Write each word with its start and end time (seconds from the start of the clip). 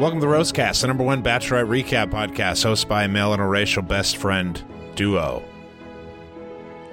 Welcome 0.00 0.18
to 0.20 0.26
the 0.26 0.32
Roastcast, 0.32 0.80
the 0.80 0.86
number 0.86 1.04
one 1.04 1.22
Bachelorette 1.22 1.68
recap 1.68 2.10
podcast, 2.10 2.64
hosted 2.64 2.88
by 2.88 3.04
a 3.04 3.08
male 3.08 3.34
and 3.34 3.42
a 3.42 3.44
racial 3.44 3.82
best 3.82 4.16
friend 4.16 4.64
duo. 4.94 5.44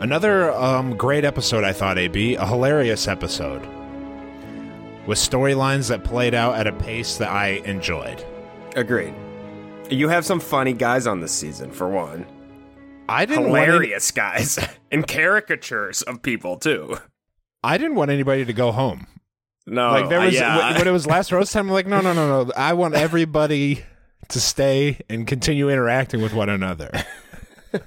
Another 0.01 0.51
um, 0.51 0.97
great 0.97 1.23
episode, 1.23 1.63
I 1.63 1.71
thought, 1.71 1.97
AB. 1.97 2.35
A 2.35 2.45
hilarious 2.45 3.07
episode. 3.07 3.61
With 5.05 5.17
storylines 5.17 5.87
that 5.87 6.03
played 6.03 6.33
out 6.33 6.55
at 6.55 6.67
a 6.67 6.73
pace 6.73 7.15
that 7.15 7.31
I 7.31 7.61
enjoyed. 7.63 8.25
Agreed. 8.75 9.13
You 9.89 10.09
have 10.09 10.25
some 10.25 10.41
funny 10.41 10.73
guys 10.73 11.07
on 11.07 11.21
this 11.21 11.31
season, 11.31 11.71
for 11.71 11.87
one. 11.87 12.25
I 13.07 13.25
didn't 13.25 13.51
want 13.51 13.61
any- 13.61 13.71
Hilarious 13.71 14.11
guys. 14.11 14.59
and 14.91 15.07
caricatures 15.07 16.01
of 16.01 16.21
people, 16.23 16.57
too. 16.57 16.97
I 17.63 17.77
didn't 17.77 17.95
want 17.95 18.11
anybody 18.11 18.43
to 18.43 18.51
go 18.51 18.73
home. 18.73 19.07
No, 19.67 19.91
like 19.91 20.09
there 20.09 20.21
uh, 20.21 20.25
was 20.25 20.33
yeah. 20.33 20.77
when- 20.77 20.87
it 20.87 20.91
was 20.91 21.05
last 21.07 21.31
roast 21.31 21.53
time. 21.53 21.67
I'm 21.67 21.73
like, 21.73 21.87
no, 21.87 22.01
no, 22.01 22.13
no, 22.13 22.43
no. 22.45 22.51
I 22.55 22.73
want 22.73 22.95
everybody 22.95 23.83
to 24.29 24.39
stay 24.39 24.99
and 25.09 25.27
continue 25.27 25.69
interacting 25.69 26.21
with 26.21 26.33
one 26.33 26.49
another. 26.49 26.89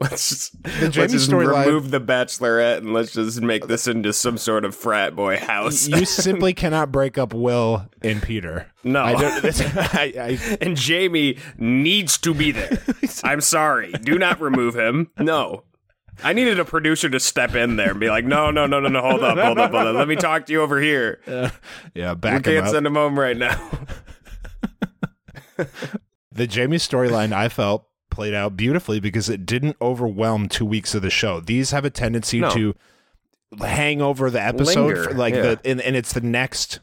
let's 0.00 0.28
just, 0.28 0.62
The 0.62 0.92
let's 0.96 1.12
just 1.12 1.32
remove 1.32 1.90
the 1.90 2.00
Bachelorette 2.00 2.78
and 2.78 2.92
let's 2.92 3.12
just 3.12 3.40
make 3.40 3.66
this 3.66 3.86
into 3.86 4.12
some 4.12 4.36
sort 4.36 4.64
of 4.64 4.74
frat 4.74 5.16
boy 5.16 5.38
house. 5.38 5.88
you 5.88 6.04
simply 6.04 6.52
cannot 6.52 6.92
break 6.92 7.16
up 7.16 7.32
Will 7.32 7.86
and 8.02 8.22
Peter. 8.22 8.66
No. 8.82 9.00
I 9.00 9.14
I, 9.14 10.12
I, 10.18 10.58
and 10.60 10.76
Jamie 10.76 11.38
needs 11.56 12.18
to 12.18 12.34
be 12.34 12.52
there. 12.52 12.82
I'm 13.22 13.40
sorry. 13.40 13.92
Do 13.92 14.18
not 14.18 14.40
remove 14.40 14.74
him. 14.74 15.10
No. 15.18 15.64
I 16.22 16.32
needed 16.32 16.60
a 16.60 16.64
producer 16.64 17.08
to 17.10 17.18
step 17.20 17.54
in 17.54 17.76
there 17.76 17.90
and 17.90 18.00
be 18.00 18.08
like, 18.08 18.24
no, 18.24 18.50
no, 18.50 18.66
no, 18.66 18.80
no, 18.80 18.88
no, 18.88 19.00
hold 19.00 19.22
up, 19.22 19.38
hold 19.38 19.58
up, 19.58 19.72
hold 19.72 19.86
up. 19.88 19.96
Let 19.96 20.08
me 20.08 20.16
talk 20.16 20.46
to 20.46 20.52
you 20.52 20.62
over 20.62 20.80
here. 20.80 21.20
yeah, 21.94 22.12
we 22.12 22.16
back 22.16 22.36
him 22.36 22.42
can't 22.42 22.66
up. 22.66 22.72
send 22.72 22.86
him 22.86 22.94
home 22.94 23.18
right 23.18 23.36
now. 23.36 23.70
the 26.32 26.46
Jamie 26.46 26.76
storyline 26.76 27.32
I 27.32 27.48
felt 27.48 27.86
played 28.10 28.34
out 28.34 28.56
beautifully 28.56 29.00
because 29.00 29.28
it 29.28 29.44
didn't 29.44 29.76
overwhelm 29.80 30.48
two 30.48 30.64
weeks 30.64 30.94
of 30.94 31.02
the 31.02 31.10
show. 31.10 31.40
These 31.40 31.72
have 31.72 31.84
a 31.84 31.90
tendency 31.90 32.40
No. 32.40 32.50
to 32.50 32.74
hang 33.60 34.00
over 34.00 34.30
the 34.30 34.40
episode, 34.40 35.04
for, 35.04 35.14
like 35.14 35.34
yeah. 35.34 35.42
the 35.42 35.60
and, 35.64 35.80
and 35.80 35.96
it's 35.96 36.12
the 36.12 36.20
next. 36.20 36.80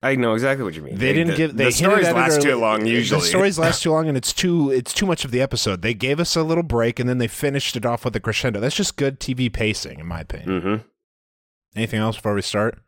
I 0.00 0.14
know 0.14 0.34
exactly 0.34 0.62
what 0.64 0.74
you 0.74 0.82
mean. 0.82 0.96
They 0.96 1.12
didn't 1.12 1.32
the, 1.32 1.36
give. 1.36 1.56
They 1.56 1.64
the 1.64 1.72
stories 1.72 2.10
last 2.10 2.40
too 2.40 2.54
long. 2.56 2.86
Usually, 2.86 3.20
the 3.20 3.26
stories 3.26 3.58
last 3.58 3.82
too 3.82 3.90
long, 3.90 4.06
and 4.08 4.16
it's 4.16 4.32
too 4.32 4.70
it's 4.70 4.94
too 4.94 5.06
much 5.06 5.24
of 5.24 5.32
the 5.32 5.40
episode. 5.40 5.82
They 5.82 5.94
gave 5.94 6.20
us 6.20 6.36
a 6.36 6.42
little 6.44 6.62
break, 6.62 7.00
and 7.00 7.08
then 7.08 7.18
they 7.18 7.26
finished 7.26 7.76
it 7.76 7.84
off 7.84 8.04
with 8.04 8.14
a 8.14 8.20
crescendo. 8.20 8.60
That's 8.60 8.76
just 8.76 8.96
good 8.96 9.18
TV 9.18 9.52
pacing, 9.52 9.98
in 9.98 10.06
my 10.06 10.20
opinion. 10.20 10.60
hmm 10.60 10.76
Anything 11.76 12.00
else 12.00 12.16
before 12.16 12.34
we 12.34 12.42
start? 12.42 12.78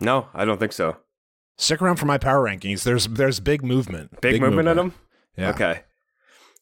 No, 0.00 0.28
I 0.32 0.44
don't 0.44 0.58
think 0.58 0.72
so. 0.72 0.96
Stick 1.56 1.82
around 1.82 1.96
for 1.96 2.06
my 2.06 2.18
power 2.18 2.44
rankings. 2.44 2.84
There's 2.84 3.06
there's 3.06 3.40
big 3.40 3.64
movement. 3.64 4.20
Big, 4.20 4.40
movement, 4.40 4.68
in 4.68 4.76
them. 4.76 4.94
Yeah. 5.36 5.50
Okay. 5.50 5.80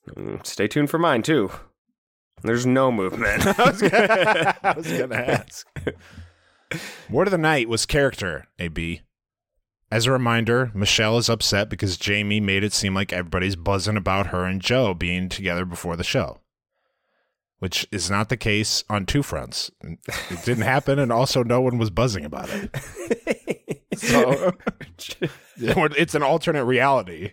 Mm, 0.08 0.44
Stay 0.46 0.68
tuned 0.68 0.90
for 0.90 0.98
mine 0.98 1.22
too. 1.22 1.50
There's 2.42 2.66
no 2.66 2.90
movement. 2.90 3.46
I 3.58 3.70
was 3.70 3.80
gonna, 3.82 4.56
I 4.62 4.72
was 4.76 4.90
gonna 4.90 5.14
ask. 5.14 5.66
Word 7.10 7.26
of 7.26 7.30
the 7.32 7.38
night 7.38 7.68
was 7.68 7.86
character, 7.86 8.48
AB. 8.58 9.02
As 9.92 10.06
a 10.06 10.12
reminder, 10.12 10.70
Michelle 10.72 11.18
is 11.18 11.28
upset 11.28 11.68
because 11.68 11.98
Jamie 11.98 12.40
made 12.40 12.64
it 12.64 12.72
seem 12.72 12.94
like 12.94 13.12
everybody's 13.12 13.56
buzzing 13.56 13.98
about 13.98 14.28
her 14.28 14.46
and 14.46 14.58
Joe 14.58 14.94
being 14.94 15.28
together 15.28 15.66
before 15.66 15.96
the 15.96 16.02
show. 16.02 16.40
Which 17.58 17.86
is 17.92 18.10
not 18.10 18.30
the 18.30 18.38
case 18.38 18.84
on 18.88 19.04
two 19.04 19.22
fronts. 19.22 19.70
It 19.82 20.44
didn't 20.46 20.64
happen, 20.64 20.98
and 20.98 21.12
also 21.12 21.42
no 21.42 21.60
one 21.60 21.76
was 21.76 21.90
buzzing 21.90 22.24
about 22.24 22.48
it. 22.48 22.74
So 23.94 24.54
it's 25.58 26.14
an 26.14 26.22
alternate 26.22 26.64
reality 26.64 27.32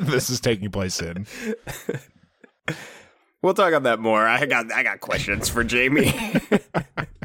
this 0.00 0.30
is 0.30 0.40
taking 0.40 0.70
place 0.70 1.02
in. 1.02 1.26
we'll 3.42 3.54
talk 3.54 3.74
on 3.74 3.82
that 3.82 3.98
more. 3.98 4.26
I 4.26 4.46
got 4.46 4.72
I 4.72 4.84
got 4.84 5.00
questions 5.00 5.48
for 5.48 5.64
Jamie. 5.64 6.14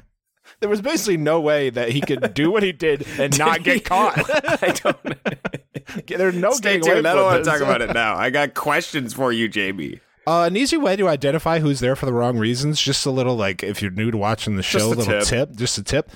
There 0.62 0.70
was 0.70 0.82
basically 0.82 1.18
no 1.18 1.42
way 1.42 1.70
that 1.72 1.90
he 1.90 2.00
could 2.02 2.34
do 2.34 2.50
what 2.52 2.64
he 2.64 2.72
did 2.72 3.06
and 3.20 3.38
not 3.40 3.64
get 3.64 3.84
caught. 3.84 4.14
I 4.64 4.72
don't. 4.72 6.08
There's 6.08 6.36
no 6.36 6.52
Stay 6.52 6.80
getting 6.80 6.84
away 6.90 6.94
tuned. 6.96 7.08
I 7.08 7.16
don't 7.16 7.26
want 7.26 7.44
to 7.44 7.50
talk 7.50 7.62
about 7.62 7.82
it 7.82 7.94
now. 7.94 8.16
I 8.16 8.30
got 8.30 8.54
questions 8.56 9.14
for 9.14 9.32
you, 9.34 9.48
Jamie. 9.50 10.00
Uh, 10.28 10.44
an 10.44 10.56
easy 10.56 10.78
way 10.78 10.96
to 10.96 11.08
identify 11.10 11.60
who's 11.60 11.80
there 11.80 11.96
for 11.96 12.06
the 12.06 12.14
wrong 12.14 12.38
reasons, 12.38 12.80
just 12.80 13.06
a 13.08 13.12
little 13.12 13.36
like 13.36 13.64
if 13.64 13.82
you're 13.82 13.90
new 13.92 14.12
to 14.12 14.18
watching 14.18 14.56
the 14.56 14.62
show, 14.64 14.80
a 14.92 14.94
a 14.94 14.96
little 14.96 15.06
tip. 15.22 15.24
tip. 15.50 15.56
just 15.56 15.78
a 15.80 15.84
tip. 15.84 16.12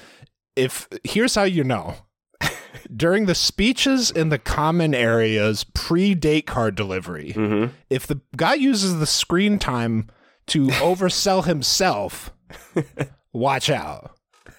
If 0.56 0.88
here's 1.04 1.36
how 1.36 1.44
you 1.44 1.64
know. 1.64 1.96
During 2.96 3.26
the 3.26 3.34
speeches 3.34 4.12
in 4.12 4.30
the 4.30 4.38
common 4.38 4.94
areas 4.94 5.64
pre-date 5.74 6.46
card 6.46 6.76
delivery, 6.76 7.34
Mm-hmm. 7.36 7.74
if 7.90 8.06
the 8.06 8.22
guy 8.38 8.54
uses 8.54 9.00
the 9.00 9.08
screen 9.08 9.58
time 9.58 10.08
to 10.48 10.68
oversell 10.68 11.46
himself, 11.46 12.32
watch 13.34 13.72
out. 13.72 14.12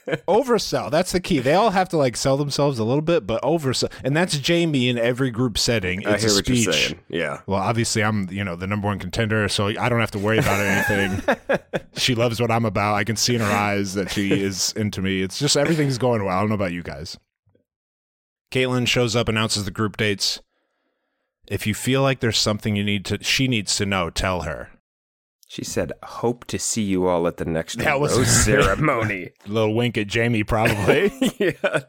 Oversell. 0.06 0.90
That's 0.90 1.12
the 1.12 1.20
key. 1.20 1.40
They 1.40 1.54
all 1.54 1.70
have 1.70 1.88
to 1.90 1.96
like 1.96 2.16
sell 2.16 2.36
themselves 2.36 2.78
a 2.78 2.84
little 2.84 3.02
bit, 3.02 3.26
but 3.26 3.42
oversell. 3.42 3.92
And 4.04 4.16
that's 4.16 4.38
Jamie 4.38 4.88
in 4.88 4.98
every 4.98 5.30
group 5.30 5.58
setting. 5.58 6.02
It's 6.02 6.24
a 6.24 6.30
speech. 6.30 6.94
Yeah. 7.08 7.40
Well, 7.46 7.60
obviously, 7.60 8.04
I'm 8.04 8.28
you 8.30 8.44
know 8.44 8.56
the 8.56 8.66
number 8.66 8.86
one 8.86 8.98
contender, 8.98 9.48
so 9.48 9.66
I 9.66 9.88
don't 9.88 10.00
have 10.00 10.12
to 10.12 10.18
worry 10.18 10.38
about 10.38 10.60
anything. 10.60 11.36
she 11.96 12.14
loves 12.14 12.40
what 12.40 12.50
I'm 12.50 12.64
about. 12.64 12.94
I 12.94 13.04
can 13.04 13.16
see 13.16 13.34
in 13.34 13.40
her 13.40 13.50
eyes 13.50 13.94
that 13.94 14.10
she 14.10 14.32
is 14.40 14.72
into 14.72 15.02
me. 15.02 15.22
It's 15.22 15.38
just 15.38 15.56
everything's 15.56 15.98
going 15.98 16.24
well. 16.24 16.36
I 16.36 16.40
don't 16.40 16.48
know 16.48 16.54
about 16.54 16.72
you 16.72 16.82
guys. 16.82 17.18
Kaitlyn 18.52 18.86
shows 18.86 19.16
up, 19.16 19.28
announces 19.28 19.64
the 19.64 19.70
group 19.70 19.96
dates. 19.96 20.40
If 21.48 21.66
you 21.66 21.74
feel 21.74 22.02
like 22.02 22.20
there's 22.20 22.38
something 22.38 22.76
you 22.76 22.84
need 22.84 23.04
to, 23.06 23.22
she 23.22 23.48
needs 23.48 23.76
to 23.76 23.86
know. 23.86 24.10
Tell 24.10 24.42
her. 24.42 24.70
She 25.48 25.64
said, 25.64 25.92
"Hope 26.02 26.44
to 26.46 26.58
see 26.58 26.82
you 26.82 27.06
all 27.06 27.26
at 27.28 27.36
the 27.36 27.44
next 27.44 27.78
That 27.78 28.00
was- 28.00 28.16
rose 28.16 28.28
ceremony." 28.44 29.30
little 29.46 29.74
wink 29.74 29.96
at 29.96 30.06
Jamie, 30.08 30.42
probably. 30.44 31.12
yeah. 31.38 31.80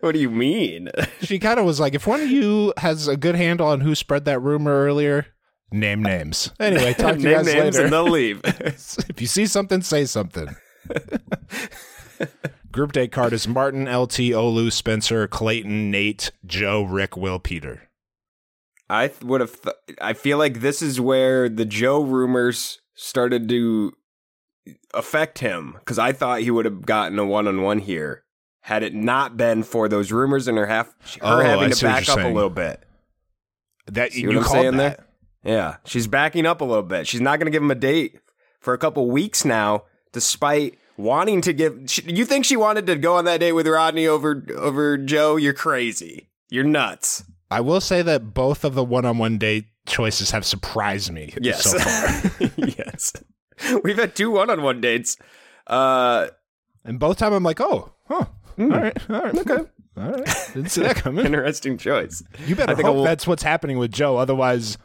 What 0.00 0.12
do 0.12 0.18
you 0.20 0.30
mean? 0.30 0.88
she 1.20 1.38
kind 1.38 1.58
of 1.58 1.66
was 1.66 1.80
like, 1.80 1.94
if 1.94 2.06
one 2.06 2.20
of 2.20 2.30
you 2.30 2.72
has 2.78 3.08
a 3.08 3.16
good 3.16 3.34
handle 3.34 3.66
on 3.66 3.80
who 3.80 3.94
spread 3.94 4.24
that 4.26 4.38
rumor 4.40 4.70
earlier, 4.84 5.26
name 5.72 6.02
names. 6.02 6.50
Anyway, 6.60 6.94
talk 6.94 7.16
to 7.16 7.20
you 7.20 7.24
Name 7.28 7.36
guys 7.38 7.46
names 7.46 7.64
later. 7.76 7.84
and 7.84 7.92
they'll 7.92 8.04
leave. 8.08 8.40
if 8.44 9.20
you 9.20 9.26
see 9.26 9.46
something, 9.46 9.82
say 9.82 10.04
something. 10.04 10.54
Group 12.70 12.92
date 12.92 13.12
card 13.12 13.32
is 13.32 13.46
Martin, 13.46 13.84
LT, 13.84 14.32
Olu, 14.34 14.72
Spencer, 14.72 15.28
Clayton, 15.28 15.92
Nayte, 15.92 16.30
Joe, 16.44 16.82
Rick, 16.82 17.16
Will, 17.16 17.38
Peter. 17.38 17.88
I 18.90 19.08
th- 19.08 19.22
would 19.22 19.40
have. 19.40 19.60
Th- 19.62 19.76
I 20.00 20.12
feel 20.12 20.38
like 20.38 20.60
this 20.60 20.82
is 20.82 21.00
where 21.00 21.48
the 21.48 21.64
Joe 21.64 22.02
rumors 22.02 22.80
started 22.94 23.48
to 23.48 23.92
affect 24.94 25.40
him 25.40 25.74
because 25.80 25.98
I 25.98 26.12
thought 26.12 26.40
he 26.40 26.50
would 26.50 26.64
have 26.64 26.86
gotten 26.86 27.18
a 27.18 27.24
one 27.24 27.46
on 27.46 27.62
one 27.62 27.80
here 27.80 28.24
had 28.62 28.82
it 28.82 28.94
not 28.94 29.36
been 29.36 29.62
for 29.62 29.88
those 29.88 30.10
rumors 30.10 30.48
and 30.48 30.56
her 30.56 30.66
half 30.66 30.86
her 31.20 31.20
Oh, 31.22 31.38
I 31.40 31.44
having 31.44 31.70
to 31.70 31.76
see 31.76 31.84
back 31.86 32.08
up 32.08 32.18
a 32.18 32.28
little 32.28 32.48
bit. 32.50 32.82
That 33.86 34.12
See 34.12 34.22
you 34.22 34.28
what 34.28 34.36
I'm 34.38 34.42
called 34.44 34.54
saying 34.56 34.76
that. 34.78 35.06
there? 35.42 35.54
Yeah, 35.54 35.76
she's 35.84 36.06
backing 36.06 36.46
up 36.46 36.62
a 36.62 36.64
little 36.64 36.82
bit. 36.82 37.06
She's 37.06 37.20
not 37.20 37.38
going 37.38 37.44
to 37.46 37.50
give 37.50 37.62
him 37.62 37.70
a 37.70 37.74
date 37.74 38.18
for 38.60 38.72
a 38.72 38.78
couple 38.78 39.10
weeks 39.10 39.44
now, 39.44 39.84
despite 40.12 40.78
wanting 40.96 41.42
to 41.42 41.52
give. 41.52 41.78
She, 41.86 42.00
you 42.10 42.24
think 42.24 42.46
she 42.46 42.56
wanted 42.56 42.86
to 42.86 42.96
go 42.96 43.16
on 43.16 43.26
that 43.26 43.40
date 43.40 43.52
with 43.52 43.66
Rodney 43.66 44.06
over 44.06 44.42
over 44.56 44.96
Joe? 44.96 45.36
You're 45.36 45.52
crazy. 45.52 46.30
You're 46.48 46.64
nuts. 46.64 47.24
I 47.54 47.60
will 47.60 47.80
say 47.80 48.02
that 48.02 48.34
both 48.34 48.64
of 48.64 48.74
the 48.74 48.82
one-on-one 48.84 49.38
date 49.38 49.66
choices 49.86 50.30
have 50.32 50.44
surprised 50.44 51.12
me 51.12 51.32
Yes. 51.40 51.62
so 51.70 51.78
far. 51.78 52.50
yes. 52.56 53.12
We've 53.84 53.96
had 53.98 54.16
two 54.16 54.30
one-on-one 54.32 54.80
dates. 54.80 55.16
Uh, 55.66 56.28
and 56.84 56.98
both 56.98 57.16
time 57.18 57.32
I'm 57.32 57.42
like, 57.44 57.60
oh, 57.60 57.92
huh, 58.08 58.24
Hmm. 58.56 58.72
all 58.72 58.80
right, 58.80 59.10
all 59.10 59.20
right, 59.20 59.38
okay, 59.38 59.64
all 59.96 60.10
right. 60.10 60.48
Didn't 60.54 60.70
see 60.70 60.82
that 60.82 60.96
coming. 60.96 61.26
interesting 61.26 61.76
choice. 61.78 62.22
You 62.46 62.54
better 62.56 62.72
I 62.72 62.74
think 62.74 62.86
hope 62.86 63.04
that's 63.04 63.26
what's 63.26 63.42
happening 63.42 63.78
with 63.78 63.90
Joe. 63.92 64.16
Otherwise, 64.16 64.78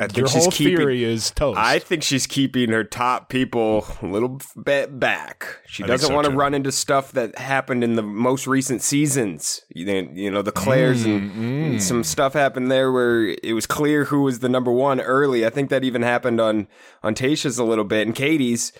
I 0.00 0.06
think 0.06 0.16
your 0.18 0.26
she's 0.28 0.42
whole 0.42 0.50
keeping- 0.52 0.76
theory 0.76 1.04
is 1.04 1.30
toast. 1.30 1.58
I 1.58 1.78
think 1.78 2.02
she's 2.02 2.26
keeping 2.26 2.70
her 2.70 2.82
top 2.82 3.28
people 3.28 3.86
a 4.02 4.06
little 4.06 4.40
bit 4.64 4.98
back. 4.98 5.58
She 5.66 5.84
I 5.84 5.86
doesn't 5.86 6.08
so, 6.08 6.14
want 6.14 6.26
to 6.26 6.32
run 6.32 6.52
into 6.52 6.72
stuff 6.72 7.12
that 7.12 7.38
happened 7.38 7.84
in 7.84 7.94
the 7.94 8.02
most 8.02 8.46
recent 8.48 8.82
seasons. 8.82 9.60
You 9.72 9.84
know, 9.86 10.10
you 10.12 10.30
know, 10.30 10.42
the 10.42 10.50
Clares 10.52 11.04
and, 11.04 11.30
Mm, 11.30 11.66
and 11.70 11.82
some 11.82 12.02
stuff 12.02 12.32
happened 12.32 12.70
there 12.72 12.90
where 12.90 13.36
it 13.42 13.52
was 13.54 13.66
clear 13.66 14.04
who 14.06 14.22
was 14.22 14.40
the 14.40 14.48
number 14.48 14.72
one 14.72 15.00
early. 15.00 15.46
I 15.46 15.50
think 15.50 15.70
that 15.70 15.84
even 15.84 16.02
happened 16.02 16.40
on 16.40 16.66
on 17.04 17.14
Tayshia's 17.14 17.58
a 17.58 17.64
little 17.64 17.84
bit 17.84 18.06
and 18.06 18.16
Katie's 18.16 18.72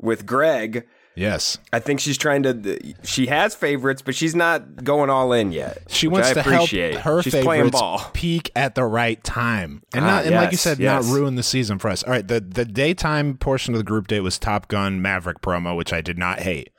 with 0.00 0.24
Greg. 0.24 0.86
Yes, 1.18 1.58
I 1.72 1.78
think 1.80 2.00
she's 2.00 2.16
trying 2.16 2.42
to. 2.44 2.78
She 3.02 3.26
has 3.26 3.54
favorites, 3.54 4.00
but 4.02 4.14
she's 4.14 4.34
not 4.34 4.84
going 4.84 5.10
all 5.10 5.32
in 5.32 5.52
yet. 5.52 5.82
she 5.88 6.08
wants 6.08 6.28
I 6.30 6.34
to 6.34 6.40
appreciate. 6.40 6.92
help 6.94 7.04
her 7.04 7.22
she's 7.22 7.32
favorites 7.34 7.80
peak 8.12 8.50
at 8.56 8.74
the 8.74 8.84
right 8.84 9.22
time, 9.24 9.82
and 9.92 10.04
Ah, 10.04 10.08
not 10.08 10.24
and 10.26 10.34
like 10.34 10.52
you 10.52 10.56
said, 10.56 10.78
yes. 10.78 11.04
not 11.06 11.14
ruin 11.14 11.34
the 11.34 11.42
season 11.42 11.78
for 11.78 11.88
us. 11.88 12.02
All 12.04 12.10
right, 12.12 12.26
the 12.26 12.40
the 12.40 12.64
daytime 12.64 13.36
portion 13.36 13.74
of 13.74 13.78
the 13.78 13.84
group 13.84 14.06
date 14.06 14.20
was 14.20 14.38
Top 14.38 14.68
Gun 14.68 15.02
Maverick 15.02 15.40
promo, 15.40 15.76
which 15.76 15.92
I 15.92 16.00
did 16.00 16.16
not 16.18 16.40
hate. 16.40 16.70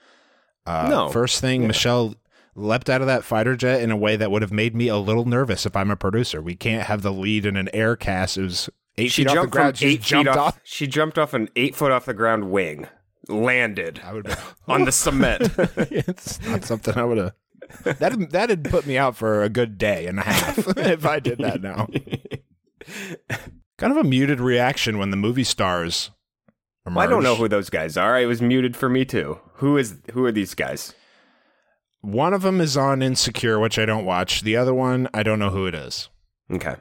Uh, 0.65 0.87
No. 0.89 1.09
first 1.09 1.41
thing, 1.41 1.65
Michelle 1.67 2.15
leapt 2.55 2.89
out 2.89 3.01
of 3.01 3.07
that 3.07 3.23
fighter 3.23 3.55
jet 3.55 3.81
in 3.81 3.89
a 3.91 3.97
way 3.97 4.15
that 4.15 4.29
would 4.31 4.41
have 4.41 4.51
made 4.51 4.75
me 4.75 4.87
a 4.87 4.97
little 4.97 5.25
nervous 5.25 5.65
if 5.65 5.75
I'm 5.75 5.89
a 5.91 5.95
producer. 5.95 6.41
We 6.41 6.55
can't 6.55 6.83
have 6.87 7.01
the 7.01 7.11
lead 7.13 7.45
in 7.45 7.55
an 7.55 7.69
air 7.73 7.95
cast. 7.95 8.37
It 8.37 8.41
was 8.43 8.69
eight 8.97 9.11
She 9.11 9.23
feet 9.23 9.29
off 9.35 9.43
the 9.45 9.47
ground. 9.49 9.77
She 9.77 9.85
eight 9.87 10.01
just 10.01 10.09
feet 10.09 10.09
jumped 10.25 10.29
off, 10.31 10.37
off. 10.37 10.59
She 10.63 10.85
jumped 10.87 11.17
off 11.17 11.33
an 11.33 11.49
eight 11.55 11.75
foot 11.75 11.91
off 11.91 12.05
the 12.05 12.13
ground 12.13 12.51
wing, 12.51 12.87
landed 13.29 14.01
I 14.03 14.13
would 14.13 14.27
have 14.27 14.55
on 14.67 14.85
the 14.85 14.91
cement. 14.91 15.51
it's 15.57 16.41
not 16.45 16.63
something 16.65 16.97
I 16.97 17.03
would 17.03 17.17
have. 17.17 17.33
That 17.99 18.31
that'd 18.31 18.63
put 18.65 18.87
me 18.87 18.97
out 18.97 19.15
for 19.15 19.43
a 19.43 19.49
good 19.49 19.77
day 19.77 20.07
and 20.07 20.19
a 20.19 20.23
half 20.23 20.57
if 20.77 21.05
I 21.05 21.19
did 21.19 21.37
that 21.39 21.61
now. 21.61 21.87
kind 23.77 23.91
of 23.91 23.97
a 23.97 24.03
muted 24.03 24.39
reaction 24.39 24.97
when 24.97 25.11
the 25.11 25.17
movie 25.17 25.43
stars. 25.43 26.11
Well, 26.85 26.97
I 26.99 27.05
don't 27.07 27.21
know 27.23 27.35
who 27.35 27.47
those 27.47 27.69
guys 27.69 27.97
are. 27.97 28.19
It 28.19 28.25
was 28.25 28.41
muted 28.41 28.75
for 28.75 28.89
me 28.89 29.05
too. 29.05 29.39
Who 29.55 29.77
is 29.77 29.97
who 30.13 30.25
are 30.25 30.31
these 30.31 30.55
guys? 30.55 30.95
One 32.01 32.33
of 32.33 32.41
them 32.41 32.61
is 32.61 32.77
on 32.77 33.01
Insecure, 33.01 33.59
which 33.59 33.77
I 33.77 33.85
don't 33.85 34.05
watch. 34.05 34.41
The 34.41 34.55
other 34.55 34.73
one, 34.73 35.07
I 35.13 35.21
don't 35.21 35.37
know 35.37 35.49
who 35.49 35.67
it 35.67 35.75
is. 35.75 36.09
Okay. 36.51 36.75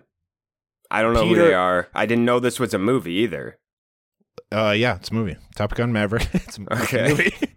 I 0.91 1.03
don't 1.03 1.13
know 1.13 1.25
Peter- 1.25 1.41
who 1.43 1.49
they 1.49 1.55
are. 1.55 1.89
I 1.95 2.07
didn't 2.07 2.25
know 2.25 2.41
this 2.41 2.61
was 2.61 2.73
a 2.73 2.79
movie 2.79 3.15
either. 3.15 3.59
Uh, 4.51 4.71
yeah, 4.77 4.97
it's 4.97 5.11
a 5.11 5.15
movie. 5.15 5.37
Top 5.57 5.75
Gun 5.75 5.93
Maverick. 5.93 6.29
it's 6.35 6.59
a 6.59 6.83
Okay. 6.83 7.09
movie. 7.09 7.35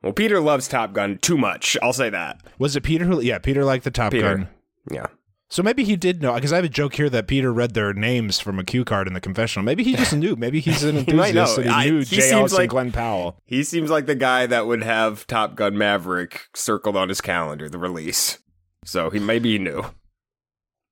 Well, 0.00 0.12
Peter 0.12 0.38
loves 0.40 0.68
Top 0.68 0.92
Gun 0.92 1.18
too 1.18 1.36
much. 1.36 1.76
I'll 1.82 1.92
say 1.92 2.08
that. 2.08 2.40
Was 2.56 2.76
it 2.76 2.82
Peter 2.82 3.04
who? 3.04 3.20
Yeah, 3.20 3.38
Peter 3.38 3.64
liked 3.64 3.82
the 3.82 3.90
Top 3.90 4.12
Peter. 4.12 4.36
Gun. 4.36 4.48
Yeah. 4.92 5.06
So 5.50 5.60
maybe 5.60 5.82
he 5.82 5.96
did 5.96 6.22
know 6.22 6.34
because 6.34 6.52
I 6.52 6.56
have 6.56 6.64
a 6.64 6.68
joke 6.68 6.94
here 6.94 7.10
that 7.10 7.26
Peter 7.26 7.52
read 7.52 7.74
their 7.74 7.92
names 7.92 8.38
from 8.38 8.60
a 8.60 8.64
cue 8.64 8.84
card 8.84 9.08
in 9.08 9.14
the 9.14 9.20
confessional. 9.20 9.64
Maybe 9.64 9.82
he 9.82 9.96
just 9.96 10.12
knew. 10.16 10.36
Maybe 10.36 10.60
he's 10.60 10.84
an 10.84 10.98
enthusiast 10.98 11.58
know. 11.58 11.64
and 11.64 11.72
he 11.72 11.98
I- 11.98 12.04
he 12.04 12.20
seems 12.20 12.52
like- 12.52 12.60
and 12.60 12.70
Glen 12.70 12.92
Powell. 12.92 13.42
He 13.44 13.64
seems 13.64 13.90
like 13.90 14.06
the 14.06 14.14
guy 14.14 14.46
that 14.46 14.68
would 14.68 14.84
have 14.84 15.26
Top 15.26 15.56
Gun 15.56 15.76
Maverick 15.76 16.42
circled 16.54 16.96
on 16.96 17.08
his 17.08 17.20
calendar, 17.20 17.68
the 17.68 17.78
release. 17.78 18.38
So 18.84 19.10
he 19.10 19.18
maybe 19.18 19.50
he 19.50 19.58
knew. 19.58 19.84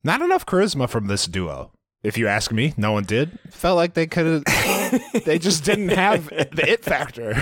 Not 0.02 0.20
enough 0.20 0.44
charisma 0.46 0.88
from 0.90 1.06
this 1.06 1.26
duo. 1.26 1.70
If 2.02 2.19
you 2.19 2.26
ask 2.26 2.50
me, 2.50 2.75
no 2.76 2.90
one 2.90 3.04
did. 3.04 3.38
Felt 3.50 3.76
like 3.76 3.94
they 3.94 4.06
could 4.08 4.26
have. 4.26 4.42
they 5.24 5.38
just 5.38 5.64
didn't 5.64 5.90
have 5.90 6.28
the 6.28 6.64
it 6.68 6.84
factor. 6.84 7.34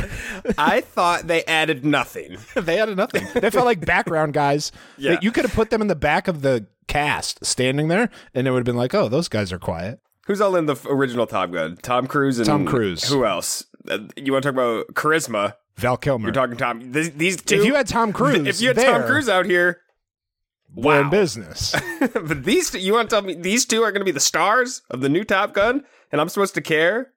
I 0.59 0.81
thought 0.81 1.27
they 1.27 1.45
added 1.45 1.85
nothing. 1.85 2.39
they 2.55 2.79
added 2.81 2.97
nothing. 2.97 3.27
They 3.35 3.51
felt 3.51 3.65
like 3.65 3.85
background 3.85 4.33
guys. 4.35 4.73
Yeah. 4.97 5.19
You 5.21 5.33
could 5.33 5.45
have 5.45 5.55
put 5.55 5.71
them 5.71 5.81
in 5.83 5.89
the 5.89 5.97
back 5.97 6.29
of 6.29 6.43
the 6.43 6.67
cast, 6.87 7.45
standing 7.45 7.89
there, 7.89 8.11
and 8.33 8.47
it 8.47 8.51
would 8.53 8.59
have 8.59 8.65
been 8.65 8.77
like, 8.77 8.95
"Oh, 8.95 9.09
those 9.09 9.29
guys 9.29 9.53
are 9.53 9.59
quiet." 9.59 10.01
Who's 10.27 10.41
all 10.41 10.55
in 10.57 10.67
the 10.67 10.77
original 10.89 11.27
Top 11.27 11.51
Gun? 11.51 11.77
Tom 11.83 12.07
Cruise 12.07 12.39
and 12.39 12.47
Tom 12.47 12.65
Cruise. 12.65 13.09
Who 13.09 13.25
else? 13.25 13.67
Uh, 13.89 13.99
you 14.17 14.33
want 14.33 14.45
to 14.45 14.53
talk 14.53 14.55
about 14.55 14.87
charisma? 14.95 15.55
Val 15.77 15.97
Kilmer. 15.97 16.27
You're 16.27 16.33
talking 16.33 16.57
Tom. 16.57 16.93
Th- 16.93 17.13
these 17.13 17.43
two. 17.43 17.57
if 17.61 17.65
you 17.67 17.75
had 17.75 17.89
Tom 17.89 18.13
Cruise, 18.13 18.47
if 18.47 18.61
you 18.61 18.69
had 18.69 18.77
there, 18.77 18.93
Tom 18.99 19.03
Cruise 19.07 19.29
out 19.29 19.47
here, 19.47 19.81
we're 20.75 21.01
in 21.03 21.11
business. 21.11 21.75
but 22.01 22.45
these, 22.45 22.71
two, 22.71 22.79
you 22.79 22.93
want 22.95 23.11
to 23.11 23.17
tell 23.17 23.23
me 23.23 23.35
these 23.35 23.65
two 23.67 23.83
are 23.83 23.91
going 23.93 24.01
to 24.01 24.05
be 24.05 24.11
the 24.13 24.21
stars 24.21 24.83
of 24.91 25.01
the 25.01 25.09
new 25.09 25.25
Top 25.25 25.53
Gun, 25.55 25.85
and 26.13 26.21
I'm 26.21 26.29
supposed 26.29 26.55
to 26.55 26.61
care? 26.61 27.13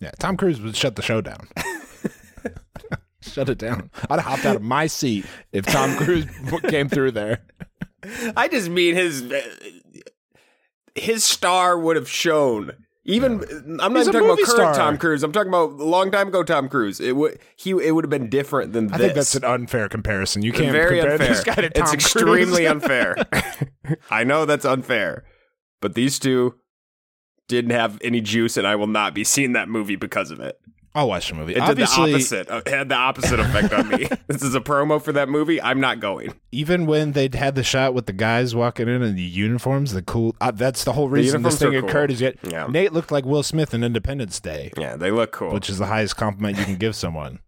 Yeah, 0.00 0.10
Tom 0.18 0.36
Cruise 0.36 0.60
would 0.60 0.76
shut 0.76 0.96
the 0.96 1.02
show 1.02 1.20
down. 1.20 1.48
shut 3.20 3.48
it 3.48 3.58
down. 3.58 3.90
I'd 4.10 4.20
have 4.20 4.24
hopped 4.24 4.44
out 4.44 4.56
of 4.56 4.62
my 4.62 4.86
seat 4.86 5.24
if 5.52 5.64
Tom 5.66 5.96
Cruise 5.96 6.26
came 6.68 6.88
through 6.88 7.12
there. 7.12 7.40
I 8.36 8.48
just 8.48 8.68
mean 8.68 8.94
his 8.94 9.32
his 10.94 11.24
star 11.24 11.78
would 11.78 11.96
have 11.96 12.08
shown. 12.08 12.72
Even 13.06 13.42
I'm 13.80 13.92
not 13.92 14.00
even 14.02 14.12
talking 14.12 14.28
about 14.30 14.38
current 14.38 14.48
star. 14.48 14.74
Tom 14.74 14.96
Cruise. 14.98 15.22
I'm 15.22 15.32
talking 15.32 15.48
about 15.48 15.72
a 15.72 15.84
long 15.84 16.10
time 16.10 16.28
ago 16.28 16.42
Tom 16.42 16.68
Cruise. 16.68 17.00
It 17.00 17.16
would 17.16 17.38
he 17.56 17.70
it 17.70 17.94
would 17.94 18.04
have 18.04 18.10
been 18.10 18.30
different 18.30 18.72
than 18.72 18.86
I 18.92 18.96
this. 18.96 18.98
think 19.06 19.14
that's 19.14 19.34
an 19.34 19.44
unfair 19.44 19.88
comparison. 19.88 20.42
You 20.42 20.52
can't 20.52 20.72
very 20.72 21.00
compare 21.00 21.12
unfair. 21.12 21.28
this 21.28 21.44
guy 21.44 21.54
to 21.56 21.70
Tom 21.70 21.82
it's 21.82 21.90
Cruise. 21.90 21.94
extremely 21.94 22.66
unfair. 22.66 23.16
I 24.10 24.24
know 24.24 24.46
that's 24.46 24.64
unfair, 24.64 25.24
but 25.82 25.94
these 25.94 26.18
two 26.18 26.54
didn't 27.48 27.70
have 27.72 27.98
any 28.02 28.20
juice, 28.20 28.56
and 28.56 28.66
I 28.66 28.76
will 28.76 28.86
not 28.86 29.14
be 29.14 29.24
seeing 29.24 29.52
that 29.52 29.68
movie 29.68 29.96
because 29.96 30.30
of 30.30 30.40
it. 30.40 30.58
I'll 30.96 31.08
watch 31.08 31.28
the 31.28 31.34
movie. 31.34 31.56
It 31.56 31.58
Obviously, 31.60 32.12
did 32.12 32.12
the 32.12 32.14
opposite. 32.44 32.48
It 32.48 32.68
had 32.68 32.88
the 32.88 32.94
opposite 32.94 33.40
effect 33.40 33.72
on 33.72 33.88
me. 33.88 34.06
this 34.28 34.42
is 34.44 34.54
a 34.54 34.60
promo 34.60 35.02
for 35.02 35.10
that 35.12 35.28
movie. 35.28 35.60
I'm 35.60 35.80
not 35.80 35.98
going. 35.98 36.32
even 36.52 36.86
when 36.86 37.12
they'd 37.12 37.34
had 37.34 37.56
the 37.56 37.64
shot 37.64 37.94
with 37.94 38.06
the 38.06 38.12
guys 38.12 38.54
walking 38.54 38.86
in 38.88 39.02
in 39.02 39.16
the 39.16 39.22
uniforms, 39.22 39.92
the 39.92 40.02
cool. 40.02 40.36
Uh, 40.40 40.52
that's 40.52 40.84
the 40.84 40.92
whole 40.92 41.08
reason 41.08 41.42
this 41.42 41.58
thing 41.58 41.72
cool. 41.72 41.84
occurred. 41.88 42.12
Is 42.12 42.20
yet 42.20 42.36
Yeah. 42.44 42.66
Nayte 42.68 42.92
looked 42.92 43.10
like 43.10 43.24
Will 43.24 43.42
Smith 43.42 43.74
in 43.74 43.82
Independence 43.82 44.38
Day, 44.38 44.70
Yeah, 44.78 44.94
they 44.96 45.10
look 45.10 45.32
cool. 45.32 45.52
which 45.52 45.68
is 45.68 45.78
the 45.78 45.86
highest 45.86 46.16
compliment 46.16 46.58
you 46.58 46.64
can 46.64 46.76
give 46.76 46.94
someone. 46.94 47.40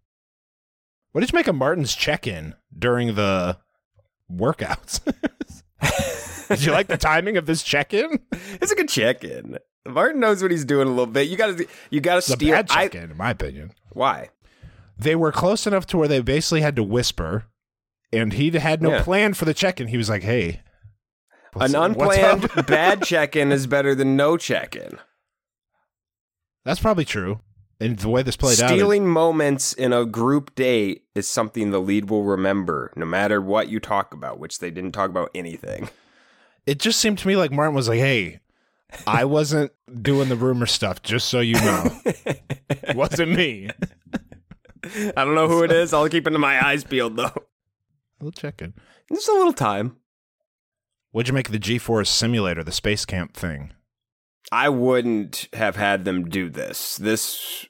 What 1.13 1.21
did 1.21 1.31
you 1.31 1.37
make 1.37 1.47
of 1.47 1.55
Martin's 1.55 1.95
check-in 1.95 2.53
during 2.77 3.15
the 3.15 3.57
workouts? 4.29 4.99
did 6.49 6.61
you 6.65 6.71
like 6.71 6.87
the 6.87 6.97
timing 6.97 7.37
of 7.37 7.45
this 7.45 7.63
check-in? 7.63 8.19
it's 8.61 8.71
a 8.71 8.75
good 8.75 8.89
check-in. 8.89 9.57
Martin 9.87 10.19
knows 10.19 10.41
what 10.41 10.51
he's 10.51 10.65
doing 10.65 10.87
a 10.87 10.91
little 10.91 11.05
bit. 11.07 11.27
You 11.29 11.37
got 11.37 11.57
to 11.57 11.67
you 11.89 12.01
got 12.01 12.15
to 12.15 12.21
steal. 12.21 12.51
bad 12.51 12.67
check-in, 12.69 13.11
in 13.11 13.17
my 13.17 13.31
opinion. 13.31 13.71
why? 13.93 14.29
They 14.99 15.15
were 15.15 15.31
close 15.31 15.67
enough 15.67 15.85
to 15.87 15.97
where 15.97 16.07
they 16.07 16.19
basically 16.21 16.61
had 16.61 16.75
to 16.75 16.83
whisper, 16.83 17.45
and 18.11 18.33
he 18.33 18.49
had 18.51 18.81
no 18.81 18.89
Yeah. 18.91 19.03
plan 19.03 19.33
for 19.35 19.45
the 19.45 19.53
check-in. 19.53 19.87
He 19.87 19.97
was 19.97 20.09
like, 20.09 20.23
"Hey." 20.23 20.61
An 21.55 21.73
unplanned 21.75 22.49
bad 22.67 23.03
check-in 23.03 23.51
is 23.51 23.65
better 23.67 23.95
than 23.95 24.15
no 24.15 24.37
check-in. 24.37 24.99
That's 26.65 26.79
probably 26.79 27.05
true. 27.05 27.39
And 27.79 27.97
the 27.97 28.09
way 28.09 28.23
this 28.23 28.35
played 28.35 28.59
out, 28.59 28.69
Stealing 28.69 29.07
moments 29.07 29.71
in 29.73 29.93
a 29.93 30.05
group 30.05 30.55
date 30.55 31.03
is 31.15 31.27
something 31.27 31.69
the 31.71 31.79
lead 31.79 32.09
will 32.09 32.23
remember, 32.23 32.91
no 32.95 33.05
matter 33.05 33.39
what 33.39 33.69
you 33.69 33.79
talk 33.79 34.13
about. 34.13 34.39
Which 34.39 34.59
they 34.59 34.71
didn't 34.71 34.91
talk 34.93 35.09
about 35.09 35.29
anything. 35.35 35.89
It 36.67 36.79
just 36.79 36.99
seemed 36.99 37.17
to 37.19 37.27
me 37.27 37.35
like 37.35 37.51
Martin 37.51 37.73
was 37.73 37.87
like, 37.87 37.99
"Hey, 37.99 38.41
I 39.07 39.25
wasn't 39.25 39.71
doing 40.01 40.29
the 40.29 40.35
rumor 40.35 40.67
stuff, 40.67 41.01
just 41.01 41.29
so 41.29 41.39
you 41.39 41.55
know. 41.55 41.89
it 42.05 42.95
wasn't 42.95 43.31
me." 43.31 43.71
I 44.83 45.25
don't 45.25 45.35
know 45.35 45.47
who 45.47 45.63
it 45.63 45.71
is. 45.71 45.93
I'll 45.93 46.07
keep 46.09 46.27
into 46.27 46.39
my 46.39 46.63
eyes 46.63 46.83
peeled 46.83 47.15
though. 47.15 47.33
We'll 48.21 48.31
check 48.31 48.61
in. 48.61 48.73
Just 49.11 49.29
a 49.29 49.33
little 49.33 49.53
time. 49.53 49.97
What'd 51.11 51.29
you 51.29 51.33
make 51.33 51.47
of 51.47 51.53
the 51.53 51.59
G-Force 51.59 52.09
simulator, 52.09 52.63
the 52.63 52.71
space 52.71 53.05
camp 53.05 53.33
thing? 53.33 53.71
I 54.51 54.69
wouldn't 54.69 55.47
have 55.53 55.75
had 55.75 56.05
them 56.05 56.29
do 56.29 56.49
this. 56.49 56.97
This 56.97 57.65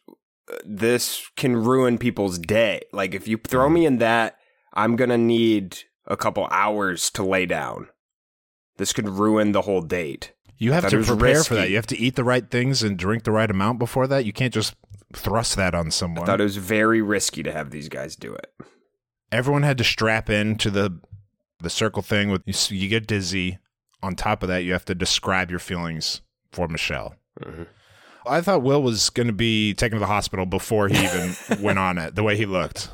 this 0.65 1.29
can 1.35 1.55
ruin 1.55 1.97
people's 1.97 2.39
day. 2.39 2.81
Like 2.91 3.13
if 3.13 3.27
you 3.27 3.37
throw 3.37 3.67
hmm. 3.67 3.73
me 3.73 3.85
in 3.85 3.97
that, 3.97 4.37
I'm 4.73 4.95
going 4.95 5.09
to 5.09 5.17
need 5.17 5.79
a 6.05 6.17
couple 6.17 6.47
hours 6.51 7.09
to 7.11 7.23
lay 7.23 7.45
down. 7.45 7.87
This 8.77 8.93
could 8.93 9.09
ruin 9.09 9.51
the 9.51 9.63
whole 9.63 9.81
date. 9.81 10.33
You 10.57 10.71
have 10.71 10.89
to 10.89 11.03
prepare 11.03 11.43
for 11.43 11.55
that. 11.55 11.69
You 11.69 11.75
have 11.75 11.87
to 11.87 11.97
eat 11.97 12.15
the 12.15 12.23
right 12.23 12.49
things 12.49 12.81
and 12.81 12.97
drink 12.97 13.23
the 13.23 13.31
right 13.31 13.49
amount 13.49 13.77
before 13.79 14.07
that. 14.07 14.25
You 14.25 14.33
can't 14.33 14.53
just 14.53 14.75
thrust 15.13 15.55
that 15.55 15.75
on 15.75 15.91
someone. 15.91 16.23
I 16.23 16.25
thought 16.25 16.41
it 16.41 16.45
was 16.45 16.57
very 16.57 17.01
risky 17.01 17.43
to 17.43 17.51
have 17.51 17.69
these 17.69 17.89
guys 17.89 18.15
do 18.15 18.33
it. 18.33 18.51
everyone 19.31 19.63
had 19.63 19.77
to 19.77 19.83
strap 19.83 20.29
into 20.29 20.69
the 20.71 20.99
the 21.59 21.69
circle 21.69 22.01
thing 22.01 22.29
with 22.29 22.43
you, 22.45 22.77
you 22.77 22.87
get 22.87 23.07
dizzy. 23.07 23.57
On 24.03 24.15
top 24.15 24.43
of 24.43 24.49
that, 24.49 24.63
you 24.63 24.73
have 24.73 24.85
to 24.85 24.95
describe 24.95 25.49
your 25.49 25.59
feelings 25.59 26.21
for 26.51 26.67
Michelle. 26.67 27.15
Mm-hmm. 27.41 27.63
I 28.27 28.41
thought 28.41 28.61
Will 28.61 28.83
was 28.83 29.09
going 29.09 29.27
to 29.27 29.33
be 29.33 29.73
taken 29.73 29.95
to 29.95 29.99
the 29.99 30.05
hospital 30.05 30.45
before 30.45 30.87
he 30.87 31.03
even 31.03 31.35
went 31.63 31.79
on 31.79 31.97
it. 31.97 32.13
The 32.13 32.23
way 32.23 32.37
he 32.37 32.45
looked, 32.45 32.89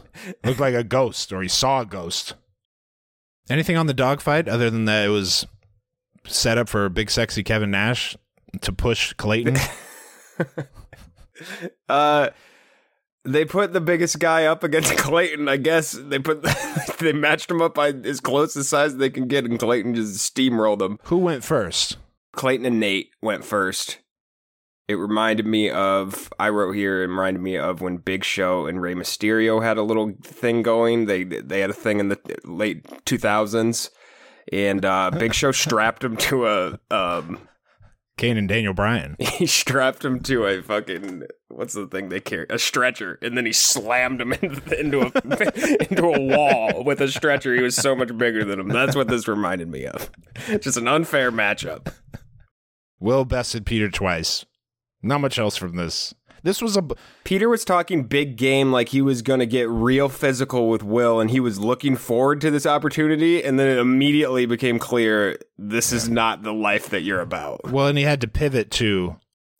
looked 0.45 0.59
like 0.61 0.75
a 0.75 0.83
ghost, 0.83 1.33
or 1.33 1.41
he 1.41 1.49
saw 1.49 1.81
a 1.81 1.85
ghost. 1.85 2.35
Anything 3.49 3.75
on 3.75 3.87
the 3.87 3.93
dogfight 3.93 4.47
other 4.47 4.69
than 4.69 4.85
that 4.85 5.07
it 5.07 5.09
was 5.09 5.45
set 6.25 6.57
up 6.57 6.69
for 6.69 6.87
big 6.89 7.09
sexy 7.09 7.43
Kevin 7.43 7.71
Nash 7.71 8.15
to 8.61 8.71
push 8.71 9.13
Clayton? 9.13 9.57
Uh, 11.89 12.29
they 13.25 13.45
put 13.45 13.73
the 13.73 13.81
biggest 13.81 14.19
guy 14.19 14.45
up 14.45 14.63
against 14.63 14.95
Clayton. 14.97 15.47
I 15.47 15.57
guess 15.57 15.91
they 15.91 16.19
put 16.19 16.45
they 16.99 17.13
matched 17.13 17.49
him 17.49 17.61
up 17.61 17.73
by 17.73 17.89
as 17.89 18.19
close 18.19 18.55
as 18.55 18.67
size 18.69 18.97
they 18.97 19.09
can 19.09 19.27
get, 19.27 19.45
and 19.45 19.59
Clayton 19.59 19.95
just 19.95 20.35
steamrolled 20.35 20.79
them. 20.79 20.99
Who 21.05 21.17
went 21.17 21.43
first? 21.43 21.97
Clayton 22.33 22.65
and 22.65 22.81
Nayte 22.81 23.09
went 23.21 23.45
first. 23.45 23.99
It 24.87 24.95
reminded 24.95 25.45
me 25.45 25.69
of 25.69 26.31
I 26.39 26.49
wrote 26.49 26.73
here. 26.73 27.03
It 27.03 27.07
reminded 27.07 27.41
me 27.41 27.57
of 27.57 27.81
when 27.81 27.97
Big 27.97 28.23
Show 28.23 28.65
and 28.65 28.81
Rey 28.81 28.93
Mysterio 28.93 29.63
had 29.63 29.77
a 29.77 29.83
little 29.83 30.13
thing 30.21 30.61
going. 30.61 31.05
They 31.05 31.23
they 31.23 31.61
had 31.61 31.69
a 31.69 31.73
thing 31.73 31.99
in 31.99 32.09
the 32.09 32.19
late 32.43 32.85
two 33.05 33.17
thousands, 33.17 33.89
and 34.51 34.83
uh, 34.85 35.11
Big 35.11 35.33
Show 35.33 35.51
strapped 35.51 36.03
him 36.03 36.17
to 36.17 36.47
a 36.47 36.79
um, 36.91 37.39
Kane 38.17 38.37
and 38.37 38.47
Daniel 38.47 38.73
Bryan. 38.73 39.15
he 39.19 39.45
strapped 39.45 40.03
him 40.03 40.19
to 40.21 40.45
a 40.45 40.61
fucking 40.61 41.23
what's 41.49 41.73
the 41.73 41.87
thing 41.87 42.09
they 42.09 42.19
carry 42.19 42.47
a 42.49 42.57
stretcher 42.57 43.19
and 43.21 43.37
then 43.37 43.45
he 43.45 43.53
slammed 43.53 44.19
him 44.19 44.33
into, 44.41 44.79
into 44.79 45.01
a 45.01 45.05
into 45.89 46.05
a 46.05 46.19
wall 46.19 46.83
with 46.83 46.99
a 46.99 47.07
stretcher 47.07 47.53
he 47.53 47.61
was 47.61 47.75
so 47.75 47.95
much 47.95 48.17
bigger 48.17 48.43
than 48.43 48.59
him 48.59 48.69
that's 48.69 48.95
what 48.95 49.07
this 49.07 49.27
reminded 49.27 49.69
me 49.69 49.85
of 49.85 50.09
just 50.61 50.77
an 50.77 50.87
unfair 50.87 51.31
matchup 51.31 51.93
Will 53.03 53.25
bested 53.25 53.65
Peter 53.65 53.89
twice. 53.89 54.45
Not 55.01 55.19
much 55.19 55.37
else 55.37 55.57
from 55.57 55.75
this. 55.75 56.13
This 56.43 56.61
was 56.61 56.75
a 56.77 56.81
b- 56.81 56.95
peter 57.23 57.47
was 57.49 57.63
talking 57.65 58.03
big 58.03 58.35
game 58.35 58.71
like 58.71 58.89
he 58.89 59.01
was 59.01 59.21
going 59.21 59.39
to 59.39 59.45
get 59.45 59.67
real 59.69 60.09
physical 60.09 60.69
with 60.69 60.83
will 60.83 61.19
and 61.21 61.31
he 61.31 61.39
was 61.39 61.57
looking 61.59 61.95
forward 61.95 62.41
to 62.41 62.51
this 62.51 62.65
opportunity 62.65 63.41
and 63.43 63.57
then 63.57 63.67
it 63.67 63.79
immediately 63.79 64.45
became 64.45 64.77
clear 64.77 65.37
this 65.57 65.91
is 65.93 66.09
not 66.09 66.43
the 66.43 66.53
life 66.53 66.89
that 66.89 67.01
you're 67.01 67.21
about 67.21 67.61
well, 67.71 67.87
and 67.87 67.97
he 67.97 68.03
had 68.03 68.19
to 68.21 68.27
pivot 68.27 68.69
to. 68.71 69.15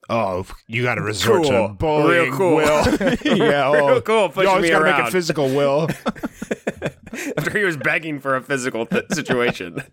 Oh, 0.10 0.46
you 0.68 0.84
got 0.84 0.96
to 0.96 1.02
resort 1.02 1.44
Cool. 1.44 1.70
to 1.70 1.74
bullying, 1.76 2.24
Real 2.30 2.38
cool. 2.38 2.56
Will. 2.58 2.66
yeah, 3.24 3.68
oh, 3.74 3.88
Real 3.88 4.02
cool, 4.02 4.28
pushing 4.28 4.44
You 4.44 4.50
always 4.50 4.70
gotta 4.70 4.84
make 4.84 4.94
around. 4.96 5.08
it 5.08 5.12
physical, 5.12 5.48
Will. 5.56 5.88
after 7.38 7.58
he 7.58 7.64
was 7.64 7.78
begging 7.78 8.20
for 8.20 8.36
a 8.36 8.42
physical 8.42 8.86
th- 8.86 9.06
situation 9.12 9.84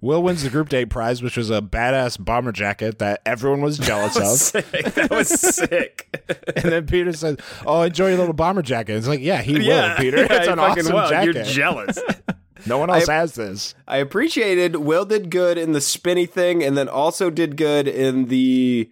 Will 0.00 0.22
wins 0.22 0.42
the 0.42 0.50
group 0.50 0.68
date 0.68 0.90
prize, 0.90 1.22
which 1.22 1.36
was 1.38 1.50
a 1.50 1.62
badass 1.62 2.22
bomber 2.22 2.52
jacket 2.52 2.98
that 2.98 3.22
everyone 3.24 3.62
was 3.62 3.78
jealous 3.78 4.16
of. 4.16 4.26
sick. 4.38 4.70
that 4.94 5.10
was 5.10 5.28
sick 5.28 6.06
and 6.56 6.64
then 6.72 6.86
Peter 6.86 7.12
says, 7.14 7.38
"Oh, 7.64 7.82
enjoy 7.82 8.08
your 8.10 8.18
little 8.18 8.34
bomber 8.34 8.62
jacket." 8.62 8.96
It's 8.96 9.08
like, 9.08 9.20
yeah, 9.20 9.40
he 9.42 9.58
Yeah, 9.60 9.90
will, 9.90 9.96
Peter. 9.96 10.16
yeah, 10.18 10.32
it's 10.34 10.48
an 10.48 10.58
awesome 10.58 10.94
will. 10.94 11.08
jacket. 11.08 11.34
You're 11.36 11.44
jealous. 11.44 11.98
no 12.66 12.76
one 12.78 12.90
else 12.90 13.08
I- 13.08 13.14
has 13.14 13.34
this. 13.34 13.74
I 13.88 13.96
appreciated 13.98 14.76
Will 14.76 15.04
did 15.06 15.30
good 15.30 15.56
in 15.56 15.72
the 15.72 15.80
spinny 15.80 16.26
thing, 16.26 16.62
and 16.62 16.76
then 16.76 16.88
also 16.88 17.30
did 17.30 17.56
good 17.56 17.88
in 17.88 18.26
the 18.26 18.90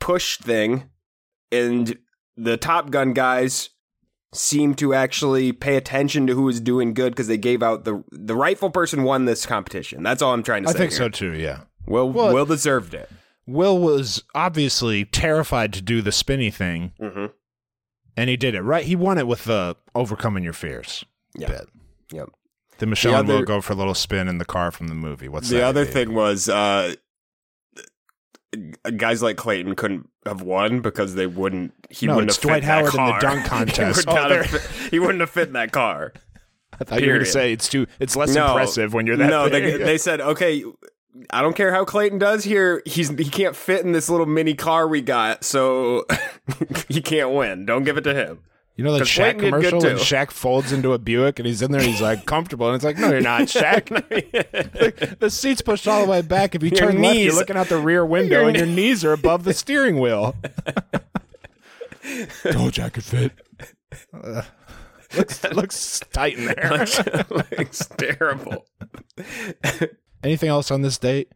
push 0.00 0.36
thing. 0.38 0.90
And 1.50 1.96
the 2.36 2.56
Top 2.56 2.90
Gun 2.90 3.12
guys 3.14 3.70
seemed 4.34 4.78
to 4.78 4.94
actually 4.94 5.52
pay 5.52 5.76
attention 5.76 6.26
to 6.26 6.34
who 6.34 6.42
was 6.42 6.60
doing 6.60 6.92
good 6.94 7.12
because 7.12 7.26
they 7.28 7.36
gave 7.38 7.62
out 7.62 7.84
the 7.84 8.02
the 8.10 8.34
rightful 8.36 8.70
person 8.70 9.02
won 9.04 9.24
this 9.24 9.46
competition. 9.46 10.02
That's 10.02 10.20
all 10.22 10.32
I'm 10.34 10.42
trying 10.42 10.64
to 10.64 10.68
I 10.68 10.72
say. 10.72 10.76
I 10.76 10.80
think 10.80 10.90
here. 10.92 10.98
so 10.98 11.08
too. 11.08 11.32
Yeah. 11.34 11.60
Will 11.86 12.10
Well- 12.10 12.32
Will 12.34 12.46
deserved 12.46 12.94
it. 12.94 13.10
Will 13.46 13.78
was 13.78 14.22
obviously 14.34 15.04
terrified 15.04 15.72
to 15.74 15.82
do 15.82 16.00
the 16.00 16.12
spinny 16.12 16.50
thing, 16.50 16.92
Mhm. 17.00 17.30
and 18.16 18.30
he 18.30 18.36
did 18.38 18.54
it 18.54 18.62
right. 18.62 18.84
He 18.86 18.96
won 18.96 19.18
it 19.18 19.26
with 19.26 19.44
the 19.44 19.76
overcoming 19.94 20.42
your 20.44 20.54
fears 20.54 21.04
Yeah. 21.36 21.48
bit. 21.48 21.68
Yep. 22.12 22.28
Then 22.78 22.88
Michelle 22.90 23.14
and 23.16 23.28
other- 23.28 23.38
Will 23.40 23.44
go 23.46 23.60
for 23.60 23.74
a 23.74 23.76
little 23.76 23.94
spin 23.94 24.28
in 24.28 24.38
the 24.38 24.44
car 24.44 24.70
from 24.70 24.88
the 24.88 24.94
movie. 24.94 25.28
What's 25.28 25.48
the 25.50 25.62
other 25.64 25.84
babe? 25.84 25.92
thing 25.94 26.14
was 26.14 26.48
uh 26.48 26.94
guys 28.96 29.22
like 29.22 29.36
Clayton 29.36 29.74
couldn't 29.76 30.08
have 30.26 30.42
won 30.42 30.80
because 30.80 31.14
they 31.14 31.26
wouldn't 31.26 31.72
he 31.90 32.06
No, 32.06 32.16
wouldn't 32.16 32.30
have 32.32 32.36
fit 32.38 32.48
Dwight 32.48 32.62
that 32.62 32.68
Howard 32.92 32.94
in 32.94 33.04
the 33.04 33.12
car. 33.12 33.20
dunk 33.20 33.68
He 33.76 33.84
would 33.84 34.08
Oh, 34.08 34.42
fit- 34.44 34.90
he 34.90 34.98
wouldn't 34.98 35.20
have 35.20 35.30
fit 35.30 35.48
in 35.48 35.54
that 35.54 35.72
car. 35.72 36.12
I 36.80 36.84
thought 36.84 37.00
you 37.02 37.06
were 37.08 37.14
going 37.14 37.24
to 37.24 37.30
say 37.30 37.52
it's 37.52 37.68
too. 37.68 37.86
It's 38.00 38.16
less 38.16 38.34
No. 38.34 38.48
impressive 38.48 38.92
when 38.94 39.06
you're 39.06 39.16
that. 39.16 39.30
no, 39.30 39.48
they, 39.48 39.76
they 39.76 39.96
said, 39.96 40.20
okay, 40.20 40.64
I 41.30 41.40
don't 41.40 41.54
care 41.54 41.72
how 41.72 41.84
Clayton 41.84 42.18
does 42.18 42.42
here. 42.42 42.82
He's 42.84 43.10
he 43.10 43.30
can't 43.30 43.54
fit 43.54 43.84
in 43.84 43.92
this 43.92 44.10
little 44.10 44.26
mini 44.26 44.54
car 44.54 44.88
we 44.88 45.00
got, 45.00 45.44
so 45.44 46.04
he 46.88 47.00
can't 47.00 47.30
win. 47.32 47.64
Don't 47.64 47.84
give 47.84 47.96
it 47.96 48.02
to 48.02 48.14
him. 48.14 48.40
You 48.76 48.82
know 48.82 48.92
that 48.92 48.98
'Cause 49.00 49.08
Shaq 49.08 49.38
Clayton 49.38 49.40
commercial 49.40 49.80
when. 49.80 49.96
Shaq 49.98 50.30
folds 50.32 50.72
into 50.72 50.92
a 50.94 50.98
Buick 50.98 51.38
and 51.38 51.46
he's 51.46 51.62
in 51.62 51.70
there 51.70 51.80
and 51.80 51.88
he's 51.88 52.00
like 52.02 52.26
comfortable 52.26 52.66
and 52.66 52.74
it's 52.74 52.84
like, 52.84 52.98
no, 52.98 53.10
you're 53.10 53.20
not, 53.20 53.42
Shaq. 53.42 53.90
Like, 54.80 55.18
the 55.20 55.30
seat's 55.30 55.62
pushed 55.62 55.86
all 55.86 56.04
the 56.04 56.10
way 56.10 56.22
back. 56.22 56.54
If 56.56 56.62
you 56.62 56.70
Your 56.70 56.78
turn 56.78 57.00
left, 57.00 57.16
you're 57.18 57.34
looking 57.34 57.56
out 57.56 57.68
the 57.68 57.78
rear 57.78 58.04
window 58.04 58.40
your 58.40 58.48
and 58.48 58.56
your 58.56 58.66
knees 58.66 59.04
are 59.04 59.12
above 59.12 59.44
the 59.44 59.54
steering 59.54 60.00
wheel. 60.00 60.34
Told 62.50 62.76
you 62.76 62.84
I 62.84 62.88
could 62.90 63.04
fit. 63.04 63.32
Uh, 64.12 64.42
looks 65.16 65.42
looks 65.52 66.00
tight 66.12 66.36
in 66.36 66.46
there. 66.46 66.82
it's 67.52 67.86
terrible. 67.96 68.66
Anything 70.22 70.48
else 70.48 70.70
on 70.72 70.82
this 70.82 70.98
date? 70.98 71.28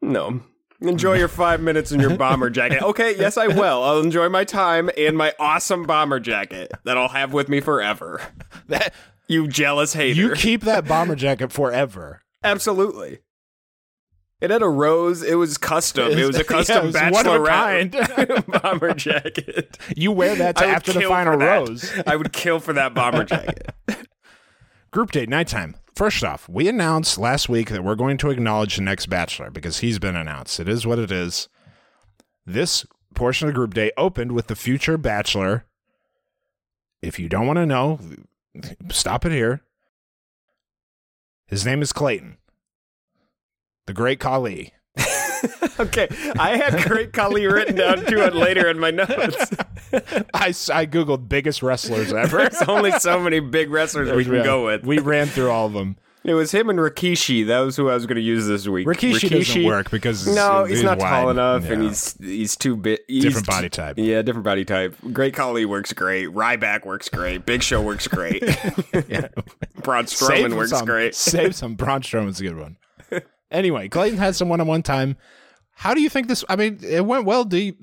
No. 0.00 0.42
Enjoy 0.88 1.14
your 1.14 1.28
five 1.28 1.60
minutes 1.60 1.92
in 1.92 2.00
your 2.00 2.16
bomber 2.16 2.50
jacket. 2.50 2.82
Okay, 2.82 3.16
yes, 3.18 3.36
I 3.36 3.46
will. 3.48 3.82
I'll 3.82 4.00
enjoy 4.00 4.28
my 4.28 4.44
time 4.44 4.90
and 4.96 5.16
my 5.16 5.32
awesome 5.38 5.84
bomber 5.84 6.20
jacket 6.20 6.70
that 6.84 6.96
I'll 6.96 7.08
have 7.08 7.32
with 7.32 7.48
me 7.48 7.60
forever. 7.60 8.20
That 8.68 8.94
You 9.28 9.48
jealous 9.48 9.92
hater. 9.94 10.20
you 10.20 10.32
keep 10.34 10.62
that 10.62 10.86
bomber 10.86 11.16
jacket 11.16 11.52
forever. 11.52 12.22
Absolutely. 12.44 13.18
It 14.40 14.50
had 14.50 14.60
a 14.62 14.68
rose. 14.68 15.22
It 15.22 15.36
was 15.36 15.56
custom. 15.56 16.12
It 16.12 16.26
was 16.26 16.36
a 16.36 16.44
custom 16.56 16.90
Yeah, 16.90 17.08
was 17.10 17.12
one 17.12 17.26
of 17.26 17.34
a 17.34 17.38
bachelorette 17.46 18.62
bomber 18.62 18.92
jacket. 18.94 19.78
You 19.96 20.12
wear 20.12 20.34
that 20.36 20.60
after 20.60 20.92
the 20.92 21.02
final 21.02 21.36
rose. 21.38 21.90
I 22.06 22.16
would 22.16 22.32
kill 22.32 22.60
for 22.60 22.72
that 22.74 22.92
bomber 22.94 23.24
jacket. 23.24 23.74
Group 24.90 25.12
date 25.12 25.28
nighttime. 25.28 25.76
First 25.96 26.22
off, 26.22 26.46
we 26.46 26.68
announced 26.68 27.16
last 27.16 27.48
week 27.48 27.70
that 27.70 27.82
we're 27.82 27.94
going 27.94 28.18
to 28.18 28.28
acknowledge 28.28 28.76
the 28.76 28.82
next 28.82 29.06
bachelor 29.06 29.50
because 29.50 29.78
he's 29.78 29.98
been 29.98 30.14
announced. 30.14 30.60
It 30.60 30.68
is 30.68 30.86
what 30.86 30.98
it 30.98 31.10
is. 31.10 31.48
This 32.44 32.84
portion 33.14 33.48
of 33.48 33.54
group 33.54 33.72
date 33.72 33.94
opened 33.96 34.32
with 34.32 34.48
the 34.48 34.54
future 34.54 34.98
bachelor. 34.98 35.64
If 37.00 37.18
you 37.18 37.30
don't 37.30 37.46
want 37.46 37.56
to 37.56 37.64
know, 37.64 37.98
stop 38.90 39.24
it 39.24 39.32
here. 39.32 39.62
His 41.46 41.64
name 41.64 41.80
is 41.80 41.94
Clayton, 41.94 42.36
the 43.86 43.94
great 43.94 44.20
Khali. 44.20 44.74
Okay, 45.78 46.08
I 46.38 46.56
had 46.56 46.82
Great 46.88 47.12
Khali 47.12 47.46
written 47.46 47.76
down 47.76 47.98
to 48.06 48.24
it 48.24 48.34
later 48.34 48.68
in 48.70 48.78
my 48.78 48.90
notes. 48.90 49.10
I, 50.32 50.48
I 50.48 50.86
googled 50.86 51.28
biggest 51.28 51.62
wrestlers 51.62 52.12
ever. 52.14 52.38
There's 52.38 52.62
only 52.62 52.92
so 52.92 53.20
many 53.20 53.40
big 53.40 53.70
wrestlers 53.70 54.10
we 54.10 54.24
can 54.24 54.42
go 54.42 54.64
with. 54.64 54.84
We 54.84 54.98
ran 54.98 55.26
through 55.26 55.50
all 55.50 55.66
of 55.66 55.74
them. 55.74 55.96
It 56.24 56.34
was 56.34 56.50
him 56.52 56.68
and 56.70 56.78
Rikishi. 56.78 57.46
That 57.46 57.60
was 57.60 57.76
who 57.76 57.88
I 57.88 57.94
was 57.94 58.04
going 58.06 58.16
to 58.16 58.22
use 58.22 58.46
this 58.48 58.66
week. 58.66 58.86
Rikishi, 58.86 59.30
doesn't 59.30 59.64
work 59.64 59.90
because 59.90 60.26
No, 60.26 60.64
he's, 60.64 60.82
not 60.82 60.98
tall 60.98 61.26
wide. 61.26 61.30
enough, 61.32 61.70
and 61.70 61.82
he's 61.82 62.16
he's 62.18 62.56
too 62.56 62.74
big. 62.76 62.98
Different 63.06 63.46
body 63.46 63.68
type. 63.68 63.96
Yeah, 63.96 64.22
different 64.22 64.44
body 64.44 64.64
type. 64.64 64.96
Great 65.12 65.34
Khali 65.34 65.64
works 65.66 65.92
great. 65.92 66.28
Ryback 66.30 66.84
works 66.84 67.08
great. 67.08 67.46
Big 67.46 67.62
Show 67.62 67.80
works 67.80 68.08
great. 68.08 68.42
Braun 69.82 70.06
Save 70.08 70.46
Strowman 70.46 70.56
works 70.56 70.70
some, 70.70 70.84
great. 70.84 71.14
Save 71.14 71.54
some. 71.54 71.74
Braun 71.74 72.00
Strowman's 72.00 72.40
a 72.40 72.44
good 72.44 72.58
one. 72.58 72.76
Anyway, 73.52 73.88
Clayton 73.88 74.18
had 74.18 74.34
some 74.34 74.48
one-on-one 74.48 74.82
time. 74.82 75.16
How 75.76 75.94
do 75.94 76.00
you 76.00 76.08
think 76.08 76.26
this? 76.28 76.44
I 76.48 76.56
mean, 76.56 76.78
it 76.82 77.04
went 77.04 77.24
well. 77.26 77.44
Do 77.44 77.58
you, 77.58 77.74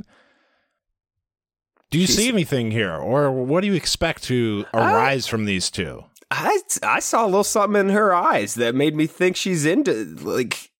do 1.91 1.99
you 1.99 2.07
see 2.07 2.27
anything 2.27 2.71
here, 2.71 2.93
or 2.95 3.31
what 3.31 3.61
do 3.61 3.67
you 3.67 3.75
expect 3.75 4.23
to 4.23 4.65
arise 4.73 5.27
from 5.27 5.45
these 5.45 5.69
two? 5.69 6.03
I 6.31 6.59
I 6.81 6.99
saw 6.99 7.23
a 7.23 7.27
little 7.27 7.43
something 7.43 7.79
in 7.79 7.89
her 7.89 8.13
eyes 8.13 8.55
that 8.55 8.73
made 8.73 8.95
me 8.95 9.05
think 9.05 9.35
she's 9.35 9.65
into 9.65 10.05
like 10.21 10.71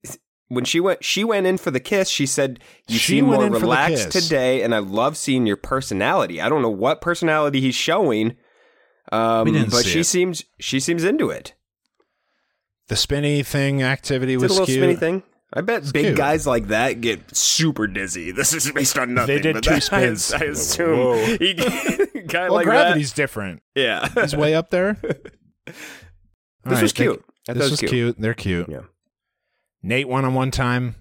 when 0.48 0.66
she 0.66 0.80
went 0.80 1.04
she 1.06 1.24
went 1.24 1.46
in 1.46 1.58
for 1.60 1.70
the 1.70 1.80
kiss. 1.80 2.10
She 2.10 2.26
said 2.26 2.60
you 2.88 2.98
She 2.98 3.18
seem 3.18 3.26
more 3.26 3.46
in 3.46 3.54
for 3.54 3.60
the 3.60 3.66
relaxed 3.66 4.12
today, 4.12 4.64
and 4.64 4.74
I 4.74 4.80
love 4.80 5.16
seeing 5.16 5.46
your 5.46 5.58
personality. 5.58 6.42
I 6.42 6.50
don't 6.50 6.64
know 6.64 6.70
what 6.72 7.00
personality 7.02 7.62
he's 7.62 7.76
showing, 7.76 8.36
um, 9.12 9.54
but 9.70 9.86
she 9.86 10.00
it. 10.00 10.06
seems 10.06 10.44
she 10.60 10.80
seems 10.80 11.04
into 11.04 11.30
it. 11.30 11.54
The 12.88 12.96
spinny 12.96 13.44
thing 13.44 13.84
activity 13.84 14.34
It's 14.34 14.42
a 14.42 14.46
was 14.46 14.52
little 14.54 14.66
cute. 14.66 14.80
spinny 14.80 14.96
thing. 14.96 15.22
I 15.56 15.62
bet 15.62 15.84
big 15.94 16.06
cute. 16.06 16.18
guys 16.18 16.48
like 16.48 16.68
that 16.68 17.00
get 17.02 17.36
super 17.36 17.86
dizzy. 17.88 18.32
This 18.36 18.54
is 18.54 18.72
based 18.72 18.98
on 18.98 19.14
nothing. 19.14 19.36
They 19.36 19.42
did 19.42 19.54
but 19.56 19.64
two 19.64 19.70
that- 19.76 19.82
spins. 19.84 20.34
I, 20.34 20.38
I 20.38 20.44
assume 20.50 20.98
Whoa. 21.00 21.26
he, 21.38 21.54
guy 21.54 22.44
Well, 22.50 22.54
like 22.54 22.66
gravity's 22.66 23.14
different. 23.14 23.62
Yeah, 23.76 24.08
He's 24.10 24.36
way 24.36 24.56
up 24.56 24.70
there. 24.72 24.98
This 25.66 26.82
was 26.82 26.92
thank- 26.94 26.96
cute. 26.96 27.26
I 27.50 27.54
This 27.54 27.64
was 27.72 27.82
was 27.82 27.90
cute. 27.90 28.16
They're 28.20 28.34
cute. 28.34 28.70
Yeah. 28.70 28.82
Nayte 29.86 30.06
one 30.06 30.24
on 30.26 30.34
one 30.34 30.50
time. 30.52 30.96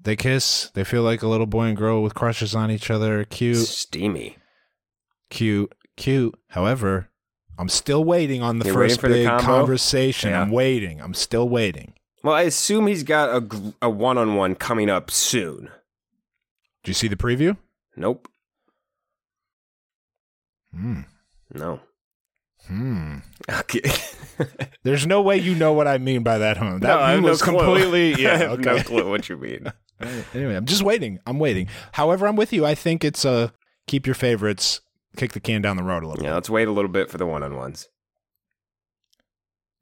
They 0.00 0.16
kiss. 0.16 0.70
They 0.74 0.84
feel 0.84 1.02
like 1.02 1.22
a 1.22 1.28
little 1.28 1.46
boy 1.46 1.64
and 1.66 1.76
girl 1.76 2.02
with 2.02 2.14
crushes 2.14 2.54
on 2.54 2.70
each 2.70 2.90
other. 2.90 3.24
Cute, 3.24 3.56
Steamy. 3.66 4.36
cute, 5.30 5.72
cute. 5.96 6.34
However, 6.48 7.08
I'm 7.58 7.68
still 7.70 8.04
waiting 8.04 8.42
on 8.42 8.58
the 8.58 8.66
You're 8.66 8.74
first 8.74 9.00
for 9.00 9.08
the 9.08 9.14
big 9.24 9.40
conversation. 9.40 10.30
Yeah. 10.30 10.42
I'm 10.42 10.50
waiting. 10.50 11.00
I'm 11.00 11.14
still 11.14 11.48
waiting. 11.48 11.94
Well, 12.24 12.34
I 12.34 12.42
assume 12.42 12.86
he's 12.88 13.02
got 13.04 13.28
a 13.28 13.74
a 13.82 13.88
one 13.90 14.18
on 14.18 14.34
one 14.34 14.54
coming 14.56 14.88
up 14.90 15.10
soon. 15.10 15.68
Do 16.82 16.90
you 16.90 16.94
see 16.94 17.06
the 17.06 17.16
preview? 17.16 17.56
Nope. 17.96 18.26
Hmm. 20.74 21.02
No. 21.52 21.80
Hmm. 22.66 23.18
Okay. 23.60 23.82
There's 24.84 25.06
no 25.06 25.20
way 25.20 25.36
you 25.36 25.54
know 25.54 25.74
what 25.74 25.86
I 25.86 25.98
mean 25.98 26.22
by 26.22 26.38
that, 26.38 26.56
huh? 26.56 26.78
That 26.78 26.82
no, 26.82 26.98
I 26.98 27.10
have 27.12 27.22
no 27.22 27.28
was 27.28 27.42
clue. 27.42 27.58
completely. 27.58 28.14
I 28.14 28.18
Yeah. 28.18 28.36
have 28.38 28.50
Okay. 28.52 28.76
no 28.76 28.82
clue 28.82 29.08
what 29.10 29.28
you 29.28 29.36
mean. 29.36 29.70
Anyway, 30.32 30.54
I'm 30.56 30.64
just 30.64 30.82
waiting. 30.82 31.18
I'm 31.26 31.38
waiting. 31.38 31.68
However, 31.92 32.26
I'm 32.26 32.36
with 32.36 32.52
you. 32.54 32.64
I 32.64 32.74
think 32.74 33.04
it's 33.04 33.24
a 33.26 33.52
keep 33.86 34.06
your 34.06 34.14
favorites, 34.14 34.80
kick 35.16 35.32
the 35.34 35.40
can 35.40 35.60
down 35.62 35.76
the 35.76 35.82
road 35.82 36.02
a 36.04 36.08
little. 36.08 36.24
Yeah, 36.24 36.34
let's 36.34 36.48
wait 36.50 36.66
a 36.66 36.72
little 36.72 36.90
bit 36.90 37.10
for 37.10 37.18
the 37.18 37.26
one 37.26 37.42
on 37.42 37.54
ones. 37.54 37.86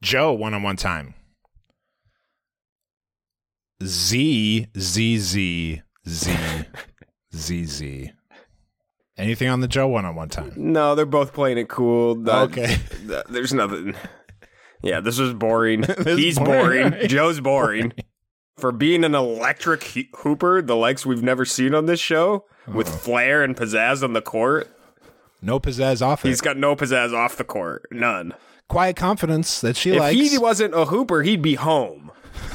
Joe 0.03 0.33
one 0.33 0.53
on 0.53 0.63
one 0.65 0.77
time. 0.77 1.15
Z 3.87 4.67
Z 4.79 5.19
Z 5.19 5.83
Z 6.09 6.37
Z 7.35 7.65
Z. 7.65 8.13
Anything 9.19 9.49
on 9.49 9.61
the 9.61 9.69
Joe 9.69 9.89
one 9.89 10.05
on 10.05 10.15
one 10.15 10.29
time? 10.29 10.53
No, 10.57 10.95
they're 10.95 11.05
both 11.07 11.33
playing 11.33 11.59
it 11.59 11.69
cool. 11.69 12.15
The- 12.17 12.35
Okay. 12.43 12.77
the- 13.07 13.25
there's 13.29 13.53
nothing. 13.53 13.95
Yeah, 14.83 15.01
this 15.01 15.19
was 15.19 15.33
boring. 15.35 15.83
This 15.83 16.19
He's 16.19 16.33
is 16.35 16.39
boring. 16.39 16.91
boring. 16.91 17.09
Joe's 17.09 17.41
boring. 17.51 17.93
For 18.57 18.73
being 18.73 19.05
an 19.05 19.15
electric 19.15 19.83
he- 19.83 20.09
hooper, 20.17 20.61
the 20.63 20.77
likes 20.77 21.05
we've 21.07 21.23
never 21.23 21.45
seen 21.45 21.75
on 21.75 21.87
this 21.87 22.01
show, 22.01 22.45
with 22.67 22.89
uh-huh. 22.89 22.97
flair 22.99 23.43
and 23.43 23.57
pizzazz 23.57 24.03
on 24.03 24.13
the 24.13 24.23
court, 24.23 24.69
No 25.41 25.59
pizzazz 25.61 26.01
off 26.03 26.25
it. 26.25 26.29
he's 26.29 26.41
got 26.41 26.57
no 26.57 26.75
pizzazz 26.77 27.13
off 27.15 27.37
the 27.37 27.45
court. 27.45 27.87
None. 27.91 28.35
quiet 28.69 28.97
confidence 28.97 29.61
that 29.61 29.77
she 29.77 29.91
if 29.93 29.99
likes. 30.01 30.19
If 30.19 30.31
he 30.33 30.39
wasn't 30.39 30.75
a 30.75 30.87
hooper, 30.87 31.23
he'd 31.23 31.43
be 31.43 31.55
home. 31.55 32.11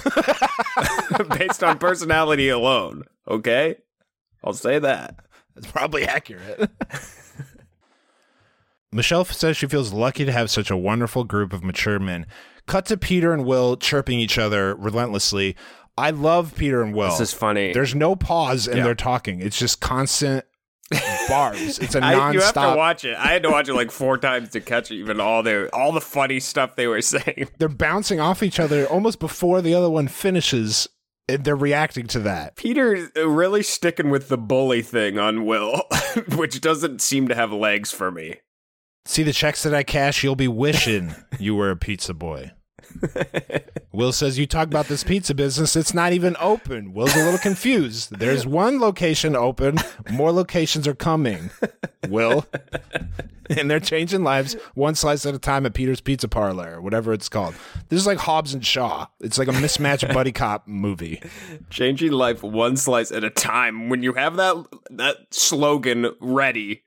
Based 1.37 1.63
on 1.63 1.77
personality 1.77 2.49
alone. 2.49 3.03
Okay? 3.27 3.75
I'll 4.43 4.53
say 4.53 4.79
that. 4.79 5.15
That's 5.55 5.71
probably 5.71 6.05
accurate. 6.05 6.69
Michelle 8.91 9.25
says 9.25 9.57
she 9.57 9.67
feels 9.67 9.91
lucky 9.91 10.25
to 10.25 10.31
have 10.31 10.49
such 10.49 10.71
a 10.71 10.77
wonderful 10.77 11.23
group 11.23 11.51
of 11.53 11.63
mature 11.63 11.99
men. 11.99 12.25
Cut 12.67 12.85
to 12.87 12.97
Peter 12.97 13.33
and 13.33 13.45
Will 13.45 13.75
chirping 13.77 14.19
each 14.19 14.37
other 14.37 14.75
relentlessly. 14.75 15.55
I 15.97 16.11
love 16.11 16.53
Peter 16.55 16.81
and 16.81 16.93
Will. 16.93 17.09
This 17.09 17.19
is 17.19 17.33
funny. 17.33 17.73
There's 17.73 17.95
no 17.95 18.15
pause 18.15 18.67
in 18.67 18.77
Yeah. 18.77 18.83
their 18.83 18.95
talking. 18.95 19.41
It's 19.41 19.57
just 19.57 19.81
constant 19.81 20.45
bars. 21.27 21.79
It's 21.79 21.95
a 21.95 22.03
I, 22.03 22.13
nonstop. 22.13 22.33
you 22.33 22.41
have 22.41 22.53
to 22.53 22.75
watch 22.75 23.05
it. 23.05 23.15
I 23.17 23.27
had 23.27 23.43
to 23.43 23.49
watch 23.49 23.67
it 23.69 23.73
like 23.73 23.91
four 23.91 24.17
times 24.17 24.49
to 24.49 24.61
catch 24.61 24.91
even 24.91 25.19
all 25.19 25.43
the 25.43 25.69
all 25.73 25.91
the 25.91 26.01
funny 26.01 26.39
stuff 26.39 26.75
they 26.75 26.87
were 26.87 27.01
saying. 27.01 27.49
They're 27.57 27.67
bouncing 27.69 28.19
off 28.19 28.41
each 28.43 28.59
other 28.59 28.85
almost 28.87 29.19
before 29.19 29.61
the 29.61 29.73
other 29.73 29.89
one 29.89 30.07
finishes. 30.07 30.87
And 31.29 31.43
they're 31.43 31.57
reacting 31.57 32.07
to 32.07 32.19
that. 32.19 32.55
Peter 32.55 33.09
really 33.17 33.61
sticking 33.61 34.09
with 34.09 34.29
the 34.29 34.37
bully 34.37 34.81
thing 34.81 35.19
on 35.19 35.45
Will, 35.45 35.81
which 36.37 36.61
doesn't 36.61 37.01
seem 37.01 37.27
to 37.27 37.35
have 37.35 37.51
legs 37.51 37.91
for 37.91 38.09
me. 38.11 38.35
See 39.05 39.23
the 39.23 39.33
checks 39.33 39.63
that 39.63 39.73
I 39.73 39.83
cash, 39.83 40.23
you'll 40.23 40.37
be 40.37 40.47
wishing 40.47 41.15
you 41.37 41.53
were 41.55 41.69
a 41.69 41.75
pizza 41.75 42.13
boy. 42.13 42.51
Will 43.91 44.11
says, 44.11 44.37
You 44.37 44.45
talk 44.45 44.67
about 44.67 44.87
this 44.87 45.03
pizza 45.03 45.33
business, 45.33 45.75
it's 45.75 45.93
not 45.93 46.13
even 46.13 46.35
open. 46.39 46.93
Will's 46.93 47.15
a 47.15 47.23
little 47.23 47.39
confused. 47.39 48.17
There's 48.19 48.45
one 48.45 48.79
location 48.79 49.35
open, 49.35 49.77
more 50.11 50.31
locations 50.31 50.87
are 50.87 50.95
coming. 50.95 51.49
Will. 52.07 52.45
And 53.49 53.71
they're 53.71 53.79
changing 53.79 54.23
lives 54.23 54.55
one 54.73 54.95
slice 54.95 55.25
at 55.25 55.33
a 55.33 55.39
time 55.39 55.65
at 55.65 55.73
Peter's 55.73 56.01
Pizza 56.01 56.27
Parlor, 56.27 56.75
or 56.75 56.81
whatever 56.81 57.13
it's 57.13 57.29
called. 57.29 57.55
This 57.89 57.99
is 58.01 58.07
like 58.07 58.17
Hobbs 58.17 58.53
and 58.53 58.65
Shaw. 58.65 59.07
It's 59.21 59.37
like 59.37 59.47
a 59.47 59.53
mismatched 59.53 60.07
buddy 60.13 60.31
cop 60.31 60.67
movie. 60.67 61.21
Changing 61.69 62.11
life 62.11 62.43
one 62.43 62.75
slice 62.75 63.11
at 63.11 63.23
a 63.23 63.29
time. 63.29 63.89
When 63.89 64.03
you 64.03 64.13
have 64.13 64.35
that 64.35 64.65
that 64.91 65.17
slogan 65.31 66.11
ready, 66.19 66.83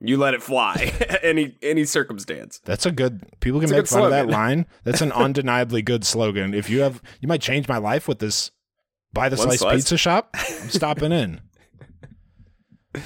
you 0.00 0.16
let 0.16 0.34
it 0.34 0.42
fly. 0.42 0.92
any 1.22 1.56
any 1.62 1.84
circumstance. 1.84 2.60
That's 2.64 2.86
a 2.86 2.92
good. 2.92 3.24
People 3.40 3.60
can 3.60 3.70
make 3.70 3.86
fun 3.86 4.02
of 4.04 4.10
that 4.10 4.28
line. 4.28 4.66
That's 4.84 5.00
an 5.00 5.12
undeniably 5.12 5.82
good 5.82 6.04
slogan. 6.04 6.52
If 6.54 6.68
you 6.68 6.80
have, 6.80 7.02
you 7.20 7.28
might 7.28 7.40
change 7.40 7.68
my 7.68 7.78
life 7.78 8.06
with 8.08 8.18
this. 8.18 8.50
Buy 9.12 9.28
the 9.28 9.36
One 9.36 9.46
slice, 9.48 9.60
slice. 9.60 9.76
pizza 9.76 9.96
shop. 9.96 10.30
I'm 10.34 10.68
stopping 10.70 11.12
in. 11.12 11.40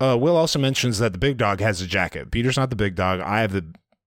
Uh, 0.00 0.16
Will 0.16 0.36
also 0.36 0.60
mentions 0.60 1.00
that 1.00 1.12
the 1.12 1.18
big 1.18 1.38
dog 1.38 1.58
has 1.60 1.80
a 1.80 1.86
jacket. 1.86 2.30
Peter's 2.30 2.56
not 2.56 2.70
the 2.70 2.76
big 2.76 2.94
dog. 2.94 3.18
I 3.20 3.40
have 3.40 3.50
the 3.52 3.64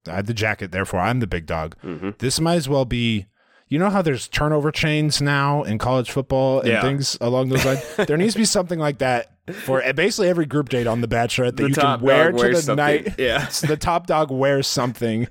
I 0.07 0.15
have 0.15 0.25
the 0.25 0.33
jacket. 0.33 0.71
Therefore, 0.71 1.01
I'm 1.01 1.19
the 1.19 1.27
big 1.27 1.45
dog. 1.45 1.75
Mm-hmm. 1.83 2.11
This 2.19 2.39
might 2.39 2.55
as 2.55 2.69
well 2.69 2.85
be. 2.85 3.25
You 3.67 3.77
know 3.77 3.89
how 3.89 4.01
there's 4.01 4.27
turnover 4.29 4.71
chains 4.71 5.21
now 5.21 5.63
in 5.63 5.77
college 5.77 6.09
football 6.11 6.59
and 6.61 6.69
Yeah. 6.69 6.81
things 6.81 7.17
along 7.19 7.49
those 7.49 7.65
lines. 7.65 7.83
there 8.07 8.15
needs 8.17 8.33
to 8.35 8.39
be 8.39 8.45
something 8.45 8.79
like 8.79 8.99
that 8.99 9.30
for 9.51 9.82
basically 9.93 10.30
every 10.30 10.45
group 10.45 10.69
date 10.69 10.88
on 10.88 11.01
The 11.01 11.08
Bachelorette 11.08 11.56
that 11.58 11.63
The 11.63 11.67
you 11.69 11.73
can 11.75 12.01
wear 12.01 12.32
to 12.32 12.38
the 12.49 12.56
something. 12.62 12.75
night. 12.75 13.15
Yeah. 13.17 13.47
The 13.67 13.77
top 13.77 14.08
dog 14.08 14.32
wears 14.32 14.67
something 14.67 15.27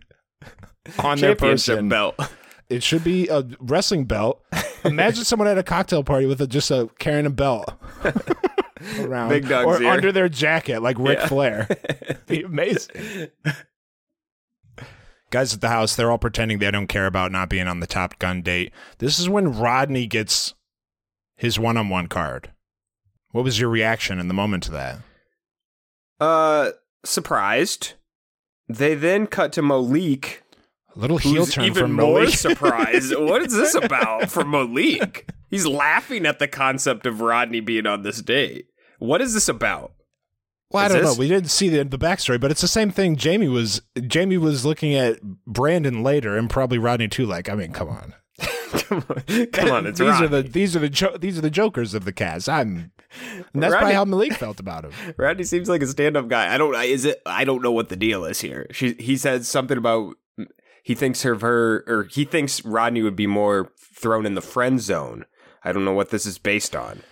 on 0.98 1.18
their 1.18 1.36
person. 1.36 1.88
belt. 1.88 2.16
It 2.68 2.82
should 2.82 3.02
be 3.04 3.28
a 3.28 3.44
wrestling 3.60 4.04
belt. 4.04 4.44
Imagine 4.84 5.24
someone 5.24 5.48
at 5.48 5.58
a 5.58 5.62
cocktail 5.62 6.04
party 6.04 6.26
with 6.26 6.40
a, 6.40 6.46
just 6.46 6.70
a 6.70 6.88
carrying 6.98 7.26
a 7.26 7.30
belt 7.30 7.72
around, 8.98 9.28
Big 9.30 9.48
dog's 9.48 9.66
or 9.66 9.82
ear. 9.82 9.90
under 9.90 10.12
their 10.12 10.28
jacket, 10.28 10.80
like 10.80 10.96
Ric 10.98 11.18
Yeah. 11.18 11.26
Flair. 11.28 11.68
be 12.26 12.42
amazing. 12.42 13.28
Guys 15.30 15.54
at 15.54 15.60
the 15.60 15.68
house, 15.68 15.94
they're 15.94 16.10
all 16.10 16.18
pretending 16.18 16.58
they 16.58 16.70
don't 16.70 16.88
care 16.88 17.06
about 17.06 17.30
not 17.30 17.48
being 17.48 17.68
on 17.68 17.78
the 17.80 17.86
Top 17.86 18.18
Gun 18.18 18.42
date. 18.42 18.72
This 18.98 19.18
is 19.20 19.28
when 19.28 19.56
Rodney 19.58 20.06
gets 20.08 20.54
his 21.36 21.56
one-on-one 21.58 22.08
card. 22.08 22.50
What 23.32 23.44
was 23.44 23.60
your 23.60 23.68
reaction 23.70 24.18
in 24.18 24.28
the 24.28 24.34
moment 24.34 24.62
to 24.64 24.70
that? 24.72 24.98
Uh 26.18 26.70
surprised. 27.04 27.94
They 28.68 28.94
then 28.94 29.26
cut 29.26 29.52
to 29.54 29.62
Malik, 29.62 30.42
A 30.94 30.98
little 30.98 31.18
heel 31.18 31.46
turn 31.46 31.64
even 31.64 31.82
from 31.84 31.92
more 31.94 32.20
Malik. 32.20 32.34
surprised. 32.34 33.12
what 33.18 33.42
is 33.42 33.52
this 33.54 33.74
about 33.74 34.30
for 34.30 34.44
Malik? 34.44 35.28
He's 35.48 35.66
laughing 35.66 36.24
at 36.26 36.38
the 36.38 36.46
concept 36.48 37.06
of 37.06 37.20
Rodney 37.20 37.60
being 37.60 37.86
on 37.86 38.02
this 38.02 38.22
date. 38.22 38.66
What 39.00 39.20
is 39.20 39.34
this 39.34 39.48
about? 39.48 39.92
Well, 40.70 40.84
I 40.84 40.88
don't 40.88 40.98
this- 41.02 41.16
know. 41.16 41.18
We 41.18 41.26
didn't 41.28 41.50
see 41.50 41.68
the 41.68 41.82
the 41.84 41.98
backstory, 41.98 42.40
but 42.40 42.50
it's 42.52 42.60
the 42.60 42.68
same 42.68 42.90
thing. 42.90 43.16
Jamie 43.16 43.48
was 43.48 43.82
Jamie 44.06 44.38
was 44.38 44.64
looking 44.64 44.94
at 44.94 45.20
Brandon 45.46 46.02
later, 46.04 46.36
and 46.36 46.48
probably 46.48 46.78
Rodney 46.78 47.08
too. 47.08 47.26
Like, 47.26 47.48
I 47.48 47.54
mean, 47.54 47.72
come 47.72 47.88
on, 47.88 48.14
come 48.72 49.04
on, 49.10 49.46
come 49.46 49.70
on, 49.70 49.86
it's 49.86 49.98
these 49.98 50.08
Rodney. 50.08 50.26
are 50.26 50.28
the 50.28 50.42
these 50.42 50.76
are 50.76 50.80
the 50.80 50.88
jo- 50.88 51.16
these 51.18 51.38
are 51.38 51.42
the 51.42 51.50
jokers 51.50 51.94
of 51.94 52.04
the 52.04 52.12
cast. 52.12 52.48
I'm, 52.48 52.92
and 53.52 53.62
that's 53.62 53.74
probably 53.74 53.94
how 53.94 54.04
Malik 54.04 54.34
felt 54.34 54.60
about 54.60 54.84
him. 54.84 54.92
Rodney 55.16 55.44
seems 55.44 55.68
like 55.68 55.82
a 55.82 55.86
stand-up 55.86 56.28
guy. 56.28 56.52
I 56.54 56.58
don't. 56.58 56.74
Is 56.84 57.04
it? 57.04 57.20
I 57.26 57.44
don't 57.44 57.62
know 57.62 57.72
what 57.72 57.88
the 57.88 57.96
deal 57.96 58.24
is 58.24 58.40
here. 58.40 58.66
She. 58.72 58.94
He 58.94 59.16
said 59.16 59.44
something 59.44 59.76
about 59.78 60.14
he 60.82 60.94
thinks 60.94 61.24
of 61.24 61.40
her, 61.42 61.84
or 61.86 62.04
he 62.10 62.24
thinks 62.24 62.64
Rodney 62.64 63.02
would 63.02 63.16
be 63.16 63.26
more 63.26 63.70
thrown 63.94 64.24
in 64.26 64.34
the 64.34 64.40
friend 64.40 64.80
zone. 64.80 65.24
I 65.62 65.72
don't 65.72 65.84
know 65.84 65.92
what 65.92 66.10
this 66.10 66.24
is 66.26 66.38
based 66.38 66.74
on. 66.74 67.02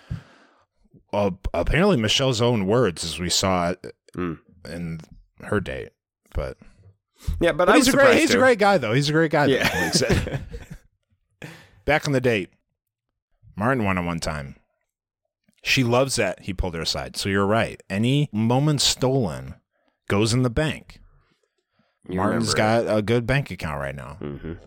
Uh, 1.13 1.31
apparently, 1.55 1.97
Michelle's 1.97 2.41
own 2.41 2.67
words, 2.67 3.05
as 3.05 3.19
we 3.19 3.29
saw 3.31 3.71
it 3.71 3.95
Mm. 4.17 4.39
in 4.69 5.01
her 5.45 5.61
date. 5.61 5.91
But, 6.35 6.57
Yeah, 7.41 7.53
but, 7.53 7.67
but 7.67 7.77
he's 7.77 7.89
a 7.89 7.93
great 7.93 8.19
he's 8.19 8.35
a 8.35 8.39
great 8.39 8.59
guy 8.59 8.79
though. 8.79 8.93
He's 8.93 9.09
a 9.09 9.13
great 9.13 9.31
guy. 9.31 9.47
Yeah. 9.47 10.39
Malik 11.89 12.03
said. 12.03 12.03
Back 12.03 12.07
on 12.09 12.13
the 12.13 12.21
date, 12.21 12.51
Martin 13.57 13.85
won 13.85 13.99
on 13.99 14.07
one 14.07 14.21
time. 14.21 14.57
She 15.63 15.83
loves 15.83 16.17
that 16.17 16.41
he 16.43 16.55
pulled 16.55 16.75
her 16.75 16.83
aside. 16.83 17.17
So 17.17 17.29
you're 17.29 17.47
right. 17.47 17.83
Any 17.91 18.29
moment 18.33 18.81
stolen 18.81 19.55
goes 20.09 20.33
in 20.33 20.43
the 20.43 20.51
bank. 20.51 21.01
You 22.09 22.17
Martin's 22.17 22.55
remember 22.55 22.87
got 22.87 22.97
a 22.99 23.03
good 23.03 23.27
bank 23.27 23.51
account 23.51 23.81
right 23.81 23.95
now. 23.95 24.17
it. 24.21 24.25
Mhm. 24.25 24.59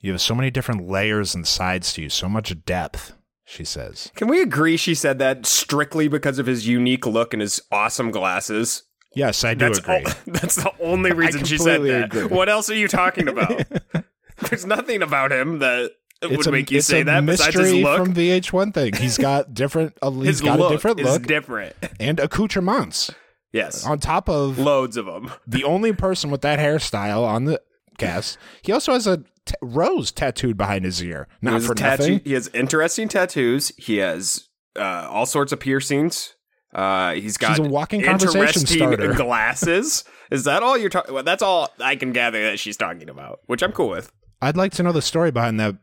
You 0.00 0.12
have 0.12 0.20
so 0.20 0.34
many 0.34 0.50
different 0.50 0.86
layers 0.86 1.34
and 1.34 1.46
sides 1.46 1.94
to 1.94 2.02
you, 2.02 2.10
so 2.10 2.28
much 2.28 2.52
depth, 2.66 3.12
she 3.46 3.64
says. 3.64 4.10
Can 4.14 4.28
we 4.28 4.42
agree 4.42 4.76
she 4.76 4.94
said 4.94 5.18
that 5.20 5.46
strictly 5.46 6.08
because 6.08 6.38
of 6.38 6.44
his 6.46 6.66
unique 6.66 7.06
look 7.06 7.32
and 7.32 7.40
his 7.40 7.62
awesome 7.72 8.10
glasses? 8.10 8.82
Yes, 9.14 9.44
I 9.44 9.54
do 9.54 9.66
That's 9.66 9.78
agree. 9.78 9.94
all, 10.04 10.12
that's 10.26 10.56
the 10.56 10.72
only 10.80 11.12
reason 11.14 11.44
she 11.44 11.56
said 11.56 11.82
that. 11.84 12.04
agree. 12.06 12.26
What 12.26 12.48
else 12.50 12.68
are 12.68 12.74
you 12.74 12.88
talking 12.88 13.28
about? 13.28 13.62
There's 14.50 14.66
nothing 14.66 15.02
about 15.02 15.32
him 15.32 15.58
that 15.60 15.92
would 16.22 16.46
a, 16.46 16.52
make 16.52 16.70
you 16.70 16.78
it's 16.78 16.86
say 16.86 17.02
that 17.02 17.26
besides 17.26 17.54
his 17.54 17.62
mystery 17.62 17.82
look. 17.82 17.98
from 17.98 18.14
VH1 18.14 18.74
thing. 18.74 18.94
He's 18.94 19.18
got 19.18 19.54
different. 19.54 19.96
Uh, 20.00 20.10
he's 20.10 20.26
his 20.26 20.40
got 20.40 20.58
look 20.58 20.70
a 20.70 20.74
different 20.74 21.00
is 21.00 21.06
look 21.06 21.26
different. 21.26 21.74
and 22.00 22.20
accoutrements. 22.20 23.10
Yes. 23.52 23.86
On 23.86 23.98
top 23.98 24.28
of 24.28 24.58
Loads 24.58 24.96
of 24.96 25.06
them. 25.06 25.30
the 25.46 25.64
only 25.64 25.92
person 25.92 26.30
with 26.30 26.40
that 26.40 26.58
hairstyle 26.58 27.24
on 27.24 27.44
the 27.44 27.60
cast, 27.98 28.36
he 28.62 28.72
also 28.72 28.92
has 28.92 29.06
a 29.06 29.18
t- 29.46 29.54
rose 29.62 30.10
tattooed 30.10 30.56
behind 30.56 30.84
his 30.84 31.02
ear. 31.02 31.28
Not 31.40 31.62
for 31.62 31.74
tattoo- 31.74 32.02
nothing. 32.02 32.20
He 32.24 32.32
has 32.32 32.48
interesting 32.48 33.08
tattoos. 33.08 33.70
He 33.76 33.98
has 33.98 34.48
uh, 34.76 35.08
all 35.08 35.26
sorts 35.26 35.52
of 35.52 35.60
piercings. 35.60 36.34
Uh, 36.74 37.12
he's 37.12 37.36
got 37.36 37.60
a 37.60 37.62
walking 37.62 38.02
conversation 38.02 38.66
starter. 38.66 39.12
glasses. 39.14 40.02
Is 40.32 40.44
that 40.44 40.64
all 40.64 40.76
you're 40.76 40.90
talking? 40.90 41.14
Well, 41.14 41.22
that's 41.22 41.42
all 41.42 41.70
I 41.78 41.94
can 41.94 42.12
gather 42.12 42.42
that 42.50 42.58
she's 42.58 42.76
talking 42.76 43.08
about, 43.08 43.38
which 43.46 43.62
I'm 43.62 43.70
cool 43.70 43.88
with. 43.88 44.10
I'd 44.44 44.56
like 44.56 44.72
to 44.72 44.82
know 44.82 44.92
the 44.92 45.02
story 45.02 45.30
behind 45.30 45.58
that 45.60 45.76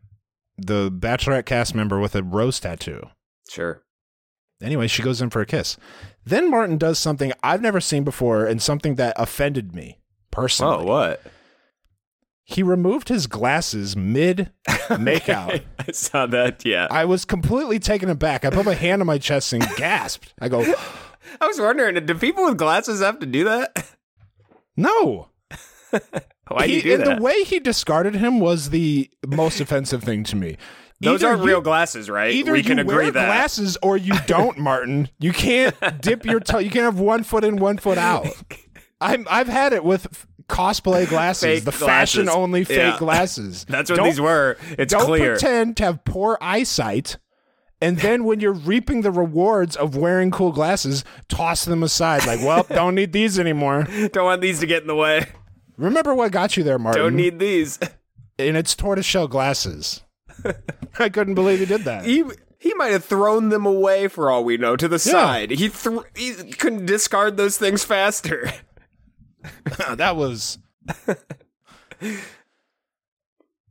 the 0.58 0.92
Bachelorette 0.92 1.46
cast 1.46 1.74
member 1.74 2.00
with 2.00 2.16
a 2.16 2.22
rose 2.22 2.60
tattoo. 2.60 3.02
Sure. 3.50 3.84
Anyway, 4.62 4.88
she 4.88 5.02
goes 5.02 5.22
in 5.22 5.32
for 5.32 5.42
a 5.42 5.46
kiss. 5.46 5.78
Then 6.24 6.50
Martin 6.50 6.78
does 6.78 7.00
something 7.00 7.34
I've 7.42 7.62
never 7.62 7.82
seen 7.82 8.04
before 8.04 8.46
and 8.46 8.62
something 8.62 8.96
that 8.96 9.16
offended 9.18 9.74
me 9.74 10.00
personally. 10.30 10.78
Oh, 10.78 10.84
what? 10.86 11.22
He 12.44 12.62
removed 12.62 13.10
his 13.10 13.26
glasses 13.26 13.96
mid 13.96 14.52
makeout. 14.68 15.64
I 15.80 15.92
saw 15.92 16.28
that. 16.28 16.64
Yeah. 16.64 16.88
I 16.92 17.06
was 17.06 17.26
completely 17.26 17.80
taken 17.80 18.10
aback. 18.10 18.46
I 18.46 18.52
put 18.52 18.66
my 18.66 18.76
hand 18.76 19.02
on 19.02 19.08
my 19.08 19.18
chest 19.18 19.54
and 19.54 19.64
gasped. 19.78 20.34
I 20.40 20.50
go, 20.50 20.62
I 21.42 21.48
was 21.48 21.60
wondering, 21.60 22.06
do 22.06 22.14
people 22.14 22.46
with 22.46 22.58
glasses 22.58 23.02
have 23.02 23.20
to 23.20 23.26
do 23.26 23.46
that? 23.46 23.96
no. 24.78 25.30
Why 26.54 26.68
do 26.68 26.74
you 26.74 26.82
do 26.82 26.98
that? 26.98 27.18
The 27.18 27.22
way 27.24 27.44
he 27.44 27.60
discarded 27.60 28.16
him 28.16 28.40
was 28.40 28.70
the 28.70 29.10
most 29.28 29.60
offensive 29.60 30.04
thing 30.04 30.24
to 30.26 30.36
me. 30.36 30.58
Those 31.00 31.22
Either 31.24 31.30
aren't 31.32 31.42
you- 31.42 31.48
real 31.48 31.62
glasses, 31.62 32.10
right? 32.10 32.32
Either 32.34 32.52
we 32.52 32.62
can 32.64 32.78
you 32.78 32.84
agree 32.84 32.96
wear 32.96 33.12
that. 33.12 33.26
glasses 33.26 33.78
or 33.82 33.98
you 33.98 34.14
don't, 34.28 34.58
Martin. 34.60 35.10
You 35.20 35.34
can't 35.34 35.76
dip 36.02 36.26
your 36.26 36.40
toe. 36.40 36.60
You 36.60 36.70
can't 36.70 36.86
have 36.86 37.00
one 37.00 37.24
foot 37.24 37.44
in, 37.44 37.56
one 37.58 37.78
foot 37.78 37.98
out. 37.98 38.28
I'm, 39.02 39.26
I've 39.30 39.48
had 39.48 39.74
it 39.74 39.84
with 39.84 40.28
cosplay 40.48 41.10
glasses, 41.10 41.42
Fake 41.44 41.64
the 41.64 41.72
fashion 41.72 42.26
glasses. 42.26 42.38
only 42.38 42.64
fake 42.66 42.78
Yeah. 42.78 42.98
glasses. 43.00 43.66
That's 43.68 43.90
what 43.90 43.96
Don't- 43.98 44.06
these 44.06 44.22
were. 44.22 44.58
It's 44.78 44.94
don't 44.94 45.06
clear. 45.06 45.32
pretend 45.34 45.78
to 45.78 45.86
have 45.86 46.04
poor 46.04 46.38
eyesight. 46.40 47.18
And 47.84 47.98
then 47.98 48.26
when 48.26 48.40
you're 48.40 48.54
reaping 48.54 49.02
the 49.02 49.10
rewards 49.10 49.76
of 49.76 49.96
wearing 49.96 50.30
cool 50.30 50.52
glasses, 50.52 51.04
toss 51.30 51.66
them 51.66 51.82
aside. 51.82 52.28
Like, 52.28 52.42
well, 52.42 52.64
don't 52.70 52.94
need 52.94 53.12
these 53.12 53.40
anymore. 53.40 53.88
Don't 54.14 54.26
want 54.26 54.40
these 54.42 54.60
to 54.60 54.68
get 54.68 54.84
in 54.84 54.88
the 54.88 54.96
way. 54.96 55.26
Remember 55.78 56.14
what 56.14 56.32
got 56.32 56.58
you 56.58 56.64
there, 56.64 56.80
Martin? 56.80 57.02
Don't 57.02 57.16
need 57.16 57.40
these. 57.40 57.80
and 58.38 58.58
it's 58.58 58.76
tortoiseshell 58.76 59.28
glasses. 59.28 60.02
I 61.00 61.10
couldn't 61.10 61.36
believe 61.36 61.60
he 61.60 61.66
did 61.66 61.82
that. 61.82 62.06
He 62.06 62.24
he 62.60 62.74
might 62.76 62.92
have 62.92 63.04
thrown 63.06 63.50
them 63.50 63.66
away 63.66 64.08
for 64.08 64.30
all 64.30 64.44
we 64.44 64.58
know 64.58 64.76
to 64.76 64.88
the 64.88 65.00
side. 65.00 65.52
He 65.52 65.68
thr 65.70 66.00
he 66.16 66.34
couldn't 66.34 66.86
discard 66.86 67.38
those 67.38 67.58
things 67.58 67.84
faster. 67.84 68.52
that 69.96 70.16
was. 70.16 70.60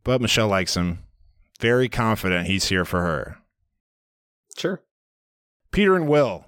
but 0.04 0.20
Michelle 0.20 0.48
likes 0.48 0.76
him. 0.76 0.98
Very 1.60 1.88
confident 1.88 2.46
he's 2.46 2.68
here 2.68 2.84
for 2.84 3.02
her. 3.02 3.38
Sure. 4.56 4.82
Peter 5.72 5.94
and 5.94 6.08
Will. 6.08 6.46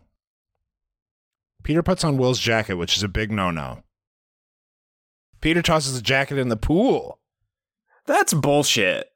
Peter 1.62 1.82
puts 1.82 2.02
on 2.02 2.16
Will's 2.16 2.40
jacket, 2.40 2.74
which 2.74 2.96
is 2.96 3.02
a 3.02 3.08
big 3.08 3.30
no 3.30 3.50
no. 3.50 3.82
Peter 5.42 5.60
tosses 5.60 5.94
the 5.94 6.00
jacket 6.02 6.38
in 6.38 6.48
the 6.48 6.56
pool. 6.56 7.18
That's 8.06 8.32
bullshit. 8.32 9.08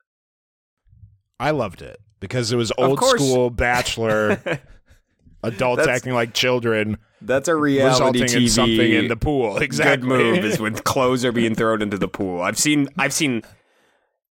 I 1.41 1.51
loved 1.53 1.81
it 1.81 1.99
because 2.21 2.53
it 2.53 2.57
was 2.57 2.71
old 2.77 3.03
school 3.03 3.49
bachelor 3.51 4.33
adults 5.43 5.79
That's- 5.81 5.97
acting 5.97 6.13
like 6.15 6.35
children, 6.35 6.99
That's 7.23 7.49
a 7.49 7.57
reality 7.57 8.21
resulting 8.21 8.23
TV. 8.25 8.43
in 8.45 8.49
something 8.49 8.93
in 8.93 9.09
the 9.09 9.17
pool. 9.17 9.57
Exactly. 9.63 10.09
Good 10.09 10.19
move 10.35 10.45
is 10.45 10.59
when 10.61 10.75
clothes 10.75 11.25
are 11.25 11.33
being 11.33 11.55
thrown 11.55 11.81
into 11.83 11.97
the 11.99 12.09
pool. 12.09 12.43
I've 12.43 12.59
seen 12.59 12.89
I've 12.99 13.13
seen 13.13 13.43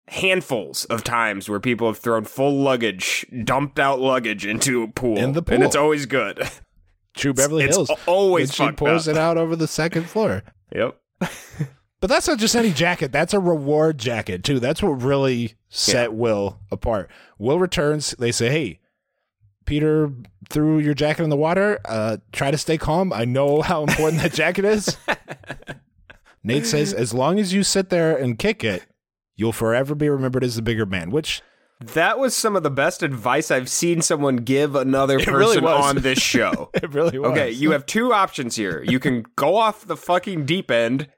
handfuls 0.09 0.85
of 0.87 1.05
times 1.05 1.49
where 1.49 1.61
people 1.61 1.87
have 1.87 1.99
thrown 1.99 2.25
full 2.25 2.59
luggage, 2.63 3.27
dumped 3.45 3.79
out 3.79 4.01
luggage 4.01 4.47
into 4.47 4.83
a 4.83 4.89
pool, 4.89 5.19
In 5.19 5.33
the 5.33 5.43
pool. 5.43 5.55
and 5.55 5.63
it's 5.65 5.77
always 5.77 6.07
good. 6.07 6.49
True 7.17 7.35
Beverly 7.35 7.65
It's 7.65 7.77
Hills. 7.77 7.91
always 8.07 8.55
she 8.55 8.71
pours 8.73 9.07
up. 9.09 9.15
it 9.15 9.19
out 9.19 9.37
over 9.37 9.55
the 9.57 9.67
second 9.69 10.05
floor. 10.09 10.43
Yep. 10.75 10.97
But 12.01 12.09
that's 12.09 12.29
not 12.29 12.39
just 12.39 12.55
any 12.55 12.73
jacket. 12.73 13.11
That's 13.11 13.35
a 13.35 13.41
reward 13.41 13.99
jacket 13.99 14.45
too. 14.45 14.61
That's 14.61 14.83
what 14.83 15.03
really 15.03 15.55
set 15.69 16.13
Will 16.13 16.61
apart. 16.71 17.11
Will 17.39 17.59
returns. 17.59 18.15
They 18.19 18.31
say, 18.33 18.51
"Hey, 18.51 18.81
Peter 19.67 20.13
threw 20.49 20.79
your 20.79 20.95
jacket 20.95 21.25
in 21.25 21.31
the 21.31 21.37
water. 21.37 21.81
Uh, 21.85 22.19
try 22.33 22.51
to 22.53 22.59
stay 22.59 22.79
calm. 22.79 23.13
I 23.13 23.25
know 23.25 23.63
how 23.63 23.83
important 23.83 24.23
that 24.23 24.33
jacket 24.33 24.65
is." 24.65 24.97
Nayte 26.47 26.67
says, 26.67 26.93
"As 26.95 27.13
long 27.13 27.39
as 27.39 27.53
you 27.53 27.63
sit 27.63 27.91
there 27.91 28.17
and 28.17 28.39
kick 28.39 28.63
it, 28.63 28.87
you'll 29.37 29.53
forever 29.53 29.95
be 29.95 30.09
remembered 30.09 30.45
as 30.45 30.57
the 30.57 30.63
bigger 30.63 30.87
man." 30.87 31.11
Which 31.11 31.43
That 31.81 32.19
was 32.19 32.37
some 32.37 32.55
of 32.55 32.63
the 32.63 32.71
best 32.71 33.03
advice 33.03 33.51
I've 33.51 33.69
seen 33.69 34.03
someone 34.03 34.37
give 34.37 34.77
another 34.77 35.19
person 35.19 35.35
really 35.35 35.59
on 35.59 35.97
this 35.97 36.19
show. 36.23 36.71
it 36.75 36.91
really 36.95 37.19
was. 37.19 37.33
Okay, 37.33 37.51
you 37.51 37.73
have 37.73 37.87
two 37.87 38.13
options 38.13 38.55
here. 38.57 38.85
You 38.87 39.01
can 39.01 39.25
go 39.37 39.57
off 39.57 39.85
the 39.85 39.97
fucking 39.97 40.47
deep 40.47 40.71
end, 40.71 41.09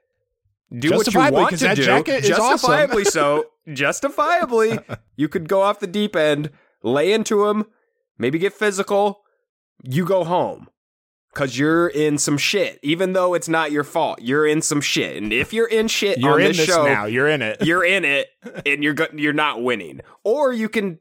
do 0.77 0.91
what 0.91 1.13
you 1.13 1.19
want 1.19 1.57
to 1.57 1.75
do, 1.75 1.81
is 1.81 2.31
awesome. 2.31 2.35
justifiably 2.35 3.05
so. 3.05 3.45
Justifiably, 3.71 4.79
you 5.15 5.29
could 5.29 5.47
go 5.47 5.61
off 5.61 5.79
the 5.79 5.85
deep 5.87 6.15
end, 6.15 6.49
lay 6.81 7.13
into 7.13 7.45
him, 7.47 7.65
maybe 8.17 8.39
get 8.39 8.53
physical. 8.53 9.21
You 9.83 10.03
go 10.03 10.23
home 10.23 10.67
because 11.31 11.57
you're 11.59 11.87
in 11.87 12.17
some 12.17 12.37
shit, 12.39 12.79
even 12.81 13.13
though 13.13 13.33
it's 13.35 13.47
not 13.47 13.71
your 13.71 13.83
fault. 13.83 14.19
You're 14.21 14.47
in 14.47 14.61
some 14.63 14.81
shit, 14.81 15.21
and 15.21 15.31
if 15.31 15.53
you're 15.53 15.67
in 15.67 15.87
shit 15.87 16.17
You're 16.17 16.33
on 16.33 16.41
in 16.41 16.47
this, 16.47 16.57
this 16.57 16.65
show, 16.67 16.85
now. 16.85 17.05
You're 17.05 17.27
in 17.27 17.41
it. 17.43 17.61
you're 17.65 17.85
in 17.85 18.03
it 18.03 18.27
and 18.65 18.83
you're 18.83 18.93
go- 18.95 19.07
you're 19.13 19.31
not 19.31 19.61
winning. 19.61 20.01
Or 20.23 20.51
you 20.51 20.67
can 20.67 20.99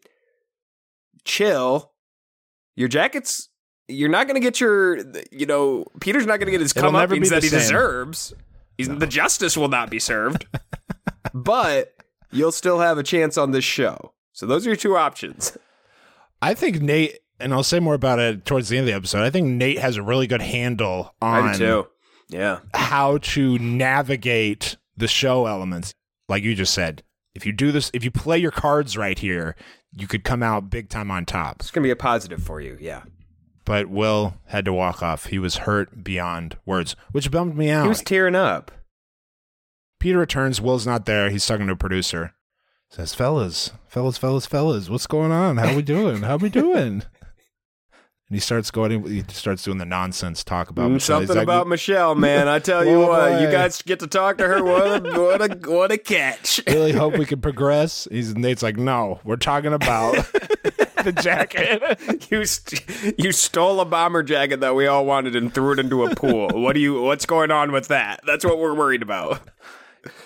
chill. 1.25 1.93
Your 2.77 2.89
jacket's 2.89 3.49
you're 3.89 4.09
not 4.09 4.27
going 4.27 4.35
to 4.35 4.41
get 4.41 4.61
your 4.61 4.99
you 5.33 5.47
know 5.47 5.85
Peter's 6.01 6.27
not 6.27 6.39
going 6.39 6.47
to 6.47 6.53
get 6.53 6.61
his 6.61 6.77
It'll 6.77 6.93
be 6.93 6.97
comeuppance 6.99 7.31
that 7.31 7.43
he 7.43 7.49
same. 7.49 7.59
deserves. 7.59 8.35
He's, 8.89 8.99
The 8.99 9.07
justice 9.07 9.57
will 9.57 9.69
not 9.69 9.91
be 9.91 9.99
served. 9.99 10.47
but 11.35 11.95
you'll 12.31 12.53
still 12.53 12.81
have 12.81 12.99
a 12.99 13.03
chance 13.03 13.37
on 13.37 13.51
this 13.51 13.65
show. 13.65 14.13
So 14.33 14.47
those 14.47 14.67
are 14.67 14.71
your 14.71 14.77
two 14.77 14.97
options. 14.97 15.57
I 16.43 16.55
think 16.55 16.77
Nayte, 16.77 17.17
and 17.39 17.53
I'll 17.53 17.63
say 17.63 17.81
more 17.81 17.95
about 17.95 18.19
it 18.19 18.45
towards 18.45 18.69
the 18.69 18.79
end 18.79 18.85
of 18.85 18.87
the 18.93 18.97
episode. 18.97 19.23
I 19.23 19.31
think 19.31 19.61
Nayte 19.61 19.79
has 19.79 19.97
a 19.97 20.03
really 20.03 20.27
good 20.27 20.43
handle 20.43 21.15
on 21.21 21.55
too. 21.57 21.87
Yeah. 22.29 22.61
how 22.75 23.19
to 23.19 23.59
navigate 23.59 24.77
the 24.97 25.09
show 25.09 25.47
elements. 25.47 25.93
Like 26.29 26.45
you 26.45 26.55
just 26.55 26.73
said, 26.73 27.03
if 27.35 27.45
you 27.45 27.53
do 27.53 27.73
this, 27.73 27.91
if 27.93 28.05
you 28.05 28.11
play 28.11 28.39
your 28.39 28.53
cards 28.53 28.97
right 28.97 29.19
here, 29.19 29.57
you 29.93 30.07
could 30.07 30.23
come 30.23 30.43
out 30.43 30.71
big 30.71 30.89
time 30.89 31.11
on 31.11 31.27
top. 31.27 31.57
It's 31.61 31.71
going 31.73 31.83
to 31.83 31.87
be 31.89 31.91
a 31.91 31.97
positive 31.97 32.43
for 32.43 32.61
you. 32.61 32.79
Yeah. 32.81 33.03
But 33.71 33.87
Will 33.89 34.35
had 34.47 34.65
to 34.65 34.73
walk 34.73 35.01
off. 35.01 35.27
He 35.27 35.39
was 35.39 35.59
hurt 35.59 36.03
beyond 36.03 36.57
words, 36.67 36.97
which 37.13 37.31
bummed 37.31 37.57
me 37.57 37.71
out. 37.71 37.85
He 37.85 37.89
was 37.89 38.03
tearing 38.03 38.35
up. 38.35 38.73
Peter 40.01 40.19
returns. 40.19 40.61
Will's 40.61 40.89
not 40.89 41.07
there. 41.07 41.31
He's 41.31 41.47
talking 41.47 41.69
to 41.69 41.75
a 41.75 41.77
producer. 41.77 42.35
Says, 42.89 43.15
"Fellas, 43.15 43.71
fellas, 43.87 44.19
fellas, 44.19 44.45
fellas, 44.45 44.91
what's 44.91 45.07
going 45.07 45.31
on? 45.31 45.59
How 45.59 45.69
are 45.69 45.77
we 45.77 45.83
doing? 45.83 46.23
How 46.23 46.37
we 46.37 46.49
doing?" 46.49 47.05
And 48.29 48.37
he 48.37 48.41
starts 48.41 48.71
going. 48.73 49.05
He 49.07 49.25
starts 49.29 49.63
doing 49.65 49.79
the 49.79 49.85
nonsense 49.85 50.43
talk 50.45 50.69
about 50.71 50.89
Mm, 50.89 50.95
Michelle. 50.95 51.19
Something 51.19 51.37
like, 51.37 51.43
about 51.45 51.67
Michelle, 51.69 52.15
man. 52.17 52.47
I 52.49 52.59
tell 52.61 52.85
you 52.87 53.03
Oh, 53.03 53.09
what, 53.09 53.41
you 53.41 53.51
guys 53.51 53.83
get 53.83 53.99
to 54.01 54.07
talk 54.09 54.39
to 54.39 54.47
her. 54.47 54.63
What 54.65 55.05
a, 55.07 55.21
what 55.21 55.43
a, 55.43 55.71
what 55.71 55.93
a 55.93 55.99
catch. 55.99 56.61
really 56.69 56.93
hope 56.93 57.19
we 57.19 57.25
can 57.27 57.41
progress. 57.41 58.07
He's 58.09 58.35
Nayte's 58.35 58.63
like, 58.63 58.77
no, 58.77 59.19
we're 59.25 59.35
talking 59.35 59.73
about 59.73 60.15
the 61.05 61.13
jacket. 61.13 61.83
you 62.31 62.45
st- 62.45 63.15
you 63.19 63.33
stole 63.33 63.81
a 63.81 63.85
bomber 63.85 64.23
jacket 64.23 64.61
that 64.61 64.75
we 64.75 64.87
all 64.87 65.05
wanted 65.05 65.37
and 65.37 65.53
threw 65.53 65.73
it 65.73 65.79
into 65.79 66.05
a 66.05 66.15
pool. 66.15 66.49
What 66.49 66.75
do 66.75 66.81
you? 66.81 67.03
What's 67.03 67.27
going 67.27 67.51
on 67.51 67.73
with 67.73 67.89
that? 67.89 68.21
That's 68.27 68.45
what 68.45 68.59
we're 68.59 68.75
worried 68.75 69.03
about. 69.03 69.41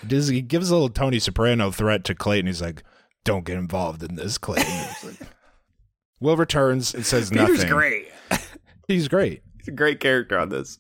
Does 0.07 0.29
he 0.29 0.41
gives 0.41 0.71
a 0.71 0.75
little 0.75 0.89
Tony 0.89 1.19
Soprano 1.19 1.71
threat 1.71 2.05
to 2.05 2.15
Clayton? 2.15 2.47
He's 2.47 2.63
like, 2.63 2.83
don't 3.25 3.45
get 3.45 3.57
involved 3.57 4.03
in 4.03 4.15
this, 4.15 4.39
Clayton. 4.39 4.89
Like- 5.05 5.29
Will 6.21 6.37
returns 6.37 6.95
and 6.95 7.05
says 7.05 7.33
nothing. 7.33 7.57
Peter's 7.57 7.71
great. 7.71 8.09
He's 8.89 9.09
great. 9.09 9.43
He's 9.59 9.69
a 9.69 9.73
great 9.73 10.01
character 10.01 10.39
on 10.39 10.49
this. 10.49 10.79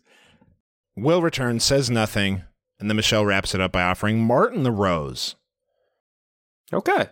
Will 0.96 1.20
returns, 1.20 1.64
says 1.64 1.90
nothing, 1.90 2.42
and 2.78 2.88
then 2.88 2.96
Michelle 2.96 3.26
wraps 3.26 3.54
it 3.54 3.61
up 3.61 3.72
by 3.72 3.83
offering 3.83 4.22
Martin 4.24 4.62
the 4.62 4.70
rose. 4.70 5.35
Okay. 6.72 7.09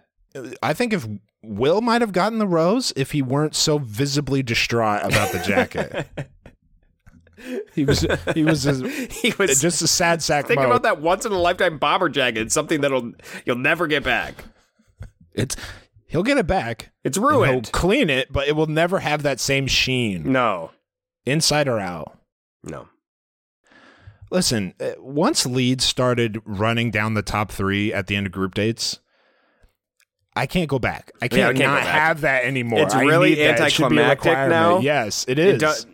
I 0.63 0.73
think 0.73 0.93
if 0.93 1.07
Will 1.43 1.81
might 1.81 2.01
have 2.01 2.13
gotten 2.13 2.39
the 2.39 2.47
rose 2.47 2.93
if 2.97 3.13
he 3.13 3.21
weren't 3.23 3.55
so 3.55 3.79
visibly 3.79 4.43
distraught 4.43 5.05
about 5.05 5.33
the 5.33 5.39
jacket. 5.41 6.07
he 7.75 7.85
was 7.85 8.07
he 8.35 8.45
was 8.45 8.65
a, 8.67 8.89
He 8.89 9.33
was 9.39 9.61
just 9.61 9.83
a 9.83 9.89
sad 9.89 10.23
sack 10.23 10.47
think 10.47 10.59
mode. 10.61 10.67
about 10.69 10.83
that 10.85 11.01
once 11.01 11.27
in 11.27 11.33
a 11.33 11.39
lifetime 11.39 11.79
bomber 11.79 12.09
jacket. 12.09 12.53
Something 12.53 12.81
that'll 12.83 13.13
you'll 13.45 13.57
never 13.57 13.87
get 13.89 14.05
back. 14.05 14.45
It's 15.35 15.57
he'll 16.07 16.23
get 16.23 16.39
it 16.39 16.47
back. 16.47 16.93
It's 17.03 17.17
and 17.17 17.27
He'll 17.27 17.41
ruined. 17.41 17.73
clean 17.73 18.09
it, 18.09 18.33
but 18.33 18.47
it 18.47 18.55
will 18.55 18.67
never 18.67 19.01
have 19.01 19.23
that 19.25 19.41
same 19.41 19.67
sheen, 19.67 20.31
No. 20.31 20.71
inside 21.27 21.67
or 21.67 21.81
out. 21.81 22.17
No. 22.63 22.89
Listen, 24.31 24.73
uh, 24.81 24.93
once 24.99 25.45
leads 25.45 25.85
started 25.85 26.41
running 26.45 26.91
down 26.91 27.15
the 27.15 27.23
top 27.23 27.51
three 27.51 27.93
at 27.93 28.07
the 28.07 28.17
end 28.17 28.27
of 28.27 28.33
group 28.33 28.55
dates, 28.55 29.01
I 30.35 30.47
can't 30.47 30.69
go 30.69 30.79
back. 30.79 31.13
I 31.21 31.29
can't, 31.29 31.43
I 31.43 31.53
can't 31.53 31.59
not 31.59 31.83
back. 31.83 31.87
have 31.89 32.21
that 32.23 32.45
anymore. 32.45 32.81
It's 32.81 32.95
I 32.95 33.03
really 33.03 33.31
need 33.31 33.41
that. 33.41 33.61
It 33.61 33.73
should 33.73 33.91
be 33.91 33.99
a 33.99 34.03
anticlimactic 34.03 34.51
now. 34.51 34.79
Yes, 34.81 35.25
it 35.29 35.39
is. 35.39 35.55
It 35.55 35.59
does, 35.59 35.87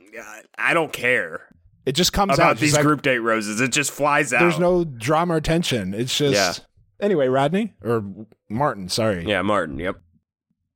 I 0.56 0.74
don't 0.74 0.92
care 0.92 1.42
It 1.86 1.92
just 1.92 2.12
comes 2.12 2.34
about 2.34 2.50
out. 2.50 2.58
these 2.58 2.74
like, 2.74 2.82
group 2.82 3.02
date 3.02 3.18
roses. 3.18 3.60
It 3.60 3.72
just 3.72 3.90
flies 3.90 4.32
out. 4.32 4.40
There's 4.40 4.58
no 4.58 4.84
drama 4.84 5.34
or 5.36 5.40
tension. 5.40 5.94
It's 5.94 6.16
just. 6.16 6.34
Yeah. 6.34 6.52
Anyway, 7.00 7.28
Rodney 7.28 7.74
or 7.82 8.04
Martin, 8.48 8.88
sorry. 8.88 9.24
Yeah, 9.24 9.42
Martin. 9.42 9.78
Yep. 9.78 10.00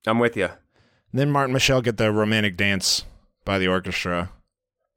I'm 0.07 0.19
with 0.19 0.37
you. 0.37 0.49
Then 1.13 1.31
Martin 1.31 1.53
Michelle 1.53 1.83
get 1.83 1.97
the 1.97 2.11
romantic 2.13 2.57
dance 2.57 3.05
by 3.45 3.59
the 3.59 3.69
orchestra, 3.69 4.31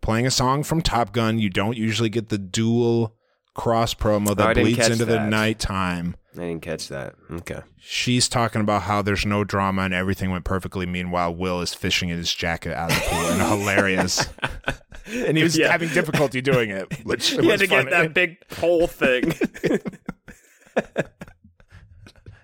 playing 0.02 0.26
a 0.26 0.32
song 0.32 0.64
from 0.64 0.82
Top 0.82 1.12
Gun. 1.12 1.40
You 1.40 1.50
don't 1.50 1.76
usually 1.78 2.10
get 2.10 2.30
the 2.30 2.38
dual 2.38 3.16
cross 3.56 3.94
promo 3.96 4.30
Oh, 4.32 4.34
that 4.36 4.54
didn't 4.54 4.64
bleeds 4.66 4.78
catch 4.80 4.92
into 4.92 5.06
the 5.06 5.26
nighttime. 5.28 6.16
I 6.36 6.42
didn't 6.42 6.62
catch 6.62 6.90
that. 6.90 7.16
Okay. 7.32 7.62
She's 7.80 8.28
talking 8.30 8.62
about 8.62 8.84
how 8.84 9.02
there's 9.02 9.26
no 9.26 9.44
drama 9.44 9.84
and 9.84 9.94
everything 9.94 10.30
went 10.32 10.44
perfectly. 10.46 10.86
Meanwhile, 10.86 11.34
Will 11.36 11.62
is 11.62 11.74
fishing 11.74 12.10
in 12.10 12.18
his 12.18 12.34
jacket 12.34 12.74
out 12.76 12.92
of 12.92 12.98
the 12.98 13.04
pool 13.08 13.20
and 13.28 13.42
hilarious. 13.42 14.28
and 15.08 15.38
he 15.38 15.44
was 15.44 15.58
Yeah. 15.58 15.72
having 15.72 15.88
difficulty 15.90 16.42
doing 16.42 16.70
it, 16.72 16.92
which 17.06 17.30
He 17.30 17.38
had 17.38 17.46
was 17.46 17.62
to 17.62 17.68
get 17.68 17.90
that 17.90 18.14
big 18.14 18.38
pole 18.50 18.88
thing. 18.88 19.34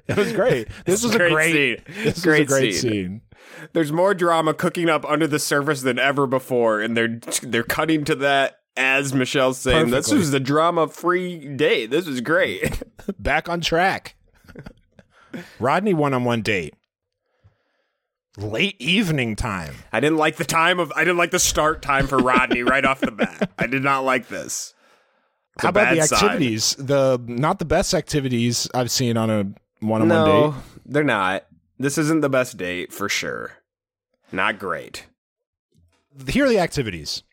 It 0.07 0.17
was 0.17 0.33
great. 0.33 0.67
This 0.85 1.03
was 1.03 1.15
a 1.15 1.17
Great 1.17 1.31
great. 1.31 1.53
scene. 1.53 2.03
This 2.03 2.21
Great 2.21 2.49
was 2.49 2.57
a 2.57 2.59
great 2.59 2.73
scene. 2.75 2.91
scene. 2.91 3.21
There's 3.73 3.91
more 3.93 4.13
drama 4.13 4.53
cooking 4.53 4.89
up 4.89 5.05
under 5.05 5.25
the 5.27 5.39
surface 5.39 5.81
than 5.83 5.97
ever 5.99 6.27
before, 6.27 6.81
and 6.81 6.97
they're 6.97 7.19
they're 7.43 7.63
cutting 7.63 8.03
to 8.05 8.15
that 8.15 8.57
as 8.77 9.13
Michelle's 9.13 9.57
saying, 9.57 9.89
"This 9.91 10.11
was 10.11 10.31
the 10.31 10.39
drama-free 10.39 11.55
day. 11.55 11.85
This 11.85 12.05
was 12.07 12.21
great." 12.21 12.81
back 13.19 13.49
on 13.49 13.61
track. 13.61 14.15
Rodney 15.59 15.93
one 15.93 16.13
on 16.13 16.23
one 16.23 16.41
date. 16.41 16.73
Late 18.37 18.75
evening 18.81 19.35
time. 19.35 19.75
I 19.91 19.99
didn't 19.99 20.17
like 20.17 20.37
the 20.37 20.45
time 20.45 20.79
of. 20.79 20.91
I 20.95 21.01
didn't 21.03 21.17
like 21.17 21.31
the 21.31 21.39
start 21.39 21.81
time 21.81 22.07
for 22.07 22.17
Rodney 22.17 22.63
right 22.63 22.83
off 22.85 23.01
the 23.01 23.11
bat. 23.11 23.51
I 23.57 23.67
did 23.67 23.83
not 23.83 24.01
like 24.05 24.27
this. 24.29 24.73
It's 25.55 25.63
How 25.63 25.69
about 25.69 25.93
the 25.93 25.99
activities? 26.01 26.75
The 26.75 27.21
not 27.27 27.59
the 27.59 27.65
best 27.65 27.93
activities 27.93 28.69
I've 28.73 28.89
seen 28.89 29.17
on 29.17 29.29
a 29.29 29.43
one 29.85 30.01
on 30.01 30.07
one 30.07 30.07
No, 30.09 30.51
date. 30.51 30.61
they're 30.85 31.03
not. 31.03 31.45
This 31.77 31.97
isn't 31.97 32.21
the 32.21 32.29
best 32.29 32.55
date 32.57 32.93
for 32.93 33.09
sure. 33.09 33.51
Not 34.31 34.59
great. 34.59 35.07
Here 36.27 36.45
are 36.45 36.49
the 36.49 36.59
activities. 36.59 37.23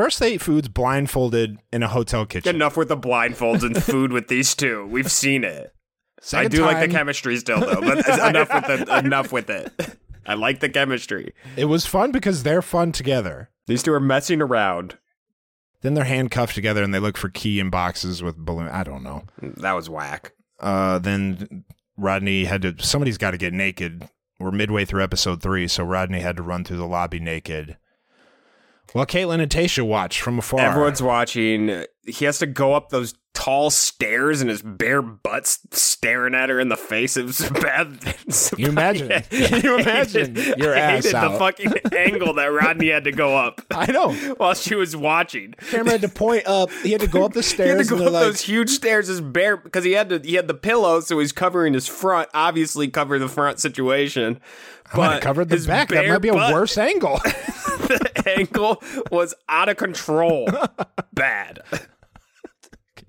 First, 0.00 0.18
they 0.18 0.32
eat 0.32 0.40
foods 0.40 0.66
blindfolded 0.66 1.58
in 1.70 1.82
a 1.82 1.88
hotel 1.88 2.24
kitchen. 2.24 2.56
Enough 2.56 2.74
with 2.78 2.88
the 2.88 2.96
blindfolds 2.96 3.62
and 3.62 3.84
food 3.84 4.12
with 4.12 4.28
these 4.28 4.54
two. 4.54 4.86
We've 4.86 5.12
seen 5.12 5.44
it. 5.44 5.74
I 5.74 6.22
Second 6.22 6.52
do 6.52 6.62
like 6.62 6.80
the 6.80 6.88
chemistry 6.88 7.36
still 7.36 7.60
though, 7.60 7.82
but 7.82 8.08
enough 8.08 8.48
with 8.50 8.66
the 8.66 8.98
enough 8.98 9.30
with 9.30 9.50
it. 9.50 9.70
I 10.24 10.32
like 10.32 10.60
the 10.60 10.70
chemistry. 10.70 11.34
It 11.54 11.66
was 11.66 11.84
fun 11.84 12.12
because 12.12 12.44
they're 12.44 12.62
fun 12.62 12.92
together. 12.92 13.50
These 13.66 13.82
two 13.82 13.92
are 13.92 14.00
messing 14.00 14.40
around. 14.40 14.96
Then 15.82 15.92
they're 15.92 16.04
handcuffed 16.04 16.54
together 16.54 16.82
and 16.82 16.94
they 16.94 16.98
look 16.98 17.18
for 17.18 17.28
key 17.28 17.60
in 17.60 17.68
boxes 17.68 18.22
with 18.22 18.38
balloon. 18.38 18.68
I 18.68 18.84
don't 18.84 19.02
know. 19.02 19.24
That 19.42 19.72
was 19.72 19.90
whack. 19.90 20.32
Uh, 20.58 20.98
then 20.98 21.66
Rodney 21.98 22.46
had 22.46 22.62
to. 22.62 22.74
Somebody's 22.78 23.18
got 23.18 23.32
to 23.32 23.36
get 23.36 23.52
naked. 23.52 24.08
We're 24.38 24.50
midway 24.50 24.86
through 24.86 25.04
episode 25.04 25.42
three, 25.42 25.68
so 25.68 25.84
Rodney 25.84 26.20
had 26.20 26.38
to 26.38 26.42
run 26.42 26.64
through 26.64 26.78
the 26.78 26.86
lobby 26.86 27.20
naked. 27.20 27.76
While 28.92 29.06
Kaitlyn 29.06 29.40
and 29.40 29.50
Tayshia 29.50 29.86
watch 29.86 30.20
from 30.20 30.38
afar. 30.38 30.60
Everyone's 30.60 31.02
watching. 31.02 31.84
He 32.06 32.24
has 32.24 32.38
to 32.38 32.46
go 32.46 32.74
up 32.74 32.90
those 32.90 33.14
tall 33.32 33.70
stairs 33.70 34.40
and 34.40 34.50
his 34.50 34.60
bare 34.60 35.00
butt's 35.00 35.60
staring 35.70 36.34
at 36.34 36.48
her 36.50 36.60
in 36.60 36.68
the 36.68 36.76
face. 36.76 37.16
It 37.16 37.24
was 37.26 37.48
bad. 37.50 37.98
You 38.58 38.68
imagine. 38.68 39.08
Can 39.30 39.62
you 39.62 39.78
imagine 39.78 40.34
your 40.58 40.74
ass 40.74 41.04
hated 41.04 41.14
out. 41.14 41.32
the 41.32 41.38
fucking 41.38 41.72
angle 41.96 42.34
that 42.34 42.46
Rodney 42.46 42.88
had 42.90 43.04
to 43.04 43.12
go 43.12 43.36
up 43.36 43.60
I 43.70 43.90
know. 43.90 44.12
while 44.36 44.54
she 44.54 44.74
was 44.74 44.94
watching. 44.96 45.54
Camera 45.70 45.92
had 45.92 46.00
to 46.02 46.08
point 46.08 46.46
up. 46.46 46.70
He 46.82 46.92
had 46.92 47.00
to 47.00 47.06
go 47.06 47.24
up 47.24 47.32
the 47.32 47.40
He 47.40 47.46
had 47.46 47.54
stairs. 47.54 47.88
to 47.88 47.96
go 47.96 48.06
up 48.06 48.12
like, 48.12 48.22
those 48.22 48.40
huge 48.42 48.70
stairs 48.70 49.08
as 49.08 49.20
bare 49.20 49.56
because 49.56 49.84
he 49.84 49.92
had 49.92 50.08
to. 50.10 50.18
He 50.18 50.34
had 50.34 50.46
the 50.48 50.54
pillow, 50.54 51.00
so 51.00 51.18
he's 51.18 51.32
covering 51.32 51.72
his 51.74 51.86
front. 51.86 52.28
Obviously, 52.34 52.88
cover 52.88 53.18
the 53.18 53.28
front 53.28 53.58
situation. 53.60 54.40
But 54.94 55.22
covered 55.22 55.48
the 55.48 55.64
back. 55.66 55.88
That 55.88 56.06
might 56.08 56.18
be 56.18 56.28
a 56.28 56.34
butt- 56.34 56.52
worse 56.52 56.76
angle. 56.76 57.18
the 57.24 58.22
angle 58.38 58.82
was 59.10 59.34
out 59.48 59.68
of 59.68 59.76
control. 59.76 60.48
Bad. 61.12 61.60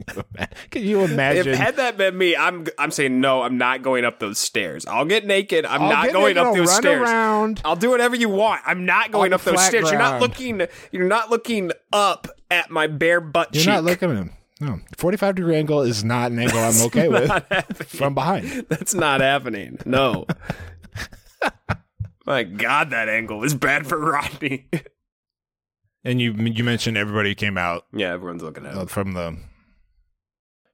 Can 0.71 0.83
you 0.83 1.01
imagine? 1.01 1.49
If 1.53 1.57
had 1.57 1.75
that 1.77 1.97
been 1.97 2.17
me, 2.17 2.35
I'm 2.35 2.65
I'm 2.77 2.91
saying 2.91 3.19
no. 3.21 3.41
I'm 3.41 3.57
not 3.57 3.81
going 3.81 4.05
up 4.05 4.19
those 4.19 4.37
stairs. 4.39 4.85
I'll 4.85 5.05
get 5.05 5.25
naked. 5.25 5.65
I'm 5.65 5.81
I'll 5.81 5.89
not 5.89 6.11
going 6.11 6.35
naked, 6.35 6.37
up 6.37 6.45
I'll 6.47 6.55
those 6.55 6.67
run 6.67 6.81
stairs. 6.81 7.01
around. 7.01 7.61
I'll 7.65 7.75
do 7.75 7.89
whatever 7.89 8.15
you 8.15 8.29
want. 8.29 8.61
I'm 8.65 8.85
not 8.85 9.11
going 9.11 9.33
up 9.33 9.41
those 9.43 9.61
stairs. 9.65 9.89
You're 9.89 9.99
not 9.99 10.21
looking. 10.21 10.61
You're 10.91 11.07
not 11.07 11.29
looking 11.29 11.71
up 11.93 12.27
at 12.49 12.69
my 12.69 12.87
bare 12.87 13.21
butt 13.21 13.53
You're 13.53 13.63
cheek. 13.63 13.73
not 13.73 13.83
looking 13.83 14.11
at 14.11 14.17
him. 14.17 14.31
No, 14.59 14.79
45 14.97 15.35
degree 15.35 15.55
angle 15.55 15.81
is 15.81 16.03
not 16.03 16.31
an 16.31 16.37
angle 16.37 16.59
I'm 16.59 16.79
okay 16.87 17.07
with 17.07 17.27
happening. 17.49 17.87
from 17.87 18.13
behind. 18.13 18.65
That's 18.69 18.93
not 18.93 19.19
happening. 19.21 19.79
No. 19.85 20.27
My 22.27 22.43
God, 22.43 22.91
that 22.91 23.09
angle 23.09 23.43
is 23.43 23.55
bad 23.55 23.87
for 23.87 23.97
Rodney. 23.99 24.67
And 26.03 26.21
you 26.21 26.33
you 26.33 26.63
mentioned 26.63 26.97
everybody 26.97 27.33
came 27.35 27.57
out 27.57 27.85
yeah, 27.93 28.13
everyone's 28.13 28.43
looking 28.43 28.65
at 28.65 28.75
uh, 28.75 28.81
him. 28.81 28.87
from 28.87 29.13
the 29.13 29.37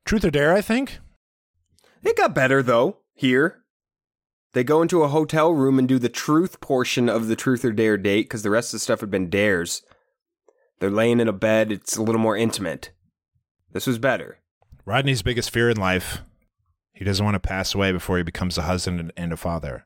Truth 0.07 0.25
or 0.25 0.31
Dare, 0.31 0.53
I 0.53 0.61
think. 0.61 0.99
It 2.03 2.15
got 2.17 2.33
better 2.33 2.63
though. 2.63 2.97
Here, 3.13 3.63
they 4.53 4.63
go 4.63 4.81
into 4.81 5.03
a 5.03 5.07
hotel 5.09 5.51
room 5.53 5.77
and 5.77 5.87
do 5.87 5.99
the 5.99 6.07
truth 6.09 6.61
portion 6.61 7.09
of 7.09 7.27
the 7.27 7.35
truth 7.35 7.65
or 7.65 7.71
dare 7.71 7.97
date 7.97 8.23
because 8.23 8.41
the 8.43 8.49
rest 8.49 8.69
of 8.69 8.77
the 8.77 8.79
stuff 8.79 9.01
had 9.01 9.11
been 9.11 9.29
dares. 9.29 9.81
They're 10.79 10.89
laying 10.89 11.19
in 11.19 11.27
a 11.27 11.33
bed. 11.33 11.71
It's 11.71 11.97
a 11.97 12.01
little 12.03 12.21
more 12.21 12.37
intimate. 12.37 12.91
This 13.73 13.85
was 13.87 13.97
better. 13.99 14.39
Rodney's 14.85 15.21
biggest 15.23 15.49
fear 15.51 15.69
in 15.69 15.77
life. 15.77 16.21
He 16.93 17.03
doesn't 17.03 17.25
want 17.25 17.35
to 17.35 17.39
pass 17.39 17.75
away 17.75 17.91
before 17.91 18.17
he 18.17 18.23
becomes 18.23 18.57
a 18.57 18.61
husband 18.63 18.99
and- 18.99 19.11
and 19.17 19.33
a 19.33 19.37
father. 19.37 19.85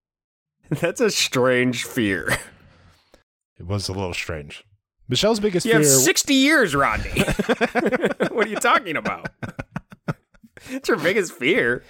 That's 0.68 1.00
a 1.00 1.10
strange 1.10 1.84
fear. 1.84 2.28
It 3.58 3.66
was 3.66 3.88
a 3.88 3.92
little 3.92 4.14
strange. 4.14 4.64
Michelle's 5.08 5.40
biggest 5.40 5.66
You 5.66 5.72
fear. 5.72 5.80
have 5.80 5.88
60 5.88 6.34
years, 6.34 6.74
Rodney. 6.74 7.10
what 8.30 8.46
are 8.46 8.48
you 8.48 8.56
talking 8.56 8.96
about? 8.96 9.28
It's 10.70 10.88
your 10.88 10.98
biggest 10.98 11.32
fear. 11.32 11.82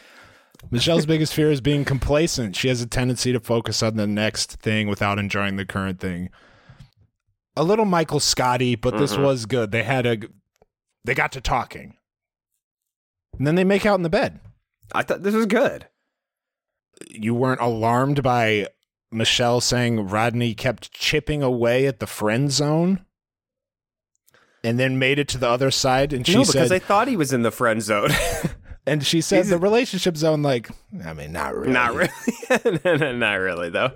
Michelle's 0.71 1.07
biggest 1.07 1.33
fear 1.35 1.51
is 1.51 1.61
being 1.61 1.85
complacent. 1.85 2.57
She 2.57 2.69
has 2.69 2.81
a 2.81 2.87
tendency 2.87 3.33
to 3.33 3.39
focus 3.41 3.83
on 3.83 3.97
the 3.97 4.07
next 4.07 4.55
thing 4.61 4.89
without 4.89 5.19
enjoying 5.19 5.57
the 5.57 5.65
current 5.67 6.01
thing. 6.01 6.31
A 7.57 7.63
little 7.63 7.85
Michael 7.85 8.19
Scotty, 8.19 8.75
but 8.75 8.97
this 8.97 9.15
Mhm. 9.15 9.23
was 9.23 9.47
good. 9.47 9.71
They 9.71 9.85
had 9.85 10.07
a 10.07 10.19
they 11.05 11.15
got 11.15 11.33
to 11.33 11.41
talking. 11.41 11.95
And 13.39 13.47
then 13.47 13.55
they 13.57 13.65
make 13.65 13.85
out 13.87 13.97
in 13.97 14.03
the 14.03 14.09
bed. 14.11 14.41
I 14.95 15.03
thought 15.03 15.23
this 15.23 15.35
was 15.35 15.47
good. 15.47 15.87
You 17.11 17.35
weren't 17.35 17.61
alarmed 17.61 18.23
by 18.23 18.69
Michelle 19.15 19.61
saying 19.61 20.09
Rodney 20.09 20.55
kept 20.55 20.93
chipping 20.93 21.43
away 21.43 21.87
at 21.87 22.01
the 22.01 22.07
friend 22.07 22.51
zone 22.51 23.05
and 24.63 24.79
then 24.79 24.99
made 24.99 25.19
it 25.19 25.29
to 25.29 25.39
the 25.39 25.49
other 25.49 25.71
side 25.71 26.13
and 26.13 26.27
she 26.27 26.35
no, 26.35 26.41
because 26.41 26.69
said 26.69 26.73
I 26.73 26.79
thought 26.79 27.09
he 27.09 27.17
was 27.17 27.33
in 27.33 27.43
the 27.43 27.51
friend 27.51 27.83
zone. 27.83 28.11
and 28.87 29.05
she 29.05 29.21
said 29.21 29.37
He's- 29.37 29.51
the 29.51 29.59
relationship 29.59 30.17
zone 30.17 30.43
like 30.43 30.71
I 31.05 31.13
mean 31.13 31.33
not 31.33 31.55
really. 31.55 31.73
Not 31.73 31.95
really. 31.95 32.11
Not 33.19 33.35
really, 33.35 33.71
though. 33.71 33.93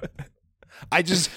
I 0.93 1.03
just 1.03 1.31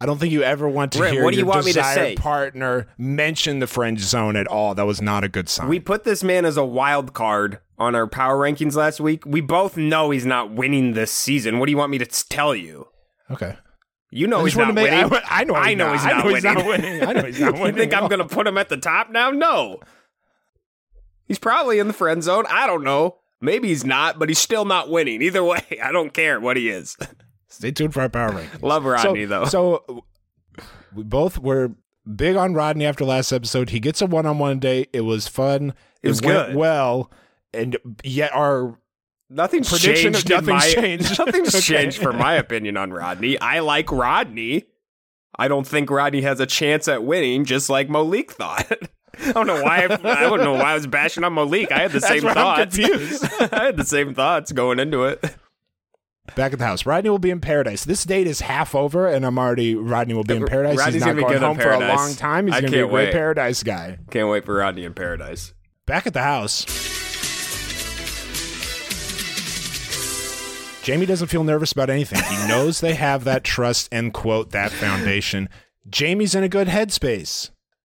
I 0.00 0.06
don't 0.06 0.18
think 0.18 0.32
you 0.32 0.42
ever 0.42 0.68
want 0.68 0.92
to 0.92 1.10
hear 1.10 1.24
what 1.24 1.30
do 1.30 1.36
you 1.38 1.44
your 1.44 1.52
want 1.52 1.64
me 1.64 1.72
to 1.72 1.82
say? 1.84 2.14
partner 2.16 2.86
mention 2.98 3.60
the 3.60 3.66
friend 3.66 3.98
zone 3.98 4.36
at 4.36 4.46
all. 4.46 4.74
That 4.74 4.86
was 4.86 5.00
not 5.00 5.24
a 5.24 5.28
good 5.28 5.48
sign. 5.48 5.68
We 5.68 5.80
put 5.80 6.04
this 6.04 6.22
man 6.22 6.44
as 6.44 6.56
a 6.56 6.64
wild 6.64 7.14
card 7.14 7.60
on 7.78 7.94
our 7.94 8.06
power 8.06 8.36
rankings 8.38 8.74
last 8.74 9.00
week. 9.00 9.24
We 9.26 9.40
both 9.40 9.76
know 9.76 10.10
he's 10.10 10.26
not 10.26 10.52
winning 10.52 10.94
this 10.94 11.10
season. 11.10 11.58
What 11.58 11.66
do 11.66 11.72
you 11.72 11.76
want 11.78 11.90
me 11.90 11.98
to 11.98 12.06
tell 12.06 12.54
you? 12.54 12.88
okay. 13.30 13.56
You 14.12 14.28
know 14.28 14.40
I 14.40 14.44
he's 14.44 14.56
not 14.56 14.72
make- 14.72 14.90
winning. 14.90 15.12
I, 15.12 15.40
I 15.40 15.44
know. 15.44 15.54
I 15.54 15.68
he's 15.70 15.76
know 15.76 15.86
not. 15.88 15.96
he's 15.96 16.04
I 16.04 16.08
not 16.12 16.24
know 16.24 16.30
he's 16.34 16.42
winning. 16.44 16.54
not 16.54 16.66
winning. 16.66 17.02
I 17.08 17.12
know 17.12 17.22
he's 17.26 17.40
not 17.40 17.52
winning. 17.54 17.66
you 17.74 17.80
think 17.80 17.94
I'm 17.94 18.08
going 18.08 18.20
to 18.20 18.34
put 18.34 18.46
him 18.46 18.56
at 18.56 18.68
the 18.68 18.76
top 18.76 19.10
now? 19.10 19.30
No. 19.30 19.80
He's 21.26 21.38
probably 21.40 21.78
in 21.80 21.88
the 21.88 21.92
friend 21.92 22.22
zone. 22.22 22.44
I 22.48 22.66
don't 22.66 22.84
know. 22.84 23.16
Maybe 23.40 23.68
he's 23.68 23.84
not, 23.84 24.18
but 24.18 24.28
he's 24.28 24.38
still 24.38 24.64
not 24.64 24.88
winning. 24.88 25.22
Either 25.22 25.42
way, 25.44 25.60
I 25.82 25.92
don't 25.92 26.14
care 26.14 26.40
what 26.40 26.56
he 26.56 26.70
is. 26.70 26.96
Stay 27.48 27.72
tuned 27.72 27.94
for 27.94 28.00
our 28.02 28.08
power 28.08 28.30
rankings. 28.30 28.62
Love 28.62 28.84
Rodney, 28.84 29.24
so, 29.24 29.28
though. 29.28 29.44
So 29.46 30.04
we 30.94 31.02
both 31.02 31.38
were 31.38 31.72
big 32.14 32.36
on 32.36 32.54
Rodney 32.54 32.86
after 32.86 33.04
last 33.04 33.32
episode. 33.32 33.70
He 33.70 33.80
gets 33.80 34.00
a 34.00 34.06
one-on-one 34.06 34.60
date. 34.60 34.88
It 34.92 35.02
was 35.02 35.26
fun. 35.26 35.74
It 36.02 36.08
was 36.08 36.22
went 36.22 36.48
good. 36.48 36.56
well, 36.56 37.10
and 37.56 37.76
yet 38.04 38.32
our 38.34 38.78
Nothing's 39.28 39.68
Prediction 39.68 40.12
changed. 40.12 40.30
of 40.30 40.46
nothing's 40.46 40.76
my, 40.76 40.80
changed. 40.82 41.18
Nothing's 41.18 41.54
Okay. 41.54 41.60
changed 41.60 41.98
for 42.00 42.12
my 42.12 42.34
opinion 42.34 42.76
on 42.76 42.92
Rodney. 42.92 43.38
I 43.40 43.58
like 43.58 43.90
Rodney. 43.90 44.64
I 45.38 45.48
don't 45.48 45.66
think 45.66 45.90
Rodney 45.90 46.22
has 46.22 46.38
a 46.38 46.46
chance 46.46 46.86
at 46.88 47.02
winning, 47.02 47.44
just 47.44 47.68
like 47.68 47.90
Malik 47.90 48.30
thought. 48.32 48.70
I 49.24 49.32
don't 49.32 49.46
know 49.48 49.62
why. 49.62 49.78
I, 49.80 49.84
I 49.84 50.20
don't 50.20 50.40
know 50.44 50.52
why 50.52 50.70
I 50.70 50.74
was 50.74 50.86
bashing 50.86 51.24
on 51.24 51.34
Malik. 51.34 51.72
I 51.72 51.78
had 51.80 51.90
the 51.90 52.00
same 52.12 52.22
thoughts. 52.22 52.76
confused. 52.76 53.24
I 53.52 53.64
had 53.64 53.76
the 53.76 53.84
same 53.84 54.14
thoughts 54.14 54.52
going 54.52 54.78
into 54.78 55.04
it. 55.04 55.20
Back 56.34 56.52
at 56.52 56.58
the 56.58 56.64
house. 56.66 56.86
Rodney 56.86 57.10
will 57.10 57.18
be 57.18 57.30
in 57.30 57.40
paradise. 57.40 57.84
This 57.84 58.04
date 58.04 58.26
is 58.26 58.40
half 58.40 58.74
over, 58.74 59.06
and 59.08 59.24
I'm 59.26 59.38
already. 59.38 59.74
Rodney 59.74 60.14
will 60.14 60.24
be 60.24 60.36
in 60.36 60.46
paradise. 60.46 60.76
Rodney's 60.78 60.94
He's 60.94 61.04
not 61.04 61.14
gonna 61.16 61.28
be 61.28 61.34
in 61.34 61.42
home 61.42 61.58
for 61.58 61.70
a 61.70 61.78
long 61.80 62.14
time. 62.14 62.46
He's 62.46 62.54
going 62.60 62.66
to 62.66 62.70
be 62.70 62.78
a 62.80 62.86
great 62.86 62.92
wait. 63.06 63.12
paradise 63.12 63.62
guy. 63.62 63.98
Can't 64.10 64.28
wait 64.28 64.44
for 64.44 64.54
Rodney 64.54 64.84
in 64.84 64.92
paradise. 64.94 65.52
Back 65.86 66.06
at 66.06 66.14
the 66.14 66.22
house. 66.22 66.64
Jamie 70.86 71.04
doesn't 71.04 71.26
feel 71.26 71.42
nervous 71.42 71.72
about 71.72 71.90
anything. 71.90 72.22
He 72.22 72.46
knows 72.46 72.80
they 72.80 72.94
have 72.94 73.24
that 73.24 73.42
trust 73.42 73.88
and 73.90 74.14
quote 74.14 74.52
that 74.52 74.70
foundation. 74.70 75.48
Jamie's 75.90 76.32
in 76.36 76.44
a 76.44 76.48
good 76.48 76.68
headspace. 76.68 77.50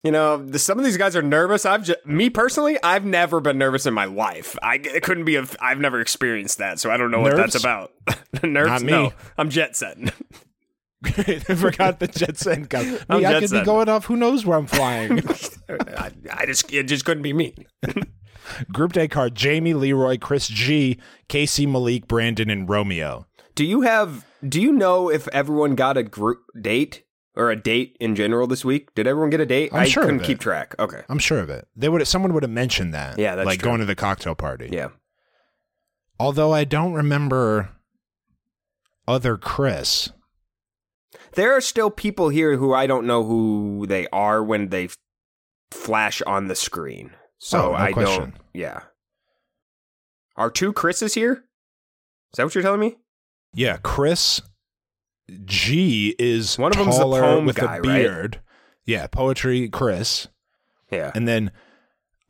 You 0.03 0.11
know, 0.13 0.37
the, 0.37 0.57
some 0.57 0.79
of 0.79 0.85
these 0.85 0.95
guys 0.95 1.13
are 1.13 1.21
nervous. 1.21 1.65
I've 1.65 1.83
just, 1.83 2.05
me 2.05 2.29
personally, 2.29 2.81
I've 2.81 3.03
never 3.03 3.41
been 3.41 3.57
nervous 3.57 3.85
in 3.85 3.93
my 3.93 4.05
life. 4.05 4.57
I 4.63 4.75
it 4.75 5.03
couldn't 5.03 5.25
be. 5.25 5.37
I've 5.37 5.81
never 5.81 5.99
experienced 5.99 6.59
that, 6.59 6.79
so 6.79 6.89
I 6.89 6.95
don't 6.95 7.11
know 7.11 7.19
what 7.19 7.35
that's 7.35 7.55
about. 7.55 7.91
Nerves? 8.41 8.69
Not 8.69 8.81
me. 8.83 8.91
No, 8.93 9.13
I'm 9.37 9.49
jet 9.49 9.75
setting. 9.75 10.09
I 11.03 11.55
forgot 11.55 11.99
the 11.99 12.07
jet 12.07 12.37
set 12.37 12.69
gun. 12.69 12.89
Me, 12.91 12.99
I'm 13.09 13.17
I 13.17 13.31
jet 13.33 13.39
could 13.41 13.51
be 13.51 13.65
going 13.65 13.89
off. 13.89 14.05
Who 14.05 14.15
knows 14.15 14.45
where 14.45 14.57
I'm 14.57 14.65
flying? 14.65 15.21
I, 15.69 16.11
I 16.31 16.45
just 16.45 16.71
it 16.71 16.83
just 16.83 17.03
couldn't 17.03 17.23
be 17.23 17.33
me. 17.33 17.53
Group 18.71 18.93
day 18.93 19.07
card: 19.07 19.35
Jamie, 19.35 19.73
Leroy, 19.73 20.17
Chris 20.17 20.47
G, 20.47 20.97
Casey, 21.27 21.65
Malik, 21.65 22.07
Brandon, 22.07 22.49
and 22.49 22.67
Romeo. 22.69 23.25
Do 23.55 23.65
you 23.65 23.81
have? 23.81 24.25
Do 24.47 24.61
you 24.61 24.71
know 24.71 25.09
if 25.09 25.27
everyone 25.29 25.75
got 25.75 25.97
a 25.97 26.03
group 26.03 26.39
date 26.59 27.03
or 27.35 27.49
a 27.49 27.55
date 27.55 27.97
in 27.99 28.15
general 28.15 28.47
this 28.47 28.63
week? 28.63 28.93
Did 28.95 29.07
everyone 29.07 29.29
get 29.29 29.39
a 29.39 29.45
date? 29.45 29.73
I'm 29.73 29.81
I 29.81 29.85
sure 29.85 30.03
couldn't 30.03 30.21
it. 30.21 30.25
keep 30.25 30.39
track. 30.39 30.75
Okay. 30.79 31.01
I'm 31.09 31.19
sure 31.19 31.39
of 31.39 31.49
it. 31.49 31.67
They 31.75 31.89
would. 31.89 32.05
Someone 32.07 32.33
would 32.33 32.43
have 32.43 32.51
mentioned 32.51 32.93
that. 32.93 33.17
Yeah, 33.17 33.35
that's 33.35 33.45
like 33.45 33.59
true. 33.59 33.69
going 33.69 33.79
to 33.79 33.85
the 33.85 33.95
cocktail 33.95 34.35
party. 34.35 34.69
Yeah. 34.71 34.89
Although 36.19 36.53
I 36.53 36.63
don't 36.63 36.93
remember 36.93 37.69
other 39.07 39.37
Chris. 39.37 40.09
There 41.33 41.55
are 41.55 41.61
still 41.61 41.89
people 41.91 42.29
here 42.29 42.57
who 42.57 42.73
I 42.73 42.87
don't 42.87 43.05
know 43.05 43.23
who 43.23 43.85
they 43.87 44.07
are 44.07 44.43
when 44.43 44.69
they 44.69 44.89
flash 45.71 46.21
on 46.23 46.47
the 46.47 46.55
screen. 46.55 47.11
So 47.39 47.67
Oh, 47.69 47.71
no 47.71 47.77
I 47.77 47.91
question. 47.91 48.19
don't. 48.21 48.35
Yeah. 48.53 48.81
Are 50.35 50.49
two 50.51 50.73
Chris's 50.73 51.13
here? 51.13 51.43
Is 52.31 52.37
that 52.37 52.43
what 52.43 52.55
you're 52.55 52.61
telling 52.63 52.79
me? 52.79 52.97
Yeah, 53.53 53.77
Chris 53.83 54.41
G 55.45 56.15
is 56.19 56.57
One 56.57 56.71
of 56.71 56.77
them's 56.77 56.97
the 56.97 57.03
poem 57.03 57.45
with 57.45 57.55
guy, 57.57 57.77
a 57.77 57.81
right? 57.81 57.83
beard. 57.83 58.41
Yeah, 58.85 59.07
poetry 59.07 59.67
Chris, 59.69 60.27
Yeah. 60.91 61.11
and 61.15 61.27
then 61.27 61.51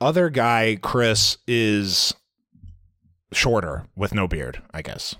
other 0.02 0.30
guy 0.30 0.78
Chris 0.82 1.38
is 1.48 2.13
shorter 3.32 3.86
with 3.96 4.13
no 4.13 4.28
beard. 4.28 4.62
I 4.74 4.82
guess. 4.82 5.15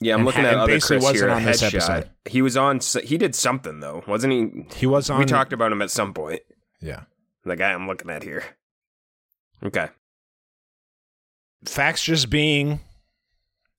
Yeah, 0.00 0.14
I'm 0.14 0.20
And 0.20 0.26
looking 0.26 0.42
ha- 0.44 0.48
at 0.50 0.54
other 0.58 0.80
Chris 0.80 1.02
wasn't 1.02 1.16
here. 1.16 1.30
on 1.30 1.44
this 1.44 1.62
episode. 1.62 2.10
He 2.26 2.42
was 2.42 2.56
on. 2.56 2.80
He 3.02 3.18
did 3.18 3.34
something 3.34 3.80
though, 3.80 4.02
wasn't 4.06 4.32
he? 4.32 4.78
He 4.78 4.86
was 4.86 5.10
on. 5.10 5.18
we 5.18 5.24
talked 5.24 5.52
about 5.52 5.72
him 5.72 5.82
at 5.82 5.90
some 5.90 6.14
point. 6.14 6.40
Yeah. 6.80 7.02
The 7.44 7.56
guy 7.56 7.72
I'm 7.72 7.86
looking 7.86 8.10
at 8.10 8.22
here. 8.22 8.44
Okay. 9.64 9.88
Facts 11.64 12.02
just 12.04 12.28
being 12.30 12.80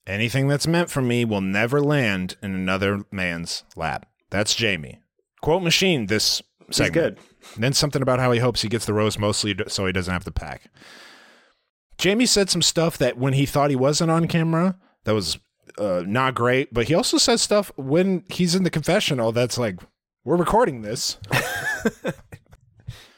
anything 0.08 0.48
that's 0.48 0.68
meant 0.68 0.90
for 0.90 1.02
me 1.02 1.26
will 1.26 1.42
never 1.42 1.82
land 1.82 2.36
in 2.42 2.56
another 2.56 3.04
man's 3.12 3.64
lap. 3.76 4.08
That's 4.30 4.56
Jamie. 4.56 5.00
Quote 5.42 5.64
machine 5.64 6.08
this 6.08 6.42
He's 6.68 6.78
segment. 6.78 7.18
good. 7.18 7.60
Then 7.62 7.74
something 7.74 8.02
about 8.02 8.20
how 8.20 8.32
he 8.32 8.40
hopes 8.40 8.64
he 8.64 8.70
gets 8.70 8.86
the 8.86 8.94
rose 8.94 9.20
mostly 9.20 9.56
so 9.68 9.86
he 9.86 9.92
doesn't 9.92 10.12
have 10.12 10.24
to 10.26 10.32
pack. 10.32 10.72
Jamie 11.98 12.26
said 12.26 12.50
some 12.50 12.62
stuff 12.62 12.98
that 12.98 13.18
when 13.18 13.34
he 13.34 13.46
thought 13.46 13.70
he 13.70 13.76
wasn't 13.76 14.12
on 14.12 14.28
camera, 14.28 14.78
that 15.06 15.14
was 15.14 15.38
uh, 15.78 16.04
not 16.06 16.34
great. 16.36 16.74
But 16.74 16.88
he 16.88 16.96
also 16.96 17.18
said 17.18 17.40
stuff 17.40 17.72
when 17.78 18.24
he's 18.30 18.56
in 18.56 18.64
the 18.64 18.70
confessional 18.70 19.32
that's 19.32 19.58
like, 19.58 19.80
we're 20.24 20.36
recording 20.36 20.82
this. 20.82 21.18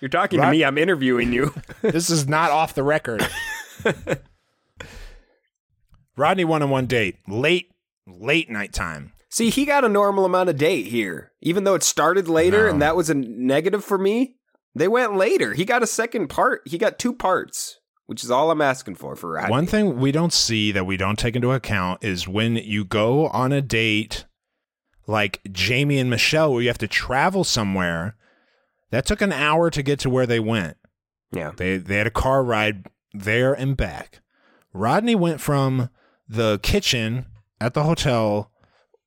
You're 0.01 0.09
talking 0.09 0.39
Right. 0.39 0.45
to 0.47 0.51
me. 0.51 0.63
I'm 0.63 0.77
interviewing 0.77 1.33
you. 1.33 1.53
this 1.81 2.09
is 2.09 2.27
not 2.27 2.51
off 2.51 2.73
the 2.75 2.83
record. 2.83 3.27
Rodney 6.15 6.45
won 6.45 6.63
on 6.63 6.69
one 6.69 6.85
date, 6.87 7.17
late, 7.27 7.71
late 8.07 8.49
night 8.49 8.73
time. 8.73 9.13
See, 9.29 9.49
he 9.49 9.65
got 9.65 9.83
a 9.85 9.89
normal 9.89 10.25
amount 10.25 10.49
of 10.49 10.57
date 10.57 10.87
here, 10.87 11.31
even 11.41 11.63
though 11.63 11.75
it 11.75 11.83
started 11.83 12.27
later, 12.27 12.65
No. 12.65 12.69
and 12.71 12.81
that 12.81 12.95
was 12.95 13.09
a 13.09 13.13
negative 13.13 13.83
for 13.83 13.97
me. 13.97 14.35
They 14.73 14.87
went 14.87 15.15
later. 15.15 15.53
He 15.53 15.65
got 15.65 15.83
a 15.83 15.87
second 15.87 16.27
part. 16.29 16.61
He 16.65 16.77
got 16.77 16.97
two 16.97 17.13
parts, 17.13 17.79
which 18.05 18.23
is 18.23 18.31
all 18.31 18.49
I'm 18.51 18.61
asking 18.61 18.95
for 18.95 19.15
for 19.15 19.31
Rodney. 19.31 19.51
One 19.51 19.65
thing 19.67 19.99
we 19.99 20.11
don't 20.11 20.33
see 20.33 20.71
that 20.71 20.85
we 20.85 20.97
don't 20.97 21.19
take 21.19 21.35
into 21.35 21.51
account 21.51 22.03
is 22.03 22.27
when 22.27 22.55
you 22.55 22.85
go 22.85 23.27
on 23.27 23.51
a 23.51 23.61
date 23.61 24.25
like 25.07 25.41
Jamie 25.51 25.99
and 25.99 26.09
Michelle, 26.09 26.51
where 26.53 26.61
you 26.61 26.67
have 26.69 26.77
to 26.79 26.87
travel 26.87 27.43
somewhere. 27.43 28.15
That 28.91 29.05
took 29.05 29.21
an 29.21 29.33
hour 29.33 29.69
to 29.69 29.83
get 29.83 29.99
to 29.99 30.09
where 30.09 30.25
they 30.25 30.39
went. 30.39 30.77
Yeah. 31.31 31.51
They 31.55 31.77
they 31.77 31.97
had 31.97 32.07
a 32.07 32.11
car 32.11 32.43
ride 32.43 32.85
there 33.13 33.53
and 33.53 33.75
back. 33.75 34.21
Rodney 34.73 35.15
went 35.15 35.41
from 35.41 35.89
the 36.27 36.59
kitchen 36.63 37.25
at 37.59 37.73
the 37.73 37.83
hotel. 37.83 38.51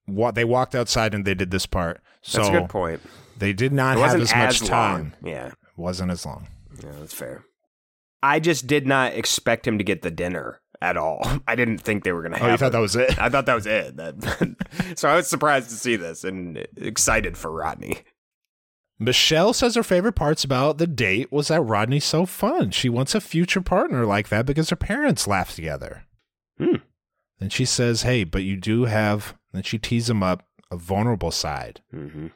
What 0.07 0.35
they 0.35 0.45
walked 0.45 0.75
outside 0.75 1.15
and 1.15 1.25
they 1.25 1.35
did 1.35 1.51
this 1.51 1.67
part. 1.67 2.01
So 2.21 2.39
That's 2.39 2.49
a 2.49 2.59
good 2.61 2.69
point. 2.69 3.01
they 3.39 3.53
did 3.53 3.73
not 3.73 3.97
It 3.97 4.01
have 4.01 4.19
wasn't 4.21 4.23
as 4.23 4.35
much 4.35 4.63
as 4.63 4.69
time. 4.69 5.15
long. 5.23 5.31
Yeah. 5.33 5.47
It 5.49 5.55
wasn't 5.77 6.11
as 6.11 6.27
long. 6.27 6.49
Yeah, 6.83 6.91
that's 6.99 7.15
fair. 7.15 7.45
I 8.23 8.41
just 8.41 8.67
did 8.67 8.87
not 8.87 9.15
expect 9.15 9.67
him 9.67 9.79
to 9.79 9.85
get 9.85 10.03
the 10.03 10.11
dinner 10.11 10.61
at 10.83 10.97
all. 10.97 11.23
I 11.47 11.55
didn't 11.55 11.79
think 11.79 12.03
they 12.05 12.13
were 12.13 12.23
going 12.23 12.33
to 12.33 12.39
have 12.39 12.49
Oh, 12.49 12.51
you 12.53 12.57
thought 12.59 12.67
it. 12.67 12.73
that 12.73 12.79
was 12.81 12.97
it? 12.97 13.19
I 13.19 13.29
thought 13.29 13.47
that 13.47 13.55
was 13.55 13.67
it. 13.67 13.97
That, 13.97 14.57
so 14.99 15.09
I 15.09 15.15
was 15.17 15.29
surprised 15.29 15.71
to 15.71 15.77
see 15.77 15.97
this 15.97 16.25
and 16.25 16.67
excited 16.77 17.39
for 17.39 17.51
Rodney. 17.53 17.99
Michelle 19.03 19.55
says 19.55 19.75
her 19.77 19.83
favorite 19.83 20.13
parts 20.13 20.45
about 20.45 20.77
the 20.77 20.87
date 20.87 21.33
was 21.33 21.49
that 21.49 21.63
Rodney's 21.63 22.05
so 22.05 22.27
fun. 22.27 22.71
She 22.71 22.91
wants 22.91 23.15
a 23.15 23.21
future 23.21 23.63
partner 23.63 24.05
like 24.05 24.29
that 24.29 24.45
because 24.45 24.69
her 24.69 24.77
parents 24.77 25.27
laugh 25.27 25.55
together. 25.55 26.05
Hmm. 26.59 26.77
Then 27.39 27.49
she 27.49 27.65
says, 27.65 28.03
"Hey, 28.03 28.25
but 28.25 28.43
you 28.43 28.57
do 28.59 28.85
have." 28.85 29.35
Then 29.53 29.63
she 29.63 29.79
teases 29.79 30.11
him 30.11 30.23
up 30.23 30.45
a 30.71 30.77
vulnerable 30.77 31.31
side 31.31 31.81
Mm-hmm. 31.93 32.27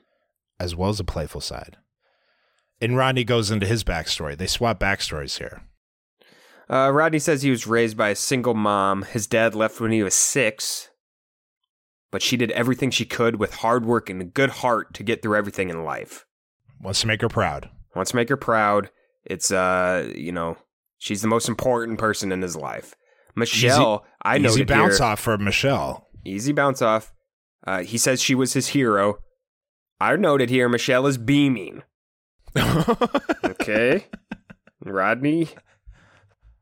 as 0.58 0.74
well 0.74 0.88
as 0.90 0.98
a 0.98 1.04
playful 1.04 1.40
side. 1.42 1.76
And 2.80 2.96
Rodney 2.96 3.22
goes 3.24 3.50
into 3.50 3.66
his 3.66 3.84
backstory. 3.84 4.36
They 4.36 4.46
swap 4.48 4.80
backstories 4.80 5.38
here. 5.38 5.62
Uh, 6.68 6.90
Rodney 6.90 7.18
says 7.18 7.42
he 7.42 7.50
was 7.50 7.66
raised 7.66 7.96
by 7.96 8.08
a 8.08 8.16
single 8.16 8.54
mom. 8.54 9.02
His 9.02 9.26
dad 9.26 9.54
left 9.54 9.80
when 9.80 9.92
he 9.92 10.02
was 10.02 10.14
six, 10.14 10.88
but 12.10 12.22
she 12.22 12.36
did 12.38 12.50
everything 12.52 12.90
she 12.90 13.04
could 13.04 13.36
with 13.36 13.56
hard 13.56 13.84
work 13.84 14.08
and 14.08 14.20
a 14.22 14.24
good 14.24 14.50
heart 14.50 14.94
to 14.94 15.02
get 15.02 15.20
through 15.22 15.36
everything 15.36 15.68
in 15.68 15.84
life. 15.84 16.24
Wants 16.84 17.00
to 17.00 17.06
make 17.06 17.22
her 17.22 17.28
proud. 17.28 17.70
Wants 17.96 18.10
to 18.10 18.16
make 18.16 18.28
her 18.28 18.36
proud. 18.36 18.90
It's 19.24 19.50
uh, 19.50 20.12
you 20.14 20.30
know, 20.30 20.58
she's 20.98 21.22
the 21.22 21.28
most 21.28 21.48
important 21.48 21.98
person 21.98 22.30
in 22.30 22.42
his 22.42 22.54
life. 22.54 22.94
Michelle, 23.34 24.04
I 24.22 24.38
know 24.38 24.50
Easy 24.50 24.64
bounce 24.64 24.98
here, 24.98 25.06
off 25.06 25.20
for 25.20 25.38
Michelle. 25.38 26.08
Easy 26.24 26.52
bounce 26.52 26.82
off. 26.82 27.12
Uh, 27.66 27.82
he 27.82 27.98
says 27.98 28.22
she 28.22 28.34
was 28.34 28.52
his 28.52 28.68
hero. 28.68 29.18
I 29.98 30.14
noted 30.16 30.50
here 30.50 30.68
Michelle 30.68 31.06
is 31.06 31.18
beaming. 31.18 31.82
Okay. 33.44 34.06
Rodney 34.84 35.48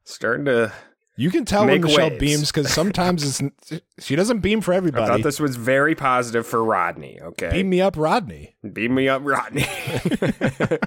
starting 0.04 0.44
to 0.44 0.72
You 1.14 1.30
can 1.30 1.44
tell 1.44 1.66
when 1.66 1.82
Michelle 1.82 2.08
waves. 2.08 2.20
beams 2.20 2.52
because 2.52 2.72
sometimes 2.72 3.40
it's 3.40 3.82
she 3.98 4.16
doesn't 4.16 4.40
beam 4.40 4.62
for 4.62 4.72
everybody. 4.72 5.04
I 5.04 5.08
thought 5.08 5.22
this 5.22 5.38
was 5.38 5.56
very 5.56 5.94
positive 5.94 6.46
for 6.46 6.64
Rodney, 6.64 7.20
okay? 7.20 7.50
Beam 7.50 7.68
me 7.68 7.82
up, 7.82 7.96
Rodney. 7.98 8.56
Beam 8.72 8.94
me 8.94 9.08
up, 9.08 9.20
Rodney. 9.22 9.66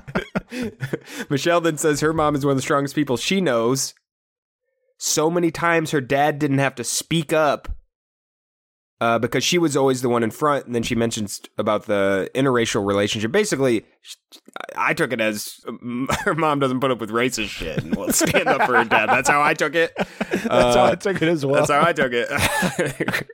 Michelle 1.30 1.62
then 1.62 1.78
says 1.78 2.00
her 2.02 2.12
mom 2.12 2.36
is 2.36 2.44
one 2.44 2.52
of 2.54 2.58
the 2.58 2.64
strongest 2.64 2.96
people 2.96 3.18
she 3.18 3.40
knows. 3.40 3.94
So 4.98 5.30
many 5.30 5.52
times 5.52 5.92
her 5.92 6.02
dad 6.02 6.40
didn't 6.40 6.58
have 6.58 6.76
to 6.76 6.84
speak 6.84 7.32
up 7.32 7.70
uh, 9.02 9.20
because 9.20 9.44
she 9.44 9.58
was 9.58 9.76
always 9.76 10.02
the 10.02 10.10
one 10.10 10.24
in 10.24 10.32
front. 10.32 10.66
And 10.66 10.74
then 10.76 10.84
she 10.84 10.96
mentions 10.96 11.42
about 11.58 11.86
the 11.86 12.30
interracial 12.36 12.86
relationship. 12.86 13.32
Basically, 13.32 13.86
sh- 14.02 14.16
I 14.76 14.94
took 14.94 15.12
it 15.12 15.20
as 15.22 15.60
um, 15.68 16.08
her 16.24 16.34
mom 16.36 16.60
doesn't 16.60 16.80
put 16.80 16.92
up 16.92 17.00
with 17.00 17.10
racist 17.10 17.50
shit 17.50 17.84
and 17.84 17.96
will 17.96 18.12
stand 18.14 18.48
up 18.48 18.64
for 18.68 18.78
her 18.78 18.86
dad. 18.86 19.08
That's 19.08 19.30
how 19.30 19.42
I 19.42 19.54
took 19.54 19.76
it. 19.76 19.94
That's 19.98 20.46
Uh, 20.48 20.74
how 20.76 20.86
I 20.86 20.96
took 20.96 21.22
it 21.22 21.28
as 21.28 21.46
well. 21.46 21.56
That's 21.56 21.72
how 21.72 21.82
I 21.86 21.94
took 21.94 22.12
it. 22.14 23.28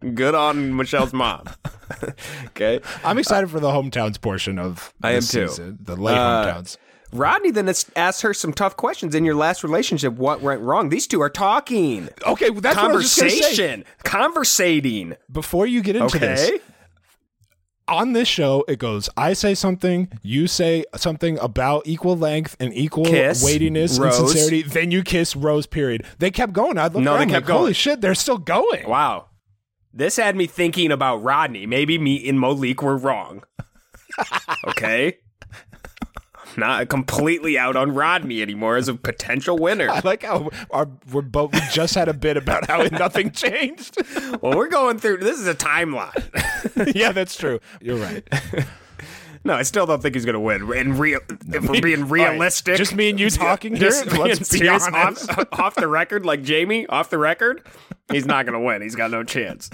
Good 0.14 0.34
on 0.34 0.74
Michelle's 0.74 1.12
mom. 1.14 1.44
okay. 2.48 2.80
I'm 3.04 3.18
excited 3.18 3.50
for 3.50 3.60
the 3.60 3.70
hometowns 3.70 4.20
portion 4.20 4.58
of 4.58 4.92
I 5.02 5.12
am 5.12 5.20
too. 5.22 5.48
season, 5.48 5.78
the 5.80 5.96
late 5.96 6.16
Uh, 6.16 6.44
hometowns. 6.54 6.76
Rodney 7.12 7.50
then 7.50 7.72
asked 7.94 8.22
her 8.22 8.34
some 8.34 8.52
tough 8.52 8.76
questions 8.76 9.14
in 9.14 9.24
your 9.24 9.34
last 9.34 9.62
relationship. 9.62 10.14
What 10.14 10.40
went 10.42 10.60
wrong? 10.60 10.88
These 10.88 11.06
two 11.06 11.20
are 11.22 11.30
talking. 11.30 12.08
Okay, 12.26 12.50
that's 12.50 12.76
was 12.76 13.14
just. 13.14 13.20
Conversation. 13.20 13.84
Conversating. 14.04 15.16
Before 15.30 15.66
you 15.66 15.82
get 15.82 15.96
into 15.96 16.16
Okay. 16.16 16.18
this, 16.18 16.60
on 17.88 18.12
this 18.12 18.26
show, 18.26 18.64
it 18.66 18.78
goes, 18.80 19.08
I 19.16 19.32
say 19.34 19.54
something, 19.54 20.10
you 20.22 20.48
say 20.48 20.84
something 20.96 21.38
about 21.38 21.82
equal 21.86 22.16
length 22.16 22.56
and 22.58 22.74
equal 22.74 23.04
Kiss, 23.04 23.44
weightiness 23.44 23.98
Rose. 23.98 24.18
and 24.18 24.28
sincerity, 24.28 24.62
then 24.62 24.90
you 24.90 25.02
kiss 25.04 25.36
Rose, 25.36 25.66
period. 25.66 26.04
They 26.18 26.32
kept 26.32 26.52
going. 26.52 26.78
I 26.78 26.84
looked 26.84 26.96
No, 26.96 27.14
around, 27.14 27.28
they 27.28 27.34
kept 27.34 27.48
like, 27.48 27.56
Holy 27.56 27.72
shit, 27.72 28.00
they're 28.00 28.16
still 28.16 28.38
going. 28.38 28.88
Wow. 28.88 29.26
This 29.94 30.16
had 30.16 30.34
me 30.34 30.46
thinking 30.46 30.90
about 30.90 31.22
Rodney. 31.22 31.64
Maybe 31.66 31.96
me 31.98 32.28
and 32.28 32.40
Malik 32.40 32.82
were 32.82 32.96
wrong. 32.96 33.44
okay? 34.68 35.18
Not 36.56 36.88
completely 36.88 37.58
out 37.58 37.76
on 37.76 37.92
Rodney 37.92 38.42
anymore 38.42 38.76
as 38.76 38.88
a 38.88 38.94
potential 38.94 39.58
winner. 39.58 39.90
I 39.90 40.00
like 40.04 40.22
how 40.22 40.50
our, 40.70 40.88
we're 41.12 41.22
both, 41.22 41.52
we 41.52 41.60
just 41.70 41.94
had 41.94 42.08
a 42.08 42.14
bit 42.14 42.36
about 42.36 42.66
how 42.66 42.82
nothing 42.84 43.30
changed. 43.32 43.96
Well, 44.40 44.56
we're 44.56 44.68
going 44.68 44.98
through 44.98 45.18
this 45.18 45.38
is 45.38 45.46
a 45.46 45.54
timeline. 45.54 46.94
yeah, 46.94 47.12
that's 47.12 47.36
true. 47.36 47.60
You're 47.80 47.98
right. 47.98 48.26
no, 49.44 49.54
I 49.54 49.62
still 49.62 49.86
don't 49.86 50.00
think 50.00 50.14
he's 50.14 50.24
going 50.24 50.34
to 50.34 50.40
win. 50.40 50.72
And 50.72 50.98
real, 50.98 51.20
if 51.28 51.68
we're 51.68 51.80
being 51.80 52.02
All 52.02 52.08
right, 52.08 52.30
realistic, 52.30 52.76
just 52.76 52.94
me 52.94 53.10
and 53.10 53.20
you 53.20 53.30
talking 53.30 53.76
here. 53.76 53.90
Let's 53.90 54.50
be 54.50 54.68
honest. 54.68 55.30
off, 55.30 55.46
off 55.52 55.74
the 55.74 55.88
record, 55.88 56.24
like 56.24 56.42
Jamie, 56.42 56.86
off 56.86 57.10
the 57.10 57.18
record, 57.18 57.62
he's 58.10 58.26
not 58.26 58.46
going 58.46 58.58
to 58.58 58.64
win. 58.64 58.82
He's 58.82 58.96
got 58.96 59.10
no 59.10 59.24
chance. 59.24 59.70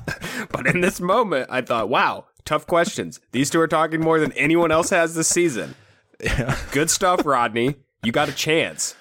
But 0.50 0.66
in 0.66 0.80
this 0.80 1.00
moment, 1.00 1.48
I 1.50 1.62
thought, 1.62 1.88
wow, 1.88 2.26
tough 2.44 2.66
questions. 2.66 3.20
These 3.32 3.50
two 3.50 3.60
are 3.60 3.68
talking 3.68 4.00
more 4.00 4.18
than 4.18 4.32
anyone 4.32 4.72
else 4.72 4.90
has 4.90 5.14
this 5.14 5.28
season. 5.28 5.74
Good 6.70 6.90
stuff, 6.90 7.24
Rodney. 7.24 7.76
You 8.02 8.12
got 8.12 8.28
a 8.28 8.32
chance. 8.32 8.94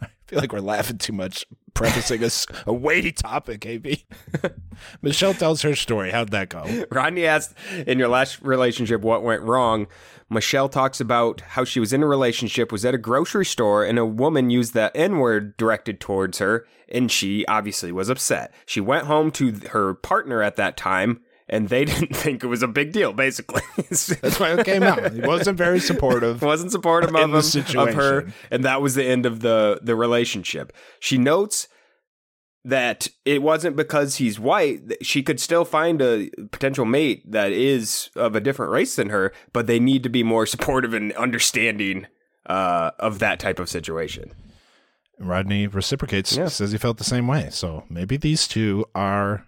I 0.00 0.08
feel 0.26 0.38
like 0.38 0.52
we're 0.52 0.60
laughing 0.60 0.98
too 0.98 1.12
much, 1.12 1.44
prefacing 1.74 2.22
a 2.66 2.72
weighty 2.72 3.12
topic, 3.12 3.66
AB. 3.66 4.04
Michelle 5.02 5.34
tells 5.34 5.62
her 5.62 5.74
story. 5.74 6.10
How'd 6.10 6.30
that 6.30 6.48
go? 6.48 6.86
Rodney 6.90 7.26
asked, 7.26 7.54
in 7.86 7.98
your 7.98 8.08
last 8.08 8.40
relationship, 8.42 9.02
what 9.02 9.22
went 9.22 9.42
wrong? 9.42 9.86
Michelle 10.30 10.68
talks 10.70 11.00
about 11.00 11.42
how 11.42 11.64
she 11.64 11.80
was 11.80 11.92
in 11.92 12.02
a 12.02 12.06
relationship, 12.06 12.72
was 12.72 12.84
at 12.84 12.94
a 12.94 12.98
grocery 12.98 13.44
store, 13.44 13.84
and 13.84 13.98
a 13.98 14.06
woman 14.06 14.48
used 14.50 14.72
the 14.72 14.94
N 14.96 15.18
word 15.18 15.56
directed 15.58 16.00
towards 16.00 16.38
her, 16.38 16.66
and 16.88 17.10
she 17.10 17.44
obviously 17.46 17.92
was 17.92 18.08
upset. 18.08 18.52
She 18.64 18.80
went 18.80 19.06
home 19.06 19.30
to 19.32 19.52
her 19.70 19.94
partner 19.94 20.42
at 20.42 20.56
that 20.56 20.76
time, 20.76 21.20
and 21.48 21.68
they 21.68 21.84
didn't 21.90 22.14
think 22.16 22.42
it 22.42 22.46
was 22.46 22.62
a 22.62 22.68
big 22.68 22.92
deal, 22.92 23.12
basically. 23.12 23.62
That's 23.76 24.40
why 24.40 24.52
it 24.54 24.64
came 24.64 24.82
out. 24.82 25.12
He 25.12 25.20
wasn't 25.20 25.58
very 25.58 25.80
supportive. 25.80 26.42
wasn't 26.54 26.72
supportive 26.72 27.14
of, 27.14 27.20
him, 27.20 27.34
of 27.78 27.94
her, 27.94 28.32
and 28.50 28.64
that 28.64 28.80
was 28.82 28.94
the 28.94 29.04
end 29.04 29.26
of 29.26 29.40
the 29.40 29.78
the 29.82 29.94
relationship. 29.96 30.72
She 31.00 31.18
notes 31.18 31.68
that 32.66 33.08
it 33.26 33.42
wasn't 33.42 33.76
because 33.76 34.16
he's 34.16 34.40
white. 34.40 34.88
that 34.88 35.04
She 35.04 35.22
could 35.22 35.38
still 35.38 35.66
find 35.66 36.00
a 36.00 36.30
potential 36.50 36.86
mate 36.86 37.30
that 37.30 37.52
is 37.52 38.08
of 38.16 38.34
a 38.34 38.40
different 38.40 38.72
race 38.72 38.96
than 38.96 39.10
her, 39.10 39.32
but 39.52 39.66
they 39.66 39.78
need 39.78 40.02
to 40.02 40.08
be 40.08 40.22
more 40.22 40.46
supportive 40.54 40.94
and 40.94 41.12
understanding 41.12 42.06
uh, 42.46 42.92
of 42.98 43.18
that 43.18 43.38
type 43.38 43.58
of 43.58 43.68
situation. 43.68 44.32
Rodney 45.20 45.66
reciprocates, 45.66 46.36
Yeah. 46.36 46.48
says 46.48 46.72
he 46.72 46.78
felt 46.78 46.96
the 46.96 47.04
same 47.04 47.28
way. 47.28 47.48
So 47.50 47.84
maybe 47.90 48.16
these 48.16 48.48
two 48.48 48.86
are 48.94 49.46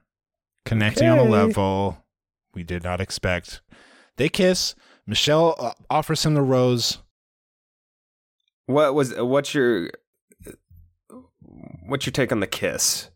connecting 0.66 1.08
on 1.08 1.18
a 1.18 1.22
level 1.24 2.04
we 2.52 2.62
did 2.62 2.82
not 2.84 3.00
expect. 3.00 3.62
They 4.16 4.28
kiss. 4.28 4.74
Michelle 5.06 5.54
uh, 5.58 5.72
offers 5.88 6.24
him 6.26 6.34
the 6.34 6.42
rose. 6.42 6.98
What 8.66 8.94
was 8.94 9.14
what's 9.14 9.54
your 9.54 9.90
what's 11.86 12.04
your 12.06 12.12
take 12.12 12.32
on 12.32 12.40
the 12.40 12.46
kiss? 12.46 13.10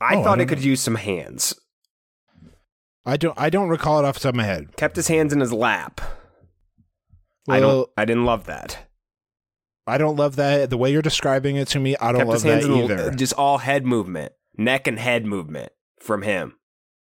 I 0.00 0.16
Oh, 0.16 0.20
I 0.20 0.22
thought 0.24 0.40
it 0.40 0.46
don't 0.46 0.48
could 0.56 0.64
use 0.64 0.80
some 0.80 0.96
hands. 0.96 1.54
I 3.06 3.16
don't. 3.16 3.38
I 3.38 3.50
don't 3.50 3.68
recall 3.68 3.98
it 3.98 4.04
off 4.04 4.14
the 4.14 4.20
top 4.20 4.30
of 4.30 4.36
my 4.36 4.44
head. 4.44 4.76
Kept 4.76 4.96
his 4.96 5.08
hands 5.08 5.32
in 5.32 5.40
his 5.40 5.52
lap. 5.52 6.00
I 7.48 7.58
don't. 7.60 7.88
I 7.96 8.04
didn't 8.04 8.26
love 8.26 8.44
that. 8.46 8.88
I 9.86 9.98
don't 9.98 10.14
love 10.16 10.36
that. 10.36 10.70
The 10.70 10.76
way 10.76 10.92
you're 10.92 11.02
describing 11.02 11.56
it 11.56 11.66
to 11.68 11.80
me, 11.80 11.96
I 11.96 12.12
don't 12.12 12.20
kept 12.20 12.30
love 12.30 12.42
that 12.42 12.62
in 12.62 12.70
the- 12.70 12.84
either. 12.84 13.10
just 13.12 13.32
all 13.32 13.58
head 13.58 13.84
movement, 13.84 14.32
neck 14.64 14.86
and 14.86 14.98
head 14.98 15.26
movement 15.26 15.72
from 16.00 16.22
him. 16.22 16.56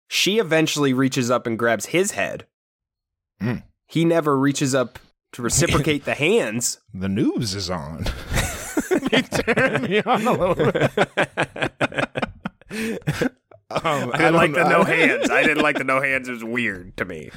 She 0.08 0.38
eventually 0.40 0.94
reaches 0.94 1.30
up 1.30 1.46
and 1.46 1.58
grabs 1.60 1.88
his 1.88 2.12
head. 2.12 2.46
Mm. 3.42 3.64
He 3.88 4.06
never 4.06 4.38
reaches 4.38 4.74
up 4.76 5.00
to 5.34 5.42
reciprocate 5.42 6.06
the 6.06 6.16
hands. 6.16 6.80
the 6.94 7.10
news 7.10 7.54
is 7.56 7.70
on. 7.70 8.06
you 9.12 9.22
turn 9.22 9.84
me 9.84 10.02
on 10.02 10.26
a 10.28 10.32
little 10.32 10.56
bit. 10.56 10.92
Um, 13.72 14.12
I 14.14 14.18
didn't 14.18 14.34
like 14.36 14.54
the 14.54 14.68
no 14.68 14.84
hands. 14.86 15.30
I 15.30 15.44
didn't 15.44 15.62
like 15.64 15.78
the 15.78 15.84
no 15.84 16.02
hands. 16.02 16.28
It 16.28 16.32
was 16.32 16.44
weird 16.44 16.98
to 16.98 17.06
me. 17.06 17.30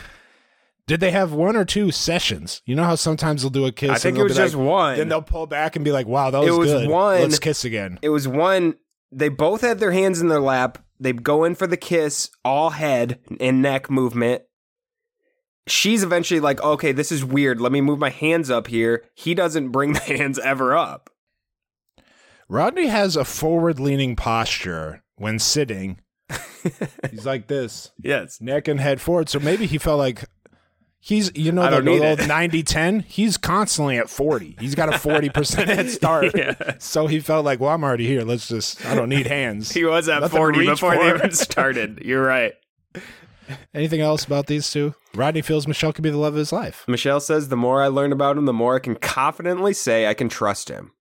Did 0.87 1.01
they 1.01 1.11
have 1.11 1.33
one 1.33 1.57
or 1.57 1.65
two 1.65 1.91
sessions? 1.91 2.63
You 2.65 2.75
know 2.75 2.85
how 2.85 2.95
sometimes 2.97 3.43
they'll 3.43 3.51
do 3.51 3.67
a 3.67 3.73
kiss. 3.73 3.91
I 3.91 3.93
and 3.95 4.03
think 4.03 4.19
it 4.19 4.23
was 4.23 4.37
just 4.37 4.55
like- 4.55 4.67
one. 4.67 4.97
Then 4.99 5.09
they'll 5.09 5.23
pull 5.23 5.47
back 5.47 5.77
and 5.77 5.85
be 5.85 5.93
like, 5.93 6.07
"Wow, 6.07 6.31
that 6.31 6.39
was, 6.41 6.49
It 6.49 6.59
was 6.59 6.73
good. 6.73 6.89
one- 6.89 7.21
Let's 7.21 7.39
kiss 7.39 7.65
again." 7.65 7.99
It 8.03 8.09
was 8.09 8.27
one. 8.27 8.75
They 9.13 9.29
both 9.29 9.61
had 9.61 9.79
their 9.79 9.93
hands 9.93 10.21
in 10.21 10.29
their 10.29 10.41
lap. 10.41 10.79
They 10.99 11.13
go 11.13 11.45
in 11.45 11.55
for 11.55 11.67
the 11.67 11.77
kiss, 11.77 12.31
all 12.45 12.71
head 12.71 13.19
and 13.41 13.61
neck 13.61 13.91
movement. 13.91 14.43
She's 15.69 16.03
eventually 16.03 16.41
like, 16.41 16.63
okay, 16.63 16.93
this 16.93 17.13
is 17.13 17.25
weird. 17.25 17.61
Let 17.61 17.73
me 17.73 17.81
move 17.81 17.99
my 17.99 18.11
hands 18.11 18.51
up 18.51 18.67
here. 18.67 19.05
He 19.15 19.35
doesn't 19.35 19.69
bring 19.69 19.93
the 19.93 20.01
hands 20.01 20.39
ever 20.39 20.77
up. 20.77 21.11
Rodney 22.49 22.89
has 22.89 23.17
a 23.17 23.25
forward-leaning 23.25 24.17
posture 24.17 25.03
when 25.17 25.39
sitting. 25.39 26.01
He's 27.11 27.25
like 27.27 27.47
this, 27.49 27.93
Yes. 28.03 28.41
neck 28.41 28.69
and 28.69 28.81
head 28.81 29.01
forward. 29.01 29.29
So 29.29 29.39
maybe 29.39 29.67
he 29.67 29.79
felt 29.79 29.99
like 29.99 30.25
he's, 31.03 31.31
you 31.35 31.53
know, 31.53 31.63
I 31.63 31.81
the 31.81 31.91
old 31.91 32.21
it. 32.21 32.29
90-10? 32.29 33.05
He's 33.05 33.37
constantly 33.37 33.99
at 33.99 34.09
40. 34.09 34.57
He's 34.59 34.75
got 34.75 34.89
a 34.89 34.93
40% 34.93 35.67
head 35.67 35.91
start. 35.91 36.35
Yeah. 36.35 36.75
So 36.79 37.09
he 37.09 37.21
felt 37.21 37.45
like, 37.45 37.61
well, 37.61 37.71
I'm 37.71 37.85
already 37.85 38.07
here. 38.07 38.23
Let's 38.23 38.49
just, 38.49 38.85
I 38.87 38.95
don't 38.95 39.09
need 39.09 39.27
hands. 39.27 39.73
He 39.73 39.85
was 39.85 40.09
at 40.09 40.21
Nothing 40.21 40.39
40 40.39 40.67
before 40.67 40.97
they 40.97 41.15
even 41.15 41.33
started. 41.33 42.01
You're 42.03 42.25
right. 42.25 42.55
Anything 43.75 44.01
else 44.01 44.25
about 44.25 44.47
these 44.47 44.71
two? 44.71 44.95
Rodney 45.15 45.43
feels 45.43 45.67
Michelle 45.67 45.93
could 45.93 46.05
be 46.05 46.11
the 46.11 46.17
love 46.17 46.35
of 46.35 46.39
his 46.39 46.53
life. 46.53 46.85
Michelle 46.89 47.21
says 47.21 47.49
the 47.49 47.57
more 47.57 47.83
I 47.83 47.89
learn 47.89 48.13
about 48.13 48.39
him, 48.39 48.47
the 48.47 48.53
more 48.53 48.77
I 48.77 48.79
can 48.79 48.95
confidently 48.95 49.75
say 49.75 50.07
I 50.07 50.15
can 50.15 50.29
trust 50.29 50.69
him. 50.71 50.93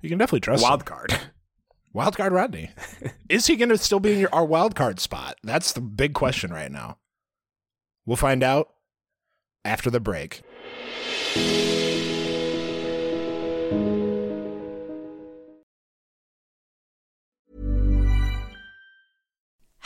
You 0.00 0.08
can 0.08 0.18
definitely 0.18 0.40
trust 0.40 0.62
him. 0.62 0.68
Wild 0.68 0.84
card. 0.84 1.20
Wild 1.92 2.16
card 2.16 2.32
Rodney. 2.32 2.70
Is 3.28 3.46
he 3.46 3.56
going 3.56 3.70
to 3.70 3.78
still 3.78 4.00
be 4.00 4.12
in 4.12 4.18
your 4.18 4.34
our 4.34 4.44
wild 4.44 4.74
card 4.74 5.00
spot? 5.00 5.36
That's 5.42 5.72
the 5.72 5.80
big 5.80 6.12
question 6.12 6.52
right 6.52 6.70
now. 6.70 6.98
We'll 8.04 8.16
find 8.16 8.42
out 8.42 8.68
after 9.66 9.90
the 9.90 10.00
break. 10.00 10.42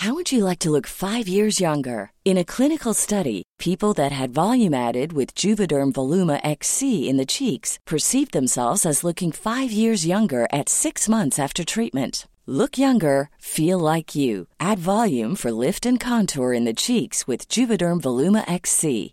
How 0.01 0.15
would 0.15 0.33
you 0.33 0.47
like 0.47 0.61
to 0.61 0.71
look 0.71 0.87
five 0.87 1.29
years 1.29 1.61
younger? 1.61 2.13
In 2.25 2.39
a 2.39 2.45
clinical 2.45 2.95
study, 2.95 3.43
people 3.59 3.93
that 3.95 4.13
had 4.13 4.31
volume 4.31 4.73
added 4.73 5.13
with 5.13 5.35
Juvederm 5.35 5.93
Voluma 5.93 6.41
XC 6.43 7.07
in 7.07 7.19
the 7.19 7.27
cheeks 7.27 7.79
perceived 7.87 8.33
themselves 8.33 8.87
as 8.87 9.05
looking 9.05 9.31
five 9.31 9.71
years 9.71 10.07
younger 10.07 10.47
at 10.51 10.71
six 10.71 11.07
months 11.07 11.39
after 11.39 11.65
treatment. 11.65 12.27
Look 12.47 12.79
younger, 12.79 13.29
feel 13.39 13.79
like 13.79 14.15
you. 14.15 14.47
Add 14.59 14.79
volume 14.79 15.37
for 15.37 15.53
lift 15.53 15.85
and 15.85 16.01
contour 16.01 16.55
in 16.55 16.65
the 16.65 16.81
cheeks 16.83 17.27
with 17.29 17.47
Juvederm 17.51 18.01
Voluma 18.01 18.51
XC. 18.51 19.13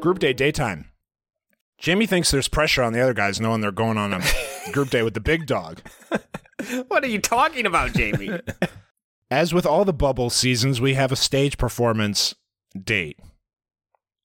Group 0.00 0.18
day 0.18 0.32
daytime. 0.32 0.86
Jamie 1.78 2.06
thinks 2.06 2.30
there's 2.30 2.48
pressure 2.48 2.82
on 2.82 2.92
the 2.92 3.00
other 3.00 3.14
guys 3.14 3.40
knowing 3.40 3.60
they're 3.60 3.70
going 3.72 3.98
on 3.98 4.12
a 4.12 4.22
group 4.72 4.90
day 4.90 5.02
with 5.02 5.14
the 5.14 5.20
big 5.20 5.46
dog. 5.46 5.80
What 6.88 7.04
are 7.04 7.08
you 7.08 7.20
talking 7.20 7.66
about, 7.66 7.94
Jamie? 7.94 8.30
As 9.30 9.54
with 9.54 9.64
all 9.64 9.84
the 9.84 9.92
bubble 9.92 10.28
seasons, 10.28 10.80
we 10.80 10.94
have 10.94 11.12
a 11.12 11.16
stage 11.16 11.56
performance 11.56 12.34
date. 12.82 13.18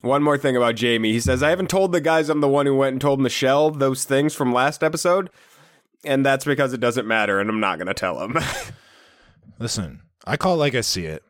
One 0.00 0.22
more 0.22 0.36
thing 0.36 0.56
about 0.56 0.76
Jamie. 0.76 1.12
He 1.12 1.20
says, 1.20 1.42
I 1.42 1.50
haven't 1.50 1.70
told 1.70 1.92
the 1.92 2.00
guys 2.00 2.28
I'm 2.28 2.40
the 2.40 2.48
one 2.48 2.66
who 2.66 2.76
went 2.76 2.92
and 2.92 3.00
told 3.00 3.20
Michelle 3.20 3.70
those 3.70 4.04
things 4.04 4.34
from 4.34 4.52
last 4.52 4.82
episode. 4.82 5.30
And 6.04 6.24
that's 6.24 6.44
because 6.44 6.72
it 6.72 6.80
doesn't 6.80 7.06
matter, 7.06 7.40
and 7.40 7.48
I'm 7.48 7.60
not 7.60 7.78
going 7.78 7.88
to 7.88 7.94
tell 7.94 8.20
him. 8.22 8.36
Listen, 9.58 10.02
I 10.26 10.36
call 10.36 10.54
it 10.54 10.58
like 10.58 10.74
I 10.74 10.82
see 10.82 11.06
it. 11.06 11.22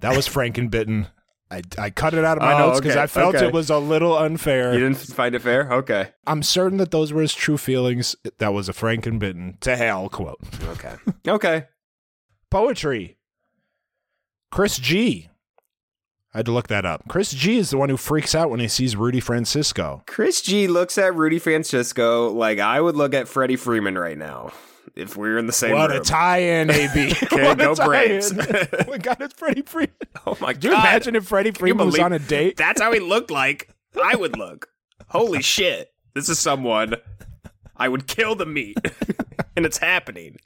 That 0.00 0.16
was 0.16 0.28
Frankenbitten. 0.28 1.08
I, 1.52 1.62
I 1.78 1.90
cut 1.90 2.14
it 2.14 2.24
out 2.24 2.38
of 2.38 2.42
my 2.42 2.54
Oh, 2.54 2.58
notes 2.68 2.80
because 2.80 2.94
okay, 2.96 3.02
I 3.02 3.06
felt 3.06 3.34
okay. 3.34 3.46
it 3.46 3.52
was 3.52 3.68
a 3.68 3.78
little 3.78 4.16
unfair. 4.16 4.72
you 4.72 4.80
didn't 4.80 4.96
find 4.98 5.34
it 5.34 5.40
fair? 5.42 5.70
Okay. 5.72 6.08
I'm 6.26 6.42
certain 6.42 6.78
that 6.78 6.90
those 6.90 7.12
were 7.12 7.20
his 7.20 7.34
true 7.34 7.58
feelings. 7.58 8.16
That 8.38 8.54
was 8.54 8.68
a 8.68 8.72
Frankenbitten 8.72 9.60
to 9.60 9.76
hell 9.76 10.08
quote. 10.08 10.38
Okay. 10.68 10.94
Okay. 11.28 11.64
Poetry. 12.50 13.18
Chris 14.50 14.78
G. 14.78 15.28
I 16.34 16.38
had 16.38 16.46
to 16.46 16.52
look 16.52 16.68
that 16.68 16.86
up. 16.86 17.02
Chris 17.08 17.30
G 17.32 17.58
is 17.58 17.68
the 17.70 17.76
one 17.76 17.90
who 17.90 17.98
freaks 17.98 18.34
out 18.34 18.48
when 18.50 18.60
he 18.60 18.68
sees 18.68 18.96
Rudy 18.96 19.20
Francisco. 19.20 20.02
Chris 20.06 20.40
G 20.40 20.66
looks 20.66 20.96
at 20.96 21.14
Rudy 21.14 21.38
Francisco 21.38 22.30
like 22.30 22.58
I 22.58 22.80
would 22.80 22.96
look 22.96 23.12
at 23.12 23.28
Freddie 23.28 23.56
Freeman 23.56 23.98
right 23.98 24.16
now 24.16 24.52
if 24.96 25.16
we 25.16 25.28
were 25.30 25.38
in 25.38 25.46
the 25.46 25.52
same 25.52 25.72
what 25.72 25.90
room. 25.90 26.00
a 26.00 26.04
tie-in, 26.04 26.70
AB. 26.70 27.12
Okay, 27.22 27.42
What 27.44 27.60
a 27.60 27.64
go 27.64 27.74
tie-in. 27.74 27.88
Braves. 27.88 28.32
oh 28.78 28.90
my 28.90 28.98
God, 28.98 29.16
it's 29.20 29.34
Freddie 29.34 29.62
Freeman. 29.62 29.94
oh 30.26 30.36
my 30.40 30.52
Do 30.52 30.68
you 30.68 30.74
imagine 30.74 31.16
if 31.16 31.24
Freddie 31.26 31.50
Freeman 31.52 31.86
was 31.86 31.98
on 31.98 32.12
a 32.12 32.18
date? 32.18 32.56
That's 32.56 32.80
how 32.80 32.92
he 32.92 33.00
looked 33.00 33.30
like 33.30 33.68
I 34.02 34.16
would 34.16 34.36
look. 34.36 34.68
Holy 35.08 35.42
shit. 35.42 35.92
This 36.14 36.28
is 36.28 36.38
someone 36.38 36.94
I 37.76 37.88
would 37.88 38.06
kill 38.06 38.36
to 38.36 38.46
meet. 38.46 38.76
and 39.56 39.64
it's 39.66 39.78
happening. 39.78 40.36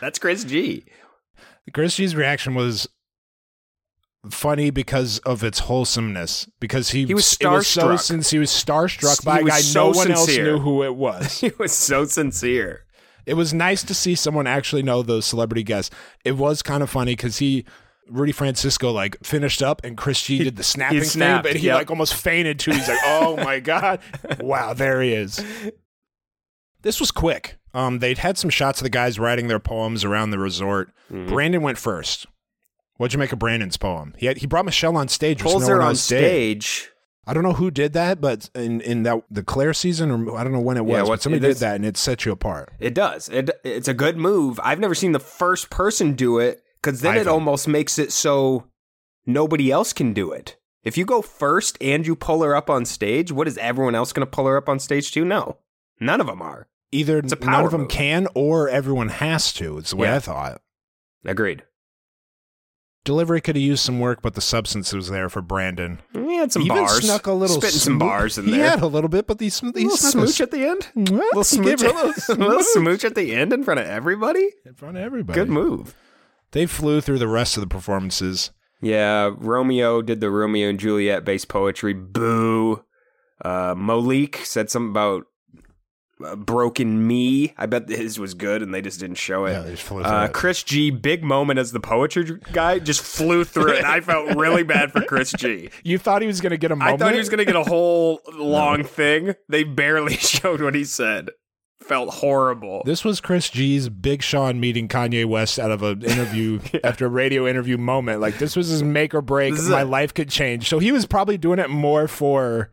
That's 0.00 0.18
Chris 0.18 0.44
G. 0.44 0.84
Chris 1.72 1.96
G's 1.96 2.14
reaction 2.16 2.54
was 2.54 2.88
funny 4.30 4.70
because 4.70 5.18
of 5.20 5.42
its 5.42 5.60
wholesomeness. 5.60 6.48
Because 6.60 6.90
he, 6.90 7.06
He 7.06 7.14
was 7.14 7.36
it 7.40 7.46
was 7.48 7.66
so 7.66 7.88
starstruck. 7.88 8.00
since 8.00 8.30
he 8.30 8.38
was 8.38 8.50
starstruck 8.50 9.20
He 9.20 9.24
by 9.24 9.38
a 9.40 9.44
guy 9.44 9.60
so 9.60 9.90
no 9.90 9.96
one 9.96 10.10
else 10.10 10.28
knew 10.28 10.58
who 10.58 10.82
it 10.84 10.94
was. 10.94 11.40
He 11.40 11.50
was 11.58 11.72
so 11.72 12.04
sincere. 12.04 12.84
It 13.26 13.34
was 13.34 13.54
nice 13.54 13.82
to 13.84 13.94
see 13.94 14.14
someone 14.14 14.46
actually 14.46 14.82
know 14.82 15.02
those 15.02 15.26
celebrity 15.26 15.62
guests. 15.62 15.94
It 16.24 16.32
was 16.32 16.62
kind 16.62 16.82
of 16.82 16.90
funny 16.90 17.12
because 17.12 17.38
he. 17.38 17.64
Rudy 18.08 18.32
Francisco 18.32 18.90
like 18.90 19.22
finished 19.22 19.62
up 19.62 19.84
and 19.84 19.96
Chris 19.96 20.20
G 20.22 20.38
did 20.42 20.56
the 20.56 20.64
snapping 20.64 20.98
thing, 20.98 21.08
snapped, 21.08 21.44
but 21.44 21.54
he 21.54 21.66
yep. 21.68 21.76
like 21.76 21.90
almost 21.90 22.12
fainted 22.12 22.58
too. 22.58 22.72
He's 22.72 22.88
like, 22.88 22.98
"Oh 23.04 23.36
my 23.36 23.60
god, 23.60 24.00
wow, 24.40 24.74
there 24.74 25.00
he 25.00 25.12
is." 25.12 25.40
This 26.82 26.98
was 26.98 27.10
quick. 27.10 27.58
Um, 27.74 27.98
they'd 27.98 28.18
had 28.18 28.38
some 28.38 28.50
shots 28.50 28.80
of 28.80 28.84
the 28.84 28.90
guys 28.90 29.18
writing 29.18 29.48
their 29.48 29.58
poems 29.58 30.04
around 30.04 30.30
the 30.30 30.38
resort. 30.38 30.90
Mm-hmm. 31.12 31.26
Brandon 31.26 31.62
went 31.62 31.78
first. 31.78 32.26
What'd 32.96 33.12
you 33.12 33.18
make 33.18 33.32
of 33.32 33.38
Brandon's 33.38 33.76
poem? 33.76 34.14
He 34.18 34.26
had, 34.26 34.38
he 34.38 34.46
brought 34.46 34.64
Michelle 34.64 34.96
on 34.96 35.08
stage. 35.08 35.40
Pulls 35.40 35.68
no 35.68 35.74
her 35.74 35.82
on 35.82 35.88
else 35.90 36.06
did. 36.06 36.18
stage. 36.18 36.90
I 37.26 37.34
don't 37.34 37.42
know 37.42 37.52
who 37.52 37.70
did 37.70 37.92
that, 37.92 38.20
but 38.20 38.48
in 38.54 38.80
in 38.80 39.02
that 39.04 39.22
the 39.30 39.42
Clare 39.42 39.74
season, 39.74 40.10
or 40.10 40.36
I 40.36 40.42
don't 40.42 40.52
know 40.52 40.60
when 40.60 40.76
it 40.76 40.84
was. 40.84 40.92
Yeah, 40.94 41.02
but 41.02 41.08
what- 41.08 41.22
somebody 41.22 41.46
did 41.46 41.58
that, 41.58 41.76
and 41.76 41.84
it 41.84 41.96
set 41.96 42.24
you 42.24 42.32
apart. 42.32 42.72
It 42.80 42.94
does. 42.94 43.28
It 43.28 43.50
it's 43.62 43.88
a 43.88 43.94
good 43.94 44.16
move. 44.16 44.58
I've 44.62 44.80
never 44.80 44.94
seen 44.94 45.12
the 45.12 45.20
first 45.20 45.70
person 45.70 46.14
do 46.14 46.38
it 46.38 46.62
because 46.82 47.00
then 47.02 47.16
it 47.16 47.20
Either. 47.20 47.30
almost 47.30 47.68
makes 47.68 47.98
it 47.98 48.10
so 48.10 48.64
nobody 49.26 49.70
else 49.70 49.92
can 49.92 50.12
do 50.12 50.32
it. 50.32 50.56
If 50.82 50.96
you 50.96 51.04
go 51.04 51.20
first 51.20 51.76
and 51.82 52.06
you 52.06 52.16
pull 52.16 52.42
her 52.42 52.56
up 52.56 52.70
on 52.70 52.86
stage, 52.86 53.30
what 53.30 53.46
is 53.46 53.58
everyone 53.58 53.94
else 53.94 54.12
going 54.14 54.26
to 54.26 54.30
pull 54.30 54.46
her 54.46 54.56
up 54.56 54.68
on 54.68 54.78
stage 54.78 55.12
to? 55.12 55.24
No, 55.24 55.58
none 56.00 56.20
of 56.22 56.26
them 56.26 56.40
are. 56.40 56.68
Either 56.90 57.20
none 57.22 57.64
of 57.66 57.70
them 57.70 57.82
move. 57.82 57.90
can, 57.90 58.26
or 58.34 58.68
everyone 58.70 59.08
has 59.10 59.52
to. 59.52 59.76
It's 59.78 59.90
the 59.90 59.96
way 59.96 60.08
Yeah. 60.08 60.16
I 60.16 60.18
thought. 60.20 60.62
Agreed. 61.24 61.64
Delivery 63.04 63.40
could 63.40 63.56
have 63.56 63.62
used 63.62 63.82
some 63.82 63.98
work, 63.98 64.20
but 64.20 64.34
the 64.34 64.40
substance 64.42 64.92
was 64.92 65.08
there 65.08 65.30
for 65.30 65.40
Brandon. 65.40 66.00
He 66.12 66.36
had 66.36 66.52
some 66.52 66.62
Even 66.62 66.76
bars. 66.76 67.02
snuck 67.04 67.26
a 67.26 67.32
little 67.32 67.56
spitting 67.56 67.78
some 67.78 67.98
bars 67.98 68.36
in 68.36 68.44
he 68.44 68.50
there. 68.52 68.68
had 68.70 68.82
a 68.82 68.86
little 68.86 69.08
bit, 69.08 69.26
but 69.26 69.40
he, 69.40 69.48
sm- 69.48 69.68
a 69.68 69.78
he 69.78 69.84
little 69.84 69.96
snuck 69.96 70.24
a 70.24 70.28
smooch 70.28 70.40
at 70.42 70.50
the 70.50 70.66
end. 70.66 70.86
What? 70.94 71.10
little 71.10 71.44
smooch, 71.44 71.80
a 71.82 71.86
little 71.92 72.00
a 72.02 72.34
little 72.34 72.62
smooch. 72.62 72.64
smooch 72.66 73.04
at 73.04 73.14
the 73.14 73.34
end 73.34 73.52
in 73.54 73.64
front 73.64 73.80
of 73.80 73.86
everybody. 73.86 74.50
in 74.66 74.74
front 74.74 74.98
of 74.98 75.02
everybody. 75.02 75.38
Good 75.38 75.48
move. 75.48 75.94
They 76.52 76.66
flew 76.66 77.00
through 77.00 77.20
the 77.20 77.28
rest 77.28 77.56
of 77.56 77.62
the 77.62 77.66
performances. 77.68 78.50
Yeah, 78.82 79.30
Romeo 79.36 80.02
did 80.02 80.20
the 80.20 80.30
Romeo 80.30 80.68
and 80.68 80.78
Juliet 80.78 81.24
based 81.24 81.48
poetry. 81.48 81.94
Boo. 81.94 82.84
Uh, 83.42 83.74
Malik 83.76 84.36
said 84.44 84.68
something 84.70 84.90
about 84.90 85.24
uh, 86.24 86.36
broken 86.36 87.06
me. 87.06 87.54
I 87.56 87.66
bet 87.66 87.88
his 87.88 88.18
was 88.18 88.34
good, 88.34 88.62
and 88.62 88.74
they 88.74 88.82
just 88.82 89.00
didn't 89.00 89.16
show 89.16 89.46
it. 89.46 89.52
Yeah, 89.52 89.60
they 89.62 89.70
just 89.72 89.82
flew 89.82 90.02
through 90.02 90.12
uh, 90.12 90.24
it. 90.24 90.32
Chris 90.32 90.62
G, 90.62 90.90
big 90.90 91.22
moment 91.24 91.58
as 91.58 91.72
the 91.72 91.80
poetry 91.80 92.38
guy, 92.52 92.78
just 92.78 93.00
flew 93.02 93.44
through 93.44 93.72
it. 93.72 93.78
And 93.78 93.86
I 93.86 94.00
felt 94.00 94.36
really 94.36 94.62
bad 94.62 94.92
for 94.92 95.02
Chris 95.02 95.32
G. 95.32 95.70
You 95.82 95.98
thought 95.98 96.20
he 96.22 96.26
was 96.28 96.40
going 96.40 96.50
to 96.50 96.56
get 96.58 96.70
a 96.70 96.74
I 96.74 96.76
moment? 96.76 97.00
thought 97.00 97.12
he 97.12 97.18
was 97.18 97.28
going 97.28 97.38
to 97.38 97.44
get 97.44 97.56
a 97.56 97.64
whole 97.64 98.20
long 98.34 98.84
thing. 98.84 99.34
They 99.48 99.64
barely 99.64 100.16
showed 100.16 100.60
what 100.60 100.74
he 100.74 100.84
said. 100.84 101.30
Felt 101.80 102.14
horrible. 102.14 102.82
This 102.84 103.04
was 103.04 103.20
Chris 103.20 103.48
G's 103.48 103.88
Big 103.88 104.22
Sean 104.22 104.60
meeting 104.60 104.86
Kanye 104.86 105.24
West 105.24 105.58
out 105.58 105.70
of 105.70 105.82
an 105.82 106.02
interview 106.04 106.60
after 106.84 107.06
a 107.06 107.08
radio 107.08 107.46
interview 107.48 107.78
moment. 107.78 108.20
Like 108.20 108.38
this 108.38 108.54
was 108.54 108.68
his 108.68 108.82
make 108.82 109.14
or 109.14 109.22
break. 109.22 109.54
This 109.54 109.62
is 109.62 109.70
My 109.70 109.80
a- 109.80 109.86
life 109.86 110.12
could 110.12 110.28
change. 110.28 110.68
So 110.68 110.78
he 110.78 110.92
was 110.92 111.06
probably 111.06 111.38
doing 111.38 111.58
it 111.58 111.70
more 111.70 112.06
for 112.06 112.70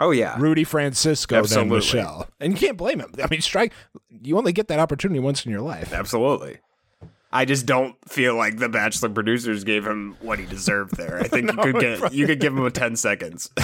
oh 0.00 0.10
yeah, 0.10 0.36
Rudy 0.38 0.64
Francisco 0.64 1.36
Absolutely. 1.36 1.68
than 1.68 1.78
Michelle. 1.78 2.28
And 2.40 2.52
you 2.52 2.58
can't 2.58 2.76
blame 2.76 2.98
him. 2.98 3.14
I 3.22 3.28
mean, 3.30 3.40
strike. 3.40 3.72
You 4.22 4.36
only 4.36 4.52
get 4.52 4.68
that 4.68 4.80
opportunity 4.80 5.20
once 5.20 5.46
in 5.46 5.52
your 5.52 5.60
life. 5.60 5.92
Absolutely. 5.92 6.58
I 7.32 7.44
just 7.44 7.64
don't 7.64 7.96
feel 8.08 8.34
like 8.34 8.56
the 8.56 8.68
Bachelor 8.68 9.10
producers 9.10 9.62
gave 9.62 9.86
him 9.86 10.16
what 10.20 10.40
he 10.40 10.46
deserved 10.46 10.96
there. 10.96 11.20
I 11.20 11.22
think 11.28 11.52
you 11.52 11.58
could 11.58 11.80
get 11.80 12.12
you 12.12 12.26
could 12.26 12.40
give 12.40 12.52
him 12.52 12.64
a 12.64 12.70
ten 12.70 12.96
seconds. 12.96 13.50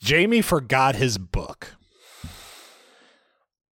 Jamie 0.00 0.42
forgot 0.42 0.94
his 0.94 1.18
book. 1.18 1.74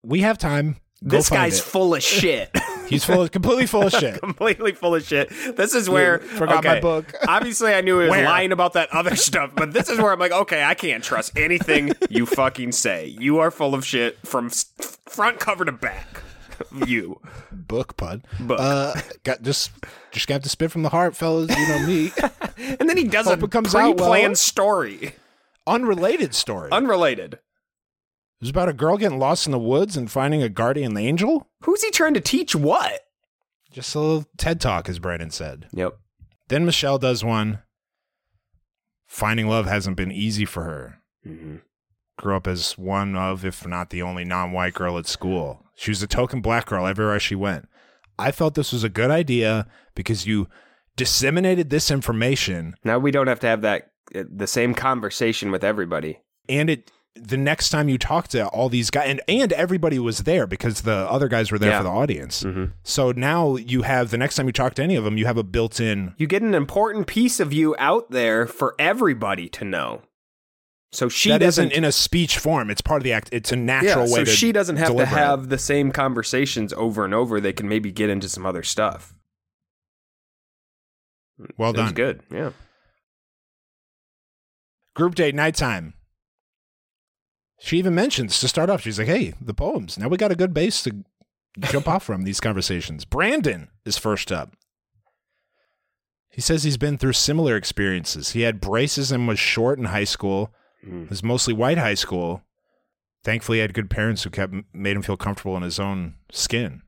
We 0.04 0.22
have 0.22 0.38
time. 0.38 0.78
Go 1.04 1.18
this 1.18 1.30
guy's 1.30 1.60
it. 1.60 1.64
full 1.64 1.93
of 1.93 2.02
shit. 2.02 2.50
He's 2.88 3.04
full, 3.04 3.28
completely 3.30 3.66
full 3.66 3.84
of 3.88 3.92
shit. 4.00 4.20
Completely 4.22 4.72
full 4.74 4.96
of 4.96 5.04
shit. 5.04 5.30
This 5.56 5.74
is 5.74 5.90
where 5.90 6.20
forgot 6.20 6.64
my 6.64 6.80
book. 6.80 7.14
Obviously, 7.28 7.74
I 7.74 7.82
knew 7.82 8.00
he 8.00 8.04
was 8.08 8.12
Where? 8.12 8.26
lying 8.26 8.52
about 8.52 8.74
that 8.74 8.90
other 8.92 9.16
stuff, 9.28 9.52
but 9.56 9.74
this 9.74 9.90
is 9.90 9.98
where 10.00 10.12
I'm 10.12 10.20
like, 10.20 10.32
okay, 10.32 10.64
I 10.64 10.74
can't 10.74 11.04
trust 11.04 11.38
anything 11.38 11.92
you 12.10 12.26
fucking 12.26 12.72
say. 12.72 13.08
You 13.20 13.40
are 13.40 13.52
full 13.52 13.74
of 13.76 13.86
shit 13.86 14.18
from 14.26 14.50
front 14.50 15.40
cover 15.40 15.66
to 15.66 15.72
back. 15.72 16.22
You. 16.88 17.20
Book 17.52 17.98
pun. 17.98 18.24
Book. 18.40 18.60
Uh, 18.60 18.94
got 19.24 19.44
just 19.44 19.70
just 20.12 20.28
got 20.28 20.42
to 20.44 20.50
spit 20.50 20.72
from 20.72 20.82
the 20.84 20.90
heart, 20.90 21.16
fellas. 21.16 21.56
You 21.56 21.68
know 21.68 21.86
me. 21.86 22.12
And 22.80 22.90
then 22.90 22.98
he 22.98 23.04
does 23.04 23.28
Hope 23.28 23.42
a 23.42 23.46
it 23.46 23.52
comes 23.52 23.76
out 23.76 23.96
pre-planned 23.98 24.30
well. 24.30 24.36
story, 24.36 25.14
Unrelated 25.68 26.34
story. 26.34 26.72
unrelated. 26.72 27.34
It 27.36 27.40
was 28.42 28.50
about 28.50 28.70
a 28.70 28.74
girl 28.74 28.98
getting 28.98 29.20
lost 29.20 29.46
in 29.46 29.52
the 29.52 29.60
woods 29.60 29.96
and 29.98 30.10
finding 30.10 30.42
a 30.44 30.50
guardian 30.50 30.96
angel. 30.98 31.47
Who's 31.62 31.84
he 31.84 31.91
trying 31.91 32.14
to 32.14 32.22
teach 32.22 32.55
what? 32.55 33.01
Just 33.72 33.93
a 33.95 33.99
little 33.99 34.26
TED 34.38 34.62
talk, 34.62 34.88
as 34.89 34.99
Brandon 34.99 35.30
said. 35.32 35.68
Yep. 35.74 35.97
Then 36.47 36.66
Michelle 36.66 36.97
does 36.97 37.24
one. 37.24 37.60
Finding 39.08 39.47
love 39.47 39.66
hasn't 39.66 39.97
been 39.97 40.12
easy 40.12 40.45
for 40.45 40.64
her. 40.64 40.99
Mm-hmm. 41.26 41.58
Grew 42.18 42.36
up 42.36 42.47
as 42.47 42.78
one 42.78 43.16
of, 43.16 43.45
if 43.45 43.66
not 43.68 43.89
the 43.89 44.01
only 44.01 44.24
non 44.26 44.51
white 44.51 44.74
girl 44.74 44.97
at 44.97 45.08
school. 45.08 45.66
She 45.76 45.91
was 45.91 46.01
a 46.01 46.08
token 46.08 46.41
black 46.41 46.66
girl 46.66 46.88
everywhere 46.88 47.20
she 47.20 47.36
went. 47.36 47.68
I 48.18 48.32
felt 48.32 48.55
this 48.55 48.74
was 48.74 48.84
a 48.84 48.89
good 48.89 49.12
idea 49.12 49.68
because 49.93 50.26
you 50.26 50.47
disseminated 50.95 51.70
this 51.70 51.91
information 51.91 52.74
Now 52.84 52.97
we 52.97 53.12
don't 53.12 53.28
have 53.28 53.39
to 53.41 53.47
have 53.47 53.62
that 53.62 53.91
uh, 54.16 54.24
the 54.28 54.47
same 54.47 54.74
conversation 54.74 55.51
with 55.51 55.64
everybody. 55.64 56.18
and 56.49 56.70
it 56.72 56.91
the 57.22 57.38
next 57.38 57.70
time 57.70 57.89
you 57.89 57.97
talk 57.97 58.28
to 58.30 58.47
all 58.47 58.70
these 58.70 58.89
guys, 58.89 59.09
and, 59.09 59.22
and 59.28 59.53
everybody 59.53 59.99
was 59.99 60.20
there 60.20 60.47
because 60.47 60.82
the 60.82 60.93
other 60.95 61.28
guys 61.28 61.51
were 61.51 61.59
there 61.59 61.72
Yeah. 61.72 61.78
for 61.80 61.84
the 61.84 61.89
audience. 61.89 62.43
Mhm. 62.43 62.72
So 62.84 63.11
now 63.11 63.55
you 63.55 63.82
have 63.84 64.09
the 64.11 64.18
next 64.18 64.36
time 64.36 64.45
you 64.47 64.51
talk 64.53 64.74
to 64.76 64.84
any 64.84 64.95
of 64.95 65.03
them, 65.03 65.18
you 65.18 65.26
have 65.26 65.38
a 65.38 65.43
built 65.43 65.80
in. 65.80 66.13
You 66.18 66.28
get 66.28 66.41
an 66.41 66.53
important 66.53 67.07
piece 67.07 67.39
of 67.39 67.51
you 67.53 67.76
out 67.80 68.11
there 68.11 68.45
for 68.47 68.76
everybody 68.80 69.49
to 69.49 69.65
know. 69.65 70.01
So 70.91 71.09
she 71.09 71.30
That 71.30 71.39
doesn't 71.39 71.65
isn't 71.68 71.78
in 71.78 71.84
a 71.84 71.91
speech 71.91 72.38
form. 72.38 72.70
It's 72.70 72.80
part 72.82 73.01
of 73.01 73.03
the 73.03 73.11
act. 73.11 73.30
It's 73.34 73.51
a 73.51 73.57
natural 73.57 74.07
yeah, 74.07 74.13
way 74.13 74.26
so 74.26 74.32
she 74.32 74.51
doesn't 74.53 74.78
have 74.78 74.88
to 74.88 74.93
deliver 74.93 75.15
it. 75.15 75.20
have 75.20 75.49
the 75.49 75.57
same 75.57 75.91
conversations 75.91 76.72
over 76.74 77.03
and 77.03 77.13
over. 77.13 77.41
They 77.41 77.51
can 77.51 77.68
maybe 77.68 77.91
get 77.91 78.09
into 78.09 78.30
some 78.30 78.45
other 78.45 78.63
stuff. 78.63 79.13
Well 81.57 81.72
It 81.72 81.76
done. 81.76 81.93
good. 81.93 82.22
Yeah. 82.32 82.51
Group 84.95 85.13
date 85.15 85.36
nighttime. 85.36 85.93
She 87.60 87.78
even 87.78 87.95
mentions 87.95 88.39
to 88.39 88.47
start 88.47 88.70
off, 88.70 88.82
she's 88.82 88.99
like, 88.99 89.08
hey, 89.08 89.34
the 89.41 89.53
poems. 89.53 89.97
Now 89.97 90.08
we 90.08 90.18
got 90.18 90.32
a 90.32 90.36
good 90.36 90.53
base 90.53 90.84
to 90.84 91.03
jump 91.60 91.88
off 91.88 92.03
from 92.03 92.24
these 92.24 92.39
conversations. 92.39 93.03
Brandon 93.03 93.70
is 93.86 93.97
first 93.97 94.32
up. 94.32 94.55
He 96.30 96.41
says 96.41 96.64
he's 96.64 96.78
been 96.78 96.99
through 96.99 97.14
similar 97.14 97.55
experiences. 97.55 98.32
He 98.32 98.41
had 98.41 98.62
braces 98.62 99.12
and 99.12 99.28
was 99.28 99.39
short 99.39 99.80
in 99.80 99.86
high 99.86 100.03
school. 100.03 100.53
Mm. 100.86 101.05
It 101.05 101.10
was 101.10 101.24
mostly 101.24 101.53
white 101.53 101.80
high 101.80 101.95
school. 101.95 102.43
Thankfully, 103.24 103.58
he 103.58 103.62
had 103.62 103.74
good 103.74 103.89
parents 103.89 104.24
who 104.24 104.30
kept 104.30 104.53
made 104.72 104.95
him 104.95 105.01
feel 105.01 105.18
comfortable 105.18 105.58
in 105.58 105.64
his 105.64 105.80
own 105.80 106.14
skin. 106.32 106.84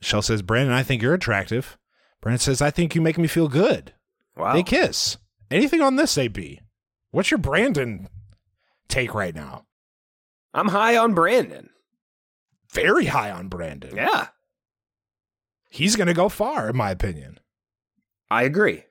Michelle 0.00 0.22
says, 0.22 0.40
Brandon, 0.40 0.72
I 0.72 0.84
think 0.84 1.02
you're 1.02 1.14
attractive. 1.14 1.76
Brandon 2.20 2.38
says, 2.38 2.62
I 2.62 2.70
think 2.70 2.94
you 2.94 3.00
make 3.00 3.18
me 3.18 3.26
feel 3.26 3.48
good. 3.48 3.92
Wow. 4.36 4.52
They 4.52 4.62
kiss. 4.62 5.16
Anything 5.50 5.82
on 5.82 5.96
this, 5.96 6.16
AB? 6.16 6.60
What's 7.10 7.30
your 7.30 7.38
Brandon 7.38 8.08
take 8.88 9.14
right 9.14 9.34
now? 9.34 9.65
I'm 10.56 10.68
high 10.68 10.96
on 10.96 11.14
Brandon. 11.14 11.70
Very 12.72 13.06
high 13.06 13.30
on 13.30 13.48
Brandon. 13.48 13.94
Yeah. 13.94 14.28
He's 15.70 15.96
going 15.96 16.06
to 16.08 16.14
go 16.14 16.28
far, 16.28 16.70
in 16.70 16.76
my 16.76 16.90
opinion. 16.90 17.38
I 18.30 18.42
agree. 18.44 18.84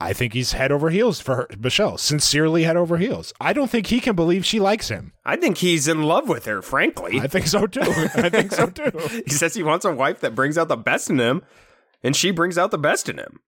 I 0.00 0.14
think 0.14 0.32
he's 0.32 0.52
head 0.52 0.72
over 0.72 0.88
heels 0.88 1.20
for 1.20 1.34
her, 1.36 1.48
Michelle. 1.58 1.98
Sincerely 1.98 2.62
head 2.64 2.76
over 2.78 2.96
heels. 2.96 3.34
I 3.38 3.52
don't 3.52 3.70
think 3.70 3.88
he 3.88 4.00
can 4.00 4.16
believe 4.16 4.46
she 4.46 4.58
likes 4.58 4.88
him. 4.88 5.12
I 5.26 5.36
think 5.36 5.58
he's 5.58 5.86
in 5.86 6.04
love 6.04 6.26
with 6.26 6.46
her, 6.46 6.62
frankly. 6.62 7.20
I 7.20 7.26
think 7.26 7.46
so 7.46 7.66
too. 7.66 7.82
I 7.82 8.30
think 8.30 8.50
so 8.52 8.66
too. 8.68 8.90
he 9.26 9.30
says 9.30 9.52
he 9.54 9.62
wants 9.62 9.84
a 9.84 9.92
wife 9.92 10.20
that 10.20 10.34
brings 10.34 10.56
out 10.56 10.68
the 10.68 10.76
best 10.78 11.10
in 11.10 11.18
him, 11.20 11.42
and 12.02 12.16
she 12.16 12.30
brings 12.30 12.56
out 12.56 12.70
the 12.70 12.78
best 12.78 13.10
in 13.10 13.18
him. 13.18 13.40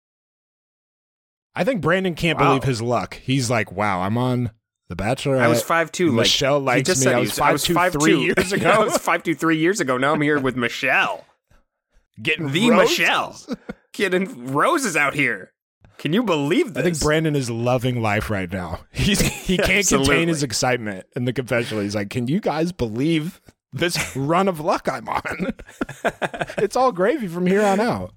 I 1.54 1.64
think 1.64 1.80
Brandon 1.80 2.14
can't 2.14 2.38
Wow. 2.38 2.48
believe 2.48 2.64
his 2.64 2.82
luck. 2.82 3.14
He's 3.14 3.48
like, 3.48 3.72
wow, 3.72 4.02
I'm 4.02 4.18
on 4.18 4.50
The 4.88 4.96
Bachelor. 4.96 5.38
I 5.38 5.48
was 5.48 5.62
five 5.62 5.90
two. 5.92 6.12
Michelle 6.12 6.58
he 6.60 6.66
likes 6.66 6.86
just 6.86 7.00
me. 7.00 7.04
said 7.04 7.14
I 7.14 7.20
was 7.20 7.32
five 7.38 7.60
two 7.62 7.74
three 7.90 8.18
years 8.18 8.52
ago. 8.52 8.70
I 8.70 8.78
was 8.78 8.98
five 8.98 9.22
two 9.22 9.34
three 9.34 9.56
years 9.58 9.80
ago. 9.80 9.96
Now 9.96 10.12
I'm 10.12 10.20
here 10.20 10.38
with 10.38 10.56
Michelle, 10.56 11.24
Getting 12.20 12.52
the 12.52 12.70
roses. 12.70 12.98
Michelle, 12.98 13.36
getting 13.92 14.52
roses 14.52 14.96
out 14.96 15.14
here. 15.14 15.52
Can 15.98 16.12
you 16.12 16.22
believe 16.22 16.74
this? 16.74 16.80
I 16.80 16.84
think 16.84 17.00
Brandon 17.00 17.36
is 17.36 17.48
loving 17.48 18.02
life 18.02 18.28
right 18.28 18.50
now. 18.50 18.80
He's 18.92 19.20
he 19.20 19.56
can't 19.56 19.86
contain 19.86 20.28
his 20.28 20.42
excitement 20.42 21.06
in 21.16 21.24
the 21.24 21.32
confessional. 21.32 21.82
He's 21.82 21.94
like, 21.94 22.10
"Can 22.10 22.26
you 22.28 22.40
guys 22.40 22.72
believe 22.72 23.40
this 23.72 24.14
run 24.16 24.48
of 24.48 24.60
luck 24.60 24.88
I'm 24.90 25.08
on? 25.08 25.52
it's 26.58 26.76
all 26.76 26.92
gravy 26.92 27.28
from 27.28 27.46
here 27.46 27.62
on 27.62 27.80
out." 27.80 28.12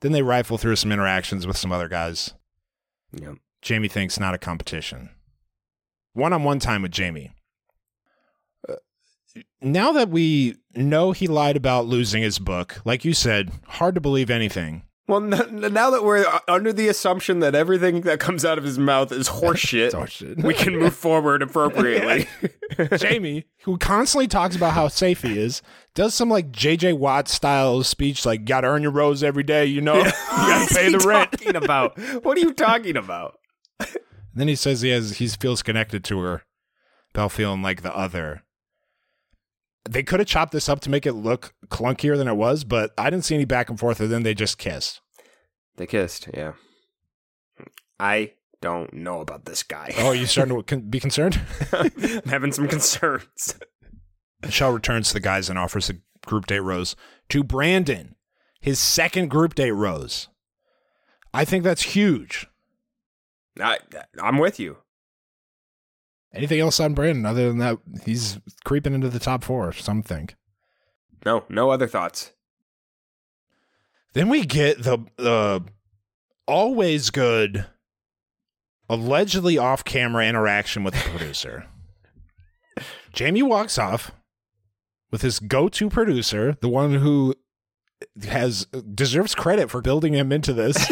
then 0.00 0.12
they 0.12 0.22
rifle 0.22 0.56
through 0.56 0.76
some 0.76 0.92
interactions 0.92 1.46
with 1.46 1.56
some 1.58 1.72
other 1.72 1.88
guys. 1.88 2.32
Yeah. 3.12 3.34
Jamie 3.62 3.88
thinks 3.88 4.18
not 4.18 4.34
a 4.34 4.38
competition. 4.38 5.10
One-on-one 6.14 6.58
time 6.58 6.82
with 6.82 6.90
Jamie. 6.92 7.32
Uh, 8.68 8.74
Now 9.60 9.92
that 9.92 10.08
we 10.08 10.56
know 10.74 11.12
he 11.12 11.26
lied 11.26 11.56
about 11.56 11.86
losing 11.86 12.22
his 12.22 12.38
book, 12.38 12.80
like 12.84 13.04
you 13.04 13.12
said, 13.12 13.50
hard 13.66 13.94
to 13.94 14.00
believe 14.00 14.30
anything. 14.30 14.82
Well, 15.08 15.20
now 15.20 15.90
that 15.90 16.04
we're 16.04 16.24
uh, 16.24 16.38
under 16.46 16.72
the 16.72 16.86
assumption 16.86 17.40
that 17.40 17.56
everything 17.56 18.02
that 18.02 18.20
comes 18.20 18.44
out 18.44 18.58
of 18.58 18.64
his 18.64 18.78
mouth 18.78 19.10
is 19.10 19.28
horseshit, 19.28 19.90
horseshit. 19.90 20.40
we 20.44 20.54
can 20.54 20.78
move 20.78 20.94
forward 20.94 21.42
appropriately. 21.42 22.28
Jamie, 22.96 23.46
who 23.64 23.76
constantly 23.76 24.28
talks 24.28 24.54
about 24.54 24.72
how 24.72 24.86
safe 24.86 25.22
he 25.22 25.36
is, 25.36 25.62
does 25.96 26.14
some 26.14 26.30
like 26.30 26.52
JJ 26.52 26.96
Watt 26.96 27.26
style 27.26 27.82
speech, 27.82 28.24
like 28.24 28.44
"Got 28.44 28.60
to 28.60 28.68
earn 28.68 28.82
your 28.82 28.92
rose 28.92 29.24
every 29.24 29.42
day," 29.42 29.66
you 29.66 29.80
know, 29.80 29.96
you 29.98 30.04
got 30.30 30.68
to 30.68 30.74
pay 30.76 30.90
the 30.92 30.98
rent. 31.00 31.32
Talking 31.32 31.56
about 31.56 31.98
what 32.22 32.36
are 32.38 32.40
you 32.40 32.52
talking 32.54 32.96
about? 32.96 33.39
then 34.34 34.48
he 34.48 34.54
says 34.54 34.80
he 34.80 34.90
has 34.90 35.18
he 35.18 35.28
feels 35.28 35.62
connected 35.62 36.04
to 36.04 36.20
her, 36.20 36.42
about 37.14 37.32
feeling 37.32 37.62
like 37.62 37.82
the 37.82 37.94
other. 37.94 38.42
They 39.88 40.02
could 40.02 40.20
have 40.20 40.28
chopped 40.28 40.52
this 40.52 40.68
up 40.68 40.80
to 40.80 40.90
make 40.90 41.06
it 41.06 41.14
look 41.14 41.54
clunkier 41.68 42.16
than 42.16 42.28
it 42.28 42.36
was, 42.36 42.64
but 42.64 42.92
I 42.98 43.08
didn't 43.08 43.24
see 43.24 43.34
any 43.34 43.46
back 43.46 43.70
and 43.70 43.80
forth. 43.80 44.00
And 44.00 44.10
then 44.10 44.22
they 44.22 44.34
just 44.34 44.58
kissed. 44.58 45.00
They 45.76 45.86
kissed. 45.86 46.28
Yeah. 46.34 46.52
I 47.98 48.32
don't 48.60 48.92
know 48.92 49.20
about 49.20 49.46
this 49.46 49.62
guy. 49.62 49.94
Oh, 49.98 50.12
you 50.12 50.26
starting 50.26 50.62
to 50.62 50.76
be 50.90 51.00
concerned? 51.00 51.40
I'm 51.72 52.22
having 52.26 52.52
some 52.52 52.68
concerns. 52.68 53.58
Michelle 54.42 54.72
returns 54.72 55.08
to 55.08 55.14
the 55.14 55.20
guys 55.20 55.48
and 55.48 55.58
offers 55.58 55.90
a 55.90 55.94
group 56.26 56.46
date 56.46 56.60
rose 56.60 56.96
to 57.30 57.42
Brandon, 57.42 58.16
his 58.60 58.78
second 58.78 59.28
group 59.28 59.54
date 59.54 59.72
rose. 59.72 60.28
I 61.32 61.44
think 61.44 61.64
that's 61.64 61.82
huge. 61.82 62.46
I, 63.62 63.78
I'm 64.20 64.38
with 64.38 64.58
you. 64.58 64.78
Anything 66.32 66.60
else 66.60 66.78
on 66.78 66.94
Brandon 66.94 67.26
other 67.26 67.48
than 67.48 67.58
that? 67.58 67.78
He's 68.04 68.38
creeping 68.64 68.94
into 68.94 69.08
the 69.08 69.18
top 69.18 69.42
four, 69.42 69.72
some 69.72 70.02
think. 70.02 70.36
No, 71.24 71.44
no 71.48 71.70
other 71.70 71.86
thoughts. 71.86 72.32
Then 74.12 74.28
we 74.28 74.44
get 74.44 74.82
the 74.82 74.98
the 75.16 75.64
always 76.46 77.10
good, 77.10 77.66
allegedly 78.88 79.58
off 79.58 79.84
camera 79.84 80.26
interaction 80.26 80.84
with 80.84 80.94
the 80.94 81.00
producer. 81.10 81.66
Jamie 83.12 83.42
walks 83.42 83.78
off 83.78 84.12
with 85.10 85.22
his 85.22 85.40
go 85.40 85.68
to 85.68 85.90
producer, 85.90 86.56
the 86.60 86.68
one 86.68 86.94
who 86.94 87.34
has 88.28 88.66
deserves 88.94 89.34
credit 89.34 89.70
for 89.70 89.80
building 89.80 90.14
him 90.14 90.32
into 90.32 90.52
this. 90.52 90.90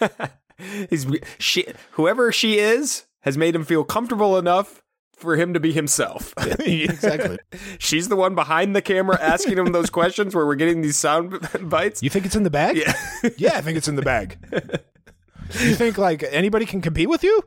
He's 0.90 1.06
she 1.38 1.66
whoever 1.92 2.32
she 2.32 2.58
is 2.58 3.06
has 3.20 3.36
made 3.36 3.54
him 3.54 3.64
feel 3.64 3.84
comfortable 3.84 4.38
enough 4.38 4.82
for 5.12 5.36
him 5.36 5.52
to 5.52 5.60
be 5.60 5.72
himself. 5.72 6.32
exactly. 6.60 7.38
She's 7.78 8.08
the 8.08 8.16
one 8.16 8.34
behind 8.34 8.74
the 8.74 8.82
camera 8.82 9.18
asking 9.20 9.58
him 9.58 9.72
those 9.72 9.90
questions 9.90 10.34
where 10.34 10.46
we're 10.46 10.54
getting 10.54 10.80
these 10.80 10.98
sound 10.98 11.46
bites. 11.68 12.02
You 12.02 12.10
think 12.10 12.26
it's 12.26 12.36
in 12.36 12.42
the 12.42 12.50
bag? 12.50 12.76
Yeah. 12.76 12.94
Yeah, 13.36 13.56
I 13.56 13.60
think 13.60 13.76
it's 13.76 13.88
in 13.88 13.96
the 13.96 14.02
bag. 14.02 14.38
You 15.60 15.74
think 15.74 15.98
like 15.98 16.24
anybody 16.30 16.64
can 16.64 16.80
compete 16.80 17.08
with 17.08 17.22
you? 17.22 17.42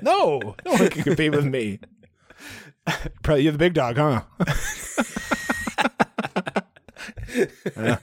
No, 0.00 0.40
no 0.64 0.72
one 0.72 0.88
can 0.88 1.02
compete 1.02 1.32
with 1.32 1.44
me. 1.44 1.80
Probably 3.22 3.42
you're 3.42 3.52
the 3.52 3.58
big 3.58 3.74
dog, 3.74 3.96
huh? 3.96 4.22
Yeah. 7.76 7.98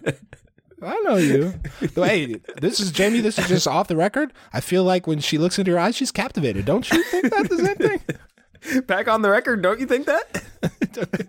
I 0.82 1.02
know 1.06 1.18
you. 1.18 1.54
Hey, 1.96 2.36
this 2.62 2.80
is 2.80 2.92
Jamie. 2.92 3.22
This 3.22 3.38
is 3.38 3.48
just 3.48 3.68
off 3.68 3.88
the 3.88 3.96
record. 3.96 4.34
I 4.54 4.62
feel 4.62 4.84
like 4.84 5.08
when 5.08 5.20
she 5.20 5.38
looks 5.38 5.60
into 5.60 5.72
your 5.72 5.80
eyes, 5.80 5.96
she's 5.96 6.12
captivated. 6.12 6.66
Don't 6.66 6.90
you 6.92 7.04
think 7.04 7.30
that's 7.32 7.50
the 7.50 7.58
same 7.58 7.76
thing? 7.76 8.82
Back 8.88 9.08
on 9.08 9.22
the 9.22 9.30
record, 9.30 9.62
don't 9.62 9.80
you 9.80 9.86
think 9.86 10.06
that? 10.06 10.44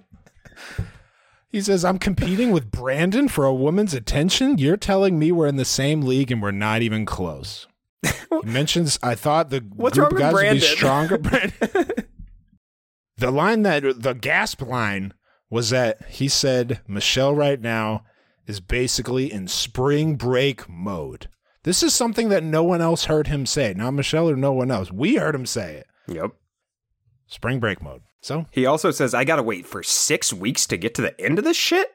He 1.53 1.61
says, 1.61 1.84
I'm 1.84 1.98
competing 1.98 2.53
with 2.53 2.70
Brandon 2.70 3.26
for 3.26 3.44
a 3.44 3.53
woman's 3.53 3.92
attention. 3.92 4.57
You're 4.59 4.76
telling 4.76 5.18
me 5.18 5.32
we're 5.32 5.48
in 5.48 5.57
the 5.57 5.64
same 5.64 6.03
league 6.03 6.30
and 6.30 6.40
we're 6.40 6.53
not 6.53 6.80
even 6.80 7.05
close. 7.05 7.66
He 8.05 8.12
mentions, 8.44 9.01
I 9.03 9.16
thought 9.16 9.51
the 9.51 9.59
What's 9.74 9.98
group 9.98 10.16
guys 10.16 10.32
with 10.32 10.44
would 10.44 10.53
be 10.53 10.61
stronger. 10.61 11.18
Brandon. 11.18 12.07
the 13.16 13.32
line 13.32 13.62
that, 13.62 14.01
the 14.01 14.12
gasp 14.14 14.62
line 14.62 15.12
was 15.51 15.70
that 15.70 16.07
he 16.09 16.28
said, 16.28 16.82
Michelle 16.86 17.34
right 17.34 17.61
now 17.61 18.05
is 18.51 18.61
basically 18.61 19.32
in 19.32 19.46
spring 19.48 20.16
break 20.16 20.68
mode. 20.68 21.28
This 21.62 21.82
is 21.82 21.94
something 21.94 22.28
that 22.30 22.42
no 22.42 22.62
one 22.64 22.80
else 22.80 23.05
heard 23.05 23.28
him 23.28 23.46
say. 23.46 23.72
Not 23.74 23.92
Michelle 23.92 24.28
or 24.28 24.36
no 24.36 24.53
one 24.53 24.70
else. 24.70 24.90
We 24.90 25.16
heard 25.16 25.34
him 25.34 25.46
say 25.46 25.76
it. 25.76 25.86
Yep. 26.12 26.32
Spring 27.28 27.61
break 27.61 27.80
mode. 27.80 28.03
So, 28.20 28.46
He 28.51 28.66
also 28.66 28.90
says, 28.90 29.14
I 29.14 29.24
gotta 29.24 29.42
wait 29.42 29.66
for 29.66 29.82
six 29.82 30.32
weeks 30.32 30.66
to 30.66 30.76
get 30.76 30.94
to 30.96 31.03
the 31.03 31.18
end 31.20 31.38
of 31.38 31.44
this 31.44 31.57
shit? 31.57 31.88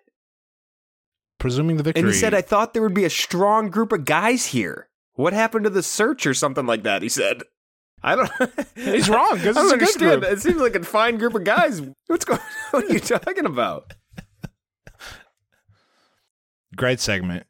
presuming 1.37 1.77
the 1.77 1.83
victory. 1.83 2.01
And 2.01 2.07
he 2.11 2.17
said, 2.17 2.33
I 2.33 2.41
thought 2.41 2.73
there 2.73 2.81
would 2.81 2.93
be 2.95 3.03
a 3.05 3.09
strong 3.09 3.69
group 3.69 3.91
of 3.91 4.05
guys 4.05 4.47
here. 4.47 4.87
What 5.13 5.33
happened 5.33 5.65
to 5.65 5.69
the 5.69 5.83
search 5.83 6.25
or 6.25 6.33
something 6.33 6.65
like 6.65 6.83
that? 6.83 7.01
He 7.03 7.09
said. 7.09 7.43
I 8.01 8.15
don't. 8.15 8.31
He's 8.75 9.09
wrong, 9.09 9.27
I 9.31 9.35
it's 9.35 9.43
don't 9.43 9.55
good 9.67 9.73
understand. 9.73 10.23
It 10.23 10.39
seems 10.41 10.57
like 10.61 10.75
a 10.75 10.83
fine 10.83 11.17
group 11.17 11.35
of 11.35 11.43
guys. 11.43 11.81
What's 12.07 12.25
going? 12.25 12.39
on? 12.39 12.45
What 12.71 12.85
are 12.89 12.93
you 12.93 12.99
talking 12.99 13.45
about? 13.45 13.93
Great 16.75 16.99
segment. 16.99 17.45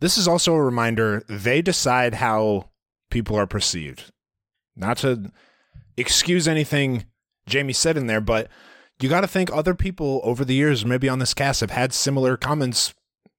This 0.00 0.18
is 0.18 0.26
also 0.28 0.54
a 0.54 0.62
reminder 0.62 1.22
they 1.28 1.62
decide 1.62 2.14
how 2.14 2.70
people 3.10 3.36
are 3.36 3.46
perceived. 3.46 4.12
Not 4.76 4.98
to 4.98 5.30
excuse 5.96 6.48
anything 6.48 7.04
Jamie 7.46 7.72
said 7.72 7.96
in 7.96 8.06
there, 8.06 8.20
but 8.20 8.48
you 9.00 9.08
got 9.08 9.20
to 9.20 9.28
think 9.28 9.50
other 9.52 9.74
people 9.74 10.20
over 10.24 10.44
the 10.44 10.54
years, 10.54 10.84
maybe 10.84 11.08
on 11.08 11.18
this 11.18 11.34
cast, 11.34 11.60
have 11.60 11.70
had 11.70 11.92
similar 11.92 12.36
comments 12.36 12.94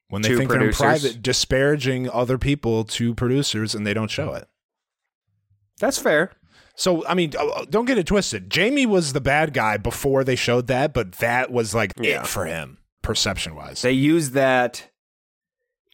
when 0.10 0.22
they 0.22 0.30
To 0.30 0.38
think 0.38 0.50
producers. 0.50 0.78
they're 0.78 0.88
in 0.94 1.00
private, 1.00 1.22
disparaging 1.22 2.10
other 2.10 2.38
people 2.38 2.84
to 2.86 3.14
producers, 3.16 3.74
and 3.76 3.86
they 3.86 3.94
don't 3.94 4.12
show 4.12 4.34
it. 4.34 4.48
That's 5.80 5.98
fair. 5.98 6.32
So, 6.76 7.06
I 7.08 7.14
mean, 7.14 7.34
uh, 7.38 7.66
don't 7.70 7.86
get 7.86 7.98
it 7.98 8.06
twisted. 8.06 8.50
Jamie 8.50 8.86
was 8.86 9.14
the 9.14 9.22
bad 9.22 9.54
guy 9.54 9.78
before 9.78 10.24
they 10.24 10.36
showed 10.36 10.68
that, 10.68 10.94
but 10.94 11.14
that 11.14 11.52
was 11.52 11.74
like 11.74 11.94
Yeah. 12.00 12.22
it 12.22 12.28
for 12.28 12.46
him, 12.46 12.78
perception 13.02 13.56
wise. 13.56 13.82
They 13.82 13.92
use 13.94 14.32
that 14.32 14.92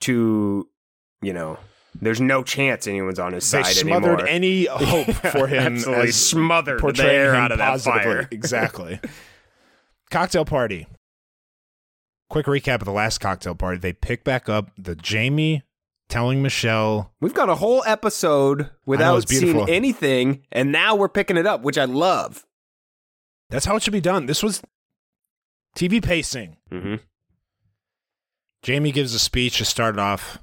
to, 0.01 0.67
you 1.21 1.33
know, 1.33 1.57
there's 1.99 2.21
no 2.21 2.43
chance 2.43 2.87
anyone's 2.87 3.19
on 3.19 3.33
his 3.33 3.49
They 3.51 3.63
side 3.63 3.73
smothered 3.75 4.21
anymore. 4.21 4.27
any 4.27 4.65
hope 4.65 5.07
for 5.31 5.47
him. 5.47 5.75
Absolutely 5.75 6.07
as 6.09 6.15
smothered 6.15 6.79
the 6.95 7.03
air 7.03 7.33
him 7.33 7.41
out 7.41 7.51
of 7.51 7.57
that 7.57 7.67
positively. 7.69 8.01
fire. 8.03 8.27
Exactly. 8.31 8.99
cocktail 10.09 10.45
party. 10.45 10.87
Quick 12.29 12.45
recap 12.45 12.75
of 12.75 12.85
the 12.85 12.91
last 12.93 13.17
cocktail 13.19 13.55
party. 13.55 13.77
They 13.77 13.91
pick 13.93 14.23
back 14.23 14.47
up 14.47 14.71
the 14.77 14.95
Jamie 14.95 15.63
telling 16.07 16.41
Michelle 16.41 17.11
We've 17.19 17.33
got 17.33 17.49
a 17.49 17.55
whole 17.55 17.83
episode 17.85 18.69
without 18.85 19.27
seeing 19.27 19.67
anything, 19.69 20.43
and 20.51 20.71
now 20.71 20.95
we're 20.95 21.09
picking 21.09 21.35
it 21.37 21.45
up, 21.45 21.61
which 21.61 21.77
I 21.77 21.85
love. 21.85 22.45
that's 23.49 23.65
how 23.65 23.75
it 23.75 23.83
should 23.83 23.91
be 23.93 23.99
done. 24.01 24.27
This 24.27 24.41
was 24.41 24.61
TV 25.75 26.01
pacing. 26.01 26.55
Mm-hmm. 26.71 26.95
Jamie 28.61 28.91
gives 28.91 29.13
a 29.13 29.19
speech 29.19 29.57
to 29.57 29.65
start 29.65 29.95
it 29.95 29.99
off. 29.99 30.39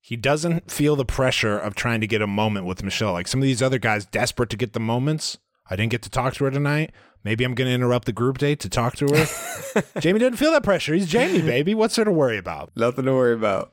He 0.00 0.16
doesn't 0.16 0.70
feel 0.70 0.96
the 0.96 1.04
pressure 1.04 1.58
of 1.58 1.74
trying 1.74 2.00
to 2.00 2.06
get 2.06 2.22
a 2.22 2.26
moment 2.26 2.64
with 2.64 2.82
Michelle. 2.82 3.12
Like 3.12 3.28
some 3.28 3.40
of 3.40 3.44
these 3.44 3.62
other 3.62 3.78
guys, 3.78 4.06
desperate 4.06 4.48
to 4.50 4.56
get 4.56 4.72
the 4.72 4.80
moments. 4.80 5.36
I 5.68 5.76
didn't 5.76 5.90
get 5.90 6.02
to 6.02 6.10
talk 6.10 6.34
to 6.34 6.44
her 6.44 6.50
tonight. 6.50 6.92
Maybe 7.24 7.44
I'm 7.44 7.54
going 7.54 7.68
to 7.68 7.74
interrupt 7.74 8.06
the 8.06 8.12
group 8.12 8.38
date 8.38 8.60
to 8.60 8.70
talk 8.70 8.96
to 8.96 9.08
her. 9.08 9.82
Jamie 10.00 10.18
didn't 10.20 10.38
feel 10.38 10.52
that 10.52 10.62
pressure. 10.62 10.94
He's 10.94 11.08
Jamie, 11.08 11.42
baby. 11.42 11.74
What's 11.74 11.96
there 11.96 12.06
to 12.06 12.12
worry 12.12 12.38
about? 12.38 12.70
Nothing 12.74 13.04
to 13.04 13.12
worry 13.12 13.34
about. 13.34 13.72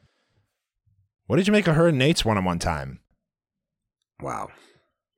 What 1.28 1.38
did 1.38 1.48
you 1.48 1.54
make 1.54 1.68
of 1.68 1.76
her 1.76 1.88
and 1.88 2.02
Nayte's 2.02 2.26
one 2.26 2.38
on 2.38 2.44
one 2.44 2.60
time? 2.60 3.00
Wow. 4.20 4.50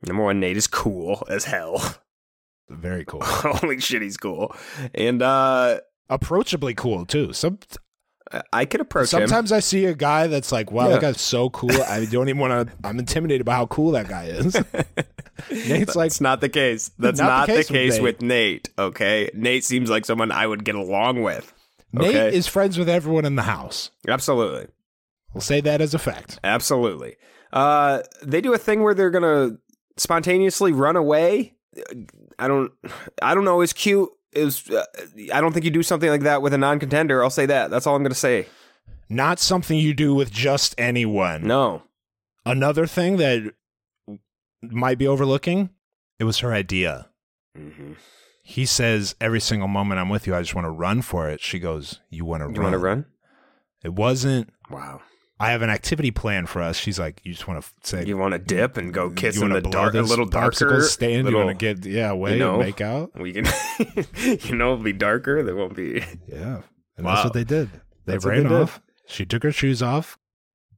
Number 0.05 0.23
one, 0.23 0.39
Nayte 0.39 0.55
is 0.55 0.67
cool 0.67 1.25
as 1.27 1.45
hell. 1.45 1.95
Very 2.69 3.05
cool. 3.05 3.21
Holy 3.23 3.79
shit, 3.79 4.03
he's 4.03 4.17
cool. 4.17 4.55
And 4.93 5.23
uh 5.23 5.79
Approachably 6.09 6.73
cool, 6.73 7.05
too. 7.05 7.33
Some, 7.33 7.59
I- 8.53 8.65
could 8.65 8.81
approach 8.81 9.13
him. 9.13 9.21
sometimes 9.27 9.51
I 9.51 9.59
see 9.59 9.85
a 9.85 9.93
guy 9.93 10.27
that's 10.27 10.51
like, 10.51 10.71
wow, 10.71 10.85
Yeah. 10.87 10.93
that 10.93 11.01
guy's 11.01 11.21
so 11.21 11.49
cool. 11.49 11.71
I 11.83 12.05
don't 12.11 12.27
even 12.29 12.39
want 12.39 12.67
to, 12.69 12.75
I'm 12.83 12.99
intimidated 12.99 13.45
by 13.45 13.55
how 13.55 13.65
cool 13.67 13.91
that 13.91 14.07
guy 14.09 14.25
is. 14.25 14.53
Nayte's 15.49 15.95
like, 15.95 16.09
That's 16.09 16.21
not 16.21 16.41
the 16.41 16.49
case. 16.49 16.89
That's 16.99 17.19
Not 17.19 17.27
not, 17.27 17.47
the 17.47 17.53
the 17.53 17.57
case 17.59 17.67
case, 17.69 17.93
with 17.99 18.19
with, 18.21 18.29
Nayte. 18.29 18.69
Okay, 18.77 19.29
Nayte 19.35 19.63
seems 19.63 19.89
like 19.89 20.05
someone 20.05 20.31
I 20.31 20.47
would 20.47 20.63
get 20.65 20.75
along 20.75 21.21
with. 21.21 21.53
Nayte 21.95 22.31
is 22.31 22.47
friends 22.47 22.77
with 22.77 22.89
everyone 22.89 23.23
in 23.25 23.35
the 23.35 23.43
house. 23.43 23.91
Absolutely, 24.07 24.67
We'll 25.33 25.41
say 25.41 25.61
that 25.61 25.79
as 25.81 25.93
a 25.93 25.99
fact. 25.99 26.39
absolutely. 26.43 27.15
Uh, 27.53 28.01
they 28.23 28.41
do 28.41 28.53
a 28.53 28.57
thing 28.57 28.83
where 28.83 28.93
they're 28.93 29.09
gonna 29.11 29.57
spontaneously 29.95 30.71
run 30.73 30.95
away. 30.95 31.53
I 32.39 32.47
don't, 32.47 32.71
I 33.21 33.35
don't 33.35 33.45
know. 33.45 33.61
Is 33.61 33.71
cute. 33.73 34.09
Is 34.37 34.69
uh, 34.69 34.85
I 35.33 35.41
don't 35.41 35.51
think 35.51 35.65
you 35.65 35.71
do 35.71 35.83
something 35.83 36.09
like 36.09 36.21
that 36.21 36.41
with 36.41 36.53
a 36.53 36.57
non-contender. 36.57 37.23
I'll 37.23 37.29
say 37.29 37.45
that. 37.47 37.69
That's 37.69 37.87
all 37.87 37.95
I'm 37.95 38.03
gonna 38.03 38.15
say. 38.15 38.47
Not 39.09 39.39
something 39.39 39.77
you 39.77 39.93
do 39.93 40.13
with 40.13 40.31
just 40.31 40.75
anyone. 40.77 41.47
No. 41.47 41.83
Another 42.45 42.85
thing 42.85 43.17
that 43.17 43.53
might 44.61 44.97
be 44.97 45.07
overlooking, 45.07 45.69
it 46.19 46.23
was 46.23 46.39
her 46.39 46.53
idea. 46.53 47.07
Mm-hmm. 47.57 47.93
He 48.43 48.65
says, 48.65 49.15
every 49.19 49.41
single 49.41 49.67
moment 49.67 49.99
I'm 49.99 50.07
with 50.09 50.25
you, 50.25 50.33
I 50.33 50.41
just 50.41 50.55
want 50.55 50.65
to 50.65 50.71
run 50.71 51.01
for 51.01 51.29
it. 51.29 51.41
She 51.41 51.59
goes, 51.59 51.99
You 52.09 52.23
want 52.23 52.41
to 52.41 52.45
run? 52.45 52.55
You 52.55 52.61
want 52.61 52.73
to 52.73 52.79
run? 52.79 53.05
It 53.83 53.93
wasn't, 53.93 54.53
Wow. 54.69 55.01
I 55.39 55.51
have 55.51 55.61
an 55.61 55.69
activity 55.69 56.09
plan 56.11 56.47
for 56.47 56.61
us. 56.61 56.77
She's 56.77 56.97
like, 56.97 57.21
You 57.23 57.33
just 57.33 57.47
want 57.47 57.63
to 57.63 57.69
say, 57.83 58.05
You 58.05 58.17
want 58.17 58.33
to 58.33 58.39
dip 58.39 58.77
and 58.77 58.93
go 58.93 59.09
kiss 59.11 59.35
you 59.35 59.43
in 59.43 59.51
the 59.53 59.61
dark, 59.61 59.93
a 59.93 60.01
little 60.01 60.25
darker 60.25 60.81
stand? 60.81 61.25
Little, 61.25 61.39
you 61.41 61.45
want 61.45 61.59
to 61.59 61.73
get, 61.75 61.85
yeah, 61.85 62.09
away 62.09 62.33
you 62.33 62.39
know, 62.39 62.55
and 62.55 62.63
make 62.63 62.81
out? 62.81 63.11
We 63.19 63.33
can, 63.33 63.45
you 64.17 64.55
know, 64.55 64.73
it'll 64.73 64.77
be 64.83 64.93
darker. 64.93 65.43
There 65.43 65.55
won't 65.55 65.75
be. 65.75 66.03
Yeah. 66.27 66.61
And 66.97 67.05
Wow. 67.05 67.13
that's 67.15 67.25
what 67.25 67.33
they 67.33 67.43
did. 67.43 67.69
They 68.05 68.13
That's 68.13 68.25
ran 68.25 68.43
they 68.43 68.49
did. 68.49 68.61
off. 68.63 68.81
She 69.05 69.25
took 69.25 69.43
her 69.43 69.51
shoes 69.51 69.83
off, 69.83 70.17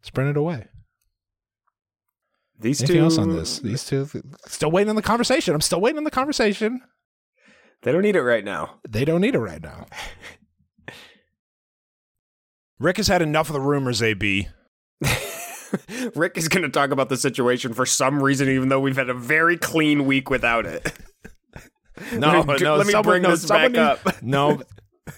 sprinted 0.02 0.36
away. 0.36 0.68
These 2.60 2.82
Anything 2.82 2.98
two 2.98 3.04
else 3.04 3.18
on 3.18 3.30
this? 3.30 3.60
These 3.60 3.86
two, 3.86 4.08
still 4.46 4.70
waiting 4.72 4.90
on 4.90 4.98
the 4.98 5.02
conversation. 5.02 5.56
I'm 5.56 5.62
still 5.62 5.80
waiting 5.80 5.98
on 5.98 6.04
the 6.04 6.12
conversation. 6.12 6.82
They 7.84 7.94
don't 7.94 8.02
need 8.02 8.18
it 8.18 8.22
right 8.22 8.44
now. 8.44 8.80
They 8.88 9.06
don't 9.06 9.22
need 9.22 9.36
it 9.36 9.40
right 9.40 9.64
now. 9.64 9.86
Rick 12.80 12.98
has 12.98 13.08
had 13.08 13.22
enough 13.22 13.50
of 13.50 13.54
the 13.54 13.62
rumors, 13.62 14.02
AB. 14.02 14.48
Rick 16.16 16.38
is 16.38 16.48
going 16.48 16.64
to 16.64 16.70
talk 16.70 16.92
about 16.92 17.10
the 17.10 17.18
situation 17.18 17.74
for 17.74 17.86
some 17.86 18.24
reason, 18.24 18.50
even 18.50 18.70
though 18.70 18.80
we've 18.80 18.96
had 18.98 19.10
a 19.10 19.14
very 19.14 19.58
clean 19.58 20.06
week 20.06 20.30
without 20.30 20.66
it. 20.66 20.92
No, 22.14 22.30
Let 22.42 22.48
me- 22.48 22.58
no. 22.66 22.76
let 22.78 22.88
me 22.88 22.92
someone- 22.94 23.04
bring 23.12 23.22
no, 23.24 23.32
this 23.32 23.46
back 23.46 23.72
needs- 23.72 23.78
up. 23.78 24.24
No. 24.24 24.62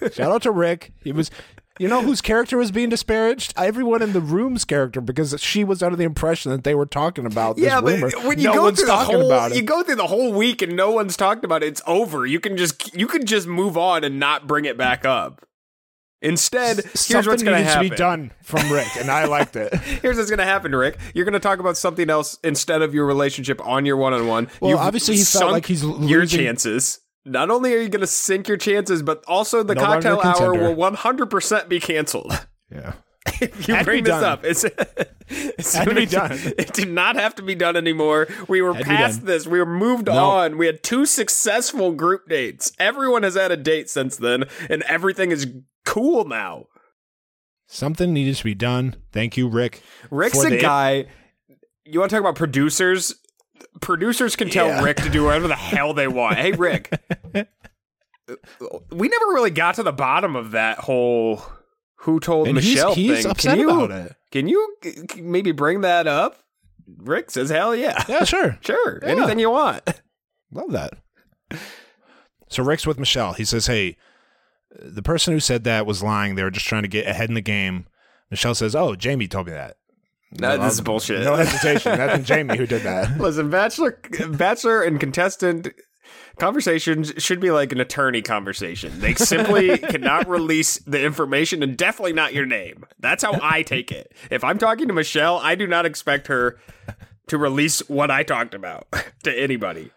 Shout 0.12 0.32
out 0.32 0.42
to 0.42 0.50
Rick. 0.50 0.92
He 1.04 1.12
was, 1.12 1.30
you 1.78 1.86
know, 1.86 2.02
whose 2.02 2.20
character 2.20 2.58
was 2.58 2.70
being 2.72 2.88
disparaged? 2.88 3.54
Everyone 3.56 4.02
in 4.02 4.12
the 4.14 4.20
room's 4.20 4.64
character 4.64 5.00
because 5.00 5.40
she 5.40 5.64
was 5.64 5.82
under 5.82 5.96
the 5.96 6.04
impression 6.04 6.50
that 6.50 6.64
they 6.64 6.74
were 6.74 6.86
talking 6.86 7.24
about 7.26 7.56
this 7.56 7.66
yeah, 7.66 7.80
but 7.80 7.92
rumor. 8.00 8.10
when 8.26 8.38
you 8.38 8.48
no 8.48 8.54
go 8.54 8.62
one's 8.64 8.78
through 8.78 8.86
the 8.86 8.92
talking 8.92 9.16
whole, 9.18 9.26
about 9.26 9.52
it. 9.52 9.56
you 9.58 9.62
go 9.62 9.82
through 9.82 9.94
the 9.96 10.06
whole 10.06 10.32
week 10.32 10.60
and 10.62 10.74
no 10.76 10.90
one's 10.90 11.16
talked 11.16 11.44
about 11.44 11.62
it. 11.62 11.66
It's 11.68 11.82
over. 11.86 12.26
You 12.26 12.40
can 12.40 12.56
just 12.56 12.94
you 12.96 13.06
can 13.06 13.24
just 13.26 13.46
move 13.46 13.76
on 13.78 14.02
and 14.02 14.18
not 14.18 14.46
bring 14.46 14.64
it 14.64 14.76
back 14.76 15.04
up. 15.04 15.46
Instead, 16.22 16.76
here's 17.06 17.26
what's 17.26 17.42
going 17.42 17.58
to 17.58 17.64
happen. 17.68 17.88
be 17.90 17.96
done 17.96 18.30
from 18.42 18.70
Rick, 18.72 18.86
and 18.98 19.10
I 19.10 19.24
liked 19.26 19.56
it. 19.56 19.74
Here's 20.02 20.16
what's 20.16 20.30
going 20.30 20.38
to 20.38 20.44
happen, 20.44 20.72
Rick. 20.74 20.96
You're 21.14 21.24
going 21.24 21.32
to 21.34 21.40
talk 21.40 21.58
about 21.58 21.76
something 21.76 22.08
else 22.08 22.38
instead 22.44 22.80
of 22.80 22.94
your 22.94 23.06
relationship 23.06 23.60
on 23.66 23.84
your 23.84 23.96
one-on-one. 23.96 24.48
Well, 24.60 24.70
You've 24.70 24.80
obviously 24.80 25.16
he 25.16 25.24
felt 25.24 25.50
like 25.52 25.66
he's 25.66 25.82
your 25.82 26.24
chances. 26.24 27.00
Not 27.24 27.50
only 27.50 27.74
are 27.74 27.78
you 27.80 27.88
going 27.88 28.00
to 28.00 28.06
sink 28.06 28.46
your 28.48 28.56
chances, 28.56 29.02
but 29.02 29.22
also 29.26 29.62
the 29.62 29.74
No 29.74 29.80
cocktail 29.82 30.20
hour 30.22 30.54
will 30.54 30.74
100% 30.76 31.68
be 31.68 31.80
canceled. 31.80 32.32
Yeah. 32.72 32.94
If 33.40 33.68
you 33.68 33.74
Had 33.74 33.84
bring 33.84 34.02
this 34.04 34.12
done. 34.12 34.24
up, 34.24 34.44
it's 34.44 34.64
it's 35.28 35.74
Had 35.74 35.88
to 35.88 35.94
be 35.94 36.06
done. 36.06 36.32
It 36.32 36.72
did 36.72 36.88
not 36.90 37.16
have 37.16 37.34
to 37.36 37.42
be 37.42 37.54
done 37.54 37.76
anymore. 37.76 38.28
We 38.48 38.62
were 38.62 38.72
Had 38.74 38.84
past 38.86 39.26
this. 39.26 39.46
We 39.46 39.58
were 39.58 39.66
moved 39.66 40.06
No. 40.06 40.14
on. 40.30 40.58
We 40.58 40.66
had 40.66 40.82
two 40.82 41.04
successful 41.06 41.92
group 41.92 42.28
dates. 42.28 42.72
Everyone 42.78 43.22
has 43.24 43.34
had 43.34 43.50
a 43.52 43.56
date 43.56 43.90
since 43.90 44.16
then, 44.16 44.44
and 44.70 44.82
everything 44.84 45.30
is 45.32 45.46
cool 45.84 46.24
now. 46.24 46.66
Something 47.66 48.12
needed 48.12 48.36
to 48.36 48.44
be 48.44 48.54
done. 48.54 48.96
Thank 49.12 49.36
you, 49.36 49.48
Rick. 49.48 49.82
Rick's 50.10 50.44
a 50.44 50.50
the- 50.50 50.58
guy. 50.60 51.06
You 51.84 51.98
want 52.00 52.10
to 52.10 52.16
talk 52.16 52.20
about 52.20 52.36
producers? 52.36 53.14
Producers 53.80 54.36
can 54.36 54.50
tell 54.50 54.66
Yeah. 54.66 54.82
Rick 54.82 54.98
to 54.98 55.08
do 55.10 55.24
whatever 55.24 55.48
the 55.48 55.56
hell 55.56 55.94
they 55.94 56.06
want. 56.08 56.36
Hey, 56.36 56.52
Rick. 56.52 56.92
we 58.90 59.08
never 59.08 59.26
really 59.32 59.50
got 59.50 59.76
to 59.76 59.82
the 59.82 59.92
bottom 59.92 60.36
of 60.36 60.52
that 60.52 60.78
whole 60.78 61.42
who 61.96 62.20
told 62.20 62.48
And 62.48 62.58
he's- 62.58 62.74
Michelle 62.76 62.94
he's 62.94 63.22
thing. 63.22 63.30
upset 63.30 63.50
can 63.52 63.60
you, 63.60 63.70
about 63.70 63.90
it. 63.90 64.16
Can 64.30 64.48
you 64.48 64.76
maybe 65.18 65.52
bring 65.52 65.80
that 65.82 66.06
up? 66.06 66.38
Rick 66.98 67.30
says, 67.30 67.48
"Hell 67.50 67.74
yeah, 67.76 68.04
Yeah, 68.08 68.24
sure. 68.24 68.58
sure, 68.62 68.98
Yeah. 69.02 69.08
anything 69.08 69.38
you 69.38 69.50
want." 69.50 69.82
Love 70.50 70.72
that. 70.72 70.94
So 72.48 72.62
Rick's 72.62 72.86
with 72.86 72.98
Michelle. 72.98 73.32
He 73.34 73.44
says, 73.44 73.66
"Hey, 73.66 73.96
the 74.80 75.02
person 75.02 75.34
who 75.34 75.40
said 75.40 75.64
that 75.64 75.86
was 75.86 76.02
lying. 76.02 76.34
They 76.34 76.42
were 76.42 76.50
just 76.50 76.66
trying 76.66 76.82
to 76.82 76.88
get 76.88 77.06
ahead 77.06 77.28
in 77.28 77.34
the 77.34 77.40
game." 77.40 77.86
Michelle 78.30 78.54
says, 78.54 78.74
"Oh, 78.74 78.94
Jamie 78.94 79.28
told 79.28 79.46
me 79.46 79.52
that." 79.52 79.76
No, 80.38 80.56
this 80.56 80.74
is 80.74 80.80
bullshit. 80.80 81.22
No 81.24 81.36
hesitation. 81.36 81.96
That's 81.96 82.26
Jamie 82.26 82.56
who 82.56 82.66
did 82.66 82.82
that. 82.82 83.18
Listen, 83.20 83.50
bachelor, 83.50 83.98
bachelor, 84.30 84.82
and 84.82 84.98
contestant 84.98 85.68
conversations 86.38 87.12
should 87.18 87.38
be 87.40 87.50
like 87.50 87.72
an 87.72 87.80
attorney 87.80 88.22
conversation. 88.22 88.98
They 89.00 89.14
simply 89.14 89.76
cannot 89.90 90.28
release 90.28 90.78
the 90.78 91.04
information, 91.04 91.62
and 91.62 91.76
definitely 91.76 92.14
not 92.14 92.32
your 92.32 92.46
name. 92.46 92.84
That's 92.98 93.22
how 93.22 93.38
I 93.42 93.62
take 93.62 93.92
it. 93.92 94.12
If 94.30 94.42
I'm 94.42 94.58
talking 94.58 94.88
to 94.88 94.94
Michelle, 94.94 95.36
I 95.38 95.54
do 95.54 95.66
not 95.66 95.84
expect 95.86 96.28
her 96.28 96.58
to 97.28 97.38
release 97.38 97.86
what 97.88 98.10
I 98.10 98.22
talked 98.22 98.54
about 98.54 98.86
to 99.24 99.38
anybody. 99.38 99.90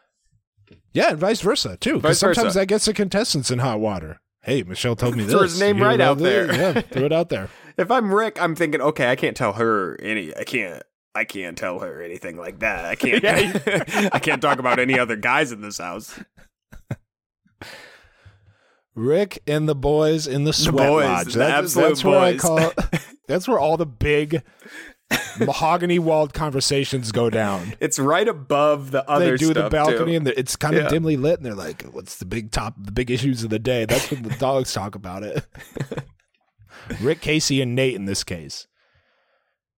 Yeah, 0.93 1.11
and 1.11 1.17
vice 1.19 1.41
versa 1.41 1.77
too. 1.77 1.95
Because 1.95 2.19
Vice 2.19 2.21
versa. 2.21 2.35
sometimes 2.35 2.55
that 2.55 2.67
gets 2.67 2.85
the 2.85 2.93
contestants 2.93 3.51
in 3.51 3.59
hot 3.59 3.79
water. 3.79 4.19
Hey, 4.45 4.61
Michelle 4.61 4.95
told 4.95 5.17
me 5.17 5.23
this. 5.23 5.31
Throw 5.33 5.41
his 5.41 5.59
name 5.59 5.79
You 5.79 5.85
right 5.85 5.99
out 5.99 6.19
there. 6.19 6.53
Yeah, 6.53 6.81
throw 6.81 7.05
it 7.05 7.11
out 7.11 7.29
there. 7.29 7.49
If 7.77 7.91
I'm 7.91 8.13
Rick, 8.13 8.41
I'm 8.41 8.55
thinking, 8.55 8.79
okay, 8.79 9.11
I 9.11 9.17
can't 9.17 9.35
tell 9.35 9.51
her 9.51 9.99
any. 10.01 10.33
I 10.33 10.45
can't. 10.45 10.81
I 11.13 11.25
can't 11.25 11.57
tell 11.57 11.79
her 11.79 12.01
anything 12.01 12.37
like 12.37 12.59
that. 12.59 12.85
I 12.85 12.95
can't. 12.95 13.25
I 14.15 14.19
can't 14.19 14.41
talk 14.41 14.59
about 14.59 14.79
any 14.79 14.97
other 14.97 15.17
guys 15.17 15.51
in 15.51 15.59
this 15.59 15.79
house. 15.79 16.17
Rick 18.95 19.39
and 19.45 19.67
the 19.67 19.75
boys 19.75 20.25
in 20.25 20.45
the 20.45 20.53
sweat 20.53 20.87
boys, 20.87 21.03
lodge. 21.05 21.33
the 21.33 21.39
That's, 21.39 21.73
that's 21.73 22.01
where 22.05 22.17
I 22.17 22.37
call. 22.37 22.71
That's 23.27 23.45
where 23.45 23.59
all 23.59 23.75
the 23.75 23.85
big 23.85 24.41
mahogany 25.39 25.99
walled 25.99 26.33
conversations 26.33 27.11
go 27.11 27.29
down. 27.29 27.73
It's 27.79 27.99
right 27.99 28.27
above 28.27 28.91
the 28.91 29.07
other 29.09 29.31
they 29.31 29.37
do 29.37 29.53
the 29.53 29.69
balcony 29.69 30.11
too. 30.11 30.17
and 30.17 30.27
it's 30.29 30.55
kind 30.55 30.75
of 30.75 30.83
Yeah. 30.83 30.89
dimly 30.89 31.17
lit 31.17 31.37
and 31.39 31.45
they're 31.45 31.53
like 31.55 31.83
what's 31.91 32.17
the 32.17 32.25
big 32.25 32.51
top 32.51 32.73
the 32.77 32.91
big 32.91 33.11
issues 33.11 33.43
of 33.43 33.49
the 33.49 33.59
day 33.59 33.85
that's 33.85 34.09
when 34.11 34.23
the 34.23 34.35
dogs 34.39 34.73
talk 34.73 34.95
about 34.95 35.23
it 35.23 35.45
rick 37.01 37.21
casey 37.21 37.61
and 37.61 37.77
nayte 37.77 37.95
in 37.95 38.05
this 38.05 38.23
case 38.23 38.67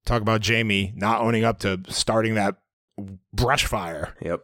talk 0.05 0.21
about 0.21 0.41
jamie 0.41 0.93
not 0.95 1.21
owning 1.21 1.43
up 1.43 1.59
to 1.59 1.81
starting 1.89 2.35
that 2.35 2.55
brush 3.33 3.65
fire 3.65 4.15
Yep. 4.21 4.41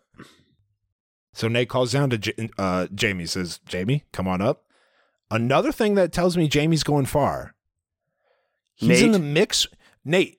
so 1.33 1.47
nayte 1.47 1.67
calls 1.69 1.91
down 1.91 2.09
to 2.11 2.17
J- 2.17 2.49
uh, 2.57 2.87
jamie 2.93 3.25
says 3.25 3.59
jamie 3.67 4.03
come 4.13 4.27
on 4.27 4.41
up 4.41 4.63
another 5.31 5.71
thing 5.71 5.95
that 5.95 6.11
tells 6.11 6.37
me 6.37 6.47
jamie's 6.47 6.83
going 6.83 7.05
far 7.05 7.53
he's 8.75 9.01
in 9.01 9.11
the 9.11 9.19
mix 9.19 9.67
nayte 10.07 10.37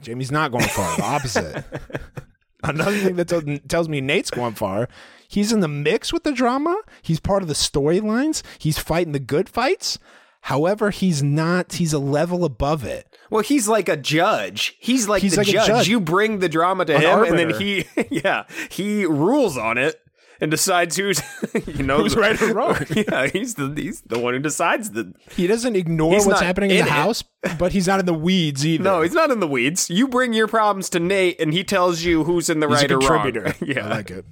jamie's 0.00 0.30
not 0.32 0.50
going 0.50 0.66
far 0.68 0.96
the 0.96 1.02
opposite 1.04 1.64
Another 2.62 2.98
thing 2.98 3.16
that 3.16 3.28
tell- 3.28 3.42
tells 3.68 3.88
me 3.88 4.02
Nayte's 4.02 4.30
going 4.30 4.52
far. 4.52 4.86
He's 5.26 5.50
in 5.50 5.60
the 5.60 5.68
mix 5.68 6.12
with 6.12 6.24
the 6.24 6.32
drama. 6.32 6.76
He's 7.00 7.18
part 7.18 7.40
of 7.40 7.48
the 7.48 7.54
storylines. 7.54 8.42
He's 8.58 8.78
fighting 8.78 9.12
the 9.12 9.18
good 9.18 9.48
fights. 9.48 9.98
However, 10.42 10.90
he's 10.90 11.22
not. 11.22 11.72
He's 11.74 11.94
a 11.94 11.98
level 11.98 12.44
above 12.44 12.84
it. 12.84 13.16
Well, 13.30 13.42
he's 13.42 13.66
like 13.68 13.88
a 13.88 13.96
judge. 13.96 14.76
He's 14.78 15.08
like 15.08 15.22
He's 15.22 15.32
the 15.32 15.38
like 15.38 15.46
judge. 15.46 15.66
judge. 15.68 15.88
You 15.88 16.00
bring 16.00 16.40
the 16.40 16.50
drama 16.50 16.84
to 16.84 16.94
An 16.96 17.00
him, 17.00 17.24
and 17.24 17.38
then 17.38 17.58
he, 17.58 17.86
yeah, 18.10 18.44
he 18.70 19.06
rules 19.06 19.56
on 19.56 19.78
it 19.78 19.98
and 20.40 20.50
decides 20.50 20.96
who's, 20.96 21.22
you 21.66 21.82
know, 21.82 21.98
Who's 21.98 22.16
right 22.16 22.40
or 22.40 22.54
wrong. 22.54 22.76
yeah, 22.94 23.26
he's 23.26 23.54
the 23.54 23.72
he's 23.76 24.00
the 24.02 24.18
one 24.18 24.34
who 24.34 24.40
decides 24.40 24.90
the. 24.90 25.12
He 25.30 25.46
doesn't 25.46 25.76
ignore 25.76 26.24
what's 26.24 26.40
happening 26.40 26.70
in, 26.70 26.78
in 26.78 26.84
the 26.84 26.90
it. 26.90 26.94
house, 26.94 27.22
but 27.58 27.72
he's 27.72 27.86
not 27.86 28.00
in 28.00 28.06
the 28.06 28.14
weeds 28.14 28.66
either. 28.66 28.82
No, 28.82 29.02
he's 29.02 29.12
not 29.12 29.30
in 29.30 29.40
the 29.40 29.48
weeds. 29.48 29.90
You 29.90 30.08
bring 30.08 30.32
your 30.32 30.48
problems 30.48 30.88
to 30.90 31.00
Nayte, 31.00 31.36
and 31.40 31.52
he 31.52 31.62
tells 31.64 32.02
you 32.02 32.24
who's 32.24 32.48
in 32.50 32.60
the 32.60 32.68
he's 32.68 32.82
right 32.82 32.90
or 32.90 32.98
contributor. 32.98 33.42
wrong. 33.42 33.54
yeah. 33.60 33.86
I 33.86 33.88
like 33.90 34.10
it. 34.10 34.24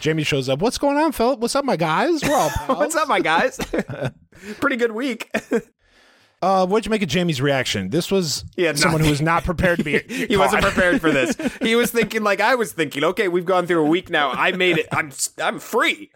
Jamie 0.00 0.24
shows 0.24 0.48
up. 0.48 0.60
What's 0.60 0.78
going 0.78 0.96
on, 0.98 1.12
Philip? 1.12 1.40
What's 1.40 1.56
up, 1.56 1.64
my 1.64 1.76
guys? 1.76 2.22
We're 2.22 2.34
all 2.34 2.50
pals. 2.50 2.78
What's 2.78 2.96
up, 2.96 3.08
my 3.08 3.20
guys? 3.20 3.58
Pretty 4.60 4.76
good 4.76 4.92
week. 4.92 5.30
Uh, 6.46 6.64
what'd 6.64 6.86
you 6.86 6.90
make 6.90 7.02
of 7.02 7.08
Jamie's 7.08 7.40
reaction? 7.42 7.90
This 7.90 8.08
was 8.08 8.44
Yeah, 8.56 8.72
someone 8.74 9.00
who 9.00 9.10
was 9.10 9.20
not 9.20 9.42
prepared 9.42 9.78
to 9.78 9.84
be. 9.84 9.98
he 10.28 10.36
wasn't 10.36 10.62
prepared 10.62 11.00
for 11.00 11.10
this. 11.10 11.36
He 11.60 11.74
was 11.74 11.90
thinking 11.90 12.22
like 12.22 12.40
I 12.40 12.54
was 12.54 12.72
thinking. 12.72 13.02
Okay, 13.02 13.26
we've 13.26 13.44
gone 13.44 13.66
through 13.66 13.84
a 13.84 13.88
week 13.88 14.10
now. 14.10 14.30
I 14.30 14.52
made 14.52 14.78
it. 14.78 14.86
I'm 14.92 15.10
I'm 15.42 15.58
free. 15.58 16.10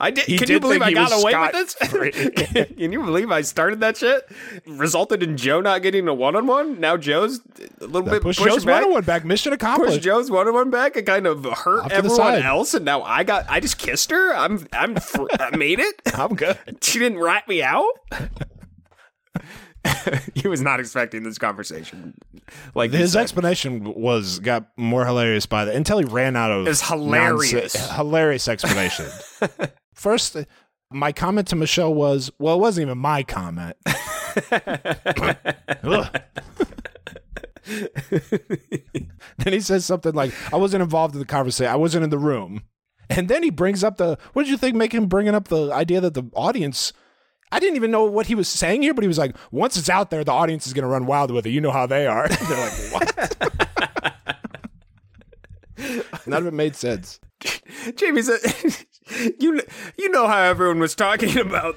I 0.00 0.10
did. 0.10 0.24
He 0.24 0.36
can 0.36 0.48
did 0.48 0.54
you 0.54 0.60
believe 0.60 0.82
I 0.82 0.92
got 0.92 1.12
away 1.12 1.32
with 1.38 1.52
this? 1.52 2.66
can 2.76 2.92
you 2.92 3.04
believe 3.04 3.30
I 3.30 3.42
started 3.42 3.78
that 3.80 3.96
shit? 3.96 4.28
Resulted 4.66 5.22
in 5.22 5.36
Joe 5.36 5.60
not 5.60 5.82
getting 5.82 6.08
a 6.08 6.14
one 6.14 6.34
on 6.34 6.48
one. 6.48 6.80
Now 6.80 6.96
Joe's 6.96 7.40
a 7.80 7.86
little 7.86 8.10
bit 8.10 8.22
Push 8.22 8.38
Joe's 8.38 8.66
one 8.66 8.82
on 8.82 8.90
one 8.90 9.04
back. 9.04 9.24
Mission 9.24 9.52
accomplished. 9.52 9.98
Push. 9.98 10.04
Joe's 10.04 10.30
one 10.30 10.48
on 10.48 10.54
one 10.54 10.70
back 10.70 10.96
It 10.96 11.06
kind 11.06 11.26
of 11.26 11.44
hurt 11.44 11.84
Off 11.84 11.92
everyone 11.92 12.34
else, 12.42 12.74
and 12.74 12.84
now 12.84 13.02
I 13.02 13.22
got 13.22 13.46
I 13.48 13.60
just 13.60 13.78
kissed 13.78 14.10
her. 14.10 14.34
I'm 14.34 14.66
I'm 14.72 14.96
fr- 14.96 15.28
I 15.38 15.54
made 15.56 15.78
it. 15.78 16.02
I'm 16.14 16.34
good. 16.34 16.58
She 16.80 16.98
didn't 16.98 17.20
rat 17.20 17.46
me 17.46 17.62
out. 17.62 17.86
he 20.34 20.46
was 20.48 20.60
not 20.60 20.80
expecting 20.80 21.22
this 21.22 21.38
conversation. 21.38 22.14
Like 22.74 22.92
His 22.92 23.16
explanation 23.16 23.94
was 23.94 24.38
got 24.38 24.68
more 24.76 25.04
hilarious 25.04 25.46
by 25.46 25.64
the 25.64 25.72
until 25.74 25.98
he 25.98 26.04
ran 26.04 26.36
out 26.36 26.50
of 26.50 26.66
was 26.66 26.82
hilarious. 26.82 27.74
nonsense- 27.74 27.90
hilarious 27.96 28.48
explanation. 28.48 29.06
First, 29.94 30.36
my 30.90 31.12
comment 31.12 31.48
to 31.48 31.56
Michelle 31.56 31.92
was, 31.94 32.30
well, 32.38 32.54
it 32.56 32.60
wasn't 32.60 32.86
even 32.86 32.98
my 32.98 33.22
comment. 33.22 33.76
Then 39.38 39.52
he 39.52 39.60
says 39.60 39.84
something 39.84 40.12
like, 40.14 40.32
I 40.52 40.56
wasn't 40.56 40.82
involved 40.82 41.14
in 41.14 41.20
the 41.20 41.26
conversation. 41.26 41.72
I 41.72 41.76
wasn't 41.76 42.04
in 42.04 42.10
the 42.10 42.18
room. 42.18 42.62
And 43.08 43.28
then 43.28 43.42
he 43.42 43.50
brings 43.50 43.84
up 43.84 43.96
the, 43.98 44.18
what 44.32 44.42
did 44.44 44.50
you 44.50 44.56
think 44.56 44.74
make 44.76 44.92
him 44.92 45.06
bringing 45.06 45.34
up 45.34 45.48
the 45.48 45.70
idea 45.72 46.00
that 46.00 46.14
the 46.14 46.24
audience, 46.34 46.92
I 47.52 47.60
didn't 47.60 47.76
even 47.76 47.90
know 47.90 48.04
what 48.04 48.26
he 48.26 48.34
was 48.34 48.48
saying 48.48 48.80
here, 48.82 48.94
but 48.94 49.04
he 49.04 49.08
was 49.08 49.18
like, 49.18 49.36
once 49.50 49.76
it's 49.76 49.90
out 49.90 50.10
there, 50.10 50.24
the 50.24 50.32
audience 50.32 50.66
is 50.66 50.72
going 50.72 50.84
to 50.84 50.88
run 50.88 51.04
wild 51.04 51.30
with 51.30 51.46
it. 51.46 51.50
You 51.50 51.60
know 51.60 51.70
how 51.70 51.86
they 51.86 52.06
are. 52.06 52.26
They're 52.48 52.58
like, 52.58 52.72
what? 52.92 53.36
None 56.26 56.40
of 56.40 56.46
it 56.46 56.54
made 56.54 56.74
sense. 56.74 57.20
Jamie 57.96 58.22
said, 58.22 58.38
"You 59.40 59.60
you 59.98 60.08
know 60.10 60.28
how 60.28 60.38
everyone 60.42 60.78
was 60.78 60.94
talking 60.94 61.38
about 61.38 61.76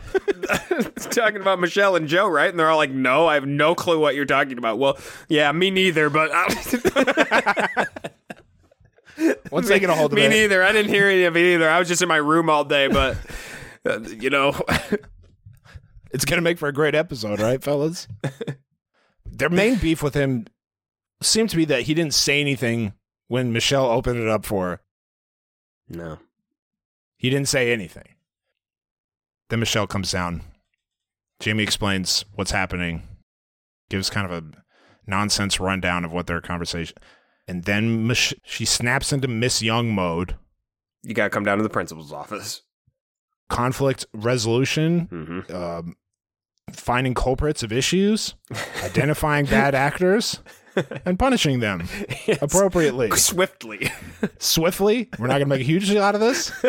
talking 1.10 1.42
about 1.42 1.60
Michelle 1.60 1.96
and 1.96 2.08
Joe, 2.08 2.28
right?" 2.28 2.50
And 2.50 2.60
they're 2.60 2.70
all 2.70 2.78
like, 2.78 2.92
"No, 2.92 3.28
I 3.28 3.34
have 3.34 3.48
no 3.48 3.74
clue 3.74 4.00
what 4.00 4.14
you're 4.14 4.26
talking 4.26 4.60
about." 4.60 4.78
Well, 4.78 4.98
yeah, 5.28 5.52
me 5.52 5.72
neither. 5.72 6.12
But 6.12 6.30
Once 9.52 9.68
they 9.68 9.80
get 9.80 9.90
a 9.90 9.96
hold 9.96 10.12
of 10.14 10.18
me 10.18 10.26
it, 10.26 10.30
neither. 10.30 10.64
I 10.64 10.72
didn't 10.72 10.94
hear 10.94 11.08
any 11.08 11.24
of 11.24 11.36
it 11.36 11.56
either. 11.56 11.68
I 11.68 11.80
was 11.80 11.88
just 11.88 12.02
in 12.04 12.08
my 12.08 12.18
room 12.18 12.50
all 12.50 12.64
day. 12.64 12.88
But 12.88 13.18
uh, 13.86 14.02
you 14.02 14.30
know, 14.30 14.54
it's 16.12 16.26
going 16.26 16.38
to 16.38 16.42
make 16.44 16.58
for 16.58 16.68
a 16.68 16.74
great 16.74 16.96
episode, 16.96 17.40
right, 17.40 17.62
fellas? 17.64 18.08
Their 19.26 19.50
main 19.50 19.76
beef 19.78 20.02
with 20.04 20.14
him 20.14 20.48
seemed 21.22 21.50
to 21.50 21.56
be 21.58 21.66
that 21.66 21.84
he 21.84 21.94
didn't 21.94 22.14
say 22.14 22.40
anything 22.42 22.94
when 23.28 23.52
Michelle 23.52 23.86
opened 23.88 24.20
it 24.20 24.28
up 24.30 24.46
for 24.46 24.66
her. 24.70 24.82
no. 25.90 26.20
He 27.18 27.30
didn't 27.30 27.48
say 27.48 27.72
anything. 27.72 28.10
Then 29.50 29.60
Michelle 29.62 29.88
comes 29.88 30.12
down. 30.12 30.42
Jamie 31.40 31.64
explains 31.64 32.26
what's 32.36 32.52
happening, 32.52 33.04
gives 33.90 34.10
kind 34.10 34.30
of 34.30 34.44
a 34.44 34.44
nonsense 35.08 35.60
rundown 35.60 36.04
of 36.06 36.12
what 36.12 36.28
their 36.28 36.42
conversation. 36.42 36.98
And 37.48 37.64
then 37.64 38.06
Mich- 38.06 38.34
she 38.44 38.66
snaps 38.66 39.14
into 39.14 39.28
Miss 39.30 39.62
Young 39.62 39.90
mode. 39.96 40.36
You 41.04 41.14
gotta 41.14 41.30
come 41.30 41.46
down 41.46 41.58
to 41.58 41.64
the 41.64 41.70
principal's 41.70 42.12
office. 42.12 42.62
Conflict 43.50 44.06
resolution, 44.14 45.08
Mm-hmm. 45.12 45.56
um, 45.56 45.96
finding 46.72 47.14
culprits 47.14 47.62
of 47.64 47.72
issues, 47.72 48.34
identifying 48.84 49.46
bad 49.46 49.76
actors, 49.76 50.40
and 51.06 51.18
punishing 51.20 51.60
them 51.60 51.88
appropriately. 52.42 53.10
Swiftly, 53.12 53.92
Swiftly. 54.40 55.10
We're 55.20 55.28
not 55.28 55.34
going 55.34 55.42
to 55.42 55.46
make 55.48 55.62
a 55.62 55.64
huge 55.64 55.88
deal 55.88 56.02
out 56.04 56.16
of 56.16 56.22
this. 56.22 56.52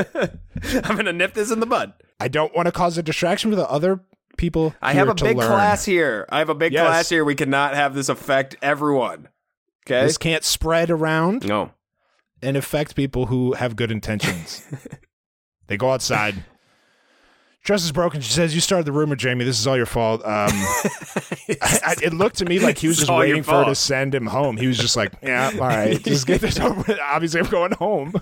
I'm 0.84 0.96
gonna 0.96 1.12
nip 1.12 1.34
this 1.34 1.50
in 1.50 1.60
the 1.60 1.66
bud. 1.66 1.92
I 2.20 2.28
don't 2.28 2.54
want 2.54 2.66
to 2.66 2.72
cause 2.72 2.96
a 2.98 3.02
distraction 3.02 3.50
for 3.50 3.56
the 3.56 3.68
other 3.68 4.00
people. 4.36 4.74
I 4.82 4.92
have 4.92 5.08
a 5.08 5.14
to 5.14 5.24
big 5.24 5.36
learn. 5.38 5.48
class 5.48 5.84
here. 5.84 6.26
I 6.28 6.38
have 6.38 6.50
a 6.50 6.54
big 6.54 6.72
Yes. 6.72 6.86
class 6.86 7.08
here. 7.08 7.24
We 7.24 7.34
cannot 7.34 7.74
have 7.74 7.94
this 7.94 8.08
affect 8.08 8.54
everyone. 8.62 9.28
Okay. 9.86 10.04
This 10.04 10.18
can't 10.18 10.44
spread 10.44 10.90
around 10.90 11.46
no. 11.48 11.72
and 12.42 12.56
affect 12.56 12.94
people 12.96 13.26
who 13.26 13.54
have 13.54 13.76
good 13.76 13.90
intentions. 13.90 14.62
they 15.68 15.76
go 15.76 15.90
outside. 15.90 16.44
Is 17.68 17.92
broken. 17.92 18.20
She 18.20 18.32
says, 18.32 18.54
"You 18.54 18.60
started 18.60 18.86
the 18.86 18.92
rumor, 18.92 19.16
Jamie. 19.16 19.44
This 19.44 19.58
is 19.58 19.66
all 19.66 19.76
your 19.76 19.86
fault." 19.86 20.22
Um, 20.24 20.30
I, 20.30 21.56
I, 21.60 21.94
it 22.02 22.12
looked 22.14 22.36
to 22.38 22.44
me 22.44 22.58
like 22.60 22.78
he 22.78 22.86
was 22.88 22.96
just 22.98 23.10
waiting 23.10 23.42
for 23.42 23.52
her 23.52 23.64
to 23.64 23.74
send 23.74 24.14
him 24.14 24.26
home. 24.26 24.56
He 24.56 24.66
was 24.68 24.78
just 24.78 24.96
like, 24.96 25.12
"Yeah, 25.22 25.50
all 25.54 25.58
right, 25.66 26.02
just 26.02 26.26
get 26.26 26.40
this 26.40 26.58
over." 26.60 26.74
with. 26.82 26.98
Obviously, 27.02 27.40
I'm 27.40 27.48
going 27.48 27.72
home. 27.72 28.14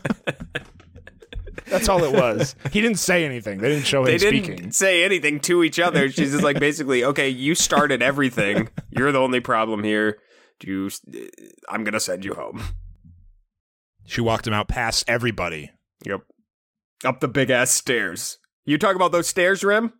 That's 1.66 1.88
all 1.88 2.03
it 2.05 2.12
was. 2.12 2.57
He 2.72 2.80
didn't 2.80 2.99
say 2.99 3.24
anything. 3.24 3.59
They 3.59 3.68
didn't 3.68 3.86
show 3.86 4.01
him 4.01 4.07
They 4.07 4.18
didn't 4.18 4.45
speaking. 4.45 4.72
say 4.72 5.05
anything 5.05 5.40
to 5.40 5.62
each 5.62 5.78
other. 5.78 6.11
She's 6.11 6.32
just 6.32 6.45
like 6.45 6.59
basically, 6.61 7.05
okay, 7.05 7.28
you 7.28 7.55
started 7.55 8.03
everything. 8.03 8.68
You're 8.90 9.12
the 9.12 9.20
only 9.20 9.40
problem 9.40 9.82
here. 9.84 10.18
You, 10.62 10.90
I'm 11.68 11.84
gonna 11.84 12.01
send 12.01 12.24
you 12.24 12.34
home. 12.34 12.62
She 14.07 14.20
walked 14.20 14.47
him 14.47 14.53
out 14.55 14.68
past 14.68 15.05
everybody. 15.09 15.70
Yep. 16.07 16.20
Up 17.05 17.20
the 17.20 17.28
big 17.28 17.51
ass 17.51 17.70
stairs. 17.70 18.38
You 18.64 18.78
talk 18.78 18.96
about 18.96 19.12
those 19.12 19.26
stairs, 19.28 19.62
Rim? 19.64 19.92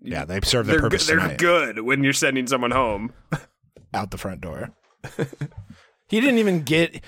Yeah, 0.00 0.24
they 0.24 0.40
serve 0.42 0.66
their 0.66 0.74
They're, 0.76 0.82
purpose 0.82 1.06
they're 1.06 1.18
tonight. 1.18 1.38
good 1.38 1.80
when 1.80 2.04
you're 2.04 2.12
sending 2.12 2.46
someone 2.46 2.70
home. 2.70 3.12
out 3.94 4.10
the 4.10 4.18
front 4.18 4.40
door. 4.42 4.70
he 6.08 6.20
didn't 6.20 6.38
even 6.38 6.62
get 6.62 7.02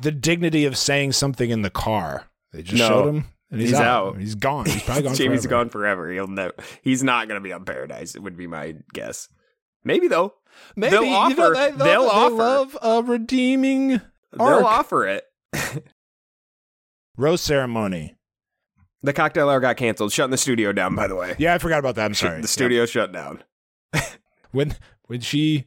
the 0.00 0.12
dignity 0.12 0.64
of 0.64 0.76
saying 0.78 1.12
something 1.12 1.50
in 1.50 1.62
the 1.62 1.70
car. 1.70 2.26
They 2.52 2.62
just 2.62 2.78
No. 2.78 2.88
showed 2.88 3.08
him, 3.08 3.24
and 3.50 3.60
he's, 3.60 3.70
He's 3.70 3.78
out. 3.80 4.06
out. 4.14 4.18
He's 4.18 4.34
gone. 4.34 4.66
He's 4.66 4.82
probably 4.82 5.02
gone. 5.04 5.14
Jamie's 5.14 5.42
forever. 5.42 5.48
gone 5.64 5.68
forever. 5.70 6.10
He'll 6.12 6.26
never. 6.28 6.54
He's 6.82 7.02
not 7.02 7.28
gonna 7.28 7.40
be 7.40 7.52
on 7.52 7.64
Paradise. 7.64 8.14
It 8.14 8.22
would 8.22 8.36
be 8.36 8.46
my 8.46 8.76
guess. 8.94 9.28
Maybe 9.84 10.08
though. 10.08 10.34
Maybe 10.76 10.90
They'll 10.92 11.04
you 11.04 11.14
offer. 11.14 11.36
know, 11.36 11.54
they, 11.54 11.70
they'll 11.70 11.78
they 11.78 11.96
offer. 11.96 12.34
love 12.34 12.78
a 12.82 13.02
redeeming 13.02 14.00
they'll 14.32 14.64
offer 14.64 15.06
it. 15.06 15.24
rose 17.16 17.40
ceremony. 17.40 18.16
The 19.02 19.12
cocktail 19.14 19.48
hour 19.48 19.60
got 19.60 19.76
canceled, 19.76 20.12
shutting 20.12 20.30
the 20.30 20.36
studio 20.36 20.72
down. 20.72 20.94
By 20.94 21.06
the 21.06 21.16
way, 21.16 21.34
Yeah, 21.38 21.54
I 21.54 21.58
forgot 21.58 21.78
about 21.78 21.94
that. 21.94 22.04
I'm 22.04 22.14
sorry. 22.14 22.42
the 22.42 22.48
studio 22.48 22.84
shut 22.86 23.12
down. 23.12 23.42
when 24.50 24.74
when 25.06 25.20
she 25.20 25.64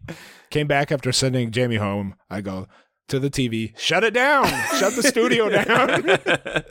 came 0.52 0.68
back 0.68 0.92
after 0.92 1.12
sending 1.12 1.50
Jamie 1.52 1.78
home, 1.78 2.16
I 2.30 2.42
go 2.42 2.68
to 3.08 3.20
the 3.20 3.30
TV, 3.32 3.78
shut 3.78 4.04
it 4.04 4.14
down, 4.14 4.46
shut 4.78 4.96
the 4.96 5.04
studio 5.04 5.50
down. 5.64 6.64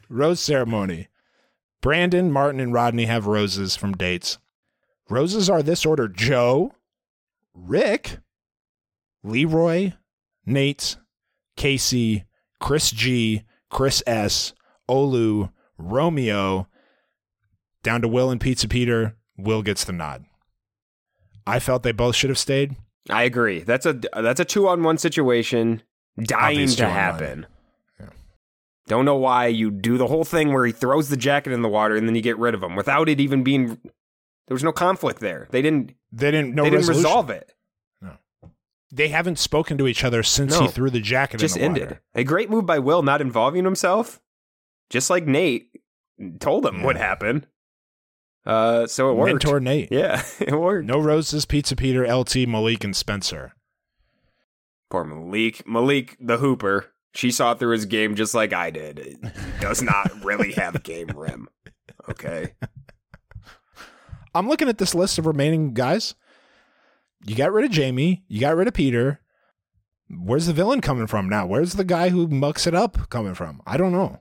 Rose 0.08 0.40
ceremony. 0.40 1.08
Brandon, 1.80 2.30
Martin, 2.30 2.60
and 2.60 2.74
Rodney 2.74 3.06
have 3.06 3.26
roses 3.26 3.74
from 3.76 3.94
dates. 3.96 4.38
Roses 5.08 5.48
are 5.48 5.62
this 5.62 5.86
order: 5.86 6.08
Joe, 6.08 6.74
Rick, 7.54 8.18
Leroy, 9.24 9.92
Nayte, 10.46 10.96
Casey, 11.56 12.24
Chris 12.60 12.90
G, 12.90 13.44
Chris 13.70 14.02
S, 14.06 14.52
Olu, 14.90 15.50
Romeo, 15.78 16.66
down 17.82 18.02
to 18.02 18.08
Will 18.08 18.30
and 18.30 18.40
Pizza 18.40 18.66
Peter. 18.68 19.16
Will 19.38 19.62
gets 19.62 19.84
the 19.84 19.92
nod. 19.92 20.24
I 21.46 21.58
felt 21.60 21.82
they 21.82 21.92
both 21.92 22.14
should 22.16 22.28
have 22.30 22.38
stayed. 22.38 22.76
I 23.08 23.22
agree. 23.22 23.60
That's 23.60 23.86
a 23.86 23.94
that's 24.14 24.40
a 24.40 24.44
two 24.44 24.68
on 24.68 24.82
one 24.82 24.98
situation 24.98 25.82
dying 26.22 26.56
Obvious 26.56 26.76
to 26.76 26.86
happen. 26.88 27.46
Yeah. 27.98 28.10
Don't 28.88 29.04
know 29.06 29.16
why 29.16 29.46
you 29.46 29.70
do 29.70 29.96
the 29.96 30.06
whole 30.06 30.24
thing 30.24 30.52
where 30.52 30.66
he 30.66 30.72
throws 30.72 31.08
the 31.08 31.16
jacket 31.16 31.52
in 31.52 31.62
the 31.62 31.68
water 31.68 31.96
and 31.96 32.06
then 32.06 32.14
you 32.14 32.20
get 32.20 32.38
rid 32.38 32.54
of 32.54 32.62
him 32.62 32.76
without 32.76 33.08
it 33.08 33.18
even 33.20 33.42
being. 33.42 33.66
There 34.48 34.54
was 34.54 34.64
no 34.64 34.72
conflict 34.72 35.20
there. 35.20 35.48
They 35.50 35.62
didn't. 35.62 35.92
They 36.12 36.30
didn't. 36.30 36.54
No 36.54 36.64
they 36.64 36.70
didn't 36.70 36.88
resolve 36.88 37.30
it. 37.30 37.54
No. 38.02 38.18
They 38.92 39.08
haven't 39.08 39.38
spoken 39.38 39.78
to 39.78 39.86
each 39.86 40.04
other 40.04 40.22
since 40.22 40.52
No. 40.52 40.62
he 40.62 40.68
threw 40.68 40.90
the 40.90 41.00
jacket 41.00 41.38
Just 41.40 41.56
in 41.56 41.60
the 41.60 41.66
ended. 41.66 41.82
water. 41.84 42.02
A 42.14 42.24
great 42.24 42.50
move 42.50 42.66
by 42.66 42.78
Will, 42.80 43.02
not 43.02 43.20
involving 43.22 43.64
himself. 43.64 44.20
Just 44.90 45.08
like 45.10 45.24
Nayte 45.24 45.66
told 46.40 46.66
him 46.66 46.82
what 46.82 46.96
Yeah. 46.96 47.06
happened. 47.06 47.46
Uh, 48.44 48.86
so 48.86 49.10
it 49.10 49.14
worked. 49.14 49.44
Mentor 49.44 49.60
Nayte. 49.60 49.88
Yeah, 49.90 50.22
it 50.40 50.52
worked. 50.58 50.86
No 50.86 50.98
roses, 50.98 51.44
Pizza 51.46 51.76
Peter, 51.76 52.06
LT, 52.12 52.46
Malik, 52.48 52.84
and 52.84 52.94
Spencer. 52.96 53.52
Poor 54.90 55.04
Malik. 55.04 55.66
Malik, 55.66 56.16
the 56.20 56.38
hooper. 56.38 56.86
She 57.14 57.30
saw 57.30 57.54
through 57.54 57.72
his 57.72 57.86
game 57.86 58.14
just 58.14 58.34
like 58.34 58.52
I 58.52 58.70
did. 58.70 58.98
It 58.98 59.18
does 59.60 59.82
not 59.82 60.24
really 60.24 60.52
have 60.52 60.82
game 60.82 61.08
rim. 61.14 61.48
Okay. 62.08 62.54
I'm 64.34 64.48
looking 64.48 64.68
at 64.68 64.78
this 64.78 64.94
list 64.94 65.18
of 65.18 65.26
remaining 65.26 65.74
guys. 65.74 66.14
You 67.26 67.34
got 67.34 67.52
rid 67.52 67.64
of 67.64 67.70
Jamie. 67.72 68.24
You 68.28 68.40
got 68.40 68.54
rid 68.56 68.68
of 68.68 68.74
Peter. 68.74 69.20
Where's 70.08 70.46
the 70.46 70.52
villain 70.52 70.80
coming 70.80 71.06
from 71.06 71.28
now? 71.28 71.46
Where's 71.46 71.74
the 71.74 71.84
guy 71.84 72.08
who 72.08 72.26
mucks 72.28 72.66
it 72.66 72.74
up 72.74 73.10
coming 73.10 73.34
from? 73.34 73.60
I 73.66 73.76
don't 73.76 73.92
know. 73.92 74.20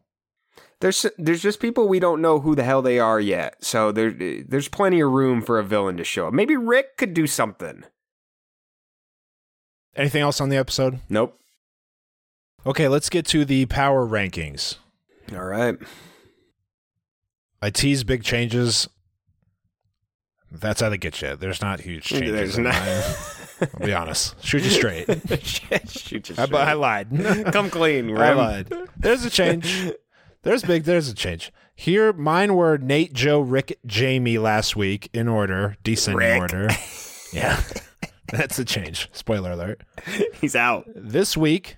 There's 0.82 1.06
there's 1.18 1.42
just 1.42 1.60
people 1.60 1.88
we 1.88 2.00
don't 2.00 2.22
know 2.22 2.40
who 2.40 2.56
the 2.56 2.64
hell 2.64 2.82
they 2.82 3.00
are 3.00 3.20
yet. 3.20 3.64
So 3.64 3.92
there 3.92 4.12
there's 4.12 4.70
plenty 4.70 5.02
of 5.02 5.12
room 5.12 5.42
for 5.42 5.60
a 5.60 5.64
villain 5.64 5.98
to 5.98 6.04
show 6.04 6.28
up. 6.28 6.34
Maybe 6.34 6.56
Rick 6.56 6.98
could 6.98 7.14
do 7.14 7.28
something. 7.28 7.84
Anything 9.96 10.22
else 10.22 10.40
on 10.40 10.50
the 10.50 10.56
episode? 10.58 11.00
Nope. 11.10 11.38
Okay, 12.66 12.88
let's 12.88 13.10
get 13.10 13.26
to 13.28 13.44
the 13.44 13.66
power 13.66 14.08
rankings. 14.08 14.76
All 15.34 15.44
right. 15.44 15.78
I 17.62 17.70
tease 17.70 18.04
big 18.06 18.24
changes. 18.24 18.88
That's 20.52 20.80
how 20.82 20.90
they 20.90 20.98
get 20.98 21.22
you. 21.22 21.36
There's 21.36 21.62
not 21.62 21.82
huge 21.82 22.06
changes. 22.06 22.32
There's 22.32 22.58
not- 22.58 22.76
I'll 23.80 23.86
be 23.86 23.94
honest. 23.94 24.42
Shoot 24.44 24.64
you 24.64 24.70
straight. 24.70 25.06
Shoot 25.90 26.30
you 26.30 26.36
I, 26.38 26.46
straight. 26.46 26.54
I 26.56 26.74
lied. 26.74 27.10
Come 27.52 27.70
clean, 27.70 28.16
I 28.18 28.32
lied. 28.34 28.74
There's 28.98 29.26
a 29.26 29.30
change. 29.30 29.92
There's 30.44 30.64
big. 30.64 30.84
There's 30.84 31.10
a 31.10 31.14
change. 31.14 31.52
Here, 31.76 32.12
mine 32.14 32.56
were 32.56 32.78
Nayte, 32.78 33.14
Joe, 33.14 33.40
Rick, 33.40 33.80
Jamie 33.86 34.38
last 34.38 34.76
week 34.76 35.10
in 35.14 35.28
order, 35.28 35.78
descending 35.84 36.18
Rick. 36.20 36.42
order. 36.42 36.70
Yeah, 37.32 37.62
that's 38.32 38.58
a 38.58 38.66
change. 38.66 39.08
Spoiler 39.12 39.52
alert. 39.52 39.84
He's 40.42 40.56
out. 40.56 40.86
This 40.96 41.38
week, 41.38 41.78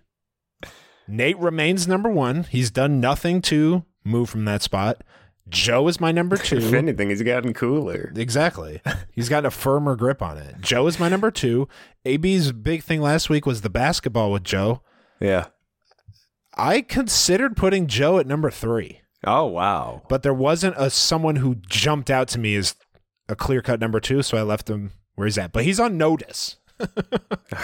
Nayte 1.09 1.35
remains 1.43 1.89
number 1.89 2.09
one. 2.09 2.43
He's 2.43 2.71
done 2.71 3.01
nothing 3.01 3.41
to 3.43 3.83
move 4.05 4.29
from 4.29 4.45
that 4.45 4.61
spot. 4.61 5.03
Joe 5.49 5.89
is 5.89 5.99
my 5.99 6.13
number 6.13 6.37
two. 6.37 6.57
If 6.59 6.71
anything, 6.73 7.09
he's 7.09 7.21
gotten 7.21 7.53
cooler. 7.53 8.13
Exactly. 8.15 8.81
He's 9.11 9.27
got 9.27 9.43
a 9.45 9.51
firmer 9.51 9.97
grip 9.97 10.21
on 10.21 10.37
it. 10.37 10.61
Joe 10.61 10.87
is 10.87 10.99
my 11.01 11.09
number 11.09 11.31
two. 11.31 11.67
AB's 12.05 12.53
big 12.53 12.81
thing 12.83 13.01
last 13.01 13.29
week 13.29 13.45
was 13.45 13.59
the 13.59 13.69
basketball 13.69 14.31
with 14.31 14.45
Joe. 14.45 14.81
Yeah. 15.19 15.47
I 16.57 16.81
considered 16.81 17.55
putting 17.55 17.87
Joe 17.87 18.19
at 18.19 18.27
number 18.27 18.51
three. 18.51 18.99
Oh 19.23 19.45
wow. 19.45 20.01
but 20.09 20.23
there 20.23 20.33
wasn't 20.33 20.75
a 20.77 20.89
someone 20.89 21.35
who 21.37 21.55
jumped 21.69 22.09
out 22.09 22.27
to 22.29 22.39
me 22.39 22.55
as 22.55 22.75
a 23.29 23.35
clear 23.35 23.61
cut 23.61 23.79
number 23.79 23.99
two, 23.99 24.23
so 24.23 24.35
I 24.37 24.41
left 24.41 24.69
him 24.69 24.91
where 25.15 25.27
he's 25.27 25.37
at. 25.37 25.51
But 25.53 25.63
he's 25.63 25.79
on 25.79 25.97
notice. 25.97 26.57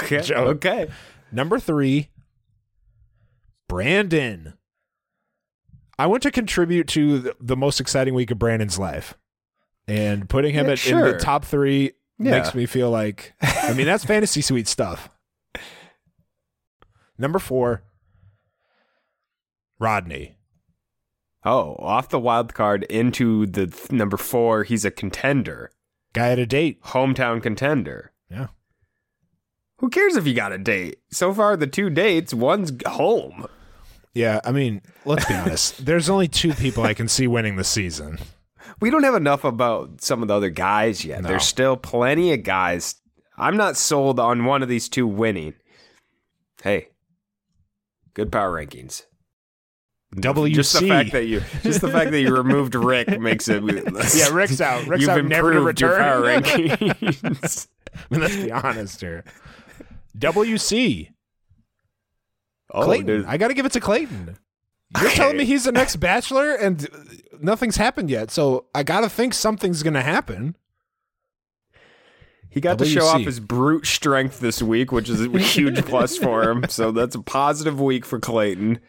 Okay. 0.04 0.22
Joe. 0.22 0.46
Okay. 0.50 0.88
Number 1.32 1.58
three, 1.60 2.10
Brandon. 3.68 4.54
I 6.00 6.06
want 6.08 6.22
to 6.24 6.32
contribute 6.32 6.88
to 6.90 7.20
the, 7.20 7.36
the 7.42 7.58
most 7.58 7.80
exciting 7.82 8.14
week 8.14 8.30
of 8.32 8.38
Brandon's 8.38 8.78
life, 8.78 9.16
and 9.88 10.30
putting 10.30 10.54
him 10.54 10.68
Yeah, 10.68 10.74
at, 10.74 10.88
in 10.88 11.00
the 11.00 11.18
top 11.18 11.44
three 11.46 11.94
Yeah. 12.20 12.32
makes 12.40 12.54
me 12.54 12.66
feel 12.68 12.92
like. 12.92 13.34
I 13.42 13.74
mean, 13.74 13.88
that's 13.88 14.06
fantasy 14.06 14.42
suite 14.42 14.68
stuff. 14.68 15.10
Number 17.18 17.40
four, 17.40 17.82
Rodney. 19.80 20.38
Oh, 21.45 21.75
off 21.80 22.09
the 22.09 22.19
wild 22.19 22.53
card 22.53 22.84
into 22.84 23.45
the 23.45 23.67
th- 23.67 23.91
number 23.91 24.17
four. 24.17 24.63
He's 24.63 24.84
a 24.86 24.91
contender, 24.91 25.71
Guy 26.13 26.32
at 26.32 26.39
a 26.39 26.45
date. 26.45 26.82
hometown 26.84 27.41
contender. 27.41 28.11
Yeah. 28.30 28.47
Who 29.78 29.89
cares 29.89 30.15
if 30.15 30.25
you 30.28 30.34
got 30.34 30.51
a 30.51 30.57
date? 30.57 30.97
So 31.11 31.34
far, 31.34 31.55
the 31.55 31.67
two 31.67 31.89
dates, 31.89 32.34
one's 32.34 32.71
home. 32.88 33.45
Yeah, 34.13 34.41
I 34.43 34.51
mean, 34.51 34.82
let's 35.05 35.25
be 35.25 35.36
honest. 35.36 35.86
There's 35.86 36.09
only 36.09 36.28
two 36.28 36.53
people 36.55 36.84
I 36.84 36.95
can 36.95 37.07
see 37.07 37.28
winning 37.28 37.55
the 37.55 37.63
season. 37.63 38.17
We 38.82 38.89
don't 38.89 39.03
have 39.03 39.13
enough 39.15 39.43
about 39.43 40.01
some 40.01 40.21
of 40.23 40.28
the 40.28 40.34
other 40.36 40.49
guys 40.49 41.05
yet. 41.05 41.21
No. 41.21 41.30
There's 41.30 41.45
still 41.45 41.78
plenty 41.78 42.34
of 42.34 42.43
guys. 42.43 42.95
I'm 43.38 43.55
not 43.55 43.78
sold 43.78 44.19
on 44.19 44.45
one 44.45 44.63
of 44.63 44.69
these 44.69 44.89
two 44.89 45.05
winning. 45.05 45.53
Hey, 46.63 46.89
good 48.15 48.32
power 48.32 48.51
rankings. 48.51 49.03
WC. 50.16 50.53
Just 50.53 50.80
the 50.80 50.88
fact 50.88 51.12
that 51.12 51.26
you, 51.28 51.41
just 51.64 51.82
the 51.82 51.91
fact 51.91 52.12
that 52.12 52.22
you 52.22 52.34
removed 52.36 52.76
Rick 52.76 53.20
makes 53.20 53.47
it. 53.49 53.62
Yeah, 54.16 54.30
Rick's 54.34 54.62
out. 54.62 54.88
Rick's 54.88 55.01
You've 55.01 55.10
out, 55.10 55.26
never 55.26 55.51
to 55.51 55.58
improved 55.58 55.82
your 55.82 55.89
return. 55.91 56.03
power 56.03 56.22
rankings. 57.41 57.68
I 57.93 57.99
mean, 58.12 58.22
let's 58.22 58.36
be 58.38 58.51
honest 58.51 59.01
here. 59.01 59.24
WC. 60.18 61.10
oh, 62.74 62.84
Clayton. 62.84 63.05
there's- 63.05 63.26
I 63.28 63.38
got 63.38 63.49
to 63.49 63.53
give 63.53 63.66
it 63.66 63.74
to 63.74 63.80
Clayton. 63.80 64.38
You're 65.01 65.10
telling 65.12 65.36
me 65.38 65.43
he's 65.43 65.66
the 65.66 65.74
next 65.74 65.97
bachelor 65.97 66.53
and 66.55 66.88
nothing's 67.41 67.76
happened 67.76 68.10
yet. 68.10 68.32
So 68.32 68.68
I 68.74 68.84
got 68.84 69.01
to 69.01 69.10
think 69.10 69.34
something's 69.34 69.84
going 69.84 69.95
to 69.95 70.01
happen. 70.01 70.55
He 72.49 72.62
got 72.62 72.80
to 72.80 72.86
show 72.86 73.05
off 73.05 73.22
his 73.22 73.41
brute 73.41 73.86
strength 73.86 74.39
this 74.39 74.62
week, 74.64 74.93
which 74.93 75.10
is 75.10 75.22
a 75.26 75.38
huge 75.38 75.84
plus 75.86 76.18
for 76.18 76.49
him. 76.49 76.66
So 76.70 76.91
that's 76.91 77.16
a 77.16 77.22
positive 77.22 77.80
week 77.82 78.05
for 78.05 78.20
Clayton. 78.20 78.80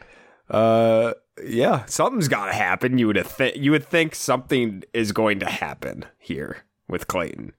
Uh, 0.51 1.13
yeah, 1.45 1.85
something's 1.87 2.29
got 2.29 2.47
to 2.47 2.53
happen. 2.53 2.99
You 2.99 3.07
would 3.09 3.17
have 3.17 3.37
th- 3.37 3.57
you 3.57 3.71
would 3.71 3.85
think 3.87 4.15
something 4.15 4.83
is 4.93 5.13
going 5.13 5.39
to 5.41 5.47
happen 5.47 6.05
here 6.19 6.59
with 6.89 7.07
Clayton. 7.07 7.53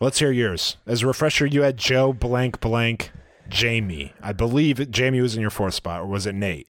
Let's 0.00 0.18
hear 0.18 0.30
yours. 0.32 0.76
As 0.86 1.02
a 1.02 1.06
refresher, 1.06 1.46
you 1.46 1.62
had 1.62 1.76
Joe 1.76 2.12
blank 2.12 2.60
blank 2.60 3.10
Jamie. 3.48 4.12
I 4.20 4.32
believe 4.32 4.90
Jamie 4.90 5.20
was 5.20 5.34
in 5.34 5.40
your 5.40 5.50
fourth 5.50 5.74
spot, 5.74 6.00
or 6.02 6.06
was 6.06 6.26
it 6.26 6.34
Nayte? 6.34 6.66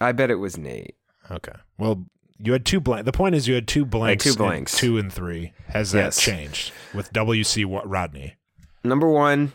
I 0.00 0.12
bet 0.12 0.30
it 0.30 0.36
was 0.36 0.56
Nayte. 0.56 0.94
Okay. 1.30 1.52
Well, 1.78 2.06
you 2.38 2.52
had 2.52 2.66
two 2.66 2.80
blank. 2.80 3.04
The 3.06 3.12
point 3.12 3.34
is, 3.34 3.46
you 3.46 3.54
had 3.54 3.68
two 3.68 3.84
blanks. 3.84 4.24
two 4.24 4.30
in 4.30 4.36
blanks. 4.36 4.76
two 4.76 4.98
and 4.98 5.12
three. 5.12 5.52
Has 5.68 5.92
that 5.92 6.04
Yes. 6.06 6.20
changed 6.20 6.72
with 6.92 7.12
WC 7.12 7.64
Wa- 7.64 7.82
Rodney? 7.84 8.34
Number 8.82 9.08
one, 9.08 9.52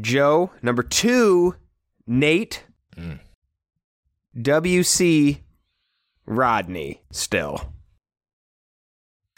Joe. 0.00 0.50
Number 0.62 0.82
two, 0.82 1.54
Nayte. 2.08 2.60
Mm. 2.96 3.18
WC, 4.36 5.40
Rodney. 6.26 7.02
Still, 7.10 7.72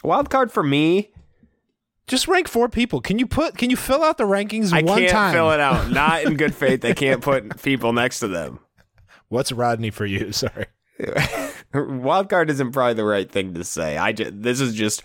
wild 0.03 0.29
card 0.29 0.51
for 0.51 0.63
me. 0.63 1.11
Just 2.07 2.27
rank 2.27 2.47
four 2.47 2.69
people. 2.69 3.01
Can 3.01 3.19
you 3.19 3.27
put? 3.27 3.57
Can 3.57 3.69
you 3.69 3.77
fill 3.77 4.03
out 4.03 4.17
the 4.17 4.23
rankings 4.23 4.73
I 4.73 4.81
one 4.81 4.99
can't 4.99 5.11
time? 5.11 5.33
fill 5.33 5.51
it 5.51 5.59
out. 5.59 5.91
Not 5.91 6.23
in 6.23 6.35
good 6.37 6.55
faith. 6.55 6.83
I 6.83 6.93
can't 6.93 7.21
put 7.21 7.61
people 7.63 7.93
next 7.93 8.19
to 8.19 8.27
them. 8.27 8.59
What's 9.27 9.51
Rodney 9.51 9.91
for 9.91 10.05
you? 10.05 10.31
Sorry. 10.33 10.65
Wild 11.73 12.29
card 12.29 12.49
isn't 12.49 12.71
probably 12.71 12.95
the 12.95 13.05
right 13.05 13.29
thing 13.29 13.53
to 13.53 13.63
say. 13.63 13.97
I 13.97 14.11
just, 14.11 14.41
this 14.41 14.59
is 14.59 14.73
just 14.73 15.03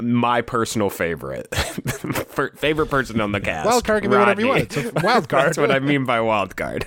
my 0.00 0.40
personal 0.40 0.90
favorite, 0.90 1.52
favorite 2.56 2.86
person 2.86 3.20
on 3.20 3.32
the 3.32 3.40
cast. 3.42 3.66
Wild 3.66 3.84
card 3.84 4.02
can 4.02 4.10
be 4.10 4.16
whatever 4.16 4.40
you 4.40 4.48
want. 4.48 4.60
It's 4.62 4.76
a 4.76 4.92
wild 5.02 5.28
card. 5.28 5.46
That's 5.46 5.58
what 5.58 5.70
I 5.70 5.80
mean 5.80 6.04
by 6.04 6.20
wild 6.20 6.56
card. 6.56 6.86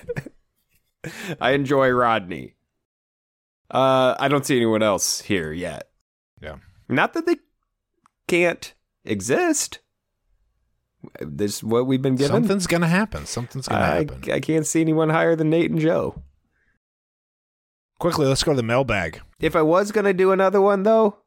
I 1.42 1.52
enjoy 1.52 1.90
Rodney. 1.90 2.56
Uh, 3.70 4.16
I 4.18 4.28
don't 4.28 4.46
see 4.46 4.56
anyone 4.56 4.82
else 4.82 5.22
here 5.22 5.52
yet. 5.52 5.90
Yeah. 6.42 6.58
Not 6.88 7.14
that 7.14 7.26
they 7.26 7.38
can't 8.28 8.74
exist. 9.04 9.80
This 11.20 11.58
is 11.58 11.64
what 11.64 11.86
we've 11.86 12.02
been 12.02 12.16
given. 12.16 12.32
Something's 12.32 12.68
gonna 12.68 12.88
happen. 12.88 13.26
Something's 13.26 13.68
gonna 13.68 13.84
I, 13.84 13.96
happen. 13.98 14.32
I 14.32 14.40
can't 14.40 14.66
see 14.66 14.82
anyone 14.82 15.10
higher 15.10 15.36
than 15.36 15.52
Nayte 15.52 15.68
and 15.68 15.80
Joe. 15.80 16.22
Quickly, 18.00 18.26
let's 18.28 18.44
go 18.44 18.52
to 18.52 18.58
the 18.58 18.64
mailbag. 18.64 19.22
If 19.40 19.56
I 19.56 19.62
was 19.62 19.92
gonna 19.92 20.14
do 20.14 20.32
another 20.32 20.62
one 20.62 20.84
though, 20.84 21.18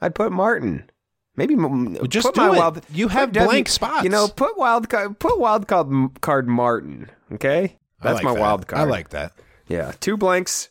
I'd 0.00 0.14
put 0.14 0.32
Martin. 0.32 0.90
Maybe 1.36 1.54
Well, 1.54 2.04
just 2.06 2.26
put 2.26 2.34
do 2.34 2.40
my 2.42 2.54
it. 2.54 2.58
wild. 2.58 2.82
You 2.92 3.08
have 3.08 3.32
W- 3.32 3.48
blank 3.48 3.68
spots. 3.68 4.04
You 4.04 4.10
know, 4.10 4.28
put 4.28 4.58
wild 4.58 4.88
card. 4.88 5.18
Put 5.18 5.38
wild 5.38 5.66
card, 5.68 6.20
card 6.20 6.48
Martin. 6.48 7.10
Okay, 7.32 7.78
that's 8.02 8.16
like 8.16 8.24
my 8.24 8.34
that. 8.34 8.40
wild 8.40 8.66
card. 8.66 8.82
I 8.82 8.84
like 8.84 9.10
that. 9.10 9.32
Yeah, 9.68 9.92
two 10.00 10.16
blanks. 10.16 10.70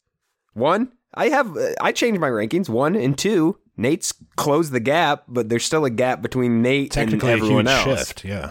One, 0.53 0.91
I 1.13 1.29
have. 1.29 1.55
Uh, 1.55 1.69
I 1.81 1.91
changed 1.91 2.19
my 2.19 2.29
rankings. 2.29 2.69
One 2.69 2.95
and 2.95 3.17
two. 3.17 3.57
Nayte's 3.77 4.13
closed 4.35 4.73
the 4.73 4.81
gap, 4.81 5.23
but 5.29 5.47
there's 5.47 5.63
still 5.63 5.85
a 5.85 5.89
gap 5.89 6.21
between 6.21 6.61
Nayte 6.61 6.97
and 6.97 7.23
everyone 7.23 7.65
else. 7.67 7.83
shift. 8.07 8.25
Yeah. 8.25 8.49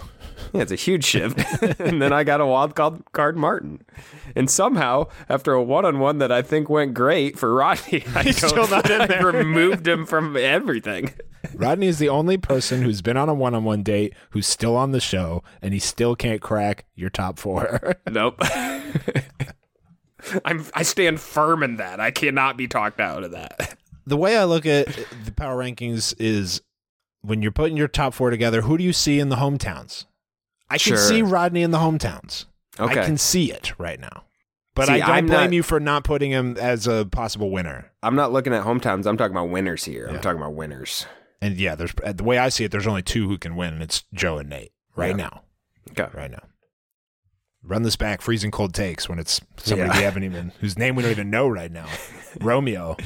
Yeah, 0.53 0.63
it's 0.63 0.73
a 0.73 0.77
huge 0.77 1.05
shift. 1.05 1.39
and 1.81 2.01
then 2.01 2.13
I 2.13 2.25
got 2.25 2.41
a 2.41 2.47
wild 2.47 2.75
card, 2.75 3.03
card 3.13 3.37
Martin. 3.37 3.83
And 4.37 4.51
somehow, 4.51 5.09
after 5.29 5.53
a 5.53 5.63
one-on-one 5.63 6.19
that 6.19 6.31
I 6.33 6.43
think 6.43 6.69
went 6.69 6.95
great 6.95 7.39
for 7.39 7.53
Rodney, 7.55 8.05
I, 8.15 8.23
He's 8.23 8.41
go- 8.41 8.49
still 8.49 8.69
not 8.69 8.89
in 8.91 9.01
I 9.03 9.07
there. 9.07 9.27
removed 9.27 9.87
him 9.87 10.07
from 10.07 10.37
everything. 10.37 11.13
Rodney 11.55 11.87
is 11.87 11.99
the 11.99 12.09
only 12.09 12.37
person 12.37 12.83
who's 12.83 13.01
been 13.03 13.17
on 13.17 13.29
a 13.29 13.35
one-on-one 13.35 13.83
date 13.83 14.15
who's 14.31 14.47
still 14.47 14.77
on 14.77 14.93
the 14.93 15.01
show, 15.01 15.43
and 15.63 15.73
he 15.75 15.81
still 15.81 16.17
can't 16.17 16.41
crack 16.41 16.85
your 16.95 17.11
top 17.11 17.39
four. 17.39 17.97
Nope. 18.11 18.41
I'm 20.45 20.65
I 20.75 20.83
stand 20.83 21.21
firm 21.21 21.63
in 21.63 21.77
that. 21.77 22.01
I 22.01 22.11
cannot 22.11 22.57
be 22.57 22.67
talked 22.69 23.01
out 23.01 23.23
of 23.23 23.31
that. 23.31 23.77
the 24.07 24.17
way 24.17 24.37
I 24.37 24.45
look 24.45 24.67
at 24.67 24.87
the 25.25 25.33
power 25.33 25.57
rankings 25.63 26.13
is 26.19 26.61
when 27.23 27.41
you're 27.41 27.53
putting 27.53 27.77
your 27.77 27.89
top 27.89 28.15
four 28.15 28.31
together, 28.31 28.63
who 28.63 28.77
do 28.77 28.85
you 28.85 28.93
see 28.93 29.21
in 29.21 29.29
the 29.29 29.37
hometowns? 29.37 30.07
I 30.71 30.79
can 30.79 30.97
see 30.97 31.23
Rodney 31.23 31.63
in 31.63 31.71
the 31.71 31.79
hometowns. 31.79 32.45
Okay. 32.79 33.01
I 33.01 33.05
can 33.05 33.17
see 33.19 33.51
it 33.51 33.73
right 33.79 33.99
now. 33.99 34.25
But 34.75 34.87
See, 34.87 34.93
I 34.95 34.99
don't 34.99 35.11
I'm 35.11 35.27
blame 35.27 35.41
not- 35.41 35.53
you 35.53 35.63
for 35.63 35.81
not 35.81 36.05
putting 36.05 36.31
him 36.31 36.57
as 36.59 36.87
a 36.87 37.07
possible 37.11 37.51
winner. 37.51 37.91
I'm 38.03 38.15
not 38.15 38.33
looking 38.33 38.53
at 38.53 38.65
hometowns. 38.65 39.07
I'm 39.07 39.17
talking 39.17 39.33
about 39.37 39.49
winners 39.51 39.85
here. 39.85 40.07
Yeah. 40.09 40.15
I'm 40.17 40.21
talking 40.21 40.41
about 40.41 40.55
winners. 40.55 41.07
And 41.43 41.57
yeah, 41.57 41.75
there's 41.75 41.93
the 41.95 42.23
way 42.25 42.39
I 42.39 42.49
see 42.49 42.65
it, 42.65 42.71
there's 42.71 42.87
only 42.87 43.03
two 43.03 43.29
who 43.29 43.39
can 43.39 43.57
win, 43.57 43.75
and 43.75 43.83
it's 43.83 44.05
Joe 44.15 44.39
and 44.39 44.51
Nayte 44.51 44.71
right 44.95 45.11
Yeah. 45.11 45.17
now. 45.17 45.43
Okay. 45.91 46.09
Right 46.17 46.31
now. 46.31 46.43
Run 47.65 47.83
this 47.83 47.97
back, 47.97 48.21
freezing 48.23 48.51
cold 48.53 48.73
takes 48.73 49.09
when 49.09 49.19
it's 49.19 49.41
somebody 49.57 49.91
Yeah. 49.91 49.97
we 49.99 50.03
haven't 50.05 50.23
even 50.25 50.53
whose 50.61 50.79
name 50.79 50.95
we 50.95 51.03
don't 51.03 51.11
even 51.13 51.31
know 51.31 51.49
right 51.49 51.73
now. 51.73 51.87
Romeo. 52.41 52.97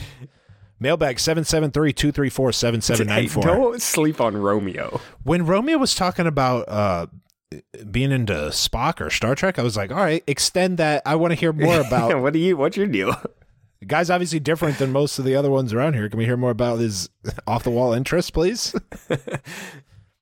Mailbag 0.78 1.16
773-234-7794. 1.16 3.08
Hey, 3.08 3.26
don't 3.26 3.80
sleep 3.82 4.20
on 4.20 4.36
Romeo. 4.36 5.00
when 5.22 5.46
Romeo 5.46 5.78
was 5.78 5.94
talking 5.94 6.26
about 6.26 6.68
uh, 6.68 7.06
being 7.90 8.12
into 8.12 8.32
Spock 8.32 9.00
or 9.00 9.11
Star 9.11 9.34
Trek, 9.34 9.59
I 9.59 9.62
was 9.62 9.76
like, 9.76 9.90
all 9.90 9.98
right, 9.98 10.22
extend 10.26 10.78
that. 10.78 11.03
I 11.07 11.16
want 11.16 11.32
to 11.32 11.38
hear 11.38 11.53
more 11.53 11.80
about. 11.86 12.20
what 12.20 12.32
do 12.32 12.38
you? 12.38 12.57
What's 12.57 12.76
your 12.76 12.86
deal? 12.86 13.14
the 13.80 13.86
guy's 13.86 14.11
obviously 14.11 14.40
different 14.40 14.78
than 14.78 14.92
most 14.92 15.18
of 15.18 15.24
the 15.24 15.34
other 15.34 15.50
ones 15.50 15.72
around 15.72 15.94
here. 15.94 16.09
Can 16.09 16.18
we 16.18 16.24
hear 16.24 16.36
more 16.36 16.50
about 16.50 16.78
his 16.78 17.09
off 17.46 17.64
the 17.64 17.70
wall 17.70 17.92
interests, 17.92 18.30
please? 18.30 18.74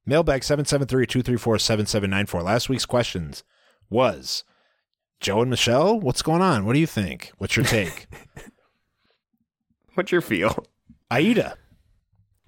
Mailbag 0.07 0.41
773-234-7794. 0.43 2.43
Last 2.43 2.69
week's 2.71 2.87
questions 2.87 3.45
was 3.91 4.45
Joe 5.21 5.43
and 5.43 5.51
Michelle, 5.51 6.01
what's 6.01 6.23
going 6.23 6.41
on? 6.41 6.65
What 6.65 6.73
do 6.73 6.79
you 6.79 6.87
think? 6.87 7.33
What's 7.39 7.57
your 7.57 7.67
take? 7.67 8.07
What's 9.95 10.13
your 10.13 10.23
feel? 10.23 10.65
Aida. 11.11 11.57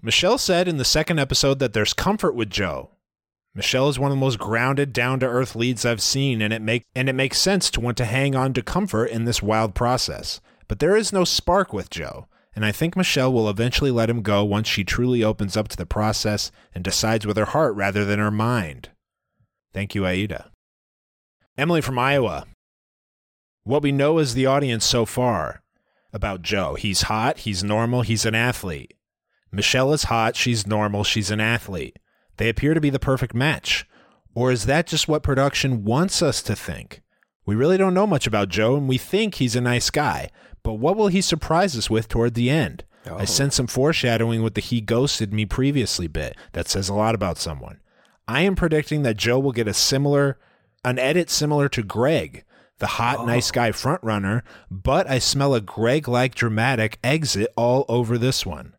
Michelle 0.01 0.39
said 0.39 0.68
in 0.68 0.78
the 0.78 0.85
second 0.85 1.18
episode 1.18 1.59
that 1.59 1.74
there's 1.74 1.93
comfort 1.93 2.35
with 2.35 2.49
Joe. 2.49 2.93
Michelle 3.55 3.88
is 3.88 3.98
one 3.98 4.11
of 4.11 4.16
the 4.16 4.20
most 4.20 4.38
grounded, 4.38 4.92
down 4.92 5.20
to 5.20 5.26
earth 5.26 5.55
leads 5.55 5.84
I've 5.84 6.00
seen, 6.00 6.40
and 6.40 6.53
it 6.53 6.62
make 6.62 6.84
and 6.94 7.09
it 7.09 7.14
makes 7.14 7.38
sense 7.38 7.70
to 7.70 7.80
want 7.80 7.98
to 7.98 8.07
hang 8.07 8.34
on 8.34 8.55
to 8.55 8.62
comfort 8.62 9.07
in 9.07 9.24
this 9.24 9.42
wild 9.42 9.74
process. 9.74 10.40
But 10.68 10.78
there 10.78 10.96
is 10.96 11.12
no 11.12 11.24
spark 11.24 11.72
with 11.72 11.90
Joe, 11.90 12.28
and 12.55 12.64
I 12.64 12.72
think 12.72 12.96
Michelle 12.96 13.32
will 13.32 13.50
eventually 13.50 13.90
let 13.90 14.09
him 14.09 14.22
go 14.22 14.42
once 14.42 14.68
she 14.68 14.84
truly 14.84 15.22
opens 15.22 15.55
up 15.55 15.68
to 15.68 15.76
the 15.76 15.84
process 15.84 16.50
and 16.74 16.82
decides 16.82 17.26
with 17.26 17.36
her 17.36 17.44
heart 17.44 17.74
rather 17.74 18.07
than 18.07 18.18
her 18.18 18.30
mind. 18.30 18.88
Thank 19.74 19.94
you, 19.94 20.07
Aida. 20.07 20.50
Emily 21.59 21.82
from 21.82 21.98
Iowa. 21.98 22.46
What 23.64 23.82
we 23.82 23.92
know 23.92 24.16
as 24.18 24.32
the 24.32 24.46
audience 24.46 24.84
so 24.86 25.05
far 25.05 25.62
about 26.12 26.42
Joe. 26.42 26.74
He's 26.74 27.03
hot, 27.03 27.40
he's 27.40 27.62
normal, 27.62 28.03
he's 28.03 28.24
an 28.24 28.34
athlete. 28.34 28.94
Michelle 29.50 29.92
is 29.92 30.05
hot, 30.05 30.36
she's 30.36 30.66
normal, 30.66 31.05
she's 31.05 31.30
an 31.30 31.40
athlete. 31.40 31.98
They 32.37 32.49
appear 32.49 32.74
to 32.74 32.80
be 32.80 32.91
the 32.91 32.99
perfect 32.99 33.35
match. 33.35 33.87
Or 34.35 34.51
is 34.51 34.66
that 34.66 34.87
just 34.87 35.09
what 35.09 35.22
production 35.22 35.85
wants 35.85 36.22
us 36.22 36.43
to 36.43 36.57
think? 36.57 37.03
We 37.45 37.55
really 37.55 37.76
don't 37.76 37.95
know 37.95 38.07
much 38.07 38.26
about 38.26 38.49
Joe, 38.49 38.76
and 38.76 38.89
we 38.89 38.99
think 38.99 39.35
he's 39.35 39.57
a 39.57 39.61
nice 39.61 39.91
guy. 39.91 40.30
But 40.62 40.74
what 40.74 40.97
will 40.97 41.09
he 41.09 41.20
surprise 41.20 41.76
us 41.76 41.91
with 41.91 42.09
toward 42.09 42.35
the 42.35 42.51
end? 42.51 42.85
I 43.07 43.22
oh. 43.22 43.24
sense 43.24 43.57
some 43.57 43.66
foreshadowing 43.66 44.43
with 44.43 44.55
the 44.55 44.61
he 44.61 44.80
ghosted 44.80 45.33
me 45.33 45.45
previously 45.45 46.07
bit. 46.07 46.37
That 46.53 46.68
says 46.68 46.89
a 46.89 46.95
lot 46.95 47.14
about 47.14 47.39
someone. 47.39 47.80
I 48.28 48.43
am 48.43 48.55
predicting 48.55 49.03
that 49.03 49.16
Joe 49.16 49.41
will 49.41 49.53
get 49.53 49.66
a 49.66 49.74
similar, 49.74 50.39
an 50.85 50.99
edit 50.99 51.28
similar 51.28 51.68
to 51.70 51.83
Greg, 51.83 52.45
the 52.78 52.87
hot, 52.87 53.18
oh. 53.18 53.26
nice 53.26 53.51
guy 53.51 53.70
frontrunner, 53.70 54.43
but 54.70 55.11
I 55.11 55.18
smell 55.18 55.55
a 55.55 55.61
Greg 55.61 56.07
like 56.07 56.35
dramatic 56.35 56.99
exit 57.03 57.49
all 57.57 57.85
over 57.89 58.16
this 58.16 58.47
one. 58.47 58.74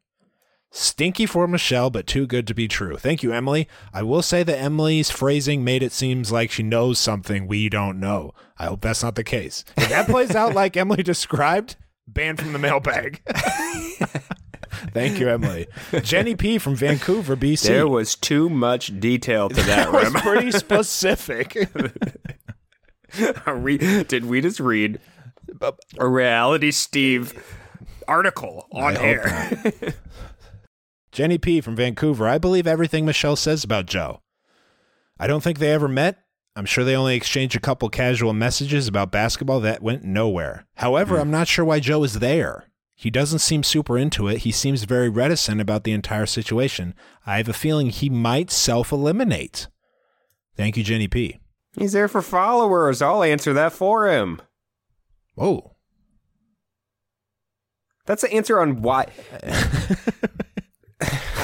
Stinky 0.75 1.27
for 1.27 1.47
Michelle, 1.47 1.91
but 1.91 2.07
too 2.07 2.25
good 2.25 2.47
to 2.47 2.55
be 2.55 2.67
true. 2.67 2.97
Thank 2.97 3.21
you, 3.21 3.31
Emily. 3.31 3.67
I 3.93 4.01
will 4.01 4.23
say 4.23 4.41
that 4.41 4.57
Emily's 4.59 5.11
phrasing 5.11 5.63
made 5.63 5.83
it 5.83 5.91
seem 5.91 6.23
like 6.23 6.49
she 6.49 6.63
knows 6.63 6.97
something 6.97 7.45
we 7.45 7.69
don't 7.69 7.99
know. 7.99 8.33
I 8.57 8.65
hope 8.65 8.81
that's 8.81 9.03
not 9.03 9.13
the 9.13 9.23
case. 9.23 9.63
If 9.77 9.89
that 9.89 10.07
plays 10.07 10.35
out 10.35 10.55
like 10.55 10.75
Emily 10.75 11.03
described, 11.03 11.75
banned 12.07 12.39
from 12.39 12.53
the 12.53 12.59
mailbag. 12.59 13.21
Thank 14.93 15.19
you, 15.19 15.29
Emily. 15.29 15.67
Jenny 16.01 16.35
P 16.35 16.57
from 16.57 16.75
Vancouver, 16.75 17.35
BC. 17.35 17.67
There 17.67 17.87
was 17.87 18.15
too 18.15 18.49
much 18.49 18.99
detail 18.99 19.49
to 19.49 19.55
that. 19.55 19.91
that 19.91 20.13
was 20.13 20.21
pretty 20.23 20.49
specific. 20.51 21.55
We, 23.55 23.77
did 23.77 24.25
we 24.25 24.41
just 24.41 24.59
read 24.59 24.99
a 25.99 26.07
reality 26.07 26.71
Steve 26.71 27.39
article 28.07 28.67
on 28.71 28.97
I 28.97 29.01
air? 29.03 29.93
Jenny 31.13 31.37
P 31.37 31.61
from 31.61 31.75
Vancouver. 31.75 32.27
I 32.27 32.39
believe 32.39 32.65
everything 32.65 33.05
Michelle 33.05 33.35
says 33.35 33.63
about 33.63 33.85
Joe. 33.85 34.21
I 35.19 35.27
don't 35.27 35.43
think 35.43 35.59
they 35.59 35.71
ever 35.71 35.87
met. 35.87 36.17
I'm 36.55 36.65
sure 36.65 36.83
they 36.83 36.95
only 36.95 37.15
exchanged 37.15 37.55
a 37.55 37.59
couple 37.59 37.87
casual 37.89 38.33
messages 38.33 38.87
about 38.87 39.11
basketball 39.11 39.59
that 39.59 39.83
went 39.83 40.03
nowhere. 40.03 40.65
However, 40.75 41.15
hmm. 41.15 41.21
I'm 41.21 41.31
not 41.31 41.47
sure 41.47 41.63
why 41.63 41.79
Joe 41.79 42.03
is 42.03 42.15
there. 42.15 42.65
He 42.95 43.11
doesn't 43.11 43.39
seem 43.39 43.61
super 43.61 43.95
into 43.97 44.27
it. 44.27 44.39
He 44.39 44.51
seems 44.51 44.85
very 44.85 45.07
reticent 45.07 45.61
about 45.61 45.83
the 45.83 45.91
entire 45.91 46.25
situation. 46.25 46.95
I 47.27 47.37
have 47.37 47.49
a 47.49 47.53
feeling 47.53 47.89
he 47.89 48.09
might 48.09 48.49
self 48.49 48.91
eliminate. 48.91 49.67
Thank 50.55 50.77
you, 50.77 50.83
Jenny 50.83 51.07
P. 51.07 51.39
He's 51.77 51.93
there 51.93 52.07
for 52.07 52.23
followers. 52.23 53.03
I'll 53.03 53.23
answer 53.23 53.53
that 53.53 53.73
for 53.73 54.07
him. 54.07 54.41
Oh, 55.37 55.75
That's 58.05 58.23
the 58.23 58.33
answer 58.33 58.59
on 58.59 58.81
why. 58.81 59.07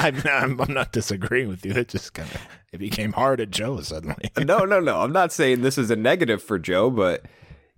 I'm 0.04 0.16
not, 0.16 0.26
I'm, 0.26 0.60
I'm 0.60 0.74
not 0.74 0.92
disagreeing 0.92 1.48
with 1.48 1.64
you. 1.64 1.72
It 1.72 1.88
just 1.88 2.14
kind 2.14 2.28
of 2.30 2.40
it 2.72 2.78
became 2.78 3.12
hard 3.12 3.40
at 3.40 3.50
Joe 3.50 3.80
suddenly. 3.80 4.30
No, 4.38 4.64
no, 4.64 4.80
no. 4.80 5.00
I'm 5.00 5.12
not 5.12 5.32
saying 5.32 5.60
this 5.62 5.76
is 5.76 5.90
a 5.90 5.96
negative 5.96 6.42
for 6.42 6.58
Joe, 6.58 6.90
but 6.90 7.24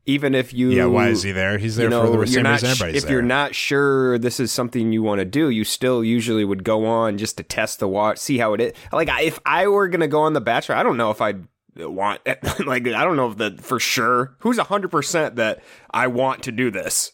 even 0.06 0.34
if 0.34 0.52
you, 0.52 0.70
yeah, 0.70 0.86
why 0.86 1.08
is 1.08 1.22
he 1.22 1.32
there? 1.32 1.58
He's 1.58 1.76
there 1.76 1.86
you 1.86 1.90
know, 1.90 2.12
for 2.12 2.20
the 2.20 2.26
same 2.26 2.46
reason 2.46 2.70
everybody's 2.70 3.04
if 3.04 3.10
you're 3.10 3.22
not 3.22 3.54
sure 3.54 4.18
this 4.18 4.40
is 4.40 4.50
something 4.52 4.92
you 4.92 5.02
want 5.02 5.18
to 5.20 5.24
do, 5.24 5.48
you 5.48 5.64
still 5.64 6.02
usually 6.04 6.44
would 6.44 6.64
go 6.64 6.86
on 6.86 7.18
just 7.18 7.36
to 7.38 7.42
test 7.42 7.78
the 7.78 7.88
watch, 7.88 8.18
see 8.18 8.38
how 8.38 8.54
it 8.54 8.60
is. 8.60 8.72
Like 8.92 9.08
if 9.22 9.38
I 9.44 9.66
were 9.68 9.88
gonna 9.88 10.08
go 10.08 10.22
on 10.22 10.32
The 10.32 10.40
Bachelor, 10.40 10.76
I 10.76 10.82
don't 10.82 10.96
know 10.96 11.10
if 11.10 11.20
I'd 11.20 11.46
want 11.76 12.20
like 12.66 12.86
I 12.86 13.04
don't 13.04 13.16
know 13.16 13.30
if 13.30 13.38
that 13.38 13.60
for 13.60 13.78
sure. 13.78 14.36
Who's 14.40 14.58
hundred 14.58 14.90
percent 14.90 15.36
that 15.36 15.62
I 15.90 16.08
want 16.08 16.42
to 16.44 16.52
do 16.52 16.70
this 16.70 17.12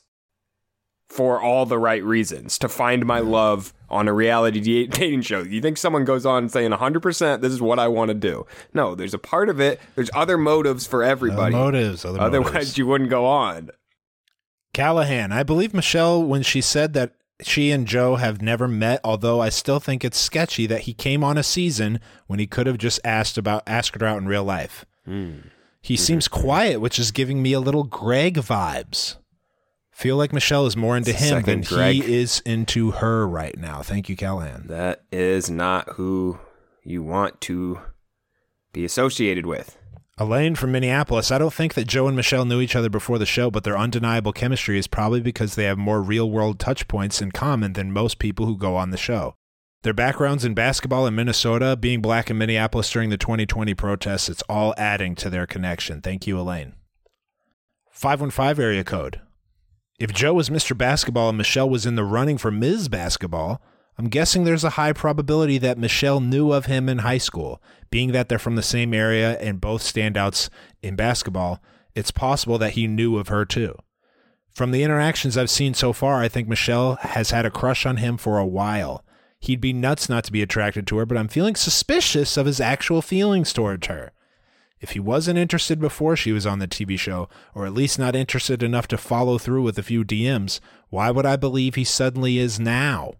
for 1.08 1.40
all 1.40 1.66
the 1.66 1.78
right 1.78 2.02
reasons 2.02 2.58
to 2.58 2.68
find 2.68 3.06
my 3.06 3.20
love 3.20 3.72
on 3.90 4.08
a 4.08 4.12
reality 4.12 4.86
dating 4.86 5.22
show. 5.22 5.42
You 5.42 5.60
think 5.60 5.76
someone 5.76 6.04
goes 6.04 6.26
on 6.26 6.48
saying 6.48 6.70
100% 6.70 7.40
this 7.40 7.52
is 7.52 7.60
what 7.60 7.78
I 7.78 7.88
want 7.88 8.08
to 8.08 8.14
do? 8.14 8.46
No, 8.74 8.94
there's 8.94 9.14
a 9.14 9.18
part 9.18 9.48
of 9.48 9.60
it. 9.60 9.80
There's 9.94 10.10
other 10.14 10.38
motives 10.38 10.86
for 10.86 11.02
everybody. 11.02 11.54
Other 11.54 11.64
motives, 11.64 12.04
other 12.04 12.20
Otherwise, 12.20 12.52
motives. 12.52 12.78
you 12.78 12.86
wouldn't 12.86 13.10
go 13.10 13.26
on. 13.26 13.70
Callahan, 14.74 15.32
I 15.32 15.42
believe 15.42 15.74
Michelle 15.74 16.22
when 16.22 16.42
she 16.42 16.60
said 16.60 16.92
that 16.92 17.14
she 17.42 17.70
and 17.70 17.86
Joe 17.86 18.16
have 18.16 18.42
never 18.42 18.66
met, 18.66 19.00
although 19.04 19.40
I 19.40 19.48
still 19.48 19.80
think 19.80 20.04
it's 20.04 20.18
sketchy 20.18 20.66
that 20.66 20.82
he 20.82 20.92
came 20.92 21.22
on 21.22 21.38
a 21.38 21.42
season 21.42 22.00
when 22.26 22.38
he 22.38 22.46
could 22.46 22.66
have 22.66 22.78
just 22.78 23.00
asked 23.04 23.38
about 23.38 23.62
asked 23.66 24.00
her 24.00 24.06
out 24.06 24.18
in 24.18 24.26
real 24.26 24.44
life. 24.44 24.84
Hmm. 25.04 25.38
He 25.80 25.94
mm-hmm. 25.94 26.02
seems 26.02 26.28
quiet, 26.28 26.80
which 26.80 26.98
is 26.98 27.12
giving 27.12 27.42
me 27.42 27.52
a 27.52 27.60
little 27.60 27.84
Greg 27.84 28.34
vibes. 28.34 29.16
Feel 29.98 30.16
like 30.16 30.32
Michelle 30.32 30.64
is 30.64 30.76
more 30.76 30.96
into 30.96 31.12
him 31.12 31.42
than 31.42 31.62
Greg. 31.62 31.96
he 31.96 32.14
is 32.14 32.38
into 32.46 32.92
her 32.92 33.26
right 33.26 33.58
now. 33.58 33.82
Thank 33.82 34.08
you, 34.08 34.14
Callahan. 34.14 34.68
That 34.68 35.02
is 35.10 35.50
not 35.50 35.88
who 35.94 36.38
you 36.84 37.02
want 37.02 37.40
to 37.40 37.80
be 38.72 38.84
associated 38.84 39.44
with. 39.44 39.76
Elaine 40.16 40.54
from 40.54 40.70
Minneapolis. 40.70 41.32
I 41.32 41.38
don't 41.38 41.52
think 41.52 41.74
that 41.74 41.88
Joe 41.88 42.06
and 42.06 42.14
Michelle 42.14 42.44
knew 42.44 42.60
each 42.60 42.76
other 42.76 42.88
before 42.88 43.18
the 43.18 43.26
show, 43.26 43.50
but 43.50 43.64
their 43.64 43.76
undeniable 43.76 44.32
chemistry 44.32 44.78
is 44.78 44.86
probably 44.86 45.20
because 45.20 45.56
they 45.56 45.64
have 45.64 45.78
more 45.78 46.00
real 46.00 46.30
world 46.30 46.60
touch 46.60 46.86
points 46.86 47.20
in 47.20 47.32
common 47.32 47.72
than 47.72 47.90
most 47.90 48.20
people 48.20 48.46
who 48.46 48.56
go 48.56 48.76
on 48.76 48.90
the 48.90 48.96
show. 48.96 49.34
Their 49.82 49.94
backgrounds 49.94 50.44
in 50.44 50.54
basketball 50.54 51.08
in 51.08 51.16
Minnesota, 51.16 51.76
being 51.76 52.00
black 52.00 52.30
in 52.30 52.38
Minneapolis 52.38 52.88
during 52.88 53.10
the 53.10 53.18
2020 53.18 53.74
protests, 53.74 54.28
it's 54.28 54.42
all 54.48 54.74
adding 54.78 55.16
to 55.16 55.28
their 55.28 55.48
connection. 55.48 56.00
Thank 56.00 56.28
you, 56.28 56.38
Elaine. 56.38 56.74
515 57.90 58.62
area 58.64 58.84
code. 58.84 59.22
If 59.98 60.12
Joe 60.12 60.34
was 60.34 60.48
Mr. 60.48 60.78
Basketball 60.78 61.30
and 61.30 61.38
Michelle 61.38 61.68
was 61.68 61.84
in 61.84 61.96
the 61.96 62.04
running 62.04 62.38
for 62.38 62.52
Ms. 62.52 62.88
Basketball, 62.88 63.60
I'm 63.98 64.08
guessing 64.08 64.44
there's 64.44 64.62
a 64.62 64.70
high 64.70 64.92
probability 64.92 65.58
that 65.58 65.76
Michelle 65.76 66.20
knew 66.20 66.52
of 66.52 66.66
him 66.66 66.88
in 66.88 66.98
high 66.98 67.18
school. 67.18 67.60
Being 67.90 68.12
that 68.12 68.28
they're 68.28 68.38
from 68.38 68.54
the 68.54 68.62
same 68.62 68.94
area 68.94 69.36
and 69.40 69.60
both 69.60 69.82
standouts 69.82 70.50
in 70.84 70.94
basketball, 70.94 71.60
it's 71.96 72.12
possible 72.12 72.58
that 72.58 72.74
he 72.74 72.86
knew 72.86 73.16
of 73.16 73.26
her 73.26 73.44
too. 73.44 73.76
From 74.52 74.70
the 74.70 74.84
interactions 74.84 75.36
I've 75.36 75.50
seen 75.50 75.74
so 75.74 75.92
far, 75.92 76.22
I 76.22 76.28
think 76.28 76.46
Michelle 76.46 76.94
has 77.00 77.30
had 77.32 77.44
a 77.44 77.50
crush 77.50 77.84
on 77.84 77.96
him 77.96 78.18
for 78.18 78.38
a 78.38 78.46
while. 78.46 79.04
He'd 79.40 79.60
be 79.60 79.72
nuts 79.72 80.08
not 80.08 80.22
to 80.24 80.32
be 80.32 80.42
attracted 80.42 80.86
to 80.86 80.98
her, 80.98 81.06
but 81.06 81.18
I'm 81.18 81.28
feeling 81.28 81.56
suspicious 81.56 82.36
of 82.36 82.46
his 82.46 82.60
actual 82.60 83.02
feelings 83.02 83.52
towards 83.52 83.88
her. 83.88 84.12
If 84.80 84.90
he 84.90 85.00
wasn't 85.00 85.38
interested 85.38 85.80
before 85.80 86.14
she 86.16 86.32
was 86.32 86.46
on 86.46 86.58
the 86.60 86.68
TV 86.68 86.98
show, 86.98 87.28
or 87.54 87.66
at 87.66 87.74
least 87.74 87.98
not 87.98 88.14
interested 88.14 88.62
enough 88.62 88.86
to 88.88 88.96
follow 88.98 89.38
through 89.38 89.62
with 89.62 89.78
a 89.78 89.82
few 89.82 90.04
DMs, 90.04 90.60
why 90.90 91.10
would 91.10 91.26
I 91.26 91.36
believe 91.36 91.74
he 91.74 91.84
suddenly 91.84 92.38
is 92.38 92.60
now? 92.60 93.14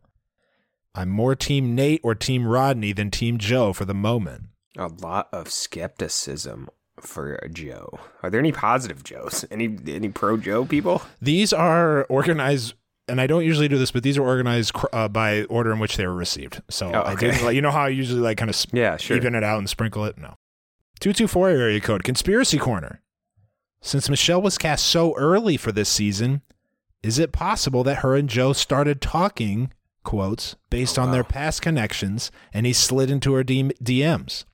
I'm 0.94 1.09
more 1.10 1.35
Team 1.35 1.76
Nayte 1.76 2.01
or 2.02 2.14
Team 2.14 2.47
Rodney 2.47 2.93
than 2.93 3.10
Team 3.10 3.39
Joe 3.39 3.72
for 3.72 3.85
the 3.85 3.94
moment. 3.94 4.44
A 4.76 4.86
lot 4.89 5.28
of 5.32 5.51
skepticism 5.51 6.68
for 7.01 7.39
Joe. 7.52 7.98
Are 8.22 8.30
there 8.30 8.40
any 8.40 8.52
positive 8.52 9.05
Joes? 9.05 9.44
Any 9.51 9.76
any 9.86 10.09
pro 10.09 10.36
Joe 10.36 10.64
people? 10.64 11.02
These 11.20 11.52
are 11.52 12.05
organized, 12.05 12.74
and 13.09 13.20
I 13.20 13.26
don't 13.26 13.44
usually 13.44 13.68
do 13.68 13.78
this, 13.78 13.90
but 13.93 14.02
these 14.02 14.18
are 14.18 14.22
organized 14.24 14.72
uh, 14.93 15.09
by 15.09 15.44
order 15.44 15.72
in 15.72 15.78
which 15.78 15.97
they 15.97 16.06
were 16.06 16.14
received. 16.14 16.62
So 16.70 16.93
Oh, 16.93 17.01
I 17.02 17.12
okay. 17.12 17.30
did, 17.32 17.43
like, 17.43 17.55
you 17.55 17.62
know 17.62 17.70
how 17.70 17.82
I 17.82 17.89
usually 17.89 18.20
like 18.20 18.39
kind 18.39 18.51
of 18.51 18.56
Yeah, 18.72 18.97
sure. 18.97 19.16
even 19.16 19.35
it 19.35 19.44
out 19.44 19.59
and 19.59 19.68
sprinkle 19.68 20.05
it? 20.05 20.18
No. 20.18 20.35
224 20.98 21.48
area 21.48 21.80
code, 21.80 22.04
Conspiracy 22.04 22.58
Corner. 22.58 23.02
Since 23.80 24.10
Michelle 24.10 24.42
was 24.42 24.58
cast 24.58 24.84
so 24.84 25.16
early 25.16 25.56
for 25.56 25.70
this 25.70 25.88
season, 25.88 26.42
is 27.02 27.18
it 27.18 27.32
possible 27.32 27.84
that 27.84 27.98
her 27.98 28.16
and 28.16 28.28
Joe 28.28 28.52
started 28.52 29.00
talking, 29.00 29.72
quotes, 30.02 30.56
based 30.70 30.98
Oh, 30.98 31.02
on 31.02 31.12
their 31.12 31.24
past 31.24 31.62
connections 31.62 32.32
and 32.52 32.66
he 32.66 32.72
slid 32.72 33.10
into 33.10 33.34
her 33.34 33.44
DMs? 33.44 34.44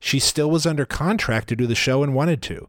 She 0.00 0.18
still 0.18 0.50
was 0.50 0.66
under 0.66 0.86
contract 0.86 1.48
to 1.48 1.56
do 1.56 1.66
the 1.66 1.74
show 1.74 2.02
and 2.02 2.14
wanted 2.14 2.42
to. 2.42 2.68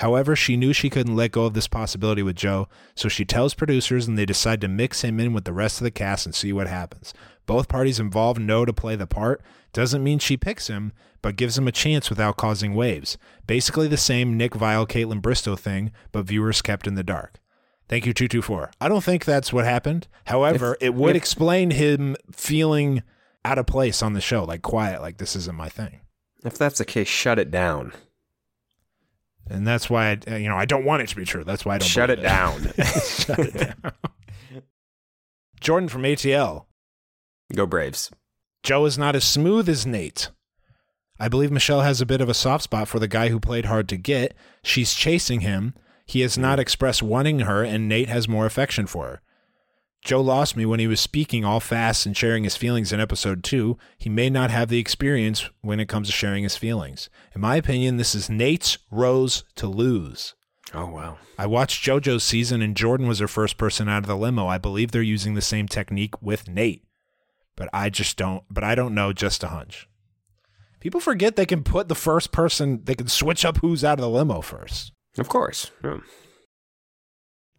However, 0.00 0.34
she 0.34 0.56
knew 0.56 0.72
she 0.72 0.88
couldn't 0.88 1.14
let 1.14 1.32
go 1.32 1.44
of 1.44 1.52
this 1.52 1.68
possibility 1.68 2.22
with 2.22 2.34
Joe, 2.34 2.68
so 2.94 3.06
she 3.08 3.26
tells 3.26 3.52
producers 3.52 4.08
and 4.08 4.16
they 4.16 4.24
decide 4.24 4.60
to 4.62 4.68
mix 4.68 5.02
him 5.02 5.20
in 5.20 5.34
with 5.34 5.44
the 5.44 5.52
rest 5.52 5.78
of 5.78 5.84
the 5.84 5.90
cast 5.90 6.24
and 6.24 6.34
see 6.34 6.54
what 6.54 6.66
happens. 6.66 7.12
Both 7.44 7.68
parties 7.68 8.00
involved 8.00 8.40
know 8.40 8.64
to 8.64 8.72
play 8.72 8.96
the 8.96 9.06
part. 9.06 9.42
Doesn't 9.74 10.02
mean 10.02 10.18
she 10.18 10.38
picks 10.38 10.68
him, 10.68 10.92
but 11.20 11.36
gives 11.36 11.58
him 11.58 11.68
a 11.68 11.72
chance 11.72 12.08
without 12.08 12.38
causing 12.38 12.74
waves. 12.74 13.18
Basically 13.46 13.88
the 13.88 13.98
same 13.98 14.38
Nick 14.38 14.52
Viall, 14.52 14.88
Kaitlyn 14.88 15.20
Bristowe 15.20 15.58
thing, 15.58 15.92
but 16.12 16.24
viewers 16.24 16.62
kept 16.62 16.86
in 16.86 16.94
the 16.94 17.04
dark. 17.04 17.38
Thank 17.86 18.06
you, 18.06 18.14
224. 18.14 18.70
I 18.80 18.88
don't 18.88 19.04
think 19.04 19.26
that's 19.26 19.52
what 19.52 19.66
happened. 19.66 20.08
However, 20.26 20.78
If- 20.80 20.86
it 20.86 20.94
would 20.94 21.10
if- 21.10 21.16
explain 21.22 21.72
him 21.72 22.16
feeling 22.32 23.02
out 23.44 23.58
of 23.58 23.66
place 23.66 24.02
on 24.02 24.14
the 24.14 24.20
show, 24.22 24.44
like 24.44 24.62
quiet, 24.62 25.02
like 25.02 25.18
this 25.18 25.36
isn't 25.36 25.56
my 25.56 25.68
thing. 25.68 26.00
If 26.42 26.56
that's 26.56 26.78
the 26.78 26.86
case, 26.86 27.08
shut 27.08 27.38
it 27.38 27.50
down. 27.50 27.92
And 29.48 29.66
that's 29.66 29.90
why, 29.90 30.10
I, 30.10 30.18
uh, 30.30 30.36
you 30.36 30.48
know, 30.48 30.56
I 30.56 30.64
don't 30.64 30.84
want 30.84 31.02
it 31.02 31.08
to 31.08 31.16
be 31.16 31.24
true. 31.24 31.44
That's 31.44 31.64
why 31.64 31.74
I 31.74 31.78
don't 31.78 31.88
Shut 31.88 32.08
believe 32.08 32.18
it 32.20 32.22
down. 32.28 32.62
Shut 32.84 33.38
it 33.38 33.54
down. 33.54 33.92
Jordan 35.60 35.88
from 35.88 36.02
ATL. 36.02 36.66
Go 37.54 37.66
Braves. 37.66 38.10
Joe 38.62 38.84
is 38.84 38.98
not 38.98 39.16
as 39.16 39.24
smooth 39.24 39.68
as 39.68 39.84
Nayte. 39.84 40.28
I 41.18 41.28
believe 41.28 41.50
Michelle 41.50 41.82
has 41.82 42.00
a 42.00 42.06
bit 42.06 42.20
of 42.20 42.28
a 42.28 42.34
soft 42.34 42.64
spot 42.64 42.88
for 42.88 42.98
the 42.98 43.08
guy 43.08 43.28
who 43.28 43.40
played 43.40 43.66
hard 43.66 43.88
to 43.90 43.96
get. 43.96 44.34
She's 44.62 44.94
chasing 44.94 45.40
him. 45.40 45.74
He 46.06 46.22
has 46.22 46.38
not 46.38 46.58
hmm. 46.58 46.62
expressed 46.62 47.02
wanting 47.02 47.40
her, 47.40 47.62
and 47.62 47.90
Nayte 47.90 48.08
has 48.08 48.28
more 48.28 48.46
affection 48.46 48.86
for 48.86 49.06
her. 49.06 49.20
Joe 50.02 50.22
lost 50.22 50.56
me 50.56 50.64
when 50.64 50.80
he 50.80 50.86
was 50.86 50.98
speaking 51.00 51.44
all 51.44 51.60
fast 51.60 52.06
and 52.06 52.16
sharing 52.16 52.44
his 52.44 52.56
feelings 52.56 52.92
in 52.92 53.00
episode 53.00 53.44
two. 53.44 53.76
He 53.98 54.08
may 54.08 54.30
not 54.30 54.50
have 54.50 54.68
the 54.68 54.78
experience 54.78 55.48
when 55.60 55.78
it 55.78 55.88
comes 55.88 56.08
to 56.08 56.12
sharing 56.12 56.42
his 56.42 56.56
feelings. 56.56 57.10
In 57.34 57.40
my 57.42 57.56
opinion, 57.56 57.96
this 57.96 58.14
is 58.14 58.28
Nayte's 58.28 58.78
rose 58.90 59.44
to 59.56 59.66
lose. 59.66 60.34
Oh 60.72 60.86
wow. 60.86 61.18
I 61.38 61.46
watched 61.46 61.84
JoJo's 61.84 62.24
season 62.24 62.62
and 62.62 62.76
Jordan 62.76 63.08
was 63.08 63.18
her 63.18 63.28
first 63.28 63.58
person 63.58 63.88
out 63.88 64.04
of 64.04 64.06
the 64.06 64.16
limo. 64.16 64.46
I 64.46 64.58
believe 64.58 64.90
they're 64.90 65.02
using 65.02 65.34
the 65.34 65.42
same 65.42 65.68
technique 65.68 66.20
with 66.22 66.46
Nayte. 66.46 66.82
But 67.56 67.68
I 67.72 67.90
just 67.90 68.16
don't 68.16 68.44
but 68.50 68.64
I 68.64 68.74
don't 68.74 68.94
know 68.94 69.12
just 69.12 69.44
a 69.44 69.48
hunch. 69.48 69.86
People 70.80 71.00
forget 71.00 71.36
they 71.36 71.44
can 71.44 71.62
put 71.62 71.88
the 71.88 71.94
first 71.94 72.32
person 72.32 72.80
they 72.84 72.94
can 72.94 73.08
switch 73.08 73.44
up 73.44 73.58
who's 73.58 73.84
out 73.84 73.98
of 73.98 74.02
the 74.02 74.08
limo 74.08 74.40
first. 74.40 74.92
Of 75.18 75.28
course. 75.28 75.70
Yeah. 75.84 75.98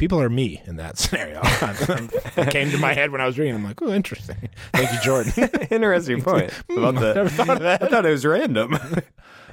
People 0.01 0.19
are 0.19 0.31
me 0.31 0.59
in 0.65 0.77
that 0.77 0.97
scenario. 0.97 1.41
it 1.43 2.49
came 2.49 2.71
to 2.71 2.79
my 2.79 2.95
head 2.95 3.11
when 3.11 3.21
I 3.21 3.27
was 3.27 3.37
reading. 3.37 3.53
I'm 3.53 3.63
like, 3.63 3.83
oh, 3.83 3.93
interesting. 3.93 4.49
Thank 4.73 4.91
you, 4.93 4.99
Jordan. 5.01 5.31
Interesting 5.69 6.23
point. 6.23 6.51
About 6.71 6.95
the, 6.95 7.13
Never 7.13 7.29
thought 7.29 7.49
of 7.49 7.59
that. 7.59 7.83
I 7.83 7.87
thought 7.87 8.07
it 8.07 8.09
was 8.09 8.25
random. 8.25 8.79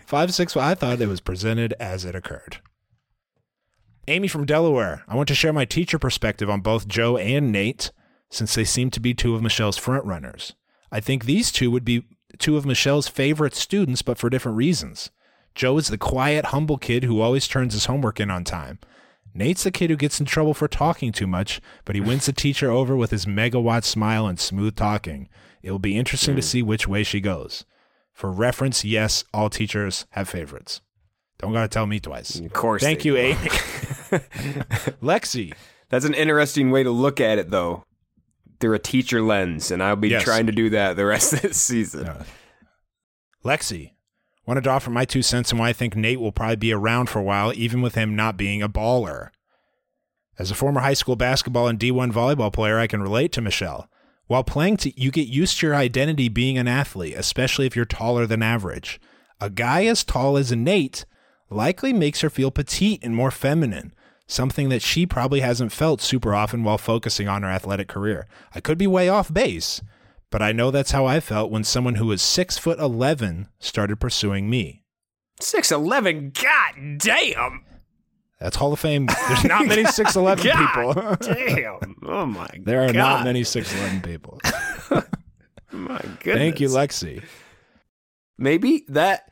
Five 0.06 0.32
six. 0.32 0.56
I 0.56 0.74
thought 0.74 1.02
it 1.02 1.06
was 1.06 1.20
presented 1.20 1.74
as 1.78 2.06
it 2.06 2.14
occurred. 2.14 2.62
Amy 4.06 4.26
from 4.26 4.46
Delaware. 4.46 5.02
I 5.06 5.16
want 5.16 5.28
to 5.28 5.34
share 5.34 5.52
my 5.52 5.66
teacher 5.66 5.98
perspective 5.98 6.48
on 6.48 6.62
both 6.62 6.88
Joe 6.88 7.18
and 7.18 7.54
Nayte, 7.54 7.90
since 8.30 8.54
they 8.54 8.64
seem 8.64 8.90
to 8.92 9.00
be 9.00 9.12
two 9.12 9.34
of 9.34 9.42
Michelle's 9.42 9.76
front 9.76 10.06
runners. 10.06 10.54
I 10.90 11.00
think 11.00 11.26
these 11.26 11.52
two 11.52 11.70
would 11.70 11.84
be 11.84 12.04
two 12.38 12.56
of 12.56 12.64
Michelle's 12.64 13.06
favorite 13.06 13.54
students, 13.54 14.00
but 14.00 14.16
for 14.16 14.30
different 14.30 14.56
reasons. 14.56 15.10
Joe 15.54 15.76
is 15.76 15.88
the 15.88 15.98
quiet, 15.98 16.46
humble 16.46 16.78
kid 16.78 17.04
who 17.04 17.20
always 17.20 17.46
turns 17.46 17.74
his 17.74 17.84
homework 17.84 18.18
in 18.18 18.30
on 18.30 18.44
time. 18.44 18.78
Nayte's 19.38 19.62
the 19.62 19.70
kid 19.70 19.90
who 19.90 19.96
gets 19.96 20.18
in 20.18 20.26
trouble 20.26 20.52
for 20.52 20.66
talking 20.66 21.12
too 21.12 21.26
much, 21.26 21.60
but 21.84 21.94
he 21.94 22.00
wins 22.00 22.26
the 22.26 22.32
teacher 22.32 22.70
over 22.70 22.96
with 22.96 23.12
his 23.12 23.24
megawatt 23.24 23.84
smile 23.84 24.26
and 24.26 24.40
smooth 24.40 24.74
talking. 24.74 25.28
It 25.62 25.70
will 25.70 25.78
be 25.78 25.96
interesting 25.96 26.34
to 26.34 26.42
hmm. 26.42 26.46
see 26.46 26.62
which 26.62 26.88
way 26.88 27.04
she 27.04 27.20
goes. 27.20 27.64
For 28.12 28.32
reference, 28.32 28.84
yes, 28.84 29.22
all 29.32 29.48
teachers 29.48 30.06
have 30.10 30.28
favorites. 30.28 30.80
Don't 31.38 31.52
gotta 31.52 31.68
tell 31.68 31.86
me 31.86 32.00
twice. 32.00 32.40
Of 32.40 32.52
course. 32.52 32.82
Thank 32.82 33.04
you. 33.04 33.16
Amy. 33.16 33.36
Lexi. 35.00 35.54
That's 35.88 36.04
an 36.04 36.14
interesting 36.14 36.72
way 36.72 36.82
to 36.82 36.90
look 36.90 37.20
at 37.20 37.38
it, 37.38 37.50
though, 37.50 37.84
through 38.58 38.74
a 38.74 38.80
teacher 38.80 39.22
lens, 39.22 39.70
and 39.70 39.82
I'll 39.82 39.94
be 39.94 40.08
Yes. 40.08 40.24
trying 40.24 40.46
to 40.46 40.52
do 40.52 40.70
that 40.70 40.96
the 40.96 41.06
rest 41.06 41.32
of 41.32 41.42
this 41.42 41.60
season. 41.60 42.06
Yeah. 42.06 42.24
Lexi. 43.44 43.92
Wanted 44.48 44.64
to 44.64 44.70
offer 44.70 44.88
my 44.88 45.04
two 45.04 45.20
cents 45.20 45.52
on 45.52 45.58
why 45.58 45.68
I 45.68 45.72
think 45.74 45.94
Nayte 45.94 46.16
will 46.16 46.32
probably 46.32 46.56
be 46.56 46.72
around 46.72 47.10
for 47.10 47.18
a 47.18 47.22
while, 47.22 47.52
even 47.54 47.82
with 47.82 47.96
him 47.96 48.16
not 48.16 48.38
being 48.38 48.62
a 48.62 48.68
baller. 48.68 49.28
As 50.38 50.50
a 50.50 50.54
former 50.54 50.80
high 50.80 50.94
school 50.94 51.16
basketball 51.16 51.68
and 51.68 51.78
D1 51.78 52.12
volleyball 52.12 52.50
player, 52.50 52.78
I 52.78 52.86
can 52.86 53.02
relate 53.02 53.30
to 53.32 53.42
Michelle. 53.42 53.90
While 54.26 54.44
playing, 54.44 54.78
you 54.96 55.10
get 55.10 55.28
used 55.28 55.58
to 55.58 55.66
your 55.66 55.76
identity 55.76 56.30
being 56.30 56.56
an 56.56 56.66
athlete, 56.66 57.12
especially 57.14 57.66
if 57.66 57.76
you're 57.76 57.84
taller 57.84 58.24
than 58.24 58.42
average. 58.42 58.98
A 59.38 59.50
guy 59.50 59.84
as 59.84 60.02
tall 60.02 60.38
as 60.38 60.50
Nayte 60.50 61.04
likely 61.50 61.92
makes 61.92 62.22
her 62.22 62.30
feel 62.30 62.50
petite 62.50 63.04
and 63.04 63.14
more 63.14 63.30
feminine, 63.30 63.92
something 64.26 64.70
that 64.70 64.80
she 64.80 65.04
probably 65.04 65.40
hasn't 65.40 65.72
felt 65.72 66.00
super 66.00 66.34
often 66.34 66.64
while 66.64 66.78
focusing 66.78 67.28
on 67.28 67.42
her 67.42 67.50
athletic 67.50 67.88
career. 67.88 68.26
I 68.54 68.60
could 68.60 68.78
be 68.78 68.86
way 68.86 69.10
off 69.10 69.30
base, 69.30 69.82
but 70.30 70.42
I 70.42 70.52
know 70.52 70.70
that's 70.70 70.90
how 70.90 71.06
I 71.06 71.20
felt 71.20 71.50
when 71.50 71.64
someone 71.64 71.96
who 71.96 72.06
was 72.06 72.22
six 72.22 72.58
foot 72.58 72.78
eleven 72.78 73.48
started 73.58 73.96
pursuing 74.00 74.48
me. 74.50 74.84
Six 75.40 75.70
eleven. 75.72 76.30
God 76.30 76.98
damn. 76.98 77.64
That's 78.40 78.56
Hall 78.56 78.72
of 78.72 78.78
Fame. 78.78 79.06
There's 79.28 79.44
not 79.44 79.66
many 79.66 79.84
six 79.84 80.16
eleven 80.16 80.44
people. 80.44 80.94
God 80.94 81.20
damn. 81.20 81.96
Oh 82.06 82.26
my. 82.26 82.46
God. 82.46 82.60
There 82.64 82.84
are 82.84 82.92
not 82.92 83.24
many 83.24 83.44
six 83.44 83.74
eleven 83.74 84.00
people. 84.00 84.40
My 85.70 85.98
goodness. 85.98 86.34
Thank 86.38 86.60
you, 86.60 86.68
Lexi. 86.68 87.22
Maybe 88.38 88.84
that 88.88 89.30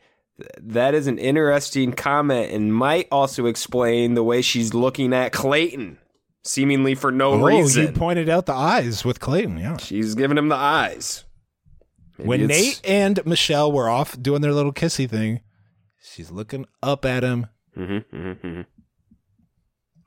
that 0.61 0.93
is 0.93 1.07
an 1.07 1.17
interesting 1.17 1.93
comment 1.93 2.51
and 2.51 2.73
might 2.73 3.07
also 3.11 3.47
explain 3.47 4.13
the 4.13 4.23
way 4.23 4.41
she's 4.41 4.73
looking 4.73 5.13
at 5.13 5.31
Clayton, 5.31 5.97
seemingly 6.47 6.95
for 6.95 7.11
no 7.11 7.33
oh, 7.33 7.45
reason. 7.45 7.87
you 7.87 7.91
pointed 7.91 8.29
out 8.29 8.45
the 8.45 8.53
eyes 8.53 9.03
with 9.05 9.19
Clayton. 9.19 9.57
Yeah. 9.57 9.77
she's 9.77 10.15
giving 10.15 10.37
him 10.37 10.49
the 10.49 10.55
eyes. 10.55 11.25
Maybe 12.17 12.27
when 12.27 12.41
it's- 12.41 12.79
Nayte 12.79 12.81
and 12.89 13.25
Michelle 13.25 13.71
were 13.71 13.89
off 13.89 14.19
doing 14.21 14.41
their 14.41 14.53
little 14.53 14.73
kissy 14.73 15.09
thing, 15.09 15.41
she's 16.01 16.31
looking 16.31 16.65
up 16.81 17.05
at 17.05 17.23
him, 17.23 17.47
Mhm, 17.77 18.05
mhm, 18.11 18.39
mhm. 18.41 18.65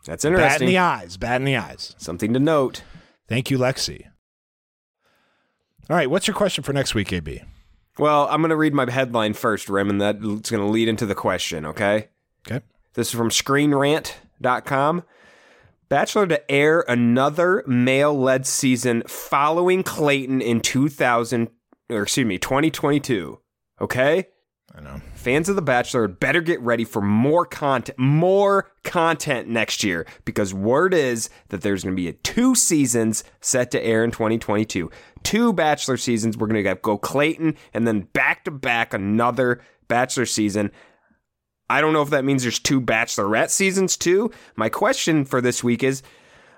That's 0.06 0.24
interesting. 0.24 0.48
bat 0.48 0.60
in 0.62 0.66
the 0.66 0.78
eyes, 0.78 1.16
bat 1.16 1.40
in 1.40 1.44
the 1.44 1.56
eyes. 1.56 1.94
Something 1.98 2.32
to 2.32 2.40
note. 2.40 2.82
Thank 3.28 3.50
you, 3.50 3.58
Lexi. 3.58 4.06
All 5.88 5.96
right, 5.96 6.10
what's 6.10 6.26
your 6.26 6.34
question 6.34 6.64
for 6.64 6.72
next 6.72 6.94
week, 6.94 7.12
AB? 7.12 7.42
Well, 7.98 8.26
I'm 8.30 8.40
going 8.40 8.50
to 8.50 8.56
read 8.56 8.74
my 8.74 8.90
headline 8.90 9.34
first, 9.34 9.68
Rem, 9.68 9.90
and 9.90 10.00
that's 10.00 10.18
going 10.18 10.64
to 10.64 10.64
lead 10.64 10.88
into 10.88 11.04
the 11.04 11.14
question, 11.14 11.66
okay? 11.66 12.08
Okay. 12.46 12.64
This 12.94 13.08
is 13.08 13.14
from 13.14 13.28
screenrant.com. 13.30 15.02
Bachelor 15.90 16.28
to 16.28 16.50
air 16.50 16.84
another 16.86 17.64
male 17.66 18.16
led 18.16 18.46
season 18.46 19.02
following 19.08 19.82
Clayton 19.82 20.40
in 20.40 20.60
2000 20.60 21.50
or 21.90 22.02
excuse 22.02 22.24
me, 22.24 22.38
2022. 22.38 23.40
Okay? 23.80 24.28
I 24.72 24.80
know. 24.80 25.00
Fans 25.14 25.48
of 25.48 25.56
The 25.56 25.62
Bachelor 25.62 26.06
better 26.06 26.40
get 26.40 26.60
ready 26.60 26.84
for 26.84 27.02
more 27.02 27.44
content, 27.44 27.98
more 27.98 28.70
content 28.84 29.48
next 29.48 29.82
year 29.82 30.06
because 30.24 30.54
word 30.54 30.94
is 30.94 31.28
that 31.48 31.62
there's 31.62 31.82
going 31.82 31.96
to 31.96 32.00
be 32.00 32.12
two 32.22 32.54
seasons 32.54 33.24
set 33.40 33.72
to 33.72 33.84
air 33.84 34.04
in 34.04 34.12
2022. 34.12 34.88
Two 35.24 35.52
Bachelor 35.52 35.96
seasons. 35.96 36.36
We're 36.36 36.46
going 36.46 36.62
to 36.62 36.74
go 36.76 36.98
Clayton 36.98 37.56
and 37.74 37.84
then 37.84 38.02
back 38.12 38.44
to 38.44 38.52
back 38.52 38.94
another 38.94 39.60
Bachelor 39.88 40.26
season. 40.26 40.70
I 41.70 41.80
don't 41.80 41.92
know 41.92 42.02
if 42.02 42.10
that 42.10 42.24
means 42.24 42.42
there's 42.42 42.58
two 42.58 42.80
Bachelorette 42.80 43.50
seasons 43.50 43.96
too. 43.96 44.32
My 44.56 44.68
question 44.68 45.24
for 45.24 45.40
this 45.40 45.62
week 45.62 45.84
is 45.84 46.02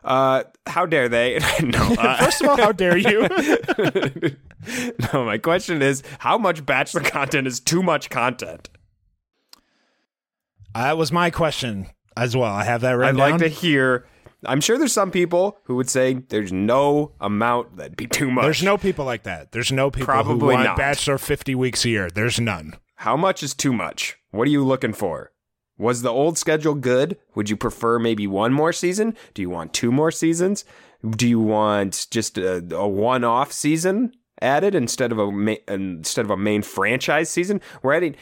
uh, 0.04 0.44
how 0.66 0.86
dare 0.86 1.08
they? 1.08 1.38
no. 1.62 1.94
Uh, 1.98 2.16
First 2.24 2.40
of 2.40 2.48
all, 2.48 2.56
how 2.56 2.72
dare 2.72 2.96
you? 2.96 3.28
no, 5.12 5.24
my 5.24 5.36
question 5.36 5.82
is 5.82 6.02
how 6.18 6.38
much 6.38 6.64
Bachelor 6.64 7.02
content 7.02 7.46
is 7.46 7.60
too 7.60 7.82
much 7.82 8.08
content? 8.08 8.70
that 10.74 10.96
was 10.96 11.12
my 11.12 11.28
question 11.30 11.86
as 12.16 12.34
well. 12.34 12.50
I 12.50 12.64
have 12.64 12.80
that 12.80 12.92
written 12.92 13.20
I'd 13.20 13.30
down. 13.30 13.30
like 13.32 13.40
to 13.42 13.48
hear. 13.48 14.06
I'm 14.44 14.62
sure 14.62 14.78
there's 14.78 14.94
some 14.94 15.10
people 15.10 15.58
who 15.64 15.76
would 15.76 15.90
say 15.90 16.14
there's 16.14 16.52
no 16.52 17.12
amount 17.20 17.76
that'd 17.76 17.96
be 17.96 18.06
too 18.06 18.30
much. 18.30 18.44
There's 18.44 18.62
no 18.62 18.78
people 18.78 19.04
like 19.04 19.24
that. 19.24 19.52
There's 19.52 19.70
no 19.70 19.90
people 19.90 20.06
Probably 20.06 20.40
who 20.40 20.46
want 20.46 20.64
not. 20.64 20.76
Bachelor 20.78 21.18
50 21.18 21.54
weeks 21.54 21.84
a 21.84 21.90
year. 21.90 22.08
There's 22.10 22.40
none. 22.40 22.74
How 23.02 23.16
much 23.16 23.42
is 23.42 23.52
too 23.52 23.72
much? 23.72 24.16
What 24.30 24.46
are 24.46 24.50
you 24.52 24.64
looking 24.64 24.92
for? 24.92 25.32
Was 25.76 26.02
the 26.02 26.10
old 26.10 26.38
schedule 26.38 26.74
good? 26.76 27.18
Would 27.34 27.50
you 27.50 27.56
prefer 27.56 27.98
maybe 27.98 28.28
one 28.28 28.52
more 28.52 28.72
season? 28.72 29.16
Do 29.34 29.42
you 29.42 29.50
want 29.50 29.74
two 29.74 29.90
more 29.90 30.12
seasons? 30.12 30.64
Do 31.10 31.26
you 31.26 31.40
want 31.40 32.06
just 32.12 32.38
a, 32.38 32.64
a 32.76 32.86
one-off 32.86 33.50
season 33.52 34.12
added 34.40 34.76
instead 34.76 35.10
of 35.10 35.18
a 35.18 35.32
ma- 35.32 35.56
instead 35.66 36.24
of 36.24 36.30
a 36.30 36.36
main 36.36 36.62
franchise 36.62 37.28
season? 37.28 37.60
We're 37.82 37.94
adding, 37.94 38.14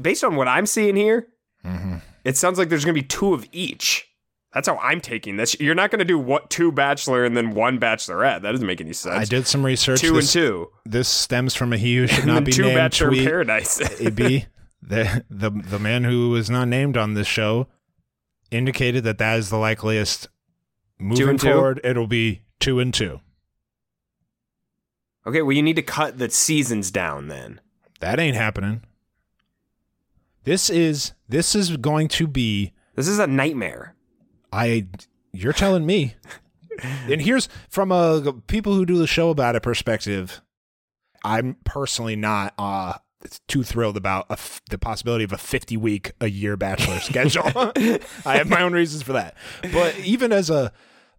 based 0.00 0.22
on 0.22 0.36
what 0.36 0.46
I'm 0.48 0.66
seeing 0.66 0.94
here, 0.96 1.26
Mm-hmm. 1.64 1.96
it 2.24 2.36
sounds 2.36 2.58
like 2.58 2.68
there's 2.68 2.84
going 2.84 2.94
to 2.94 3.00
be 3.02 3.06
two 3.08 3.32
of 3.34 3.46
each. 3.50 4.06
That's 4.54 4.68
how 4.68 4.78
I'm 4.78 5.00
taking 5.00 5.36
this. 5.36 5.58
You're 5.58 5.74
not 5.74 5.90
going 5.90 5.98
to 5.98 6.04
do 6.04 6.16
what 6.16 6.48
two 6.48 6.70
Bachelor 6.70 7.24
and 7.24 7.36
then 7.36 7.50
one 7.50 7.80
Bachelorette. 7.80 8.42
That 8.42 8.52
doesn't 8.52 8.66
make 8.66 8.80
any 8.80 8.92
sense. 8.92 9.16
I 9.16 9.24
did 9.24 9.48
some 9.48 9.66
research. 9.66 10.00
two 10.00 10.14
this, 10.14 10.34
and 10.34 10.42
two, 10.44 10.70
This 10.86 11.08
stems 11.08 11.54
from 11.56 11.72
a 11.72 11.76
he 11.76 11.96
who 11.96 12.06
should 12.06 12.24
not 12.26 12.44
be 12.44 12.52
two 12.52 12.62
named 12.62 12.76
Bachelor 12.76 13.08
in 13.08 13.14
tweet. 13.14 13.26
Paradise. 13.26 14.00
AB, 14.00 14.46
the, 14.82 15.24
the 15.28 15.50
the 15.50 15.78
man 15.80 16.04
who 16.04 16.36
is 16.36 16.48
not 16.48 16.68
named 16.68 16.96
on 16.96 17.14
this 17.14 17.26
show, 17.26 17.66
indicated 18.52 19.02
that 19.04 19.18
that 19.18 19.38
is 19.38 19.50
the 19.50 19.56
likeliest. 19.58 20.28
Moving 21.00 21.36
two? 21.36 21.48
forward, 21.50 21.80
it'll 21.82 22.06
be 22.06 22.42
two 22.60 22.78
and 22.78 22.94
two. 22.94 23.20
okay, 25.26 25.42
well 25.42 25.56
you 25.56 25.62
need 25.62 25.76
to 25.76 25.82
cut 25.82 26.18
the 26.18 26.30
seasons 26.30 26.92
down 26.92 27.26
then. 27.26 27.60
That 27.98 28.20
ain't 28.20 28.36
happening. 28.36 28.82
This 30.44 30.70
is 30.70 31.12
this 31.28 31.56
is 31.56 31.76
going 31.76 32.06
to 32.08 32.28
be 32.28 32.72
This 32.94 33.08
is 33.08 33.18
a 33.18 33.26
nightmare. 33.26 33.96
I 34.54 34.86
you're 35.32 35.52
telling 35.52 35.84
me. 35.86 36.14
and 37.08 37.20
here's 37.20 37.48
from 37.68 37.92
a 37.92 38.32
people 38.46 38.74
who 38.74 38.84
do 38.86 38.96
the 38.98 39.06
show 39.06 39.30
about 39.30 39.56
it 39.56 39.62
perspective. 39.62 40.40
I'm 41.24 41.56
personally 41.64 42.16
not 42.16 42.54
uh 42.58 42.94
too 43.48 43.62
thrilled 43.62 43.96
about 43.96 44.26
a 44.28 44.34
f- 44.34 44.60
the 44.68 44.76
possibility 44.76 45.24
of 45.24 45.32
a 45.32 45.38
50 45.38 45.76
week 45.78 46.12
a 46.20 46.28
year 46.28 46.56
bachelor 46.56 46.98
schedule. 47.00 47.44
I 48.26 48.36
have 48.36 48.48
my 48.48 48.60
own 48.62 48.72
reasons 48.74 49.02
for 49.02 49.14
that. 49.14 49.34
But 49.72 49.98
even 50.00 50.30
as 50.32 50.50
a 50.50 50.72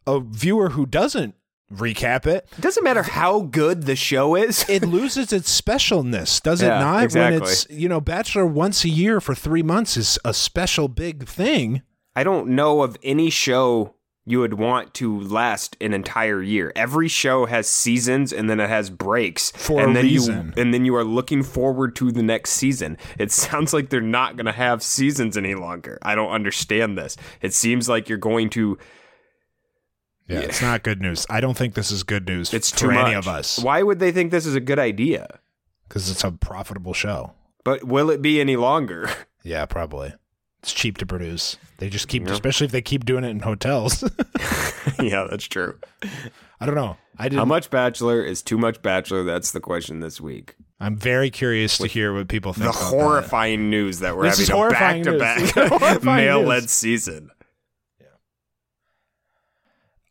a 0.07 0.19
viewer 0.19 0.69
who 0.69 0.85
doesn't 0.85 1.33
recap 1.73 2.27
it, 2.27 2.47
It 2.57 2.61
doesn't 2.61 2.83
matter 2.83 3.01
how 3.01 3.41
good 3.41 3.83
the 3.83 3.95
show 3.95 4.35
is. 4.35 4.63
it 4.69 4.83
loses 4.83 5.33
its 5.33 5.59
specialness, 5.59 6.39
does 6.43 6.61
it 6.61 6.67
not? 6.67 7.03
exactly. 7.05 7.39
When 7.39 7.41
it's 7.49 7.67
you 7.71 7.89
know, 7.89 7.99
Bachelor 7.99 8.45
once 8.45 8.83
a 8.85 8.89
year 8.89 9.19
for 9.19 9.33
three 9.33 9.63
months 9.63 9.97
is 9.97 10.19
a 10.23 10.31
special 10.33 10.87
big 10.87 11.27
thing. 11.27 11.81
I 12.15 12.23
don't 12.23 12.49
know 12.49 12.81
of 12.81 12.97
any 13.03 13.29
show 13.29 13.93
you 14.27 14.39
would 14.39 14.55
want 14.55 14.93
to 14.95 15.19
last 15.19 15.77
an 15.79 15.93
entire 15.93 16.41
year. 16.41 16.71
Every 16.75 17.07
show 17.07 17.45
has 17.45 17.67
seasons 17.67 18.33
and 18.33 18.49
then 18.49 18.59
it 18.59 18.69
has 18.69 18.89
breaks. 18.89 19.51
For 19.51 19.79
and 19.81 19.91
a 19.91 19.93
then 19.93 20.03
reason. 20.05 20.53
you 20.55 20.61
and 20.61 20.73
then 20.73 20.83
you 20.85 20.95
are 20.95 21.03
looking 21.03 21.43
forward 21.43 21.95
to 21.97 22.11
the 22.11 22.23
next 22.23 22.51
season. 22.51 22.97
It 23.19 23.31
sounds 23.31 23.71
like 23.73 23.89
they're 23.89 24.01
not 24.01 24.35
going 24.35 24.47
to 24.47 24.51
have 24.51 24.81
seasons 24.81 25.37
any 25.37 25.53
longer. 25.53 25.99
I 26.01 26.15
don't 26.15 26.31
understand 26.31 26.97
this. 26.97 27.17
It 27.41 27.53
seems 27.53 27.87
like 27.87 28.09
you're 28.09 28.17
going 28.17 28.49
to 28.51 28.79
Yeah, 30.27 30.39
it's 30.39 30.61
not 30.61 30.81
good 30.81 31.01
news. 31.01 31.27
I 31.29 31.39
don't 31.39 31.55
think 31.55 31.75
this 31.75 31.91
is 31.91 32.01
good 32.01 32.25
news 32.27 32.51
it's 32.51 32.71
for 32.71 32.77
too 32.79 32.89
any 32.91 33.13
much. 33.13 33.15
of 33.15 33.27
us 33.27 33.59
Why 33.59 33.83
would 33.83 33.99
they 33.99 34.11
think 34.11 34.31
this 34.31 34.45
is 34.47 34.55
a 34.55 34.59
good 34.61 34.79
idea? 34.79 35.39
because 35.87 36.09
it's 36.09 36.23
a 36.23 36.31
profitable 36.31 36.93
show. 36.93 37.33
But 37.63 37.83
will 37.83 38.09
it 38.09 38.21
be 38.23 38.41
any 38.41 38.55
longer? 38.55 39.07
Yeah, 39.43 39.67
probably. 39.67 40.11
It's 40.65 40.73
cheap 40.73 40.97
to 40.97 41.05
produce. 41.05 41.57
They 41.77 41.89
just 41.89 42.07
keep, 42.07 42.25
especially 42.27 42.65
if 42.65 42.71
they 42.71 42.81
keep 42.81 43.05
doing 43.05 43.23
it 43.23 43.29
in 43.29 43.41
hotels. 43.41 44.01
yeah, 44.99 45.27
that's 45.29 45.45
true. 45.45 45.77
I 46.59 46.65
don't 46.65 46.73
know. 46.73 46.97
I 47.19 47.25
didn't. 47.25 47.37
How 47.37 47.45
much 47.45 47.69
Bachelor 47.69 48.23
is 48.23 48.41
too 48.41 48.57
much 48.57 48.81
Bachelor? 48.81 49.23
That's 49.23 49.51
the 49.51 49.59
question 49.59 49.99
this 49.99 50.19
week. 50.19 50.55
I'm 50.79 50.95
very 50.97 51.29
curious 51.29 51.77
to 51.77 51.85
hear 51.85 52.15
what 52.15 52.29
people 52.29 52.51
think. 52.51 52.63
The 52.63 52.69
about 52.71 52.79
that. 52.79 52.85
horrifying 52.97 53.69
news 53.69 53.99
that 53.99 54.17
we're 54.17 54.23
This 54.23 54.47
having 54.47 55.07
a 55.07 55.17
back-to-back 55.19 55.39
Horrifying 55.69 56.25
male-led 56.25 56.61
news. 56.63 56.71
season. 56.71 57.29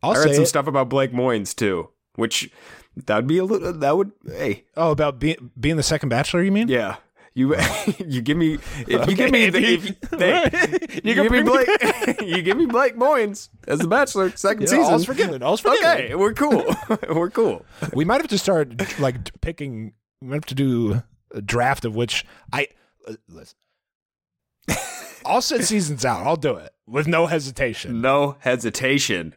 I'll 0.05 0.13
I 0.13 0.15
say 0.15 0.25
read 0.27 0.35
some 0.37 0.45
it. 0.45 0.47
stuff 0.47 0.67
about 0.69 0.89
Blake 0.89 1.11
Moynes 1.13 1.53
too, 1.53 1.91
which 2.15 2.49
that 2.95 3.17
would 3.17 3.27
be 3.27 3.39
a 3.39 3.45
little. 3.45 3.73
That 3.73 3.97
would 3.97 4.13
hey 4.25 4.67
Oh, 4.77 4.93
about 4.93 5.19
being 5.19 5.51
being 5.59 5.77
the 5.77 5.83
second 5.83 6.11
Bachelor. 6.11 6.43
You 6.45 6.53
mean? 6.53 6.69
yeah. 6.69 6.97
You 7.37 7.57
you 7.99 8.23
give 8.23 8.37
me 8.37 8.59
if 8.87 9.09
you 9.11 9.17
give 9.17 9.33
me 9.33 9.51
the, 9.51 9.59
if 9.59 9.89
you, 9.89 9.95
hey, 10.19 11.01
you, 11.05 11.15
can 11.15 11.25
give 11.25 11.33
me 11.33 11.43
Blake 11.43 11.69
you 12.23 12.43
give 12.43 12.57
me 12.57 12.67
Blake 12.67 12.97
Moynes 12.97 13.49
as 13.67 13.81
the 13.81 13.89
Bachelor 13.89 14.31
second 14.37 14.63
Yeah, 14.63 14.69
season. 14.69 14.85
all's 14.85 15.05
forgiven. 15.05 15.43
All's 15.43 15.61
forgiven. 15.61 15.89
Okay, 15.91 16.15
we're 16.15 16.33
cool. 16.33 16.65
we're 17.09 17.31
cool. 17.31 17.67
We 17.93 18.05
might 18.05 18.21
have 18.21 18.29
to 18.29 18.39
start 18.39 19.01
like 19.01 19.41
picking. 19.41 19.95
We 20.21 20.29
might 20.29 20.37
have 20.37 20.47
to 20.47 20.55
do 20.55 21.03
a 21.33 21.43
draft 21.43 21.85
of 21.85 21.97
which 21.97 22.25
I. 22.53 22.69
Uh, 23.07 23.15
listen. 23.29 23.57
I'll 25.27 25.43
set 25.43 25.65
seasons 25.65 26.05
out. 26.05 26.25
I'll 26.27 26.37
do 26.37 26.55
it 26.55 26.73
with 26.87 27.09
no 27.09 27.27
hesitation. 27.27 28.01
No 28.01 28.37
hesitation. 28.41 29.35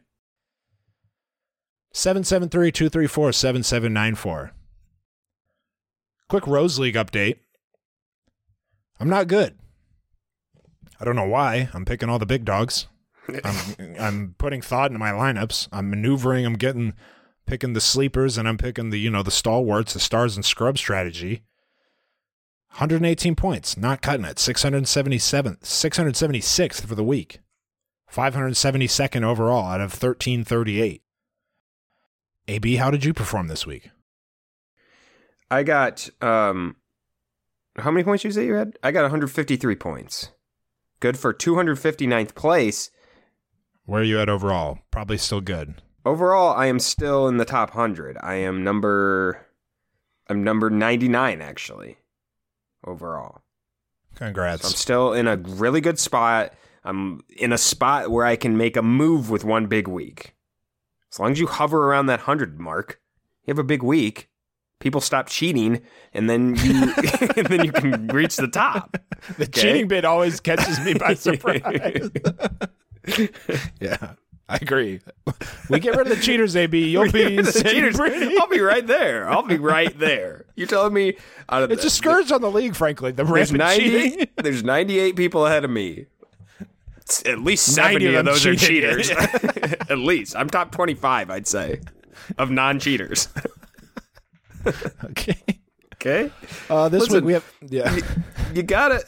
773 1.92 2.70
234 2.70 3.32
7794. 3.32 4.52
Quick 6.28 6.46
Rose 6.46 6.78
League 6.78 6.94
update. 6.94 7.38
I'm 9.00 9.08
not 9.08 9.28
good. 9.28 9.58
I 11.00 11.04
don't 11.04 11.16
know 11.16 11.28
why. 11.28 11.68
I'm 11.72 11.84
picking 11.84 12.08
all 12.08 12.18
the 12.18 12.26
big 12.26 12.44
dogs. 12.44 12.88
I'm, 13.44 13.96
I'm 13.98 14.34
putting 14.38 14.62
thought 14.62 14.90
into 14.90 14.98
my 14.98 15.10
lineups. 15.10 15.68
I'm 15.72 15.90
maneuvering. 15.90 16.44
I'm 16.44 16.54
getting, 16.54 16.94
picking 17.46 17.72
the 17.74 17.80
sleepers, 17.80 18.36
and 18.36 18.48
I'm 18.48 18.58
picking 18.58 18.90
the, 18.90 18.98
you 18.98 19.10
know, 19.10 19.22
the 19.22 19.30
stalwarts, 19.30 19.92
the 19.92 20.00
stars 20.00 20.36
and 20.36 20.44
scrub 20.44 20.78
strategy. 20.78 21.42
118 22.72 23.34
points, 23.34 23.76
not 23.76 24.02
cutting 24.02 24.26
it. 24.26 24.36
677th, 24.36 25.60
676th 25.60 26.86
for 26.86 26.94
the 26.94 27.04
week. 27.04 27.40
572nd 28.12 29.22
overall 29.22 29.66
out 29.66 29.80
of 29.80 29.92
1338. 29.92 31.02
AB, 32.48 32.76
how 32.76 32.90
did 32.90 33.04
you 33.04 33.12
perform 33.12 33.48
this 33.48 33.66
week? 33.66 33.90
I 35.50 35.62
got 35.62 36.08
um 36.20 36.76
how 37.80 37.90
many 37.90 38.04
points 38.04 38.24
you 38.24 38.30
say 38.30 38.46
you 38.46 38.54
had? 38.54 38.78
I 38.82 38.90
got 38.90 39.02
153 39.02 39.76
points. 39.76 40.30
Good 41.00 41.18
for 41.18 41.32
259th 41.32 42.34
place. 42.34 42.90
Where 43.84 44.00
are 44.00 44.04
you 44.04 44.20
at 44.20 44.28
overall? 44.28 44.80
Probably 44.90 45.16
still 45.18 45.40
good. 45.40 45.80
Overall, 46.04 46.54
I 46.54 46.66
am 46.66 46.78
still 46.78 47.28
in 47.28 47.36
the 47.36 47.44
top 47.44 47.74
100. 47.74 48.18
I 48.22 48.34
am 48.34 48.64
number 48.64 49.46
I'm 50.28 50.44
number 50.44 50.70
99 50.70 51.40
actually. 51.40 51.98
Overall. 52.86 53.42
So 54.60 54.68
I'm 54.68 54.74
still 54.74 55.12
in 55.12 55.26
a 55.26 55.36
really 55.36 55.80
good 55.80 55.98
spot. 55.98 56.52
I'm 56.84 57.22
in 57.36 57.52
a 57.52 57.58
spot 57.58 58.10
where 58.10 58.26
I 58.26 58.36
can 58.36 58.56
make 58.56 58.76
a 58.76 58.82
move 58.82 59.30
with 59.30 59.44
one 59.44 59.66
big 59.66 59.88
week. 59.88 60.34
As 61.12 61.18
long 61.18 61.32
as 61.32 61.40
you 61.40 61.46
hover 61.46 61.86
around 61.86 62.06
that 62.06 62.20
100 62.20 62.58
mark, 62.58 63.00
you 63.44 63.52
have 63.52 63.58
a 63.58 63.64
big 63.64 63.82
week. 63.82 64.28
People 64.80 65.00
stop 65.00 65.28
cheating 65.28 65.80
and 66.14 66.30
then 66.30 66.54
you 66.56 66.82
and 67.36 67.46
then 67.48 67.64
you 67.64 67.72
can 67.72 68.06
reach 68.08 68.36
the 68.36 68.48
top. 68.48 68.96
The 69.36 69.44
Okay. 69.44 69.60
cheating 69.62 69.88
bit 69.88 70.04
always 70.04 70.38
catches 70.40 70.78
me 70.80 70.94
by 70.94 71.14
surprise. 71.14 72.10
yeah, 73.80 74.12
I 74.48 74.56
agree. 74.56 75.00
We 75.68 75.80
get 75.80 75.96
rid 75.96 76.06
of 76.10 76.16
the 76.16 76.22
cheaters, 76.22 76.54
AB. 76.56 76.88
You'll 76.90 77.10
be 77.10 77.36
The 77.36 77.64
cheaters, 77.68 77.96
pretty. 77.96 78.36
I'll 78.38 78.48
be 78.48 78.60
right 78.60 78.86
there. 78.86 79.28
I'll 79.28 79.42
be 79.42 79.58
right 79.58 79.96
there. 79.98 80.46
You're 80.56 80.66
telling 80.68 80.92
me 80.94 81.16
out 81.48 81.62
of 81.64 81.70
It's 81.72 81.82
the- 81.82 81.88
a 81.88 81.90
scourge 81.90 82.30
on 82.32 82.40
the 82.40 82.50
league, 82.50 82.74
frankly. 82.76 83.12
The 83.12 83.24
There's 83.24 83.52
90 83.52 84.30
there's 84.36 84.62
98 84.62 85.16
people 85.16 85.46
ahead 85.46 85.64
of 85.64 85.70
me. 85.70 86.06
It's 86.98 87.24
At 87.26 87.40
least 87.40 87.74
70 87.74 88.06
of 88.06 88.14
of 88.14 88.24
them 88.24 88.34
those 88.34 88.46
are 88.46 88.54
cheaters. 88.54 89.10
At 89.10 89.98
least. 89.98 90.36
I'm 90.36 90.50
top 90.50 90.70
25, 90.72 91.30
I'd 91.30 91.46
say, 91.46 91.80
of 92.36 92.50
non-cheaters. 92.50 93.28
Okay. 95.04 95.38
Okay. 95.94 96.30
Uh, 96.70 96.88
this 96.88 97.02
Listen, 97.02 97.24
week 97.24 97.24
we 97.24 97.32
have 97.32 97.52
yeah. 97.60 97.94
you, 97.94 98.02
you 98.54 98.62
got 98.62 98.92
it. 98.92 99.04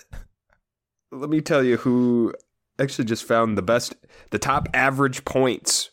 Let 1.12 1.30
me 1.30 1.40
tell 1.40 1.62
you 1.62 1.76
who 1.76 2.34
actually 2.80 3.04
just 3.04 3.24
found 3.24 3.56
the 3.56 3.62
best, 3.62 3.94
the 4.30 4.38
top 4.38 4.68
average 4.74 5.24
points 5.24 5.90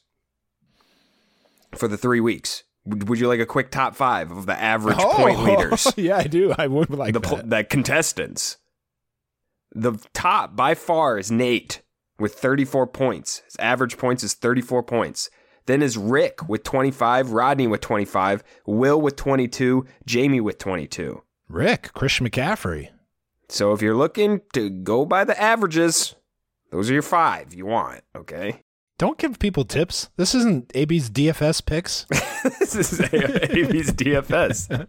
for 1.75 1.87
the 1.87 1.97
three 1.97 2.19
weeks. 2.19 2.63
Would 2.85 3.19
you 3.19 3.27
like 3.27 3.39
a 3.39 3.45
quick 3.45 3.69
top 3.69 3.95
five 3.95 4.31
of 4.31 4.45
the 4.45 4.59
average 4.59 4.97
point 4.97 5.39
leaders? 5.43 5.87
yeah, 5.97 6.17
I 6.17 6.23
do. 6.23 6.55
I 6.57 6.67
would 6.67 6.89
like 6.89 7.13
the, 7.13 7.19
that. 7.19 7.49
the 7.49 7.63
contestants. 7.63 8.57
The 9.75 9.99
top 10.13 10.55
by 10.55 10.73
far 10.73 11.19
is 11.19 11.29
Nayte 11.29 11.81
with 12.17 12.35
34 12.35 12.87
points. 12.87 13.43
His 13.45 13.55
average 13.59 13.97
points 13.97 14.23
is 14.23 14.33
34 14.33 14.83
points. 14.83 15.29
Then 15.67 15.81
is 15.81 15.97
Rick 15.97 16.49
with 16.49 16.63
25, 16.63 17.31
Rodney 17.31 17.67
with 17.67 17.81
25, 17.81 18.43
Will 18.65 18.99
with 18.99 19.15
22, 19.15 19.85
Jamie 20.05 20.41
with 20.41 20.57
22. 20.57 21.21
Rick, 21.47 21.93
Christian 21.93 22.27
McCaffrey. 22.27 22.89
So 23.49 23.71
if 23.71 23.81
you're 23.81 23.95
looking 23.95 24.41
to 24.53 24.69
go 24.69 25.05
by 25.05 25.23
the 25.23 25.39
averages, 25.39 26.15
those 26.71 26.89
are 26.89 26.93
your 26.93 27.01
five 27.01 27.53
you 27.53 27.65
want, 27.65 28.01
okay? 28.15 28.61
Don't 28.97 29.17
give 29.17 29.37
people 29.39 29.63
tips. 29.63 30.09
This 30.17 30.33
isn't 30.33 30.71
AB's 30.73 31.09
DFS 31.09 31.63
picks. 31.63 32.07
this 32.59 32.75
is 32.75 32.99
AB's 32.99 33.91
DFS. 33.93 34.87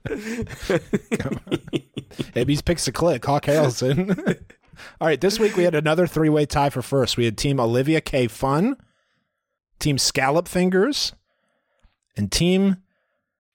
AB's 2.37 2.63
picks 2.63 2.89
a 2.89 2.93
click. 2.93 3.25
Hawk 3.25 3.45
Harrelson. 3.45 4.19
All 5.01 5.09
right, 5.09 5.21
this 5.21 5.41
week 5.41 5.57
we 5.57 5.65
had 5.65 5.75
another 5.75 6.07
three 6.07 6.29
way 6.29 6.47
tie 6.47 6.71
for 6.71 6.83
first. 6.83 7.17
We 7.17 7.25
had 7.25 7.37
Team 7.37 7.59
Olivia 7.59 8.01
K 8.01 8.29
Fun, 8.29 8.77
Team 9.79 9.99
Scallop 9.99 10.49
Fingers, 10.49 11.13
and 12.17 12.31
Team 12.31 12.79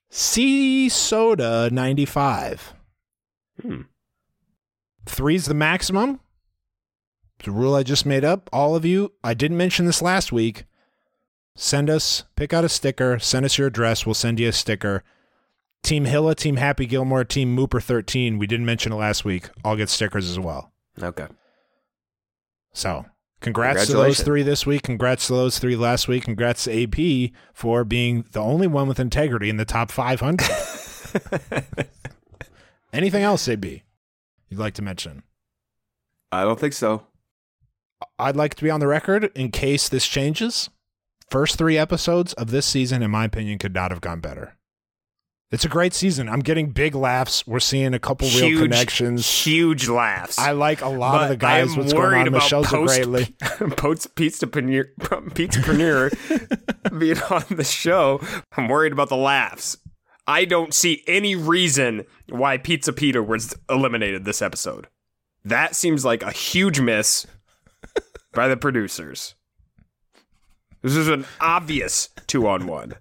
C 0.10 0.90
Soda 0.90 1.70
95. 1.72 2.74
Hmm. 3.62 3.82
Three's 5.06 5.46
the 5.46 5.54
maximum. 5.54 6.20
It's 7.40 7.48
a 7.48 7.52
rule 7.52 7.76
I 7.76 7.84
just 7.84 8.06
made 8.06 8.24
up. 8.24 8.50
All 8.54 8.76
of 8.76 8.86
you, 8.86 9.14
I 9.24 9.34
didn't 9.34 9.58
mention 9.58 9.86
this 9.86 10.02
last 10.02 10.32
week. 10.32 10.66
Send 11.56 11.90
us, 11.90 12.24
pick 12.36 12.54
out 12.54 12.64
a 12.64 12.70
sticker, 12.70 13.20
send 13.20 13.46
us 13.46 13.58
your 13.58 13.68
address. 13.68 14.06
We'll 14.06 14.14
send 14.14 14.40
you 14.40 14.50
a 14.50 14.54
sticker. 14.54 15.04
Team 15.84 16.06
Hilla, 16.06 16.34
Team 16.34 16.56
Happy 16.56 16.86
Gilmore, 16.86 17.26
Team 17.26 17.56
Mooper13. 17.56 18.40
We 18.40 18.48
didn't 18.48 18.66
mention 18.66 18.94
it 18.94 18.96
last 18.96 19.26
week. 19.26 19.50
I'll 19.66 19.76
get 19.76 19.90
stickers 19.90 20.30
as 20.30 20.40
well. 20.40 20.72
Okay. 21.02 21.28
So, 22.72 23.06
congrats 23.44 23.86
to 23.88 23.94
those 23.94 24.22
three 24.22 24.42
this 24.42 24.66
week. 24.66 24.82
Congrats 24.82 25.28
to 25.28 25.34
those 25.34 25.60
three 25.60 25.76
last 25.76 26.08
week. 26.08 26.24
Congrats 26.24 26.64
to 26.64 26.84
AP 26.84 27.32
for 27.54 27.84
being 27.84 28.26
the 28.32 28.42
only 28.42 28.66
one 28.66 28.88
with 28.88 29.00
integrity 29.00 29.50
in 29.50 29.58
the 29.58 29.66
top 29.66 29.92
500. 29.92 30.42
Anything 32.94 33.24
else, 33.24 33.48
AB, 33.48 33.84
you'd 34.50 34.60
like 34.60 34.74
to 34.76 34.82
mention? 34.82 35.24
I 36.32 36.44
don't 36.44 36.60
think 36.60 36.74
so. 36.74 37.06
I'd 38.18 38.36
like 38.36 38.56
to 38.56 38.64
be 38.64 38.70
on 38.70 38.80
the 38.80 38.88
record 38.88 39.32
in 39.36 39.52
case 39.52 39.90
this 39.90 40.08
changes. 40.08 40.70
First 41.30 41.58
three 41.58 41.78
episodes 41.78 42.34
of 42.34 42.52
this 42.52 42.66
season, 42.66 43.02
in 43.02 43.12
my 43.12 43.26
opinion, 43.26 43.60
could 43.60 43.74
not 43.74 43.92
have 43.92 44.02
gone 44.02 44.20
better. 44.20 44.58
It's 45.54 45.66
a 45.66 45.70
great 45.70 45.94
season. 45.94 46.28
I'm 46.30 46.40
getting 46.40 46.72
big 46.72 46.96
laughs. 46.96 47.46
We're 47.46 47.60
seeing 47.60 47.94
a 47.94 48.00
couple 48.00 48.28
real 48.28 48.60
connections. 48.60 49.30
Huge 49.46 49.88
laughs. 49.88 50.40
I 50.40 50.52
like 50.54 50.82
a 50.82 50.90
lot 50.90 51.22
of 51.22 51.30
the 51.30 51.36
But 51.36 51.42
guys. 51.42 51.78
What's 51.78 51.94
going 51.94 52.04
worried 52.04 52.22
on? 52.22 52.28
about 52.30 52.42
Michelle's 52.42 52.66
a 52.66 52.70
post- 52.72 52.96
great 52.96 53.08
lady. 53.08 53.36
Post 53.78 54.16
pizza 54.16 54.48
preneur, 54.48 54.86
pizza 55.36 55.60
preneur 55.60 56.10
being 57.00 57.22
on 57.30 57.44
the 57.56 57.64
show. 57.64 58.20
I'm 58.58 58.68
worried 58.68 58.94
about 58.94 59.10
the 59.10 59.16
laughs. 59.16 59.78
I 60.26 60.46
don't 60.46 60.74
see 60.74 61.04
any 61.06 61.36
reason 61.36 62.06
why 62.30 62.58
Pizza 62.58 62.92
Peter 62.92 63.22
was 63.22 63.56
eliminated 63.70 64.26
this 64.26 64.42
episode. 64.42 64.88
That 65.46 65.76
seems 65.76 66.04
like 66.04 66.24
a 66.24 66.32
huge 66.32 66.80
miss 66.80 67.28
by 68.34 68.48
the 68.48 68.58
producers. 68.58 69.36
This 70.82 70.96
is 70.96 71.10
an 71.10 71.28
obvious 71.40 72.10
two 72.26 72.48
on 72.48 72.66
one. 72.66 72.96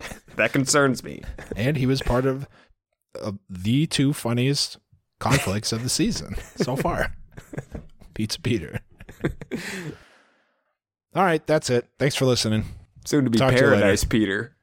That 0.36 0.52
concerns 0.52 1.02
me. 1.02 1.22
and 1.56 1.76
he 1.76 1.84
was 1.86 2.00
part 2.00 2.24
of 2.24 2.46
uh, 3.20 3.32
the 3.50 3.86
two 3.88 4.12
funniest 4.12 4.78
conflicts 5.18 5.72
of 5.72 5.82
the 5.82 5.88
season 5.88 6.36
so 6.54 6.76
far. 6.76 7.12
Pizza 8.14 8.40
Peter. 8.40 8.80
All 11.14 11.24
right, 11.24 11.44
that's 11.44 11.70
it. 11.70 11.88
Thanks 11.98 12.14
for 12.14 12.24
listening. 12.24 12.64
Soon 13.04 13.24
to 13.24 13.30
be 13.30 13.38
Talk 13.38 13.52
to. 13.52 13.58
Paradise 13.58 14.04
Peter. 14.04 14.54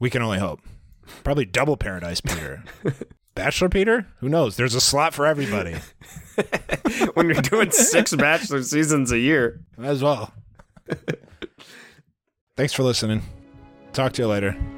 We 0.00 0.10
can 0.10 0.22
only 0.22 0.38
hope. 0.40 0.60
Probably 1.22 1.44
double 1.44 1.76
Paradise 1.76 2.20
Peter. 2.20 2.64
Bachelor 3.36 3.68
Peter? 3.68 4.08
Who 4.18 4.28
knows? 4.28 4.56
There's 4.56 4.74
a 4.74 4.80
slot 4.80 5.14
for 5.14 5.24
everybody. 5.26 5.76
when 7.14 7.26
you're 7.26 7.42
doing 7.42 7.70
six 7.70 8.12
Bachelor 8.14 8.62
seasons 8.64 9.12
a 9.12 9.18
year. 9.18 9.60
As 9.80 10.02
well. 10.02 10.32
Thanks 12.56 12.72
for 12.72 12.82
listening. 12.82 13.22
Talk 13.98 14.12
to 14.12 14.22
you 14.22 14.28
later. 14.28 14.77